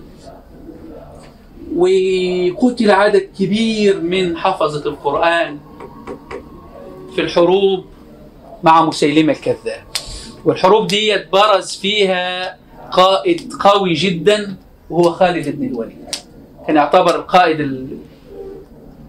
وقتل 1.76 2.90
عدد 2.90 3.28
كبير 3.38 4.00
من 4.00 4.36
حفظة 4.36 4.88
القرآن 4.90 5.58
في 7.14 7.20
الحروب 7.20 7.84
مع 8.62 8.84
مسيلمة 8.84 9.32
الكذاب. 9.32 9.82
والحروب 10.44 10.86
دي 10.86 11.16
برز 11.32 11.76
فيها 11.76 12.56
قائد 12.92 13.52
قوي 13.60 13.92
جدا 13.92 14.56
وهو 14.90 15.12
خالد 15.12 15.48
بن 15.58 15.66
الوليد. 15.66 16.04
كان 16.66 16.76
يعتبر 16.76 17.14
القائد 17.16 17.60
ال- 17.60 17.98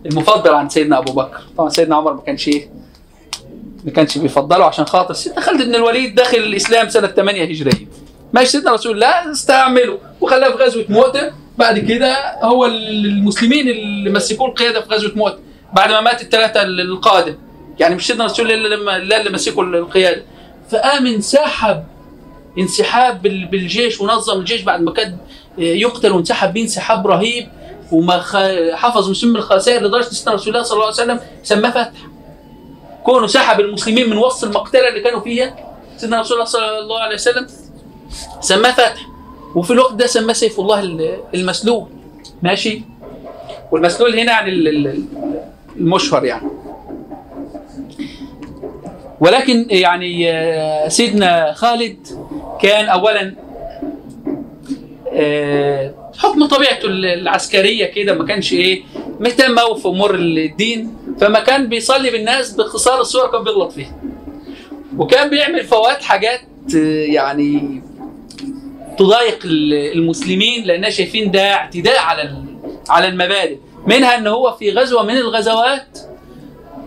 المفضل 0.05 0.53
عن 0.53 0.69
سيدنا 0.69 0.97
أبو 0.97 1.13
بكر. 1.13 1.41
طبعا 1.57 1.69
سيدنا 1.69 1.95
عمر 1.95 2.13
ما 2.13 2.21
كانش 2.21 2.47
إيه 2.47 2.69
ما 3.85 3.91
كانش 3.91 4.17
بيفضله 4.17 4.65
عشان 4.65 4.85
خاطر 4.85 5.13
سيدنا 5.13 5.41
خالد 5.41 5.61
بن 5.61 5.75
الوليد 5.75 6.15
داخل 6.15 6.37
الإسلام 6.37 6.89
سنة 6.89 7.07
8 7.07 7.43
هجرية. 7.43 7.87
ماشي 8.33 8.49
سيدنا 8.49 8.71
رسول 8.73 8.91
الله 8.95 9.31
استعمله 9.31 9.97
وخلاه 10.21 10.49
في 10.49 10.63
غزوة 10.63 10.85
مؤتة 10.89 11.31
بعد 11.57 11.79
كده 11.79 12.39
هو 12.43 12.65
المسلمين 12.65 13.69
اللي 13.69 14.09
مسكوه 14.09 14.47
القيادة 14.47 14.81
في 14.81 14.89
غزوة 14.93 15.11
مؤتة 15.15 15.37
بعد 15.73 15.89
ما 15.91 16.01
مات 16.01 16.21
الثلاثة 16.21 16.61
القاده 16.61 17.37
يعني 17.79 17.95
مش 17.95 18.07
سيدنا 18.07 18.25
رسول 18.25 18.51
الله 18.51 18.69
لما 18.75 18.97
لا 18.99 19.19
اللي 19.19 19.29
مسكوا 19.31 19.63
القيادة. 19.63 20.23
فقام 20.71 21.05
انسحب 21.07 21.83
انسحاب 22.57 23.21
بال- 23.21 23.45
بالجيش 23.45 24.01
ونظم 24.01 24.39
الجيش 24.39 24.61
بعد 24.61 24.81
ما 24.81 24.91
كان 24.91 25.17
يقتل 25.57 26.11
وانسحب 26.11 26.53
بيه 26.53 26.61
انسحاب 26.61 27.07
رهيب 27.07 27.47
وما 27.91 28.21
حفظ 28.75 29.09
مسلم 29.09 29.35
الخسائر 29.35 29.83
لدرجة 29.83 30.03
سيدنا 30.03 30.35
رسول 30.35 30.53
الله 30.53 30.63
صلى 30.63 30.73
الله 30.75 30.85
عليه 30.85 30.95
وسلم 30.95 31.19
سماه 31.43 31.69
فتح. 31.71 31.91
كونه 33.03 33.27
سحب 33.27 33.59
المسلمين 33.59 34.09
من 34.09 34.17
وسط 34.17 34.43
المقتلة 34.43 34.87
اللي 34.87 34.99
كانوا 35.01 35.19
فيها 35.19 35.55
سيدنا 35.97 36.19
رسول 36.19 36.33
الله 36.37 36.45
صلى 36.45 36.79
الله 36.79 36.99
عليه 36.99 37.15
وسلم 37.15 37.47
سماه 38.41 38.71
فتح. 38.71 39.07
وفي 39.55 39.71
الوقت 39.73 39.93
ده 39.93 40.07
سماه 40.07 40.33
سيف 40.33 40.59
الله 40.59 40.79
ال- 40.79 41.17
المسلول. 41.35 41.87
ماشي؟ 42.43 42.81
والمسلول 43.71 44.19
هنا 44.19 44.47
ال- 44.47 45.03
المشهر 45.77 46.25
يعني. 46.25 46.47
ولكن 49.19 49.65
يعني 49.69 50.31
آه، 50.31 50.87
سيدنا 50.87 51.53
خالد 51.53 52.07
كان 52.61 52.85
اولا 52.85 53.35
آه، 55.13 55.93
حكم 56.17 56.45
طبيعته 56.45 56.85
العسكرية 56.87 57.85
كده 57.85 58.13
ما 58.13 58.25
كانش 58.25 58.53
إيه 58.53 58.83
مهتم 59.19 59.59
قوي 59.59 59.79
في 59.79 59.87
أمور 59.87 60.15
الدين 60.15 60.93
فما 61.19 61.39
كان 61.39 61.69
بيصلي 61.69 62.11
بالناس 62.11 62.51
باختصار 62.51 63.01
الصور 63.01 63.31
كان 63.31 63.43
بيغلط 63.43 63.71
فيها. 63.71 63.95
وكان 64.97 65.29
بيعمل 65.29 65.63
فوات 65.63 66.03
حاجات 66.03 66.41
آه، 66.75 67.05
يعني 67.05 67.81
تضايق 68.97 69.39
ال- 69.45 69.73
المسلمين 69.97 70.63
لانها 70.65 70.89
شايفين 70.89 71.31
ده 71.31 71.53
اعتداء 71.53 71.99
على 71.99 72.35
على 72.89 73.07
المبادئ. 73.07 73.57
منها 73.87 74.17
إن 74.17 74.27
هو 74.27 74.51
في 74.59 74.71
غزوة 74.71 75.03
من 75.03 75.17
الغزوات 75.17 75.99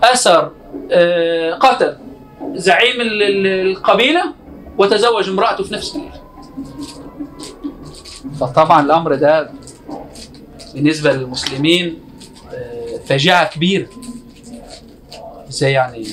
اثر 0.03 0.51
آه، 0.93 1.53
قتل 1.55 1.97
زعيم 2.55 3.01
ال- 3.01 3.23
ال- 3.23 3.47
القبيلة 3.71 4.25
وتزوج 4.79 5.29
امرأته 5.29 5.65
في 5.65 5.75
نفس 5.75 5.97
الليلة 5.97 6.21
فطبعا 8.41 8.83
الأمر 8.83 9.15
ده 9.15 9.51
بالنسبة 10.75 11.13
للمسلمين 11.13 11.99
آه، 12.55 12.99
فاجعة 13.09 13.51
كبيرة. 13.55 13.87
إزاي 15.49 15.73
يعني؟ 15.73 16.07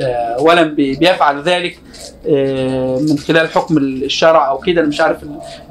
آه، 0.00 0.36
بي- 0.62 0.94
بيفعل 0.96 1.42
ذلك. 1.42 1.78
من 3.00 3.18
خلال 3.18 3.48
حكم 3.48 3.78
الشرع 3.78 4.48
أو 4.50 4.58
كده 4.58 4.80
أنا 4.80 4.88
مش 4.88 5.00
عارف 5.00 5.18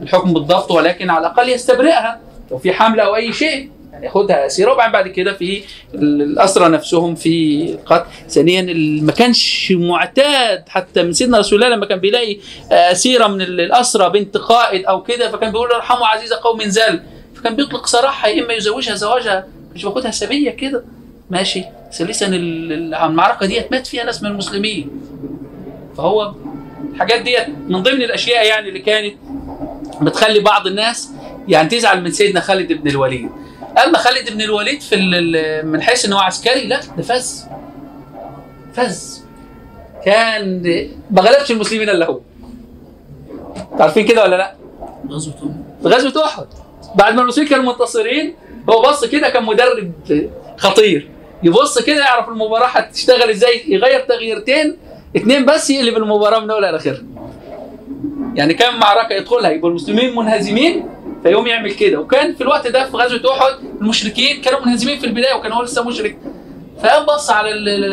الحكم 0.01 0.33
بالضبط 0.33 0.71
ولكن 0.71 1.09
على 1.09 1.27
الأقل 1.27 1.49
يستبرئها. 1.49 2.19
لو 2.51 2.57
في 2.57 2.73
حملة 2.73 3.03
أو 3.03 3.15
أي 3.15 3.33
شيء 3.33 3.69
يعني 3.93 4.05
ياخدها 4.05 4.45
اسيره 4.45 4.71
وبعدين 4.73 4.93
بعد 4.93 5.07
كده 5.07 5.33
في 5.33 5.61
ال- 5.93 6.21
الأسرى 6.21 6.69
نفسهم 6.69 7.15
في 7.15 7.63
القتل 7.73 8.05
ثانيا 8.29 8.61
ما 9.03 9.11
كانش 9.11 9.73
معتاد 9.77 10.63
حتى 10.69 11.03
من 11.03 11.13
سيدنا 11.13 11.37
رسول 11.37 11.63
الله 11.63 11.75
لما 11.75 11.85
كان 11.85 11.99
بيلاقي 11.99 12.37
آه، 12.71 12.91
اسيره 12.91 13.27
من 13.27 13.41
ال- 13.41 13.61
الأسرى 13.61 14.09
بنت 14.09 14.37
قائد 14.37 14.85
أو 14.85 15.03
كده 15.03 15.31
فكان 15.31 15.51
بيقول 15.51 15.69
له 15.69 15.75
ارحموا 15.75 16.07
عزيز 16.07 16.33
قوم 16.33 16.61
زل 16.63 16.99
فكان 17.35 17.55
بيطلق 17.55 17.85
سراحها 17.85 18.29
يا 18.29 18.43
إما 18.43 18.53
يزوجها 18.53 18.95
زواجها 18.95 19.47
مش 19.75 19.85
باخدها 19.85 20.11
سبية 20.11 20.49
كده. 20.51 20.83
ماشي. 21.29 21.63
ثالثا 21.93 22.25
ال- 22.27 22.73
ال- 22.73 22.93
المعركة 22.93 23.45
ديت 23.45 23.71
مات 23.71 23.87
فيها 23.87 24.03
ناس 24.03 24.23
من 24.23 24.31
المسلمين. 24.31 24.89
فهو 25.97 26.33
الحاجات 26.93 27.21
ديت 27.21 27.47
من 27.67 27.83
ضمن 27.83 28.01
الأشياء 28.01 28.47
يعني 28.47 28.69
اللي 28.69 28.79
كانت 28.79 29.15
بتخلي 30.01 30.39
بعض 30.39 30.67
الناس 30.67 31.09
يعني 31.47 31.69
تزعل 31.69 32.03
من 32.03 32.11
سيدنا 32.11 32.39
خالد 32.39 32.73
بن 32.73 32.89
الوليد. 32.89 33.29
اما 33.85 33.97
خالد 33.97 34.29
بن 34.33 34.41
الوليد 34.41 34.81
في 34.81 34.95
من 35.65 35.81
حيث 35.81 36.05
ان 36.05 36.13
هو 36.13 36.19
عسكري؟ 36.19 36.67
لا 36.67 36.79
ده 36.97 37.03
فز. 37.03 37.45
فز. 38.73 39.23
كان 40.05 40.61
ما 41.11 41.21
غلبش 41.21 41.51
المسلمين 41.51 41.89
إلا 41.89 42.05
هو. 42.05 42.19
عارفين 43.79 44.05
كده 44.05 44.23
ولا 44.23 44.35
لا؟ 44.35 44.55
أم 45.03 45.19
في 45.83 45.87
غزوه 45.89 46.25
أحد. 46.25 46.45
بعد 46.95 47.13
ما 47.13 47.21
المسلمين 47.21 47.49
كانوا 47.49 47.73
منتصرين 47.73 48.35
هو 48.69 48.81
بص 48.81 49.05
كده 49.05 49.29
كان 49.29 49.43
مدرب 49.43 49.91
خطير. 50.57 51.09
يبص 51.43 51.79
كده 51.79 51.99
يعرف 51.99 52.29
المباراة 52.29 52.67
هتشتغل 52.67 53.29
إزاي 53.29 53.63
يغير 53.67 53.99
تغييرتين 53.99 54.77
اتنين 55.15 55.45
بس 55.45 55.69
يقلب 55.69 55.97
المباراة 55.97 56.39
من 56.39 56.51
اولها 56.51 56.71
لاخرها 56.71 57.01
يعني 58.35 58.53
كان 58.53 58.79
معركة 58.79 59.13
يدخلها؟ 59.13 59.51
يبقى 59.51 59.69
المسلمين 59.69 60.15
منهزمين 60.15 60.85
فيقوم 61.23 61.47
يعمل 61.47 61.71
كده. 61.71 61.99
وكان 61.99 62.35
في 62.35 62.41
الوقت 62.41 62.67
ده 62.67 62.85
في 62.89 62.97
غزوة 62.97 63.31
أحد 63.37 63.53
المشركين 63.81 64.41
كانوا 64.41 64.59
منهزمين 64.65 64.99
في 64.99 65.05
البداية 65.05 65.33
وكان 65.33 65.51
هو 65.51 65.63
لسه 65.63 65.83
مشرك. 65.87 66.17
فقام 66.83 67.05
بص 67.05 67.29
على 67.29 67.49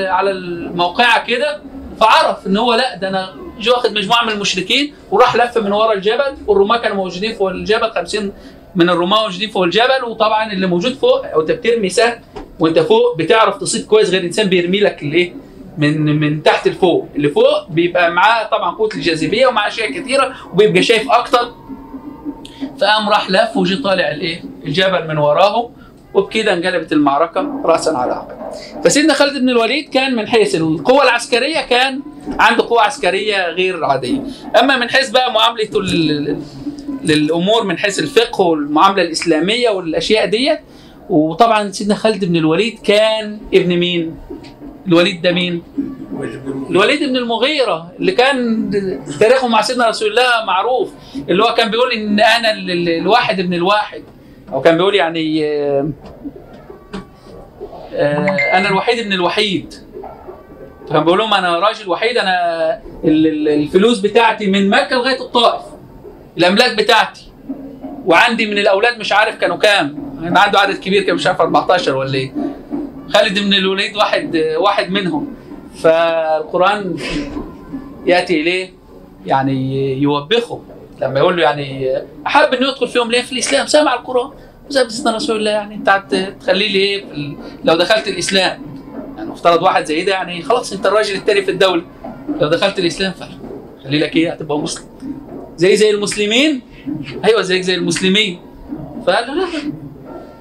على 0.09 0.31
الموقعة 0.31 1.27
كده 1.27 1.61
فعرف 2.01 2.47
إن 2.47 2.57
هو 2.57 2.75
لأ 2.75 2.97
ده 2.97 3.09
أنا 3.09 3.35
جو 3.61 3.73
واخد 3.73 3.93
مجموعة 3.99 4.25
من 4.25 4.33
المشركين 4.33 4.95
وراح 5.11 5.37
لف 5.37 5.59
من 5.59 5.73
ورا 5.73 5.93
الجبل. 5.93 6.37
والرماة 6.47 6.77
كانوا 6.77 6.97
موجودين 6.97 7.35
فوق 7.35 7.49
الجبل 7.51 7.91
50 7.91 8.33
من 8.75 8.91
الرماة 8.91 9.23
موجودين 9.23 9.51
فوق 9.51 9.63
الجبل. 9.63 10.05
وطبعا 10.07 10.53
اللي 10.53 10.67
موجود 10.67 10.93
فوق 10.95 11.27
أو 11.27 11.41
انت 11.41 11.51
بترمي 11.51 11.89
سهم 11.89 12.15
وأنت 12.61 12.79
فوق 12.79 13.17
بتعرف 13.17 13.57
تصيد 13.57 13.87
كويس 13.87 14.11
غير 14.11 14.23
إنسان 14.25 14.49
بيرمي 14.49 14.81
لك 14.81 15.03
الإيه؟ 15.03 15.33
من 15.79 16.21
من 16.21 16.43
تحت 16.43 16.69
لفوق. 16.69 17.09
اللي 17.17 17.29
فوق 17.29 17.69
بيبقى 17.71 18.11
معاه 18.11 18.47
طبعا 18.49 18.71
قوه 18.75 18.89
الجاذبية 18.95 19.47
ومعاه 19.47 19.69
أشياء 19.69 19.91
كتيره 19.93 20.35
وبيبقى 20.53 20.83
شايف 20.83 21.11
أكتر. 21.11 21.53
فقام 22.81 23.09
راح 23.09 23.31
لف 23.31 23.57
وجي 23.57 23.77
طالع 23.77 24.11
الإيه؟ 24.11 24.43
الجبل 24.67 25.09
من 25.09 25.19
وراه 25.19 25.71
وبكده 26.15 26.53
انقلبت 26.53 26.93
المعركة 26.93 27.61
راسا 27.65 27.91
على 27.91 28.13
عقب. 28.13 28.37
فسيدنا 28.85 29.15
خالد 29.15 29.39
بن 29.41 29.49
الوليد 29.49 29.89
كان 29.89 30.17
من 30.17 30.29
حيث 30.29 30.55
القوة 30.55 31.03
العسكرية 31.05 31.61
كان 31.61 32.01
عنده 32.39 32.65
قوة 32.69 32.83
عسكرية 32.83 33.47
غير 33.49 33.85
عادية. 33.85 34.21
أما 34.61 34.77
من 34.77 34.91
حيث 34.91 35.11
بقى 35.11 35.33
معاملته 35.33 35.83
لل- 35.83 36.39
للأمور 37.05 37.65
من 37.65 37.79
حيث 37.79 37.99
الفقه 37.99 38.43
والمعاملة 38.43 39.03
الإسلامية 39.03 39.71
والأشياء 39.71 40.27
ديت. 40.27 40.59
وطبعا 41.11 41.71
سيدنا 41.71 41.95
خالد 41.95 42.25
بن 42.25 42.37
الوليد 42.37 42.79
كان 42.85 43.39
ابن 43.55 43.77
مين؟ 43.77 44.17
الوليد 44.91 45.23
ده 45.23 45.33
مين؟ 45.33 45.63
الوليد 46.71 47.09
بن 47.09 47.17
المغيرة 47.17 47.93
اللي 47.99 48.13
كان 48.13 48.71
تاريخه 49.21 49.49
مع 49.49 49.61
سيدنا 49.63 49.89
رسول 49.89 50.09
الله 50.11 50.45
معروف 50.47 50.93
اللي 51.29 51.43
هو 51.45 51.55
كان 51.55 51.71
بيقول 51.71 51.93
إن 51.93 52.21
أنا 52.21 52.51
ال- 52.51 52.71
ال- 52.71 52.89
الواحد 52.89 53.41
ابن 53.41 53.55
الواحد. 53.55 54.03
أو 54.53 54.61
كان 54.61 54.77
بيقول 54.77 54.95
يعني 54.95 55.45
آه، 57.95 58.27
أنا 58.53 58.69
الوحيد 58.69 58.99
ابن 58.99 59.13
الوحيد. 59.13 59.75
كان 60.91 61.05
بيقول 61.05 61.19
لهم 61.19 61.35
أنا 61.35 61.59
راجل 61.59 61.89
وحيد 61.89 62.19
أنا 62.19 62.35
ال- 63.05 63.27
ال- 63.27 63.49
الفلوس 63.49 63.99
بتاعتي 63.99 64.47
من 64.47 64.71
مكة 64.71 64.97
لغاية 64.97 65.21
الطائف 65.21 65.63
الأملاك 66.39 66.77
بتاعتي. 66.77 67.27
وعندي 68.07 68.47
من 68.47 68.59
الأولاد 68.59 68.99
مش 68.99 69.13
عارف 69.13 69.37
كانوا 69.37 69.57
كام. 69.57 70.11
أنا 70.23 70.41
عنده 70.41 70.59
عدد 70.61 70.79
كبير 70.79 71.03
كان 71.03 71.15
مش 71.15 71.27
عارف 71.27 71.41
14 71.41 71.97
ولا 71.97 72.15
إيه. 72.15 72.33
خالد 73.13 73.39
بن 73.39 73.55
الوليد 73.55 73.97
واحد 73.97 74.37
واحد 74.59 74.91
منهم. 74.91 75.35
فالقرآن 75.77 76.97
يأتي 78.07 78.41
إليه 78.41 78.71
يعني 79.27 79.93
يوبخه. 80.03 80.61
لما 81.01 81.19
يقول 81.21 81.37
له 81.37 81.43
يعني 81.43 81.97
أحب 82.27 82.55
إنه 82.55 82.69
يدخل 82.69 82.89
فيهم 82.89 83.11
ليه؟ 83.11 83.23
في 83.23 83.33
الإسلام. 83.33 83.67
سامع 83.67 83.95
القرآن. 83.95 84.31
زي 84.69 84.89
سيدنا 84.89 85.17
رسول 85.17 85.37
الله 85.37 85.51
يعني. 85.51 85.75
أنت 85.75 85.89
هت- 85.89 86.35
تخليه 86.41 86.69
لي 86.69 86.79
إيه 86.79 87.05
لو 87.65 87.77
دخلت 87.77 88.09
الإسلام. 88.09 88.63
يعني 89.17 89.33
افترض 89.33 89.63
واحد 89.63 89.85
زي 89.85 90.05
ده 90.05 90.13
يعني 90.13 90.43
خلاص 90.43 90.73
أنت 90.73 90.87
الراجل 90.87 91.15
التاني 91.15 91.43
في 91.43 91.51
الدولة. 91.51 91.83
لو 92.41 92.49
دخلت 92.49 92.79
الإسلام 92.79 93.13
فخلي 93.13 93.99
لك 93.99 94.17
إيه؟ 94.17 94.33
هتبقى 94.33 94.59
مسلم. 94.59 94.85
زي 95.57 95.77
زي 95.77 95.91
المسلمين؟ 95.91 96.61
أيوه 97.25 97.43
زيك 97.43 97.63
زي 97.63 97.75
المسلمين. 97.75 98.41
فقال 99.07 99.27
له 99.27 99.35
لا. 99.35 99.47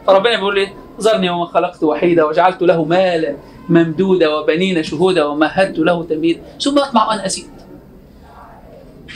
فربنا 0.08 0.36
بيقول 0.36 0.58
إيه؟ 0.58 0.74
ذرني 1.00 1.30
وما 1.30 1.46
خلقت 1.46 1.84
وحيدا 1.84 2.24
وجعلت 2.24 2.62
له 2.62 2.84
مالا 2.86 3.36
ممدودا 3.70 4.28
وبنين 4.30 4.84
شهودا 4.84 5.24
ومهدت 5.24 5.80
له 5.80 6.04
تمهيدا. 6.04 6.42
ثم 6.62 6.78
يطمع 6.80 7.14
أن 7.14 7.20
ازيد 7.20 7.46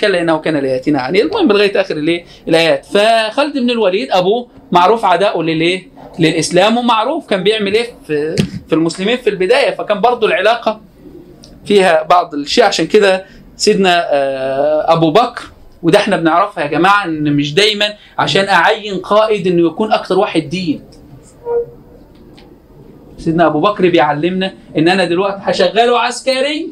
كلا 0.02 0.22
إنه 0.22 0.38
كان 0.38 0.54
لآياتنا 0.58 1.02
عني 1.02 1.22
المهم 1.22 1.52
لغايه 1.52 1.82
اخر 1.82 1.98
الايه 1.98 2.26
الايات 2.48 2.86
فخالد 2.86 3.58
بن 3.58 3.70
الوليد 3.70 4.12
ابوه 4.12 4.48
معروف 4.72 5.06
عداؤه 5.06 5.44
للإيه؟ 5.44 5.88
للإسلام 6.20 6.78
ومعروف. 6.78 7.28
كان 7.28 7.44
بيعمل 7.44 7.74
إيه؟ 7.74 7.88
في 8.08 8.36
في 8.68 8.76
المسلمين 8.76 9.18
في 9.18 9.30
البداية. 9.30 9.72
فكان 9.76 10.02
برضو 10.02 10.26
العلاقة 10.26 10.82
فيها 11.66 12.04
بعض 12.04 12.34
الشيء 12.34 12.64
عشان 12.64 12.88
كده 12.88 13.26
سيدنا 13.58 14.14
آه، 14.14 14.94
أبو 14.94 15.12
بكر 15.12 15.44
وده 15.84 16.00
إحنا 16.00 16.18
بنعرفها 16.18 16.64
يا 16.64 16.70
جماعة 16.70 17.06
إن 17.06 17.36
مش 17.36 17.54
دايما 17.54 17.94
عشان 18.20 18.48
أعين 18.50 18.98
قائد 18.98 19.48
إنه 19.48 19.68
يكون 19.68 19.92
أكتر 19.92 20.20
واحد 20.20 20.42
دين. 20.50 20.82
سيدنا 23.24 23.48
أبو 23.48 23.60
بكر 23.60 23.90
بيعلمنا 23.90 24.54
إن 24.78 24.88
أنا 24.88 25.06
دلوقتي 25.06 25.38
هشغله 25.42 26.00
عسكري. 26.00 26.70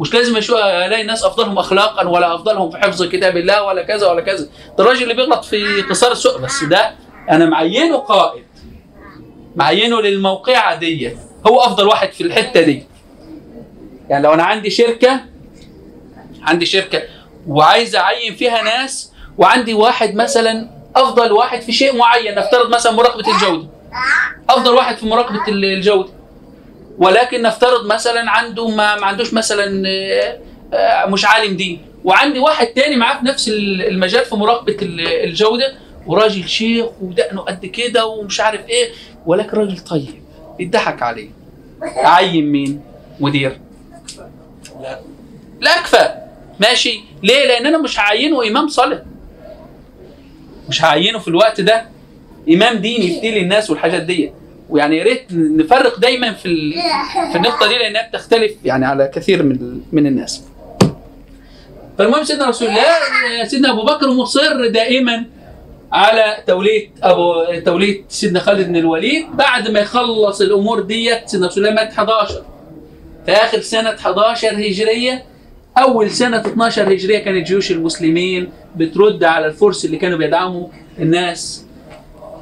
مش 0.00 0.14
لازم 0.14 0.36
ألاقي 0.36 1.00
الناس 1.00 1.24
أفضلهم 1.24 1.58
اخلاقا 1.58 2.08
ولا 2.08 2.34
أفضلهم 2.34 2.70
في 2.70 2.78
حفظ 2.78 3.02
كتاب 3.02 3.36
الله 3.36 3.62
ولا 3.62 3.82
كذا 3.82 4.10
ولا 4.10 4.20
كذا. 4.20 4.48
ده 4.78 4.84
الراجل 4.84 5.02
اللي 5.02 5.14
بيغلط 5.14 5.44
في 5.44 5.82
قصار 5.82 6.12
السوق 6.12 6.40
بس 6.40 6.64
ده 6.64 6.94
أنا 7.30 7.46
معينه 7.46 7.96
قائد. 7.96 8.44
معينه 9.56 10.00
للموقعة 10.00 10.74
دي. 10.74 11.16
هو 11.46 11.60
أفضل 11.60 11.86
واحد 11.86 12.12
في 12.12 12.20
الحتة 12.20 12.60
دي. 12.60 12.82
يعني 14.08 14.24
لو 14.24 14.34
أنا 14.34 14.42
عندي 14.42 14.70
شركة 14.70 15.20
عندي 16.42 16.66
شركة 16.66 17.02
وعايز 17.46 17.96
أعين 17.96 18.34
فيها 18.34 18.62
ناس 18.62 19.12
وعندي 19.38 19.74
واحد 19.74 20.14
مثلا 20.14 20.70
أفضل 20.96 21.32
واحد 21.32 21.60
في 21.60 21.72
شيء 21.72 21.96
معين 21.96 22.34
نفترض 22.34 22.70
مثلا 22.70 22.92
مراقبة 22.92 23.34
الجودة. 23.34 23.77
أفضل 24.50 24.74
واحد 24.74 24.96
في 24.96 25.06
مراقبة 25.06 25.48
ال- 25.48 25.64
الجودة. 25.64 26.08
ولكن 26.98 27.42
نفترض 27.42 27.86
مثلا 27.86 28.30
عنده 28.30 28.68
ما, 28.68 28.96
ما 28.96 29.06
عندوش 29.06 29.34
مثلا 29.34 29.82
آه، 30.74 31.06
مش 31.06 31.24
عالم 31.24 31.56
دين. 31.56 31.80
وعندي 32.04 32.38
واحد 32.38 32.66
تاني 32.66 32.96
معاه 32.96 33.18
في 33.20 33.24
نفس 33.26 33.48
ال- 33.48 33.88
المجال 33.88 34.24
في 34.24 34.36
مراقبة 34.36 34.76
ال- 34.82 35.08
الجودة 35.24 35.74
وراجل 36.06 36.48
شيخ 36.48 36.86
ودقنه 37.02 37.40
قد 37.40 37.66
كده 37.66 38.06
ومش 38.06 38.40
عارف 38.40 38.68
إيه. 38.68 38.90
ولكن 39.26 39.56
راجل 39.56 39.78
طيب 39.78 40.22
يضحك 40.60 41.02
عليه. 41.02 41.30
اعين 42.04 42.52
مين؟ 42.52 42.80
مدير. 43.20 43.58
لا. 44.80 45.00
أكفى. 45.78 46.14
ماشي. 46.60 47.00
ليه؟ 47.22 47.46
لأن 47.46 47.66
أنا 47.66 47.78
مش 47.78 48.00
هعينه 48.00 48.48
إمام 48.48 48.68
صالح. 48.68 48.98
مش 50.68 50.84
هعينه 50.84 51.18
في 51.18 51.28
الوقت 51.28 51.60
ده. 51.60 51.86
امام 52.54 52.76
ديني 52.76 53.04
يفتي 53.16 53.30
لي 53.30 53.40
الناس 53.40 53.70
والحاجات 53.70 54.02
دي. 54.02 54.32
ويعني 54.70 54.96
يا 54.98 55.04
ريت 55.04 55.22
نفرق 55.32 55.98
دايما 56.00 56.32
في 56.32 56.46
ال- 56.46 56.74
في 57.32 57.36
النقطة 57.38 57.68
دي 57.68 57.74
لأنها 57.74 58.08
بتختلف 58.08 58.52
يعني 58.64 58.86
على 58.86 59.10
كثير 59.14 59.42
من 59.42 59.80
من 59.92 60.06
الناس. 60.06 60.42
فالمهم 61.98 62.24
سيدنا 62.24 62.48
رسول 62.48 62.68
الله 62.68 63.44
سيدنا 63.44 63.70
أبو 63.72 63.84
بكر 63.84 64.10
مصر 64.12 64.66
دائما 64.68 65.24
على 65.92 66.36
توليه 66.46 66.88
ابو 67.02 67.34
توليه 67.64 68.04
سيدنا 68.08 68.40
خالد 68.40 68.66
بن 68.68 68.76
الوليد 68.76 69.26
بعد 69.36 69.68
ما 69.68 69.80
يخلص 69.80 70.40
الأمور 70.40 70.80
ديت 70.80 71.28
سيدنا 71.28 71.46
رسول 71.46 71.66
الله 71.66 71.74
مات 71.84 71.92
11 71.92 72.42
في 73.26 73.32
آخر 73.32 73.60
سنة 73.60 73.90
11 73.90 74.48
هجرية 74.48 75.22
أول 75.78 76.10
سنة 76.10 76.40
12 76.40 76.92
هجرية 76.92 77.18
كانت 77.18 77.46
جيوش 77.46 77.70
المسلمين 77.70 78.48
بترد 78.76 79.24
على 79.24 79.46
الفرس 79.46 79.84
اللي 79.84 79.96
كانوا 79.96 80.18
بيدعموا 80.18 80.68
الناس. 80.98 81.64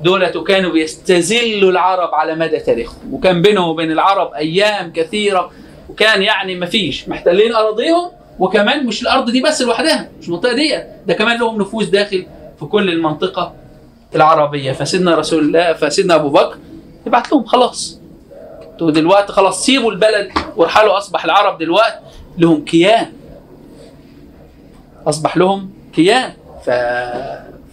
دولة 0.03 0.45
كانوا 0.45 0.73
بيستذلوا 0.73 1.71
العرب 1.71 2.15
على 2.15 2.35
مدى 2.35 2.59
تاريخهم. 2.59 3.15
وكان 3.15 3.43
بينهم 3.43 3.69
وبين 3.69 3.93
العرب 3.93 4.33
أيام 4.35 4.93
كثيرة. 4.93 5.51
وكان 5.89 6.23
يعني 6.23 6.61
مفيش 6.61 7.09
محتلين 7.09 7.55
أراضيهم 7.55 8.11
وكمان 8.39 8.87
مش 8.87 9.03
الأرض 9.03 9.31
دي 9.31 9.43
بس 9.43 9.63
لوحدها 9.63 10.09
مش 10.21 10.29
المنطقة 10.29 10.53
دي. 10.53 10.83
ده 11.07 11.15
كمان 11.15 11.39
لهم 11.39 11.61
نفوذ 11.61 11.91
داخل 11.91 12.27
في 12.59 12.65
كل 12.67 12.91
المنطقة 12.91 13.55
العربية. 14.15 14.73
فسيدنا 14.73 15.15
رسول 15.15 15.45
الله 15.45 15.73
فسيدنا 15.73 16.15
أبو 16.15 16.29
بكر 16.29 16.57
يبعت 17.07 17.33
لهم 17.33 17.45
خلاص. 17.45 18.01
أنتوا 18.73 18.91
دلوقتي 18.91 19.33
خلاص 19.33 19.65
سيبوا 19.65 19.91
البلد 19.93 20.31
وارحلوا 20.57 20.99
أصبح 20.99 21.25
العرب 21.25 21.59
دلوقتي 21.59 21.99
لهم 22.39 22.65
كيان. 22.65 23.13
أصبح 25.07 25.37
لهم 25.37 25.71
كيان. 25.95 26.33
ف... 26.65 26.71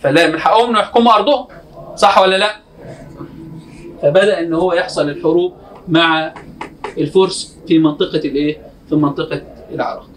فلا 0.04 0.28
من 0.28 0.40
حقهم 0.40 0.76
يحكموا 0.76 1.14
أرضهم. 1.16 1.48
صح 1.96 2.18
ولا 2.18 2.38
لا؟ 2.38 2.56
فبدأ 4.02 4.40
إن 4.40 4.54
هو 4.54 4.74
يحصل 4.74 5.10
الحروب 5.10 5.54
مع 5.88 6.34
الفرس 6.98 7.58
في 7.68 7.80
منطقة 7.80 8.18
الإيه؟ 8.18 8.58
في 8.90 8.96
منطقة 8.96 9.42
العراق. 9.74 10.08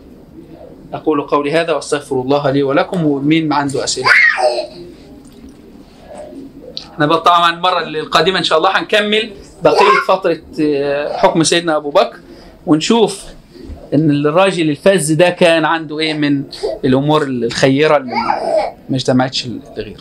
أقول 0.93 1.23
قولي 1.23 1.53
هذا 1.53 1.73
وأستغفر 1.73 2.21
الله 2.21 2.51
لي 2.51 2.63
ولكم 2.63 3.05
ومين 3.07 3.53
عنده 3.53 3.85
أسئلة؟ 3.85 4.07
إحنا 6.93 7.17
طبعا 7.17 7.55
المره 7.55 7.79
القادمه 7.83 8.39
إن 8.39 8.45
شاء 8.45 8.59
الله 8.59 8.79
هنكمل 8.79 9.31
بقية 9.63 9.77
فترة 10.09 10.41
آه، 10.61 11.17
حكم 11.17 11.43
سيدنا 11.43 11.77
أبو 11.77 11.91
بكر 11.91 12.17
ونشوف 12.67 13.25
إن 13.95 14.11
الراجل 14.11 14.71
الفز 14.71 15.13
ده 15.13 15.31
كان 15.31 15.65
عنده 15.65 15.99
إيه 15.99 16.15
من 16.15 16.43
الأمور 16.85 17.23
الخيرة 17.23 17.97
اللي 17.97 18.15
ما 18.89 18.97
اجتمعتش 18.97 19.47
لغيره. 19.77 20.01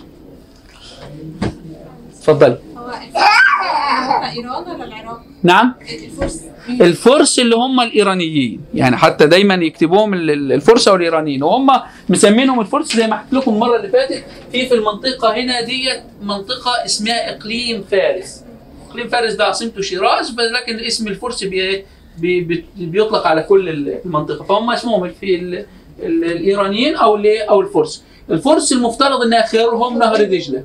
اتفضل. 2.30 2.57
هو 2.77 2.89
الفرس 2.89 4.38
إيران 4.38 4.72
ولا 4.76 4.85
العراق؟ 4.85 5.22
نعم. 5.43 5.73
الفرس. 6.06 6.41
الفرس 6.81 7.39
اللي 7.39 7.56
هم 7.56 7.80
الإيرانيين. 7.81 8.61
يعني 8.73 8.97
حتى 8.97 9.26
دايما 9.27 9.53
يكتبوهم 9.56 10.14
ال- 10.14 10.31
ال- 10.31 10.52
الفرس 10.52 10.88
أو 10.88 10.95
الإيرانيين. 10.95 11.43
وهم 11.43 11.68
مسمينهم 12.10 12.60
الفرس 12.60 12.95
زي 12.95 13.07
ما 13.07 13.15
حكيت 13.18 13.34
لكم 13.34 13.53
المرة 13.53 13.76
اللي 13.77 13.89
فاتت 13.89 14.23
في 14.52 14.65
في 14.68 14.73
المنطقة 14.76 15.34
هنا 15.35 15.61
ديت 15.61 16.03
منطقة 16.22 16.85
اسمها 16.85 17.35
إقليم 17.38 17.84
فارس. 17.91 18.43
إقليم 18.89 19.07
فارس 19.10 19.34
ده 19.34 19.45
عاصمته 19.45 19.81
شيراز 19.81 20.35
لكن 20.39 20.80
اسم 20.80 21.07
الفرس 21.07 21.43
بي 21.43 21.85
بي 22.18 22.41
بي 22.41 22.65
بيطلق 22.77 23.27
على 23.27 23.43
كل 23.43 23.69
المنطقة. 24.06 24.43
فهم 24.45 24.72
اسمهم 24.72 25.11
في 25.22 25.35
ال- 25.35 25.65
ال- 26.03 26.23
الإيرانيين 26.26 26.95
أو 26.95 27.15
أو 27.49 27.61
الفرس. 27.61 28.03
الفرس 28.31 28.72
المفترض 28.72 29.22
ان 29.22 29.34
اخرهم 29.34 29.97
نهر 29.99 30.23
دجله 30.23 30.64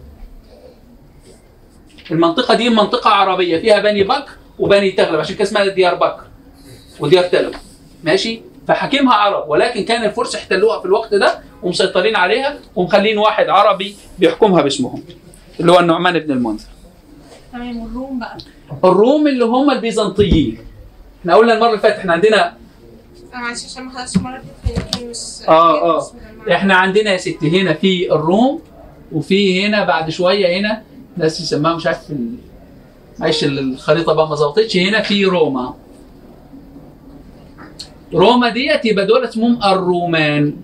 المنطقة 2.12 2.54
دي 2.54 2.68
منطقة 2.68 3.10
عربية 3.10 3.58
فيها 3.58 3.80
بني 3.80 4.04
بكر 4.04 4.30
وبني 4.58 4.90
تغلب 4.90 5.20
عشان 5.20 5.34
كده 5.34 5.44
اسمها 5.44 5.66
ديار 5.66 5.94
بكر 5.94 6.22
وديار 7.00 7.24
تلب 7.24 7.54
ماشي؟ 8.04 8.42
فحاكمها 8.68 9.14
عرب 9.14 9.48
ولكن 9.48 9.84
كان 9.84 10.04
الفرس 10.04 10.34
احتلوها 10.34 10.80
في 10.80 10.86
الوقت 10.86 11.14
ده 11.14 11.40
ومسيطرين 11.62 12.16
عليها 12.16 12.58
ومخلين 12.76 13.18
واحد 13.18 13.48
عربي 13.48 13.96
بيحكمها 14.18 14.62
باسمهم 14.62 15.02
اللي 15.60 15.72
هو 15.72 15.80
النعمان 15.80 16.18
بن 16.18 16.30
المنذر. 16.32 16.64
تمام 17.52 17.76
والروم 17.78 18.18
بقى؟ 18.18 18.38
الروم 18.84 19.26
اللي 19.26 19.44
هم 19.44 19.70
البيزنطيين. 19.70 20.58
إحنا 21.20 21.34
قلنا 21.34 21.54
المرة 21.54 21.68
اللي 21.68 21.78
فاتت 21.80 21.96
إحنا 21.98 22.12
عندنا 22.12 22.56
معلش 23.32 23.64
عشان 23.64 23.84
ما 23.84 23.90
حضرتش 23.90 24.16
المره 24.16 24.42
آه 25.48 25.98
آه. 25.98 26.10
إحنا 26.52 26.74
عندنا 26.74 27.10
يا 27.12 27.16
ستي 27.16 27.60
هنا 27.62 27.72
في 27.74 28.12
الروم 28.12 28.62
وفي 29.12 29.66
هنا 29.66 29.84
بعد 29.84 30.10
شوية 30.10 30.60
هنا 30.60 30.82
ناس 31.16 31.40
يسموها 31.40 31.74
مش 31.76 31.86
عارف 31.86 32.12
معلش 33.18 33.44
الخريطة 33.44 34.12
بقى 34.12 34.28
ما 34.28 34.34
ظبطتش 34.34 34.76
هنا 34.76 35.02
في 35.02 35.24
روما. 35.24 35.74
روما 38.14 38.48
ديت 38.48 38.84
يبقى 38.84 39.06
دول 39.06 39.24
اسمهم 39.24 39.62
الرومان. 39.64 40.56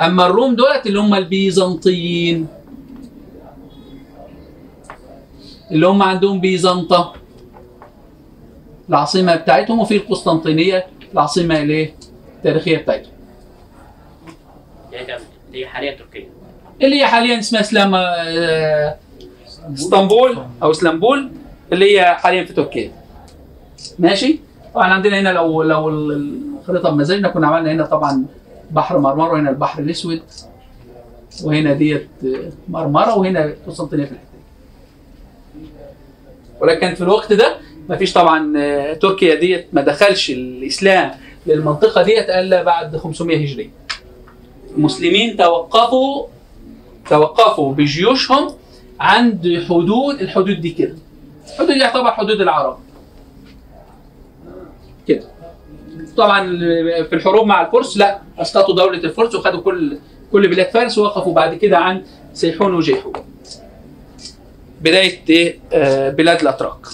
أما 0.00 0.26
الروم 0.26 0.54
دولت 0.54 0.86
اللي 0.86 1.00
هم 1.00 1.14
البيزنطيين. 1.14 2.46
اللي 5.70 5.86
هم 5.86 6.02
عندهم 6.02 6.40
بيزنطة. 6.40 7.12
العاصمة 8.88 9.36
بتاعتهم 9.36 9.78
وفي 9.78 9.96
القسطنطينية 9.96 10.86
العاصمة 11.12 11.62
الايه 11.62 11.94
التاريخية 12.36 12.76
بتاعتهم. 12.78 13.12
كان- 14.92 15.20
اللي 15.48 15.60
هي 15.64 15.66
حاليا 15.68 15.96
تركيا 15.96 16.28
اللي 16.82 17.00
هي 17.00 17.06
حاليا 17.06 17.38
اسمها 17.38 17.60
إسلام 17.60 17.94
آه، 17.94 18.96
إسطنبول 19.74 20.38
أو 20.62 20.70
اسلامبول 20.70 21.30
اللي 21.72 21.98
هي 21.98 22.14
حاليا 22.14 22.44
في 22.44 22.52
تركيا. 22.52 22.92
ماشي؟ 23.98 24.40
طبعا 24.74 24.86
عندنا 24.88 25.20
هنا 25.20 25.28
لو 25.28 25.62
لو 25.62 25.88
الخريطة 25.88 26.90
بمزاجنا 26.90 27.28
كنا 27.28 27.46
عملنا 27.46 27.72
هنا 27.72 27.84
طبعا 27.86 28.24
بحر 28.70 28.98
مرمره 28.98 29.32
وهنا 29.32 29.50
البحر 29.50 29.82
الأسود 29.82 30.22
وهنا 31.44 31.72
ديت 31.72 32.08
مرمرة 32.68 33.18
وهنا 33.18 33.54
قسطنطينيه 33.66 34.04
في 34.04 34.10
الحتة 34.12 34.26
دي. 34.32 35.66
ولكن 36.60 36.94
في 36.94 37.00
الوقت 37.00 37.32
ده 37.32 37.56
ما 37.88 37.96
فيش 37.96 38.12
طبعا 38.12 38.52
آه، 38.58 38.94
تركيا 38.94 39.34
ديت 39.34 39.66
ما 39.72 39.82
دخلش 39.82 40.30
الإسلام 40.30 41.10
للمنطقة 41.46 42.02
ديت 42.02 42.28
إلا 42.30 42.62
بعد 42.62 42.96
500 42.96 43.44
هجريه 43.46 43.70
المسلمين 44.76 45.36
توقفوا 45.36 46.26
توقفوا 47.10 47.74
بجيوشهم 47.74 48.50
عند 49.00 49.64
حدود 49.68 50.20
الحدود 50.20 50.60
دي 50.60 50.70
كده. 50.70 50.94
الحدود 51.48 51.72
دي 51.72 51.78
يعتبر 51.78 52.10
حدود 52.10 52.40
العرب. 52.40 52.78
كده. 55.08 55.24
طبعا 56.16 56.40
في 57.02 57.12
الحروب 57.12 57.46
مع 57.46 57.66
الفرس 57.66 57.96
لا 57.96 58.18
أسقطوا 58.38 58.74
دولة 58.76 58.98
الفرس 58.98 59.34
وخدوا 59.34 59.60
كل 59.60 59.98
كل 60.32 60.48
بلاد 60.48 60.70
فارس 60.70 60.98
ووقفوا 60.98 61.34
بعد 61.34 61.54
كده 61.54 61.78
عن 61.78 62.02
سيحون 62.34 62.74
وجيحون. 62.74 63.12
بداية 64.80 65.18
إيه 65.30 65.58
بلاد 66.10 66.40
الأتراك. 66.40 66.86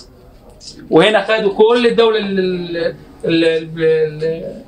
وهنا 0.91 1.25
خدوا 1.25 1.55
كل 1.55 1.87
الدولة 1.87 2.19
ال- 2.19 2.39
ال- 2.39 2.97
ال- 3.25 3.83
ال- 4.25 4.63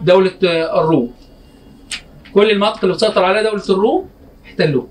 دولة 0.00 0.32
الروم. 0.78 1.12
كل 2.34 2.50
المناطق 2.50 2.84
اللي 2.84 2.98
سيطر 2.98 3.24
عليها 3.24 3.42
دولة 3.42 3.62
الروم 3.70 4.08
احتلوها 4.60 4.86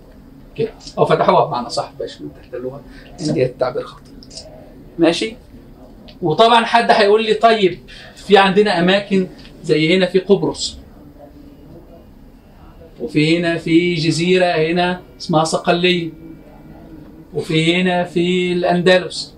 كده 0.55 0.71
أو 0.97 1.05
فتحوها 1.05 1.45
بمعنى 1.45 1.69
صح 1.69 1.91
باش 1.99 2.17
احتلوها 2.41 2.81
لأن 3.19 3.33
دي 3.33 3.45
التعبير 3.45 3.83
خاطئ. 3.83 4.11
ماشي؟ 4.99 5.35
وطبعا 6.21 6.65
حد 6.65 6.91
هيقول 6.91 7.25
لي 7.25 7.33
طيب 7.33 7.79
في 8.15 8.37
عندنا 8.37 8.79
أماكن 8.79 9.27
زي 9.63 9.97
هنا 9.97 10.05
في 10.05 10.19
قبرص. 10.19 10.77
وفي 12.99 13.37
هنا 13.37 13.57
في 13.57 13.93
جزيرة 13.93 14.45
هنا 14.45 15.01
اسمها 15.19 15.43
صقلية. 15.43 16.09
وفي 17.33 17.75
هنا 17.75 18.03
في 18.03 18.53
الأندلس. 18.53 19.33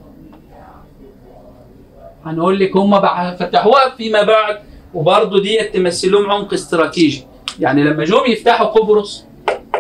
هنقول 2.25 2.59
لك 2.59 2.77
هم 2.77 3.01
فتحوها 3.35 3.95
فيما 3.97 4.23
بعد 4.23 4.59
وبرضه 4.93 5.41
ديت 5.41 5.73
تمثل 5.73 6.11
لهم 6.11 6.31
عمق 6.31 6.53
استراتيجي. 6.53 7.23
يعني 7.59 7.83
لما 7.83 8.05
جم 8.05 8.25
يفتحوا 8.27 8.67
قبرص 8.67 9.25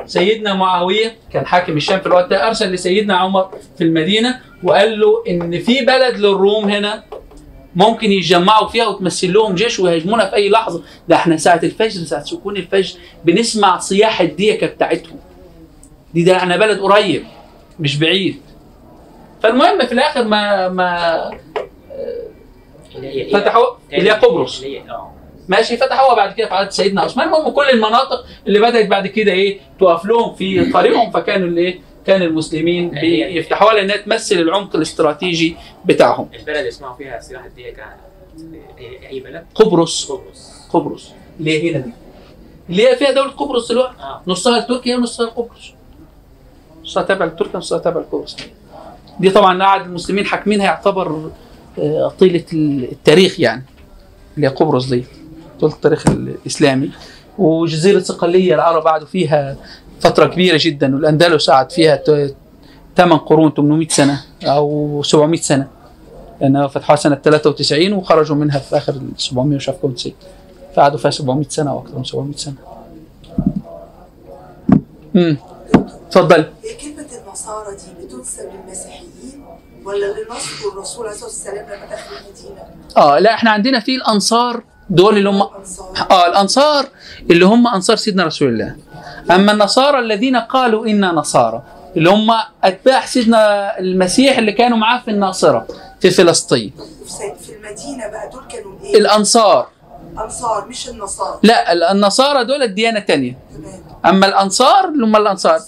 سيدنا 0.05 0.53
معاوية 0.53 1.15
كان 1.33 1.45
حاكم 1.45 1.77
الشام 1.77 1.99
في 1.99 2.05
الوقت 2.05 2.29
ده 2.29 2.47
أرسل 2.47 2.71
لسيدنا 2.71 3.15
عمر 3.17 3.49
في 3.77 3.83
المدينة 3.83 4.39
وقال 4.63 4.99
له 4.99 5.23
إن 5.29 5.59
في 5.59 5.81
بلد 5.85 6.17
للروم 6.17 6.69
هنا 6.69 7.03
ممكن 7.75 8.11
يتجمعوا 8.11 8.67
فيها 8.67 8.87
وتمثل 8.87 9.33
لهم 9.33 9.55
جيش 9.55 9.79
ويهاجمونا 9.79 10.29
في 10.29 10.35
أي 10.35 10.49
لحظة. 10.49 10.83
ده 11.07 11.15
إحنا 11.15 11.37
ساعة 11.37 11.59
الفجر 11.63 12.03
ساعة 12.03 12.23
سكون 12.23 12.57
الفجر 12.57 12.99
بنسمع 13.25 13.77
صياح 13.79 14.21
الديكه 14.21 14.67
بتاعتهم. 14.67 15.19
دي 16.13 16.23
ده 16.23 16.37
إحنا 16.37 16.57
بلد 16.57 16.79
قريب 16.79 17.23
مش 17.79 17.97
بعيد. 17.97 18.41
فالمهم 19.43 19.85
في 19.85 19.91
الآخر 19.91 20.23
ما 20.23 20.69
ما 20.69 21.31
إيه؟ 23.03 23.33
فتحوا 23.33 23.65
اللي 23.93 24.09
هي 24.09 24.13
قبرص. 24.13 24.63
ماشي 25.47 25.77
فتحوها 25.77 26.15
بعد 26.15 26.33
كده 26.33 26.47
في 26.47 26.53
عهد 26.53 26.71
سيدنا 26.71 27.01
عثمان. 27.01 27.27
المهم 27.27 27.49
كل 27.49 27.69
المناطق 27.69 28.25
اللي 28.47 28.59
بدأت 28.59 28.87
بعد 28.87 29.07
كده 29.07 29.31
إيه 29.31 29.59
تقف 29.79 30.05
لهم 30.05 30.35
في 30.35 30.71
طريقهم 30.71 31.11
فكانوا 31.11 31.47
الايه 31.47 31.79
كان 32.07 32.21
المسلمين 32.21 32.89
بيفتحوها 32.89 33.73
لانها 33.73 33.97
تمثل 33.97 34.35
العمق 34.35 34.75
الاستراتيجي 34.75 35.55
بتاعهم. 35.85 36.29
البلد 36.33 36.57
اللي 36.57 36.69
اسمعوا 36.69 36.95
فيها 36.95 37.19
كان 37.71 37.87
هي- 38.77 39.09
أي 39.09 39.19
بلد؟ 39.19 39.45
قبرص. 39.55 40.11
قبرص. 40.11 40.51
قبرص. 40.73 41.11
اللي 41.39 41.51
هي 41.63 41.71
هنا 41.71 41.79
دي. 41.79 41.91
اللي 42.69 42.87
هي 42.89 42.95
فيها 42.95 43.11
دولة 43.11 43.31
قبرص 43.31 43.67
دلوقتي. 43.71 43.99
آه. 43.99 44.21
نصها 44.27 44.59
لتركيا 44.59 44.97
ونصها 44.97 45.25
لقبرص 45.25 45.73
نصها 46.83 47.03
تابع 47.03 47.25
لتركيا 47.25 47.55
ونصها 47.55 47.77
تابع 47.79 48.01
لقبرص 48.01 48.37
دي 49.19 49.29
طبعا 49.29 49.63
قعد 49.63 49.81
المسلمين 49.81 50.25
حاكمينها 50.25 50.65
يعتبر 50.65 51.31
آه، 51.79 52.13
طيلة 52.19 52.43
التاريخ 52.53 53.39
يعني 53.39 53.63
اللي 54.35 54.47
هي 54.47 54.51
قبرص 54.51 54.85
دي. 54.89 55.05
طول 55.59 55.69
التاريخ 55.69 56.07
الإسلامي. 56.07 56.91
وجزيرة 57.37 57.99
صقليه 57.99 58.55
العرب 58.55 58.87
قعدوا 58.87 59.07
فيها 59.07 59.55
فترة 59.99 60.25
كبيرة 60.25 60.59
جدا 60.61 60.95
والأندلس 60.95 61.49
قعد 61.49 61.71
فيها 61.71 62.03
8 62.97 63.15
قرون 63.15 63.53
800 63.53 63.87
سنة 63.87 64.23
أو 64.43 65.01
700 65.03 65.41
سنة. 65.41 65.67
لأنها 66.41 66.67
فتحوها 66.67 66.95
سنة 66.97 67.15
93 67.15 67.93
وخرجوا 67.93 68.35
منها 68.35 68.59
في 68.59 68.77
آخر 68.77 68.93
ال 68.93 69.09
700 69.17 69.55
وشاف 69.55 69.75
كون 69.75 69.95
سي 69.95 70.15
فقعدوا 70.75 70.97
فيها 70.97 71.11
700 71.11 71.45
سنة 71.49 71.71
أو 71.71 71.79
أكثر 71.79 71.97
من 71.97 72.03
700 72.03 72.35
سنة. 72.35 72.53
امم 75.15 75.37
اتفضل 76.07 76.45
هي 76.63 76.73
كلمة 76.81 77.05
النصارى 77.27 77.75
دي 77.75 78.05
بتنسب 78.05 78.43
للمسيحيين 78.43 79.45
ولا 79.85 80.05
لنصر 80.05 80.69
الرسول 80.73 81.05
عليه 81.05 81.15
الصلاة 81.15 81.29
والسلام 81.29 81.65
لما 81.65 81.85
دخل 81.85 82.15
المدينة؟ 82.15 82.63
آه 82.97 83.19
لا 83.19 83.33
إحنا 83.33 83.51
عندنا 83.51 83.79
في 83.79 83.95
الأنصار 83.95 84.63
دول 84.89 85.17
اللي 85.17 85.29
هم 85.29 85.41
آه 86.11 86.27
الأنصار 86.27 86.85
اللي 87.31 87.45
هم 87.45 87.67
أنصار 87.67 87.95
سيدنا 87.95 88.23
رسول 88.25 88.47
الله. 88.49 88.75
أما 89.31 89.51
النصارى 89.51 89.99
الذين 89.99 90.35
قالوا 90.35 90.87
إنا 90.87 91.11
نصارى 91.11 91.63
اللي 91.97 92.09
هم 92.09 92.27
أتباع 92.63 93.05
سيدنا 93.05 93.79
المسيح 93.79 94.37
اللي 94.37 94.51
كانوا 94.51 94.77
معاه 94.77 95.01
في 95.01 95.11
الناصرة 95.11 95.67
في 95.99 96.09
فلسطين. 96.11 96.73
في 97.41 97.51
المدينة 97.55 98.07
بقى 98.11 98.29
دول 98.33 98.43
كانوا 98.49 98.71
إيه؟ 98.83 98.97
الأنصار. 98.97 99.67
أنصار 100.23 100.65
مش 100.67 100.89
النصارى. 100.89 101.39
لا 101.43 101.71
ال- 101.73 101.83
النصارى 101.83 102.43
دول 102.45 102.63
الديانة 102.63 102.99
تانية 102.99 103.37
تمام. 103.57 103.81
أما 104.09 104.25
الأنصار 104.27 104.87
اللي 104.89 105.05
هم 105.05 105.15
الأنصار. 105.15 105.59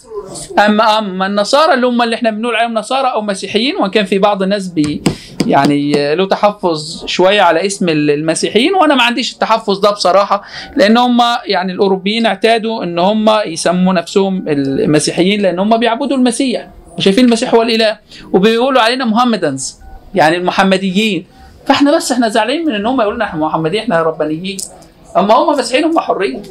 اما 0.59 0.99
أما 0.99 1.25
النصارى 1.27 1.73
اللي 1.73 1.87
هم 1.87 2.01
اللي 2.01 2.15
إحنا 2.15 2.29
بنقول 2.31 2.55
عليهم 2.55 2.73
نصارى 2.73 3.07
أو 3.13 3.21
مسيحيين 3.21 3.75
وإن 3.75 3.91
كان 3.91 4.05
في 4.05 4.19
بعض 4.19 4.43
الناس 4.43 4.67
بي 4.67 5.01
يعني 5.47 6.15
له 6.15 6.25
تحفظ 6.27 7.05
شوية 7.05 7.41
على 7.41 7.65
اسم 7.65 7.89
المسيحيين 7.89 8.73
وأنا 8.73 8.95
ما 8.95 9.03
عنديش 9.03 9.33
التحفظ 9.33 9.79
ده 9.79 9.91
بصراحة 9.91 10.41
لأن 10.75 10.97
هم 10.97 11.19
يعني 11.45 11.71
الأوروبيين 11.71 12.25
اعتادوا 12.25 12.83
إن 12.83 12.99
هم 12.99 13.29
يسموا 13.45 13.93
نفسهم 13.93 14.43
المسيحيين 14.47 15.41
لأن 15.41 15.59
هم 15.59 15.77
بيعبدوا 15.77 16.17
المسيح 16.17 16.67
وشايفين 16.97 17.25
المسيح 17.25 17.53
هو 17.53 17.61
الإله 17.61 17.97
وبيقولوا 18.33 18.81
علينا 18.81 19.05
محمدنز 19.05 19.79
يعني 20.15 20.37
المحمديين. 20.37 21.25
فإحنا 21.65 21.95
بس 21.95 22.11
إحنا 22.11 22.27
زعلانين 22.29 22.65
من 22.65 22.75
إن 22.75 22.85
هم 22.85 23.01
يقولوا 23.01 23.23
إحنا 23.23 23.39
محمديين 23.39 23.83
إحنا 23.83 24.01
ربانيين. 24.01 24.57
أما 25.17 25.33
هم 25.33 25.59
مسيحيين 25.59 25.83
هم 25.85 25.99
حرين 25.99 26.43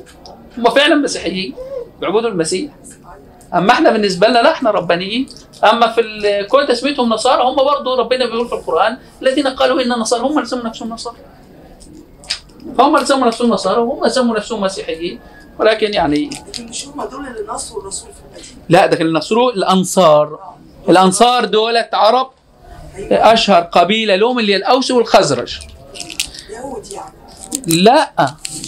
هم 0.58 0.70
فعلا 0.70 0.94
مسيحيين. 0.94 1.54
بيعبدوا 2.01 2.31
المسيح. 2.31 2.73
أما 3.55 3.73
إحنا 3.73 3.90
بالنسبة 3.90 4.28
لنا 4.28 4.39
لا 4.39 4.51
إحنا 4.52 4.70
ربانيين. 4.70 5.28
أما 5.64 5.93
في 5.93 6.02
كل 6.51 6.66
تسميتهم 6.66 7.09
نصارى 7.09 7.43
هم 7.43 7.56
برضه 7.56 7.97
ربنا 7.97 8.27
بيقول 8.27 8.48
في 8.48 8.55
القرآن 8.55 8.98
الذين 9.23 9.47
قالوا 9.47 9.82
إن 9.82 9.89
نصارى 9.89 10.23
هم 10.23 10.39
اللي 10.39 10.48
سموا 10.48 10.64
نفسهم 10.64 10.89
نصارى. 10.89 11.16
فهم 12.78 12.94
اللي 12.97 13.06
سموا 13.06 13.27
نفسهم 13.27 13.51
نصارى 13.51 13.81
وهم 13.81 14.09
سموا 14.09 14.36
نفسهم 14.36 14.60
مسيحيين. 14.60 15.20
ولكن 15.59 15.94
يعني 15.94 16.31
لكن 16.48 16.66
مش 16.66 16.89
هم 16.89 17.05
دول 17.05 17.27
اللي 17.27 17.52
نصروا 17.52 17.82
الرسول 17.82 18.09
في 18.12 18.18
المدينة 18.20 18.56
لا 18.68 18.86
ده 18.86 18.97
كان 18.97 19.06
النصر 19.06 19.36
الانصار 19.36 20.39
الأنصار 20.89 21.44
دولة 21.44 21.89
عرب 21.93 22.31
أشهر 23.10 23.62
قبيلة 23.62 24.16
لهم 24.16 24.39
اللي 24.39 24.52
هي 24.52 24.56
الأوس 24.56 24.90
والخزرج. 24.90 25.59
يهود 26.51 26.86
يعني. 26.93 27.14
لا 27.66 28.12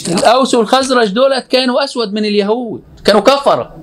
الأوس 0.09 0.55
والخزرج 0.55 1.09
دولت 1.09 1.47
كانوا 1.47 1.85
أسود 1.85 2.13
من 2.13 2.25
اليهود. 2.25 2.83
كانوا 3.09 3.21
كفره 3.21 3.77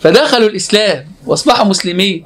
فدخلوا 0.00 0.48
الإسلام 0.48 1.04
وأصبحوا 1.26 1.64
مسلمين. 1.66 2.24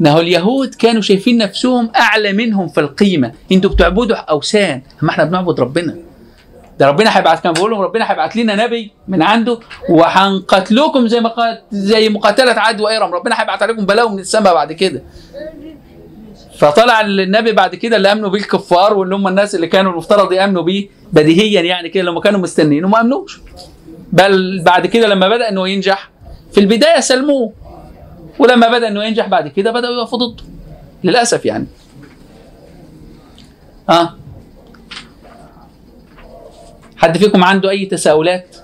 انه 0.00 0.20
اليهود 0.20 0.74
كانوا 0.74 1.02
شايفين 1.02 1.38
نفسهم 1.38 1.90
أعلى 1.96 2.32
منهم 2.32 2.68
في 2.68 2.80
القيمة. 2.80 3.32
أنتوا 3.52 3.70
بتعبدوا 3.70 4.16
أوثان. 4.16 4.82
أما 5.02 5.10
إحنا 5.10 5.24
بنعبد 5.24 5.60
ربنا. 5.60 5.96
ده 6.78 6.86
ربنا 6.86 7.18
هيبعت 7.18 7.42
كان 7.42 7.52
بيقول 7.52 7.70
لهم 7.70 7.80
ربنا 7.80 8.10
هيبعت 8.12 8.36
لنا 8.36 8.66
نبي 8.66 8.92
من 9.08 9.22
عنده 9.22 9.58
وهنقتلوكم 9.88 11.08
زي 11.08 11.20
ما 11.20 11.58
زي 11.70 12.08
مقاتلة 12.08 12.52
عاد 12.52 12.80
وإرم. 12.80 13.14
ربنا 13.14 13.40
هيبعت 13.40 13.62
عليكم 13.62 13.86
بلاوي 13.86 14.10
من 14.10 14.18
السماء 14.18 14.54
بعد 14.54 14.72
كده. 14.72 15.02
فطلع 16.58 17.00
النبي 17.00 17.52
بعد 17.52 17.74
كده 17.74 17.96
اللي 17.96 18.12
أمنوا 18.12 18.30
بيه 18.30 18.40
الكفار 18.40 18.94
واللي 18.94 19.14
هم 19.14 19.28
الناس 19.28 19.54
اللي 19.54 19.66
كانوا 19.66 19.92
المفترض 19.92 20.32
يأمنوا 20.32 20.62
بيه 20.62 20.88
بديهيا 21.12 21.60
يعني 21.62 21.88
كده 21.88 22.02
لما 22.04 22.20
كانوا 22.20 22.40
مستنيين. 22.40 22.84
وما 22.84 23.00
أمنوش. 23.00 23.40
بل 24.12 24.62
بعد 24.62 24.86
كده 24.86 25.06
لما 25.06 25.28
بدأ 25.28 25.48
إنه 25.48 25.68
ينجح 25.68 26.10
في 26.52 26.60
البداية 26.60 27.00
سلموه. 27.00 27.52
ولما 28.38 28.68
بدأ 28.78 28.88
إنه 28.88 29.04
ينجح 29.04 29.26
بعد 29.28 29.48
كده 29.48 29.70
بدأوا 29.70 29.94
يقفوا 29.94 30.18
ضده. 30.18 30.44
للأسف 31.04 31.44
يعني. 31.46 31.66
آه. 33.88 34.14
حد 36.96 37.18
فيكم 37.18 37.44
عنده 37.44 37.70
أي 37.70 37.86
تساؤلات؟ 37.86 38.56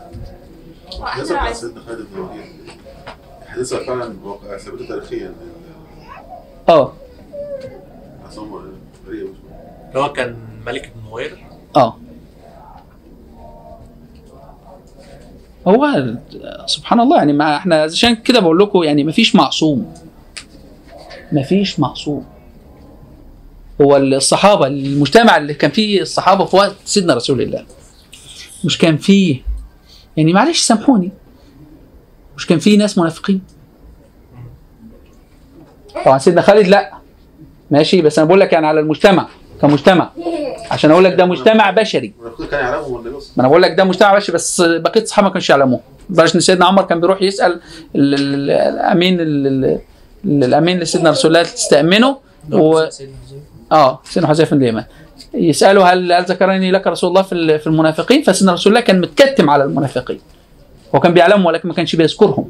الحديث 3.42 3.74
فعلا 3.74 4.14
واقع 4.24 4.58
ثابته 4.58 4.88
تاريخيا. 4.88 5.34
آه. 6.68 6.92
هو 9.96 10.12
كان 10.12 10.36
ملك 10.66 10.92
بن 10.94 11.10
نوير. 11.10 11.38
آه. 11.76 11.96
هو 15.66 16.04
سبحان 16.66 17.00
الله 17.00 17.16
يعني 17.16 17.32
ما 17.32 17.56
إحنا 17.56 17.82
عشان 17.82 18.14
كده 18.16 18.40
بقول 18.40 18.58
لكم 18.58 18.82
يعني 18.82 19.04
ما 19.04 19.12
فيش 19.12 19.34
معصوم. 19.34 19.94
ما 21.32 21.42
فيش 21.42 21.80
معصوم. 21.80 22.24
هو 23.80 23.96
الصحابة 23.96 24.66
المجتمع 24.66 25.36
اللي 25.36 25.54
كان 25.54 25.70
فيه 25.70 26.00
الصحابة 26.00 26.44
في 26.44 26.56
وقت 26.56 26.74
سيدنا 26.84 27.14
رسول 27.14 27.40
الله 27.42 27.64
مش 28.64 28.78
كان 28.78 28.96
فيه 28.96 29.40
يعني 30.16 30.32
معلش 30.32 30.60
سامحوني 30.60 31.10
مش 32.36 32.46
كان 32.46 32.58
فيه 32.58 32.78
ناس 32.78 32.98
منافقين. 32.98 33.40
طبعا 36.04 36.18
سيدنا 36.18 36.42
خالد 36.42 36.66
لا. 36.68 36.92
ماشي 37.70 38.02
بس 38.02 38.18
أنا 38.18 38.28
بقول 38.28 38.40
لك 38.40 38.52
يعني 38.52 38.66
على 38.66 38.80
المجتمع. 38.80 39.28
كمجتمع. 39.62 40.10
عشان 40.70 40.90
أقول 40.90 41.04
لك 41.04 41.14
ده 41.14 41.24
مجتمع 41.26 41.70
بشري. 41.70 42.12
ما 43.36 43.40
أنا 43.40 43.48
بقول 43.48 43.62
لك 43.62 43.74
ده 43.74 43.84
مجتمع 43.84 44.14
بشري 44.16 44.34
بس 44.34 44.60
بقية 44.60 45.02
الصحابه 45.02 45.28
ما 45.28 45.32
كانوش 45.32 45.50
يعلموه. 45.50 45.80
بلاش 46.10 46.34
إن 46.34 46.40
سيدنا 46.40 46.66
عمر 46.66 46.82
كان 46.82 47.00
بيروح 47.00 47.22
يسأل 47.22 47.52
ال- 47.52 47.60
ال- 48.14 48.50
الأمين 48.50 49.20
ال- 49.20 49.46
ال- 49.46 49.78
ال- 50.24 50.44
الأمين 50.44 50.78
لسيدنا 50.80 51.10
رسول 51.10 51.28
الله 51.36 51.42
تستأمنه 51.42 52.16
و... 52.52 52.88
آه 53.72 54.00
سيدنا 54.04 54.28
حذيفه 54.28 54.56
بن 54.56 54.62
اليمان 54.62 54.84
يسأله 55.34 55.92
هل 55.92 56.12
هل 56.12 56.24
ذكرني 56.24 56.70
لك 56.70 56.86
رسول 56.86 57.08
الله 57.10 57.22
في 57.22 57.32
ال- 57.32 57.58
في 57.58 57.66
المنافقين؟ 57.66 58.22
فسيدنا 58.22 58.52
رسول 58.52 58.72
الله 58.72 58.80
كان 58.84 59.00
متكتم 59.00 59.50
على 59.50 59.64
المنافقين. 59.64 60.20
هو 60.94 61.00
كان 61.00 61.14
بيعلمهم 61.14 61.46
ولكن 61.46 61.68
ما 61.68 61.74
كانش 61.74 61.96
بيذكرهم. 61.96 62.48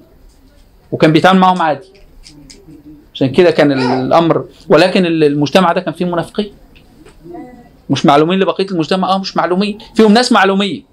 وكان 0.92 1.12
بيتعامل 1.12 1.38
معهم 1.40 1.62
عادي. 1.62 1.86
عشان 3.14 3.32
كده 3.32 3.50
كان 3.50 3.72
الامر 3.72 4.44
ولكن 4.68 5.06
ال- 5.06 5.24
المجتمع 5.24 5.72
ده 5.72 5.80
كان 5.80 5.94
فيه 5.94 6.04
منافقين. 6.04 6.52
مش 7.90 8.06
معلومين 8.06 8.38
لبقية 8.38 8.66
المجتمع 8.70 9.14
آه 9.14 9.18
مش 9.18 9.36
معلومين. 9.36 9.78
فيهم 9.94 10.12
ناس 10.12 10.32
معلومين 10.32 10.84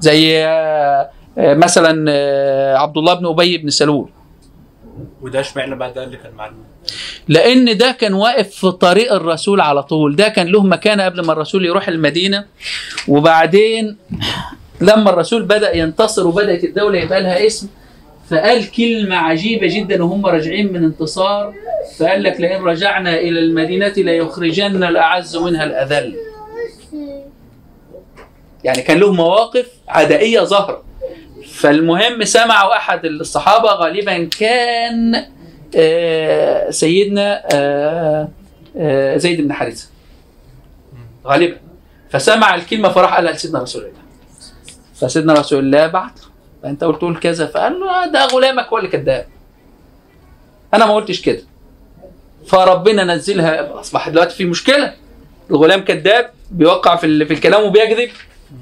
زي 0.00 0.44
آه، 0.44 1.10
آه، 1.38 1.54
مثلا 1.54 2.04
آه، 2.08 2.76
عبد 2.76 2.98
الله 2.98 3.14
بن 3.14 3.26
أبي 3.26 3.58
بن 3.58 3.70
سلول. 3.70 4.08
وده 5.22 5.40
اشمعنى 5.40 5.74
بقى؟ 5.74 5.92
ده 5.92 6.04
اللي 6.04 6.16
كان 6.16 6.32
معلوم. 6.34 6.64
لأن 7.28 7.76
ده 7.76 7.90
كان 7.92 8.14
واقف 8.14 8.48
في 8.50 8.70
طريق 8.70 9.12
الرسول 9.12 9.60
على 9.60 9.82
طول. 9.82 10.16
ده 10.16 10.28
كان 10.28 10.46
له 10.46 10.62
مكانة 10.62 11.04
قبل 11.04 11.20
ما 11.26 11.32
الرسول 11.32 11.64
يروح 11.64 11.88
المدينة. 11.88 12.44
وبعدين 13.08 13.96
لما 14.80 15.10
الرسول 15.10 15.42
بدأ 15.42 15.76
ينتصر 15.76 16.26
وبدأت 16.26 16.64
الدولة 16.64 16.98
يبقى 16.98 17.20
لها 17.22 17.46
اسم 17.46 17.68
فقال 18.30 18.70
كلمة 18.70 19.16
عجيبة 19.16 19.66
جدا 19.66 20.04
وهم 20.04 20.26
راجعين 20.26 20.72
من 20.72 20.84
انتصار 20.84 21.54
فقال 21.98 22.22
لك 22.22 22.40
لئن 22.40 22.62
رجعنا 22.62 23.14
إلى 23.14 23.38
المدينة 23.38 23.92
ليخرجن 23.96 24.84
الأعز 24.84 25.36
منها 25.36 25.64
الأذل. 25.64 26.16
يعني 28.64 28.82
كان 28.82 28.98
له 28.98 29.12
مواقف 29.12 29.66
عدائية 29.88 30.40
ظاهرة. 30.40 30.84
فالمهم 31.54 32.24
سمعوا 32.24 32.76
أحد 32.76 33.04
الصحابة 33.04 33.68
غالبا 33.68 34.24
كان 34.24 35.26
آه، 35.76 36.70
سيدنا 36.70 37.42
آه، 37.52 38.28
آه، 38.76 39.16
زيد 39.16 39.40
بن 39.40 39.52
حارثة. 39.52 39.88
غالبا. 41.26 41.56
فسمع 42.10 42.54
الكلمة 42.54 42.88
فراح 42.88 43.14
قالها 43.14 43.32
لسيدنا 43.32 43.62
رسول 43.62 43.82
الله. 43.82 44.04
فسيدنا 44.94 45.32
رسول 45.32 45.64
الله 45.64 45.86
بعت 45.86 46.20
فانت 46.64 46.84
قلت 46.84 47.02
له 47.02 47.14
كذا 47.14 47.46
فقال 47.46 47.80
له 47.80 47.90
آه، 47.90 48.06
ده 48.06 48.26
غلامك 48.26 48.66
هو 48.66 48.78
اللي 48.78 48.88
كذاب. 48.88 49.26
أنا 50.74 50.86
ما 50.86 50.94
قلتش 50.94 51.20
كده. 51.22 51.42
فربنا 52.46 53.04
نزلها 53.04 53.80
أصبح 53.80 54.08
دلوقتي 54.08 54.34
في 54.36 54.44
مشكلة. 54.44 54.94
الغلام 55.50 55.84
كذاب 55.84 56.30
بيوقع 56.50 56.96
في 56.96 57.24
في 57.24 57.34
الكلام 57.34 57.64
وبيكذب. 57.66 58.08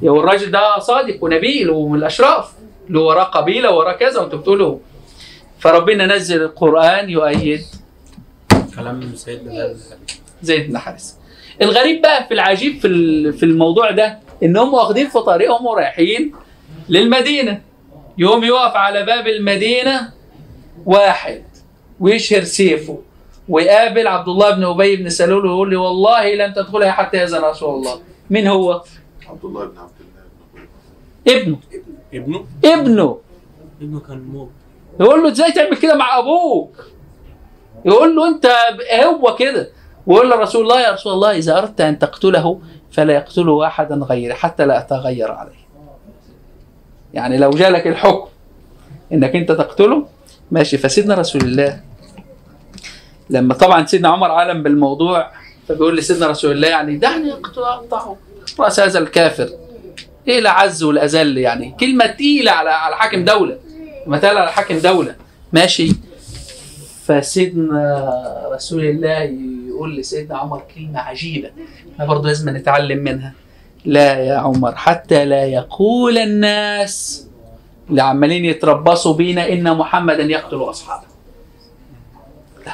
يا 0.03 0.11
الراجل 0.11 0.51
ده 0.51 0.79
صادق 0.79 1.25
ونبيل 1.25 1.71
ومن 1.71 1.99
الاشراف 1.99 2.53
اللي 2.89 2.99
وراه 2.99 3.25
قبيلة 3.25 3.75
وراه 3.75 3.93
كذا 3.93 4.21
وانتوا 4.21 4.39
بتقولوا. 4.39 4.79
فربنا 5.59 6.07
نزل 6.07 6.43
القرآن 6.43 7.11
يؤيد. 7.11 7.63
كلام 8.77 9.15
سيدنا 9.15 9.75
زيد 10.43 10.69
بن 10.71 10.79
حارثه 10.79 11.15
الغريب 11.63 12.03
بقى 12.03 12.27
في 12.29 12.35
العجيب 12.35 12.81
في 12.81 13.33
في 13.33 13.43
الموضوع 13.43 13.91
ده 13.91 14.19
إن 14.43 14.57
هم 14.57 14.75
واخدين 14.75 15.09
في 15.09 15.19
طريقهم 15.21 15.67
ورايحين 15.67 16.33
للمدينة. 16.89 17.72
يوم 18.19 18.45
يقف 18.45 18.77
على 18.77 19.05
باب 19.05 19.27
المدينة 19.27 20.13
واحد 20.87 21.45
ويشهر 22.01 22.45
سيفه 22.45 22.99
ويقابل 23.49 24.07
عبد 24.07 24.29
الله 24.29 24.51
بن 24.51 24.65
أبي 24.65 24.97
بن 24.97 25.09
سلول 25.09 25.47
ويقول 25.47 25.71
لي 25.71 25.77
والله 25.77 26.35
لن 26.35 26.55
تدخلها 26.55 26.91
حتى 26.91 27.17
يأذن 27.17 27.45
رسول 27.45 27.75
الله. 27.75 28.01
مين 28.31 28.47
هو؟ 28.47 28.83
عبد 29.29 29.45
الله 29.45 29.65
بن 29.65 29.79
عبد 29.79 29.93
الله 30.01 30.23
بن 30.55 31.39
ابنه. 31.41 31.59
ابنه؟ 32.15 32.45
ابنه. 32.65 33.19
ابنه 33.81 34.01
كان 34.01 34.19
موت. 34.19 34.51
يقول 35.01 35.23
له 35.23 35.29
إزاي 35.29 35.53
تعمل 35.53 35.77
كده 35.77 35.95
مع 35.95 36.19
أبوك؟ 36.19 36.87
يقول 37.85 38.17
له 38.17 38.29
أنت 38.29 38.47
هو 39.05 39.37
كده. 39.37 39.71
ويقول 40.07 40.31
له 40.31 40.37
رسول 40.37 40.63
الله 40.63 40.81
يا 40.81 40.93
رسول 40.93 41.13
الله 41.13 41.37
إذا 41.37 41.59
أردت 41.59 41.81
أن 41.81 41.99
تقتله 41.99 42.61
فلا 42.93 43.15
يقتله 43.15 43.67
أحدا 43.67 43.95
غيري 43.95 44.35
حتى 44.35 44.67
لا 44.67 44.79
أتغير 44.79 45.33
عليه. 45.33 45.62
يعني 47.15 47.39
لو 47.39 47.51
جالك 47.51 47.87
الحكم 47.87 48.29
إنك 49.13 49.37
أنت 49.37 49.53
تقتله 49.53 50.07
ماشي. 50.51 50.79
فسيدنا 50.79 51.15
رسول 51.15 51.43
الله 51.43 51.81
لما 53.31 53.55
طبعا 53.55 53.87
سيدنا 53.87 54.09
عمر 54.09 54.31
علم 54.31 54.63
بالموضوع 54.63 55.31
فبيقول 55.69 55.97
لسيدنا 55.97 56.27
رسول 56.27 56.53
الله 56.53 56.69
يعني 56.69 56.97
دعني 56.97 57.33
اقطعه 57.33 58.17
رأس 58.61 58.81
هذا 58.81 58.99
الكافر. 58.99 59.49
إيه 60.29 60.39
العز 60.39 60.83
والأذل 60.83 61.39
يعني؟ 61.39 61.77
كلمة 61.81 62.07
تقيلة 62.07 62.51
على 62.53 62.71
على 62.71 62.97
حاكم 62.97 63.25
دولة. 63.25 63.59
مثال 64.07 64.37
على 64.37 64.53
حاكم 64.53 64.79
دولة. 64.79 65.15
ماشي. 65.53 65.93
فسيدنا 67.05 68.11
رسول 68.55 68.85
الله 68.85 69.19
يقول 69.69 69.97
لسيدنا 69.97 70.39
عمر 70.39 70.63
كلمة 70.75 70.99
عجيبة. 70.99 71.51
إحنا 71.95 72.05
برضه 72.05 72.29
لازم 72.29 72.57
نتعلم 72.57 72.99
منها. 72.99 73.33
لا 73.85 74.19
يا 74.19 74.37
عمر 74.37 74.75
حتى 74.75 75.25
لا 75.25 75.45
يقول 75.45 76.19
الناس 76.19 77.27
اللي 77.91 78.03
عمالين 78.03 78.45
يتربصوا 78.45 79.15
بينا 79.15 79.49
إن 79.49 79.77
محمدا 79.77 80.23
يقتل 80.23 80.57
أصحابه. 80.57 81.07
لا. 82.67 82.73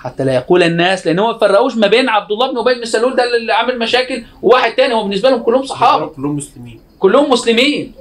حتى 0.00 0.24
لا 0.24 0.34
يقول 0.34 0.62
الناس 0.62 1.06
لأن 1.06 1.18
هم 1.18 1.32
ما 1.32 1.38
فرقوش 1.38 1.76
ما 1.76 1.86
بين 1.86 2.08
عبد 2.08 2.32
الله 2.32 2.52
بن 2.52 2.58
أبي 2.58 2.74
بن 2.74 2.84
سلول 2.84 3.16
ده 3.16 3.24
اللي 3.36 3.52
عامل 3.52 3.78
مشاكل 3.78 4.24
وواحد 4.42 4.72
تاني 4.72 4.94
هو 4.94 5.02
بالنسبة 5.02 5.30
لهم 5.30 5.42
كلهم 5.42 5.62
صحابة. 5.66 6.06
كلهم 6.06 6.36
مسلمين. 6.36 6.80
كلهم 6.98 7.30
مسلمين. 7.30 7.92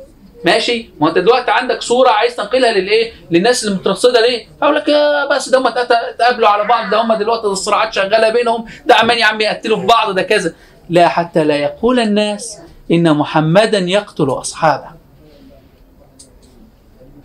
ماشي؟ 0.45 0.89
ما 0.99 1.09
أنت 1.09 1.17
دلوقتي 1.17 1.51
عندك 1.51 1.81
صورة 1.81 2.09
عايز 2.09 2.35
تنقلها 2.35 2.71
للإيه؟ 2.71 3.11
للناس 3.31 3.63
اللي 3.65 3.75
مترصده 3.75 4.21
ليه؟ 4.21 4.47
أقول 4.61 4.75
لك 4.75 4.87
يا 4.87 5.25
بس 5.35 5.49
ده 5.49 5.57
هم 5.59 5.67
اتقابلوا 5.67 6.47
على 6.47 6.63
بعض 6.63 6.89
ده 6.89 7.01
هم 7.01 7.13
دلوقتي 7.13 7.47
الصراعات 7.47 7.93
شغالة 7.93 8.29
بينهم 8.29 8.65
ده 8.85 8.95
عمال 8.95 9.17
يا 9.17 9.25
عم 9.25 9.41
يقتلوا 9.41 9.77
في 9.79 9.85
بعض 9.85 10.15
ده 10.15 10.21
كذا. 10.21 10.53
لا 10.89 11.07
حتى 11.07 11.43
لا 11.43 11.55
يقول 11.55 11.99
الناس 11.99 12.57
إن 12.91 13.13
محمدا 13.13 13.79
يقتل 13.79 14.29
أصحابه. 14.29 14.87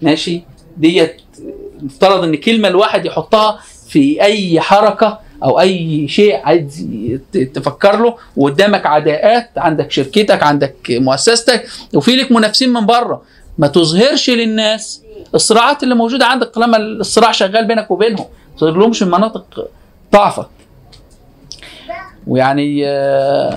ماشي؟ 0.03 0.43
ديت 0.77 1.23
مفترض 1.82 2.24
إن 2.24 2.36
كلمة 2.36 2.69
الواحد 2.69 3.07
يحطها 3.07 3.59
في 3.89 4.23
أي 4.23 4.61
حركة 4.61 5.19
أو 5.45 5.61
أي 5.61 6.09
شيء 6.09 6.36
عايز 6.45 6.86
تفكر 7.55 8.03
له 8.03 8.16
وقدامك 8.36 8.86
عداءات 8.86 9.51
عندك 9.57 9.91
شركتك 9.91 10.43
عندك 10.43 10.77
مؤسستك 10.91 11.69
وفي 11.95 12.16
لك 12.16 12.32
منافسين 12.32 12.73
من 12.73 12.86
بره. 12.86 13.23
ما 13.59 13.66
تظهرش 13.66 14.31
للناس 14.31 15.03
الصراعات 15.35 15.82
اللي 15.82 15.95
موجودة 15.95 16.27
عندك 16.27 16.47
طالما 16.47 16.77
الصراع 16.77 17.32
شغال 17.32 17.66
بينك 17.69 17.91
وبينهم. 17.91 18.27
ما 18.53 18.59
تظهر 18.59 18.77
لهمش 18.77 19.03
مناطق 19.03 19.69
ضعفك. 20.12 20.49
ويعني 22.27 22.83
آه، 22.89 23.57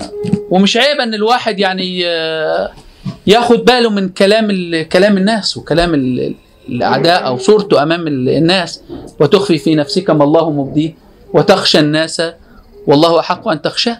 ومش 0.50 0.76
عيب 0.76 1.00
إن 1.00 1.14
الواحد 1.14 1.58
يعني 1.58 2.06
آه، 2.06 2.70
ياخد 3.26 3.64
باله 3.64 3.90
من 3.90 4.08
كلام 4.08 4.48
كلام 4.92 5.16
الناس 5.16 5.56
وكلام 5.56 5.94
ال- 5.94 6.34
الأعداء 6.68 7.26
أو 7.26 7.38
صورته 7.38 7.82
أمام 7.82 8.06
ال- 8.06 8.28
الناس. 8.28 8.82
وتخفي 9.20 9.58
في 9.58 9.74
نفسك 9.74 10.10
ما 10.10 10.24
الله 10.24 10.50
مبديه 10.50 10.94
وتخشى 11.32 11.78
الناس. 11.78 12.22
والله 12.86 13.20
أحق 13.20 13.48
أن 13.48 13.62
تخشاه. 13.62 13.98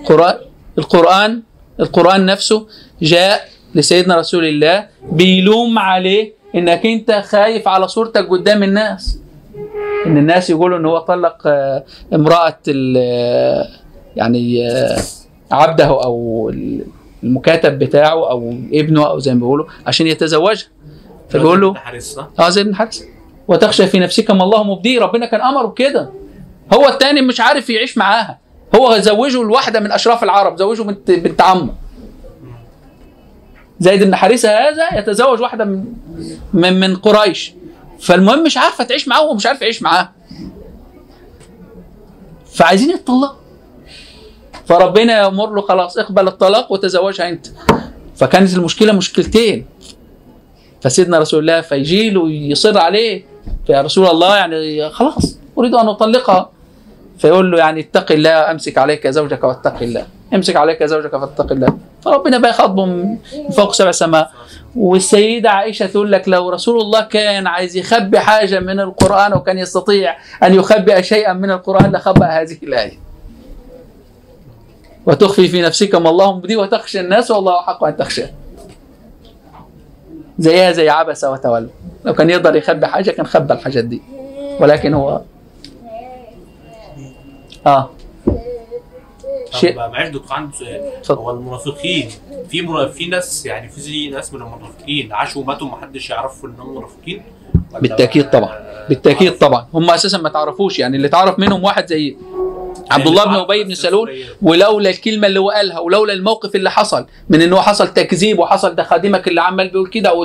القرآن 0.00 0.34
القرآن 0.78 1.42
القرآن 1.80 2.26
نفسه 2.26 2.66
جاء 3.02 3.48
لسيدنا 3.74 4.16
رسول 4.16 4.44
الله 4.46 4.86
بيلوم 5.12 5.78
عليه 5.78 6.32
إنك 6.54 6.86
أنت 6.86 7.22
خايف 7.28 7.68
على 7.68 7.88
صورتك 7.88 8.28
قدام 8.28 8.62
الناس. 8.62 9.18
إن 10.06 10.16
الناس 10.16 10.50
يقولوا 10.50 10.78
إن 10.78 10.86
هو 10.86 10.98
طلق 10.98 11.36
آه، 11.46 11.84
امرأة 12.14 12.58
ال- 12.68 12.96
آه، 12.98 13.68
يعني 14.16 14.68
آه، 14.70 14.96
عبده 15.52 15.84
أو 16.04 16.52
المكاتب 17.22 17.78
بتاعه 17.78 18.30
أو 18.30 18.54
ابنه 18.72 19.06
أو 19.06 19.18
زي 19.18 19.34
ما 19.34 19.38
بيقولوا 19.40 19.66
عشان 19.86 20.06
يتزوجها. 20.06 20.68
فبيقول 21.30 21.60
له؟ 21.60 21.74
آه 22.38 22.48
زي 22.48 22.60
ابن 22.60 22.74
حارث. 22.74 23.02
وتخشى 23.48 23.86
في 23.86 23.98
نفسك 23.98 24.30
ما 24.30 24.44
الله 24.44 24.62
مبديه 24.64 25.00
ربنا 25.00 25.26
كان 25.26 25.40
أمره 25.40 25.66
بكده. 25.66 26.10
هو 26.74 26.88
التاني 26.88 27.20
مش 27.22 27.40
عارف 27.40 27.70
يعيش 27.70 27.98
معاها. 27.98 28.38
هو 28.76 28.98
زوجه 28.98 29.42
الواحدة 29.42 29.80
من 29.80 29.92
أشراف 29.92 30.24
العرب 30.24 30.56
زوجه 30.56 30.82
بنت 30.82 31.10
بنت 31.10 31.40
عمه. 31.40 31.72
زيد 33.80 34.02
بن 34.02 34.14
حارثة 34.16 34.48
هذا 34.48 34.98
يتزوج 34.98 35.40
واحدة 35.40 35.64
من 35.64 35.84
من, 36.54 36.80
من 36.80 36.96
قريش. 36.96 37.54
فالمهم 38.00 38.44
مش 38.44 38.56
عارفة 38.56 38.84
تعيش 38.84 39.08
معاه 39.08 39.22
وهو 39.22 39.34
مش 39.34 39.46
عارف 39.46 39.62
يعيش 39.62 39.82
معاها 39.82 40.12
فعايزين 42.52 42.90
يتطلقوا. 42.90 43.40
فربنا 44.66 45.18
يأمر 45.18 45.54
له 45.54 45.62
خلاص 45.62 45.98
اقبل 45.98 46.28
الطلاق 46.28 46.72
وتزوجها 46.72 47.28
انت. 47.28 47.46
فكانت 48.16 48.54
المشكلة 48.54 48.92
مشكلتين. 48.92 49.66
فسيدنا 50.80 51.18
رسول 51.18 51.40
الله 51.40 51.60
فيجي 51.60 52.10
له 52.10 52.30
يصر 52.30 52.78
عليه. 52.78 53.24
فيا 53.66 53.82
رسول 53.82 54.06
الله 54.06 54.36
يعني 54.36 54.90
خلاص 54.90 55.38
أريد 55.58 55.74
أن 55.74 55.88
أطلقها. 55.88 56.50
فيقول 57.20 57.52
له 57.52 57.58
يعني 57.58 57.80
اتق 57.80 58.12
الله 58.12 58.50
أمسك 58.50 58.78
عليك 58.78 59.08
زوجك 59.08 59.44
واتق 59.44 59.82
الله. 59.82 60.06
أمسك 60.34 60.56
عليك 60.56 60.84
زوجك 60.84 61.16
فاتق 61.16 61.52
الله. 61.52 61.78
فربنا 62.02 62.38
بقى 62.38 62.50
يخاطبه 62.50 62.84
من 62.84 63.18
فوق 63.56 63.72
سبع 63.72 63.90
سماء. 63.90 64.30
والسيدة 64.76 65.50
عائشة 65.50 65.86
تقول 65.86 66.12
لك 66.12 66.28
لو 66.28 66.50
رسول 66.50 66.80
الله 66.80 67.00
كان 67.00 67.46
عايز 67.46 67.76
يخبي 67.76 68.18
حاجة 68.18 68.60
من 68.60 68.80
القرآن 68.80 69.32
وكان 69.32 69.58
يستطيع 69.58 70.16
أن 70.42 70.54
يخبئ 70.54 71.02
شيئا 71.02 71.32
من 71.32 71.50
القرآن 71.50 71.92
لخبأ 71.92 72.26
هذه 72.26 72.56
الآية. 72.62 72.98
وتخفي 75.06 75.48
في 75.48 75.62
نفسك 75.62 75.94
ما 75.94 76.10
الله 76.10 76.36
مبديه 76.36 76.56
وتخشى 76.56 77.00
الناس 77.00 77.30
والله 77.30 77.62
حق 77.62 77.84
أن 77.84 77.96
تخشاه. 77.96 78.30
زيها 80.38 80.72
زي 80.72 80.88
عبس 80.88 81.24
وتولى. 81.24 81.68
لو 82.04 82.14
كان 82.14 82.30
يقدر 82.30 82.56
يخبي 82.56 82.86
حاجة 82.86 83.10
كان 83.10 83.26
خبى 83.26 83.54
الحاجات 83.54 83.84
دي. 83.84 84.02
ولكن 84.60 84.94
هو 84.94 85.20
آه. 87.66 87.90
شيء. 89.52 89.76
معلش 89.76 90.08
دكتور 90.08 90.32
عندي 90.36 90.56
سؤال. 91.02 91.18
هو 91.18 91.30
المنافقين 91.30 92.10
في 92.48 92.62
مرا... 92.62 92.86
في 92.86 93.06
ناس 93.06 93.46
يعني 93.46 93.68
في 93.68 93.80
زي 93.80 94.08
ناس 94.08 94.34
من 94.34 94.42
المنافقين 94.42 95.12
عاشوا 95.12 95.42
وماتوا 95.42 95.66
محدش 95.66 96.10
يعرفوا 96.10 96.48
انهم 96.48 96.76
منافقين 96.76 97.22
ولا- 97.72 97.80
بالتأكيد 97.80 98.30
طبعا. 98.30 98.58
بالتأكيد 98.88 99.38
طبعا. 99.38 99.66
هم 99.74 99.90
أساسا 99.90 100.18
ما 100.18 100.28
تعرفوش 100.28 100.78
يعني 100.78 100.96
اللي 100.96 101.08
تعرف 101.08 101.38
منهم 101.38 101.64
واحد 101.64 101.86
زي 101.86 102.16
عبد 102.90 103.06
الله 103.06 103.24
بن 103.24 103.34
أبي 103.34 103.64
بن 103.64 103.74
سلول 103.74 104.20
ولولا 104.42 104.90
الكلمة 104.90 105.26
اللي 105.26 105.40
هو 105.40 105.50
قالها 105.50 105.78
ولولا 105.80 106.12
الموقف 106.12 106.54
اللي 106.54 106.70
حصل 106.70 107.06
من 107.28 107.42
انه 107.42 107.60
حصل 107.60 107.88
تكذيب 107.88 108.38
وحصل 108.38 108.74
ده 108.74 108.82
خادمك 108.82 109.28
اللي 109.28 109.40
عمال 109.40 109.68
بيقول 109.68 109.88
كده 109.88 110.08
أو 110.10 110.24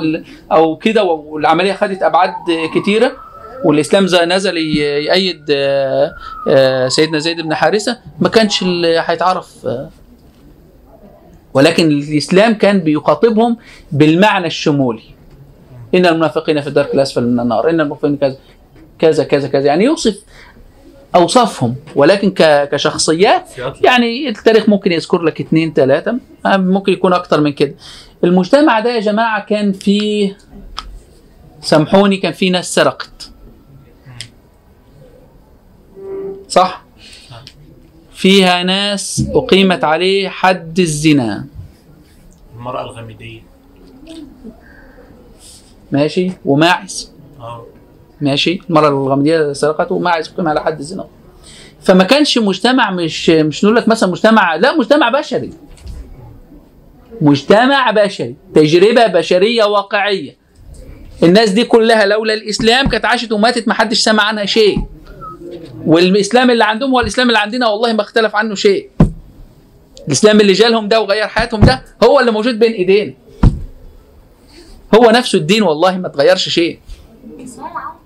أو 0.52 0.76
كده 0.76 1.04
والعملية 1.04 1.72
خدت 1.72 2.02
أبعاد 2.02 2.32
كتيرة 2.74 3.12
والإسلام 3.64 4.04
نزل 4.04 4.56
يأيد 4.56 5.44
آه، 5.50 6.14
آه، 6.48 6.88
سيدنا 6.88 7.18
زيد 7.18 7.40
بن 7.40 7.54
حارثة 7.54 7.98
ما 8.20 8.28
كانش 8.28 8.62
اللي 8.62 9.02
هيتعرف. 9.06 9.66
آه. 9.66 9.90
ولكن 11.54 11.86
الإسلام 11.90 12.54
كان 12.54 12.80
بيخاطبهم 12.80 13.56
بالمعنى 13.92 14.46
الشمولي. 14.46 15.02
إن 15.94 16.06
المنافقين 16.06 16.60
في 16.60 16.66
الدرك 16.66 16.94
الأسفل 16.94 17.22
من 17.22 17.40
النار 17.40 17.70
إن 17.70 17.80
المنافقين 17.80 18.16
كذا 18.16 18.36
كذا 18.98 19.24
كذا 19.24 19.48
كذا. 19.48 19.66
يعني 19.66 19.84
يوصف 19.84 20.16
أوصافهم 21.14 21.74
ولكن 21.94 22.32
كشخصيات 22.72 23.44
يعني 23.84 24.28
التاريخ 24.28 24.68
ممكن 24.68 24.92
يذكر 24.92 25.22
لك 25.22 25.40
اثنين 25.40 25.72
ثلاثة. 25.72 26.18
ممكن 26.46 26.92
يكون 26.92 27.12
أكتر 27.12 27.40
من 27.40 27.52
كده. 27.52 27.74
المجتمع 28.24 28.80
ده 28.80 28.90
يا 28.90 29.00
جماعة 29.00 29.44
كان 29.46 29.72
فيه 29.72 30.36
سامحوني 31.62 32.16
كان 32.16 32.32
فيه 32.32 32.50
ناس 32.50 32.74
سرقت. 32.74 33.30
صح؟ 36.48 36.84
فيها 38.14 38.62
ناس 38.62 39.26
أقيمت 39.34 39.84
عليه 39.84 40.28
حد 40.28 40.78
الزنا. 40.78 41.46
المرأة 42.56 42.82
الغامدية 42.84 43.40
ماشي؟ 45.92 46.32
وماعز. 46.44 47.12
آه. 47.40 47.66
ماشي؟ 48.20 48.60
المرأة 48.70 48.88
الغامدية 48.88 49.52
سرقته 49.52 49.94
وماعز 49.94 50.28
أقيم 50.28 50.48
على 50.48 50.60
حد 50.64 50.78
الزنا. 50.78 51.06
فما 51.82 52.04
كانش 52.04 52.38
مجتمع 52.38 52.90
مش 52.90 53.30
مش 53.30 53.64
نقول 53.64 53.76
لك 53.76 53.88
مثلا 53.88 54.10
مجتمع 54.10 54.54
لا 54.54 54.76
مجتمع 54.76 55.08
بشري. 55.08 55.50
مجتمع 57.20 57.90
بشري 57.90 58.36
تجربة 58.54 59.06
بشرية 59.06 59.64
واقعية. 59.64 60.36
الناس 61.22 61.50
دي 61.50 61.64
كلها 61.64 62.06
لولا 62.06 62.34
الإسلام 62.34 62.88
كانت 62.88 63.04
عاشت 63.04 63.32
وماتت 63.32 63.68
ما 63.68 63.74
حدش 63.74 64.00
سمع 64.00 64.22
عنها 64.22 64.44
شيء. 64.44 64.78
والإسلام 65.86 66.50
اللي 66.50 66.64
عندهم 66.64 66.90
هو 66.90 67.00
الإسلام 67.00 67.28
اللي 67.28 67.38
عندنا 67.38 67.68
والله 67.68 67.92
ما 67.92 68.00
اختلف 68.02 68.36
عنه 68.36 68.54
شيء. 68.54 68.90
الإسلام 70.06 70.40
اللي 70.40 70.52
جالهم 70.52 70.88
ده 70.88 71.00
وغير 71.00 71.26
حياتهم 71.26 71.60
ده 71.60 71.82
هو 72.04 72.20
اللي 72.20 72.30
موجود 72.30 72.58
بين 72.58 72.72
إيدينا 72.72 73.12
هو 74.94 75.10
نفسه 75.10 75.38
الدين 75.38 75.62
والله 75.62 75.98
ما 75.98 76.08
تغيرش 76.08 76.48
شيء. 76.48 76.78
هو 77.58 77.62
معاهم 77.64 77.96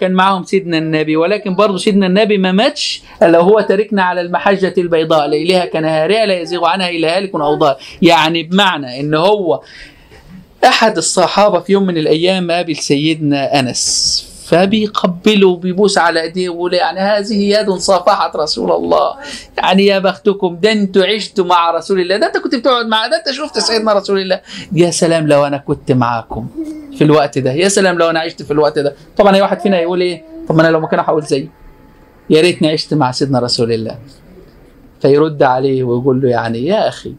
كان 0.00 0.12
معاهم 0.12 0.44
سيدنا 0.44 0.78
النبي 0.78 1.10
أيوه 1.10 1.22
ولكن 1.22 1.54
برضه 1.54 1.76
سيدنا 1.78 2.06
النبي 2.06 2.38
ما 2.38 2.52
ماتش 2.52 3.02
إلا 3.22 3.38
وهو 3.38 3.60
تاركنا 3.60 4.02
على 4.02 4.20
المحجة 4.20 4.74
البيضاء 4.78 5.26
ليلها 5.26 5.66
كنهارها 5.66 6.26
لا 6.26 6.40
يزيغ 6.40 6.64
عنها 6.64 6.88
إلا 6.90 7.16
هالك 7.16 7.34
أو 7.34 7.54
ضال 7.54 7.76
يعني 8.02 8.42
بمعنى 8.42 9.00
إن 9.00 9.14
هو 9.14 9.60
أحد 10.64 10.96
الصحابة 10.96 11.60
في 11.60 11.72
يوم 11.72 11.86
من 11.86 11.98
الأيام 11.98 12.50
قابل 12.50 12.76
سيدنا 12.76 13.60
أنس. 13.60 14.35
فبيقبله 14.48 15.48
وبيبوس 15.48 15.98
على 15.98 16.22
ايديه 16.22 16.48
ويقول 16.48 16.74
يعني 16.74 17.00
هذه 17.00 17.34
يد 17.34 17.70
صافحت 17.70 18.36
رسول 18.36 18.72
الله. 18.72 19.14
يعني 19.58 19.86
يا 19.86 19.98
بختكم 19.98 20.58
ده 20.62 20.72
أنتوا 20.72 21.04
عشتوا 21.04 21.44
مع 21.44 21.70
رسول 21.70 22.00
الله 22.00 22.16
ده 22.16 22.26
انت 22.26 22.36
كنت 22.38 22.54
بتقعد 22.54 22.86
معاه 22.86 23.08
ده 23.08 23.16
انت 23.16 23.30
شفت 23.36 23.58
سيدنا 23.58 23.92
رسول 23.92 24.20
الله. 24.20 24.40
يا 24.72 24.90
سلام 24.90 25.26
لو 25.28 25.46
أنا 25.46 25.56
كنت 25.56 25.92
معاكم 25.92 26.46
في 26.98 27.04
الوقت 27.04 27.38
ده 27.38 27.52
يا 27.52 27.68
سلام 27.68 27.98
لو 27.98 28.10
أنا 28.10 28.20
عشت 28.20 28.42
في 28.42 28.50
الوقت 28.50 28.78
ده. 28.78 28.94
طبعا 29.16 29.34
اي 29.36 29.42
واحد 29.42 29.60
فينا 29.60 29.80
يقول 29.80 30.00
إيه؟ 30.00 30.24
طب 30.48 30.58
أنا 30.60 30.68
لو 30.68 30.80
مكانه 30.80 31.02
هقول 31.02 31.22
زيه 31.22 31.48
يا 32.30 32.40
ريتني 32.40 32.68
عشت 32.70 32.94
مع 32.94 33.10
سيدنا 33.12 33.38
رسول 33.38 33.72
الله. 33.72 33.98
فيرد 35.02 35.42
عليه 35.42 35.82
ويقول 35.84 36.20
له 36.22 36.28
يعني 36.28 36.66
يا 36.66 36.88
أخي 36.88 37.14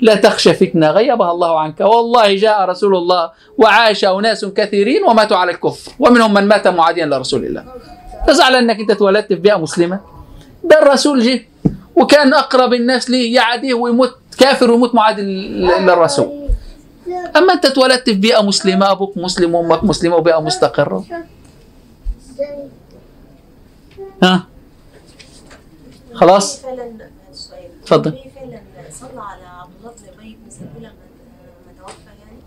لا 0.00 0.14
تخشى 0.14 0.54
فتنة 0.54 0.90
غيبها 0.90 1.30
الله 1.30 1.60
عنك. 1.60 1.80
والله 1.80 2.36
جاء 2.36 2.64
رسول 2.64 2.96
الله 2.96 3.30
وعاش 3.58 4.04
أناس 4.04 4.44
كثيرين 4.44 5.04
وماتوا 5.04 5.36
على 5.36 5.50
الكفر 5.52 5.92
ومنهم 5.98 6.34
من 6.34 6.48
مات 6.48 6.68
معاديا 6.68 7.06
لرسول 7.06 7.44
الله. 7.44 7.64
تزعل 8.26 8.54
أنك 8.54 8.80
أنت 8.80 8.90
اتولدت 8.90 9.26
في 9.28 9.34
بيئة 9.34 9.56
مسلمة؟ 9.56 10.00
ده 10.64 10.82
الرسول 10.82 11.20
جه 11.22 11.44
وكان 11.96 12.34
أقرب 12.34 12.74
الناس 12.74 13.10
ليه 13.10 13.34
يعاديه 13.34 13.74
ويموت 13.74 14.14
كافر 14.38 14.70
ويموت 14.70 14.94
معادي 14.94 15.22
لل- 15.22 15.66
للرسول. 15.86 16.48
أما 17.36 17.52
أنت 17.52 17.64
اتولدت 17.66 18.10
في 18.10 18.16
بيئة 18.16 18.42
مسلمة 18.42 18.90
أبوك 18.90 19.16
مسلم 19.16 19.54
وأمك 19.54 19.84
مسلمة 19.84 20.16
وبيئة 20.16 20.40
مستقرة. 20.40 21.04
ها؟ 24.22 24.42
خلاص؟ 26.14 26.62
اتفضل. 27.82 28.12
فعلا 28.12 28.60
صلى 29.00 29.20
على 29.20 29.47
لما 30.60 30.88
لما 30.88 31.72
توفى 31.86 32.10
يعني؟ 32.20 32.38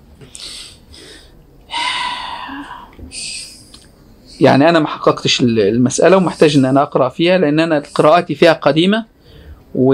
يعني 4.40 4.70
أنا 4.70 4.80
ما 4.80 4.88
حققتش 4.88 5.42
ال- 5.42 5.60
المسألة 5.60 6.18
ومحتاج 6.18 6.58
إن 6.58 6.66
أنا 6.66 6.82
أقرأ 6.82 7.10
فيها 7.10 7.38
لأن 7.38 7.60
أنا 7.60 7.84
قراءاتي 7.96 8.36
فيها 8.36 8.54
قديمة. 8.54 9.06
و... 9.76 9.94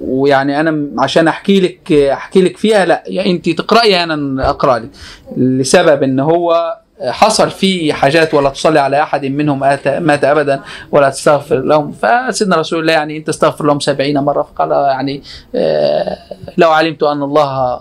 ويعني 0.00 0.60
أنا 0.60 0.88
عشان 1.02 1.28
أحكي 1.28 1.60
لك 1.60 1.92
أحكي 1.92 2.42
لك 2.42 2.56
فيها 2.56 2.84
لا 2.84 3.02
يعني 3.06 3.30
انت 3.30 3.48
تقراي 3.50 4.02
أنا 4.04 4.50
أقرأ 4.50 4.78
لك. 4.78 4.90
لسبب 5.36 6.02
إن 6.02 6.20
هو 6.20 6.76
حصل 7.04 7.50
فيه 7.50 7.92
حاجات 7.92 8.34
ولا 8.34 8.50
تصلي 8.50 8.78
على 8.78 9.02
أحد 9.02 9.24
منهم 9.24 9.60
مات 10.00 10.24
ابدا 10.24 10.60
ولا 10.92 11.10
تستغفر 11.10 11.60
لهم. 11.60 11.92
فسيدنا 11.92 12.56
رسول 12.56 12.80
الله 12.80 12.92
يعني 12.92 13.16
أنت 13.16 13.28
استغفر 13.28 13.64
لهم 13.66 13.80
سبعين 13.80 14.18
مرة 14.18 14.42
فقال 14.42 14.70
يعني 14.70 15.22
آه، 15.54 16.18
لو 16.58 16.70
علمت 16.70 17.02
أن 17.02 17.22
الله 17.22 17.80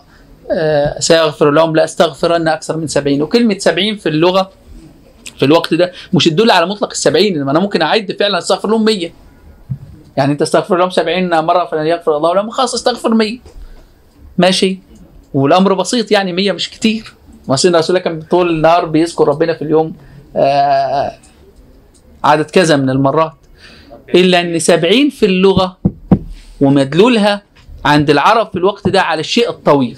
آه، 0.51 0.99
سيغفر 0.99 1.51
لهم 1.51 1.75
لا 1.75 1.83
استغفرن 1.83 2.47
أكثر 2.47 2.77
من 2.77 2.87
سبعين. 2.87 3.21
وكلمة 3.21 3.57
سبعين 3.57 3.95
في 3.97 4.09
اللغة 4.09 4.49
في 5.37 5.45
الوقت 5.45 5.73
ده 5.73 5.91
مش 6.13 6.25
تدل 6.25 6.51
على 6.51 6.65
مطلق 6.65 6.89
السبعين 6.89 7.49
أنا 7.49 7.59
ممكن 7.59 7.81
أعد 7.81 8.15
فعلا 8.19 8.37
أستغفر 8.37 8.69
لهم 8.69 8.85
100 8.85 9.09
يعني 10.17 10.31
أنت 10.31 10.41
استغفر 10.41 10.77
لهم 10.77 10.89
70 10.89 11.45
مرة 11.45 11.65
فلن 11.65 11.85
يغفر 11.85 12.17
الله 12.17 12.33
لهم 12.35 12.49
خلاص 12.49 12.73
أستغفر 12.73 13.13
100 13.13 13.37
ماشي؟ 14.37 14.79
والأمر 15.33 15.73
بسيط 15.73 16.11
يعني 16.11 16.33
100 16.33 16.51
مش 16.51 16.69
كتير. 16.69 17.13
ما 17.47 17.55
سيدنا 17.55 17.77
رسول 17.79 17.95
الله 17.97 18.09
كان 18.09 18.21
طول 18.21 18.49
النهار 18.49 18.85
بيذكر 18.85 19.27
ربنا 19.27 19.53
في 19.53 19.61
اليوم 19.61 19.93
آه 20.35 21.11
عدد 22.23 22.45
كذا 22.51 22.75
من 22.75 22.89
المرات. 22.89 23.33
إلا 24.15 24.41
إن 24.41 24.59
70 24.59 25.09
في 25.09 25.25
اللغة 25.25 25.77
ومدلولها 26.61 27.41
عند 27.85 28.09
العرب 28.09 28.49
في 28.51 28.55
الوقت 28.57 28.87
ده 28.87 29.01
على 29.01 29.19
الشيء 29.19 29.49
الطويل 29.49 29.97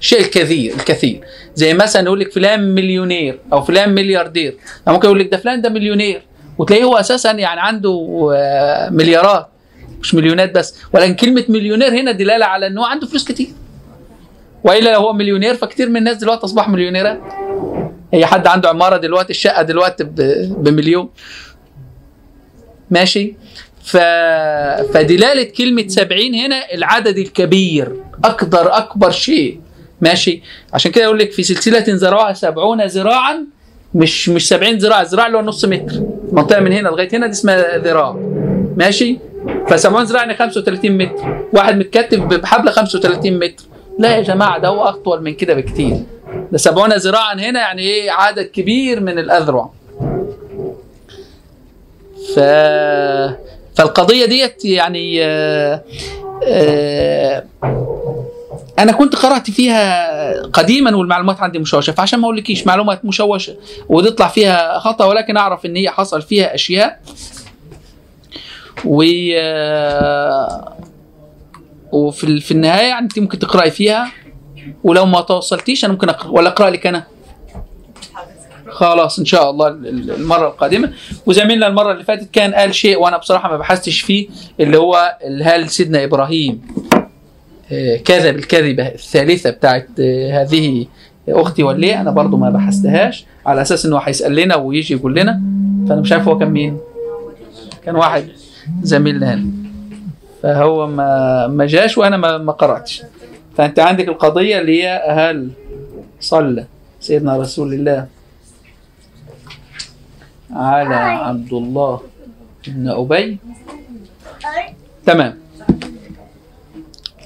الشيء 0.00 0.20
الكثير 0.20 0.74
الكثير. 0.74 1.20
زي 1.54 1.74
مثلا 1.74 2.02
يقول 2.06 2.20
لك 2.20 2.32
فلان 2.32 2.74
مليونير 2.74 3.38
أو 3.52 3.62
فلان 3.62 3.94
ملياردير. 3.94 4.56
أو 4.88 4.92
ممكن 4.92 5.06
يقول 5.06 5.18
لك 5.20 5.30
ده 5.30 5.36
فلان 5.36 5.62
ده 5.62 5.68
مليونير. 5.68 6.22
وتلاقيه 6.58 6.84
هو 6.84 6.96
أساسا 6.96 7.30
يعني 7.32 7.60
عنده 7.60 8.30
آه، 8.36 8.90
مليارات 8.90 9.48
مش 10.00 10.14
مليونات 10.14 10.54
بس. 10.54 10.78
ولكن 10.94 11.14
كلمة 11.14 11.44
مليونير 11.48 12.00
هنا 12.00 12.12
دلالة 12.12 12.46
على 12.46 12.66
انه 12.66 12.86
عنده 12.86 13.06
فلوس 13.06 13.24
كتير. 13.24 13.48
وإلا 14.64 14.92
لو 14.92 15.00
هو 15.00 15.12
مليونير 15.12 15.54
فكتير 15.54 15.88
من 15.88 15.96
الناس 15.96 16.16
دلوقتي 16.16 16.44
اصبحوا 16.44 16.72
مليونيرات 16.72 17.20
هي 18.12 18.26
حد 18.26 18.46
عنده 18.46 18.68
عمارة 18.68 18.96
دلوقتي 18.96 19.30
الشقة 19.30 19.62
دلوقتي 19.62 20.04
بمليون. 20.58 21.08
ماشي؟ 22.90 23.34
ف... 23.84 23.96
فدلالة 24.94 25.42
كلمة 25.42 25.88
سبعين 25.88 26.34
هنا 26.34 26.74
العدد 26.74 27.18
الكبير 27.18 27.92
أقدر 28.24 28.76
أكبر 28.76 29.10
شيء. 29.10 29.60
ماشي؟ 30.00 30.42
عشان 30.72 30.92
كده 30.92 31.04
يقول 31.04 31.18
لك 31.18 31.32
في 31.32 31.42
سلسلة 31.42 31.84
ذراعها 31.88 32.32
سبعون 32.32 32.86
ذراعا 32.86 33.46
مش 33.94 34.28
مش 34.28 34.48
70 34.48 34.76
ذراع 34.76 35.00
الذراع 35.00 35.26
اللي 35.26 35.38
هو 35.38 35.42
نص 35.42 35.64
متر. 35.64 36.02
منطقة 36.32 36.60
من 36.60 36.72
هنا 36.72 36.88
لغاية 36.88 37.08
هنا 37.12 37.26
دي 37.26 37.32
اسمها 37.32 37.78
ذراع. 37.78 38.12
ماشي؟ 38.76 39.18
ف70 39.68 39.86
ذراع 39.86 40.22
يعني 40.22 40.34
35 40.34 40.90
متر. 40.90 41.46
واحد 41.52 41.78
متكتف 41.78 42.18
بحبل 42.18 42.70
35 42.70 43.38
متر. 43.38 43.64
لا 43.98 44.16
يا 44.16 44.22
جماعة 44.22 44.58
ده 44.58 44.68
هو 44.68 44.82
أطول 44.84 45.22
من 45.22 45.34
كده 45.34 45.54
بكتير. 45.54 45.96
ده 46.52 46.58
70 46.58 46.92
ذراعا 46.92 47.34
هنا 47.34 47.60
يعني 47.60 47.82
إيه 47.82 48.10
عدد 48.10 48.44
كبير 48.44 49.00
من 49.00 49.18
الأذرع. 49.18 49.70
ف 52.34 52.40
فالقضية 53.76 54.26
ديت 54.26 54.64
يعني 54.64 55.24
آه، 55.24 55.82
آه، 56.44 57.44
أنا 58.78 58.92
كنت 58.92 59.16
قرأت 59.16 59.50
فيها 59.50 60.42
قديما 60.42 60.96
والمعلومات 60.96 61.40
عندي 61.40 61.58
مشوشة 61.58 61.92
فعشان 61.92 62.18
ما 62.18 62.24
أقولكيش 62.24 62.66
معلومات 62.66 63.04
مشوشة 63.04 63.56
وتطلع 63.88 64.28
فيها 64.28 64.78
خطأ 64.78 65.04
ولكن 65.04 65.36
أعرف 65.36 65.66
إن 65.66 65.76
هي 65.76 65.90
حصل 65.90 66.22
فيها 66.22 66.54
أشياء. 66.54 67.00
و 68.84 69.02
آه، 69.36 70.76
وفي 71.96 72.40
في 72.40 72.50
النهاية 72.52 72.86
يعني 72.88 73.04
أنت 73.04 73.18
ممكن 73.18 73.38
تقرأي 73.38 73.70
فيها 73.70 74.12
ولو 74.84 75.06
ما 75.06 75.20
توصلتيش 75.20 75.84
أنا 75.84 75.92
ممكن 75.92 76.08
أقرأ 76.08 76.30
ولا 76.30 76.48
أقرأ 76.48 76.70
لك 76.70 76.86
أنا؟ 76.86 77.04
خلاص 78.68 79.18
إن 79.18 79.24
شاء 79.24 79.50
الله 79.50 79.68
ال- 79.68 79.86
ال- 79.88 80.10
المرة 80.10 80.46
القادمة. 80.48 80.92
وزميلنا 81.26 81.66
المرة 81.66 81.92
اللي 81.92 82.04
فاتت 82.04 82.30
كان 82.32 82.54
قال 82.54 82.74
شيء 82.74 82.98
وأنا 83.00 83.16
بصراحة 83.16 83.50
ما 83.50 83.56
بحثتش 83.56 84.00
فيه 84.00 84.28
اللي 84.60 84.78
هو 84.78 85.18
هل 85.42 85.68
سيدنا 85.70 86.04
إبراهيم 86.04 86.60
آه، 87.72 87.96
كذب 87.96 88.36
الكذبة 88.36 88.86
الثالثة 88.88 89.50
بتاعت 89.50 89.88
آه، 90.00 90.42
هذه 90.42 90.86
أختي 91.28 91.62
ولا 91.62 91.84
إيه 91.86 92.00
أنا 92.00 92.10
برضو 92.10 92.36
ما 92.36 92.50
بحثتهاش 92.50 93.24
على 93.46 93.62
أساس 93.62 93.86
إنه 93.86 93.98
هيسأل 93.98 94.36
لنا 94.36 94.56
ويجي 94.56 94.94
يقول 94.94 95.14
لنا. 95.14 95.40
فأنا 95.88 96.00
مش 96.00 96.12
عارف 96.12 96.28
هو 96.28 96.38
كان 96.38 96.48
مين. 96.50 96.78
كان 97.84 97.96
واحد 97.96 98.28
زميلنا 98.82 99.34
هنا. 99.34 99.46
فهو 100.46 100.86
ما 100.86 101.46
ما 101.46 101.66
جاش 101.66 101.98
وأنا 101.98 102.16
ما 102.16 102.38
ما 102.38 102.52
قرأتش. 102.52 103.02
فأنت 103.56 103.78
عندك 103.78 104.08
القضية 104.08 104.58
اللي 104.58 104.82
هي 104.84 105.02
هل 105.10 105.50
صلى 106.20 106.66
سيدنا 107.00 107.36
رسول 107.36 107.74
الله 107.74 108.06
على 110.52 110.94
عبد 110.94 111.52
الله 111.52 112.00
بن 112.66 112.88
أبي؟ 112.88 113.38
تمام. 115.06 115.38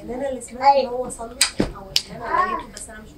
ان 0.02 0.10
أنا 0.10 0.28
اللي 0.30 0.40
سمعت 0.40 0.76
إن 0.76 0.86
هو 0.86 1.09
صلى 1.09 1.26
أو 1.26 1.82
إن 2.10 2.16
أنا 2.16 2.24
قريته 2.24 2.72
بس 2.74 2.88
أنا 2.90 2.98
مش 2.98 3.10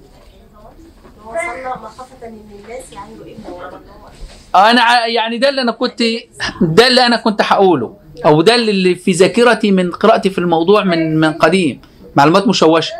أنا 4.55 4.81
ع- 4.81 5.07
يعني 5.07 5.37
ده 5.37 5.49
اللي 5.49 5.61
أنا 5.61 5.71
كنت 5.71 6.01
ده 6.61 6.87
اللي 6.87 7.05
أنا 7.05 7.17
كنت 7.17 7.41
هقوله. 7.41 7.97
أو 8.25 8.41
ده 8.41 8.55
اللي 8.55 8.95
في 8.95 9.11
ذاكرتي 9.11 9.71
من 9.71 9.91
قراءتي 9.91 10.29
في 10.29 10.37
الموضوع 10.37 10.83
من 10.83 11.19
من 11.19 11.33
قديم. 11.33 11.81
معلومات 12.15 12.47
مشوشة. 12.47 12.93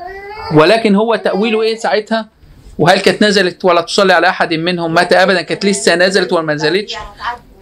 ولكن 0.54 0.96
هو 0.96 1.16
تأويله 1.16 1.62
إيه 1.62 1.76
ساعتها؟ 1.78 2.28
وهل 2.80 3.00
كانت 3.00 3.24
نزلت 3.24 3.66
ولا 3.66 3.82
تصلي 3.82 4.14
على 4.14 4.30
أحد 4.30 4.54
منهم؟ 4.54 4.94
مات 4.94 5.14
ابدا 5.14 5.42
كانت 5.42 5.66
لسه 5.66 5.96
نزلت 5.96 6.34
ولا 6.34 6.44
ما 6.44 6.54
نزلتش؟ 6.54 6.96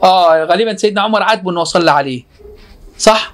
آه 0.03 0.43
غالبا 0.45 0.75
سيدنا 0.77 1.01
عمر 1.01 1.23
عاتبه 1.23 1.51
إنه 1.51 1.63
صلى 1.63 1.91
عليه. 1.91 2.23
صح؟ 2.97 3.33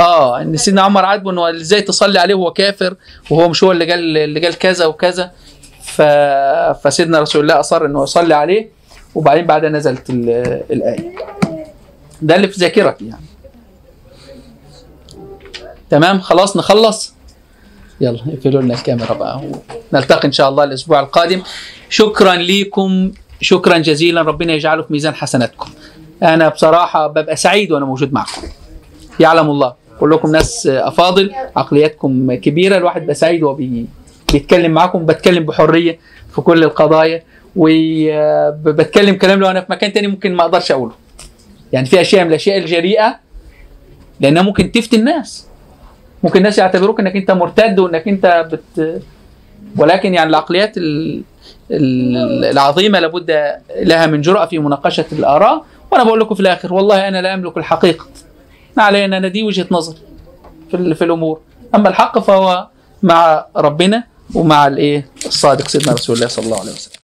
آه 0.00 0.40
إن 0.42 0.56
سيدنا 0.56 0.82
عمر 0.82 1.04
عاتبه 1.04 1.30
إنه 1.30 1.50
إزاي 1.50 1.80
تصلي 1.82 2.18
عليه 2.18 2.34
وهو 2.34 2.52
كافر 2.52 2.94
وهو 3.30 3.48
مش 3.48 3.64
هو 3.64 3.72
اللي 3.72 3.90
قال 3.90 4.16
اللي 4.16 4.40
قال 4.40 4.58
كذا 4.58 4.86
وكذا. 4.86 5.30
ف... 5.84 6.02
فسيدنا 6.84 7.20
رسول 7.20 7.42
الله 7.42 7.60
أصر 7.60 7.84
إنه 7.84 8.02
يصلي 8.02 8.34
عليه. 8.34 8.68
وبعدين 9.14 9.46
بعدها 9.46 9.70
نزلت 9.70 10.10
ال- 10.10 10.62
الآية. 10.70 11.12
ده 12.22 12.36
اللي 12.36 12.48
في 12.48 12.60
ذاكرتي 12.60 13.06
يعني. 13.06 13.24
تمام؟ 15.90 16.20
خلاص 16.20 16.56
نخلص؟ 16.56 17.14
يلا 18.00 18.18
اقفلوا 18.28 18.62
لنا 18.62 18.74
الكاميرا 18.74 19.14
بقى. 19.14 19.40
نلتقي 19.92 20.28
إن 20.28 20.32
شاء 20.32 20.48
الله 20.48 20.64
الأسبوع 20.64 21.00
القادم. 21.00 21.42
شكرا 21.90 22.34
ليكم 22.34 23.12
شكرا 23.40 23.78
جزيلا. 23.78 24.22
ربنا 24.22 24.52
يجعله 24.52 24.82
في 24.82 24.92
ميزان 24.92 25.14
حسناتكم. 25.14 25.70
أنا 26.22 26.48
بصراحة 26.48 27.06
ببقى 27.06 27.36
سعيد 27.36 27.72
وأنا 27.72 27.84
موجود 27.84 28.12
معكم. 28.12 28.42
يعلم 29.20 29.50
الله. 29.50 29.74
كلكم 30.00 30.32
ناس 30.32 30.66
أفاضل 30.66 31.32
عقلياتكم 31.56 32.34
كبيرة. 32.34 32.76
الواحد 32.76 33.00
بيبقى 33.00 33.14
سعيد 33.14 33.42
وهو 33.42 33.54
بي- 33.54 33.86
بيتكلم 34.32 34.72
معاكم. 34.72 35.06
بتكلم 35.06 35.44
بحرية 35.44 35.98
في 36.34 36.40
كل 36.40 36.64
القضايا. 36.64 37.22
وبتكلم 37.56 39.14
كلام 39.14 39.40
لو 39.40 39.50
أنا 39.50 39.60
في 39.60 39.66
مكان 39.70 39.92
تاني 39.92 40.06
ممكن 40.06 40.34
ما 40.34 40.42
أقدرش 40.42 40.72
أقوله. 40.72 41.05
يعني 41.72 41.86
في 41.86 42.00
أشياء 42.00 42.24
من 42.24 42.30
الأشياء 42.30 42.58
الجريئه 42.58 43.18
لأنها 44.20 44.42
ممكن 44.42 44.72
تفتي 44.72 44.96
الناس. 44.96 45.46
ممكن 46.22 46.38
الناس 46.38 46.58
يعتبروك 46.58 47.00
إنك 47.00 47.16
أنت 47.16 47.30
مرتد 47.30 47.78
وإنك 47.78 48.08
أنت 48.08 48.48
بت 48.52 49.02
ولكن 49.76 50.14
يعني 50.14 50.30
العقليات 50.30 50.76
ال- 50.76 51.22
ال- 51.70 52.44
العظيمة 52.44 53.00
لابد 53.00 53.54
لها 53.76 54.06
من 54.06 54.20
جرأة 54.20 54.46
في 54.46 54.58
مناقشة 54.58 55.04
الآراء. 55.12 55.64
وأنا 55.90 56.04
بقول 56.04 56.20
لكم 56.20 56.34
في 56.34 56.40
الآخر 56.40 56.74
والله 56.74 57.08
أنا 57.08 57.22
لا 57.22 57.34
أملك 57.34 57.56
الحقيقة. 57.56 58.06
ما 58.76 58.82
علينا 58.82 59.16
أنا 59.16 59.28
دي 59.28 59.42
وجهة 59.42 59.66
نظري 59.70 59.98
في 60.70 60.94
في 60.94 61.04
الأمور. 61.04 61.40
أما 61.74 61.88
الحق 61.88 62.18
فهو 62.18 62.66
مع 63.02 63.46
ربنا 63.56 64.04
ومع 64.34 64.66
الإيه؟ 64.66 65.06
الصادق 65.26 65.68
سيدنا 65.68 65.92
رسول 65.92 66.16
الله 66.16 66.26
صلى 66.28 66.44
الله 66.44 66.60
عليه 66.60 66.70
وسلم. 66.72 67.05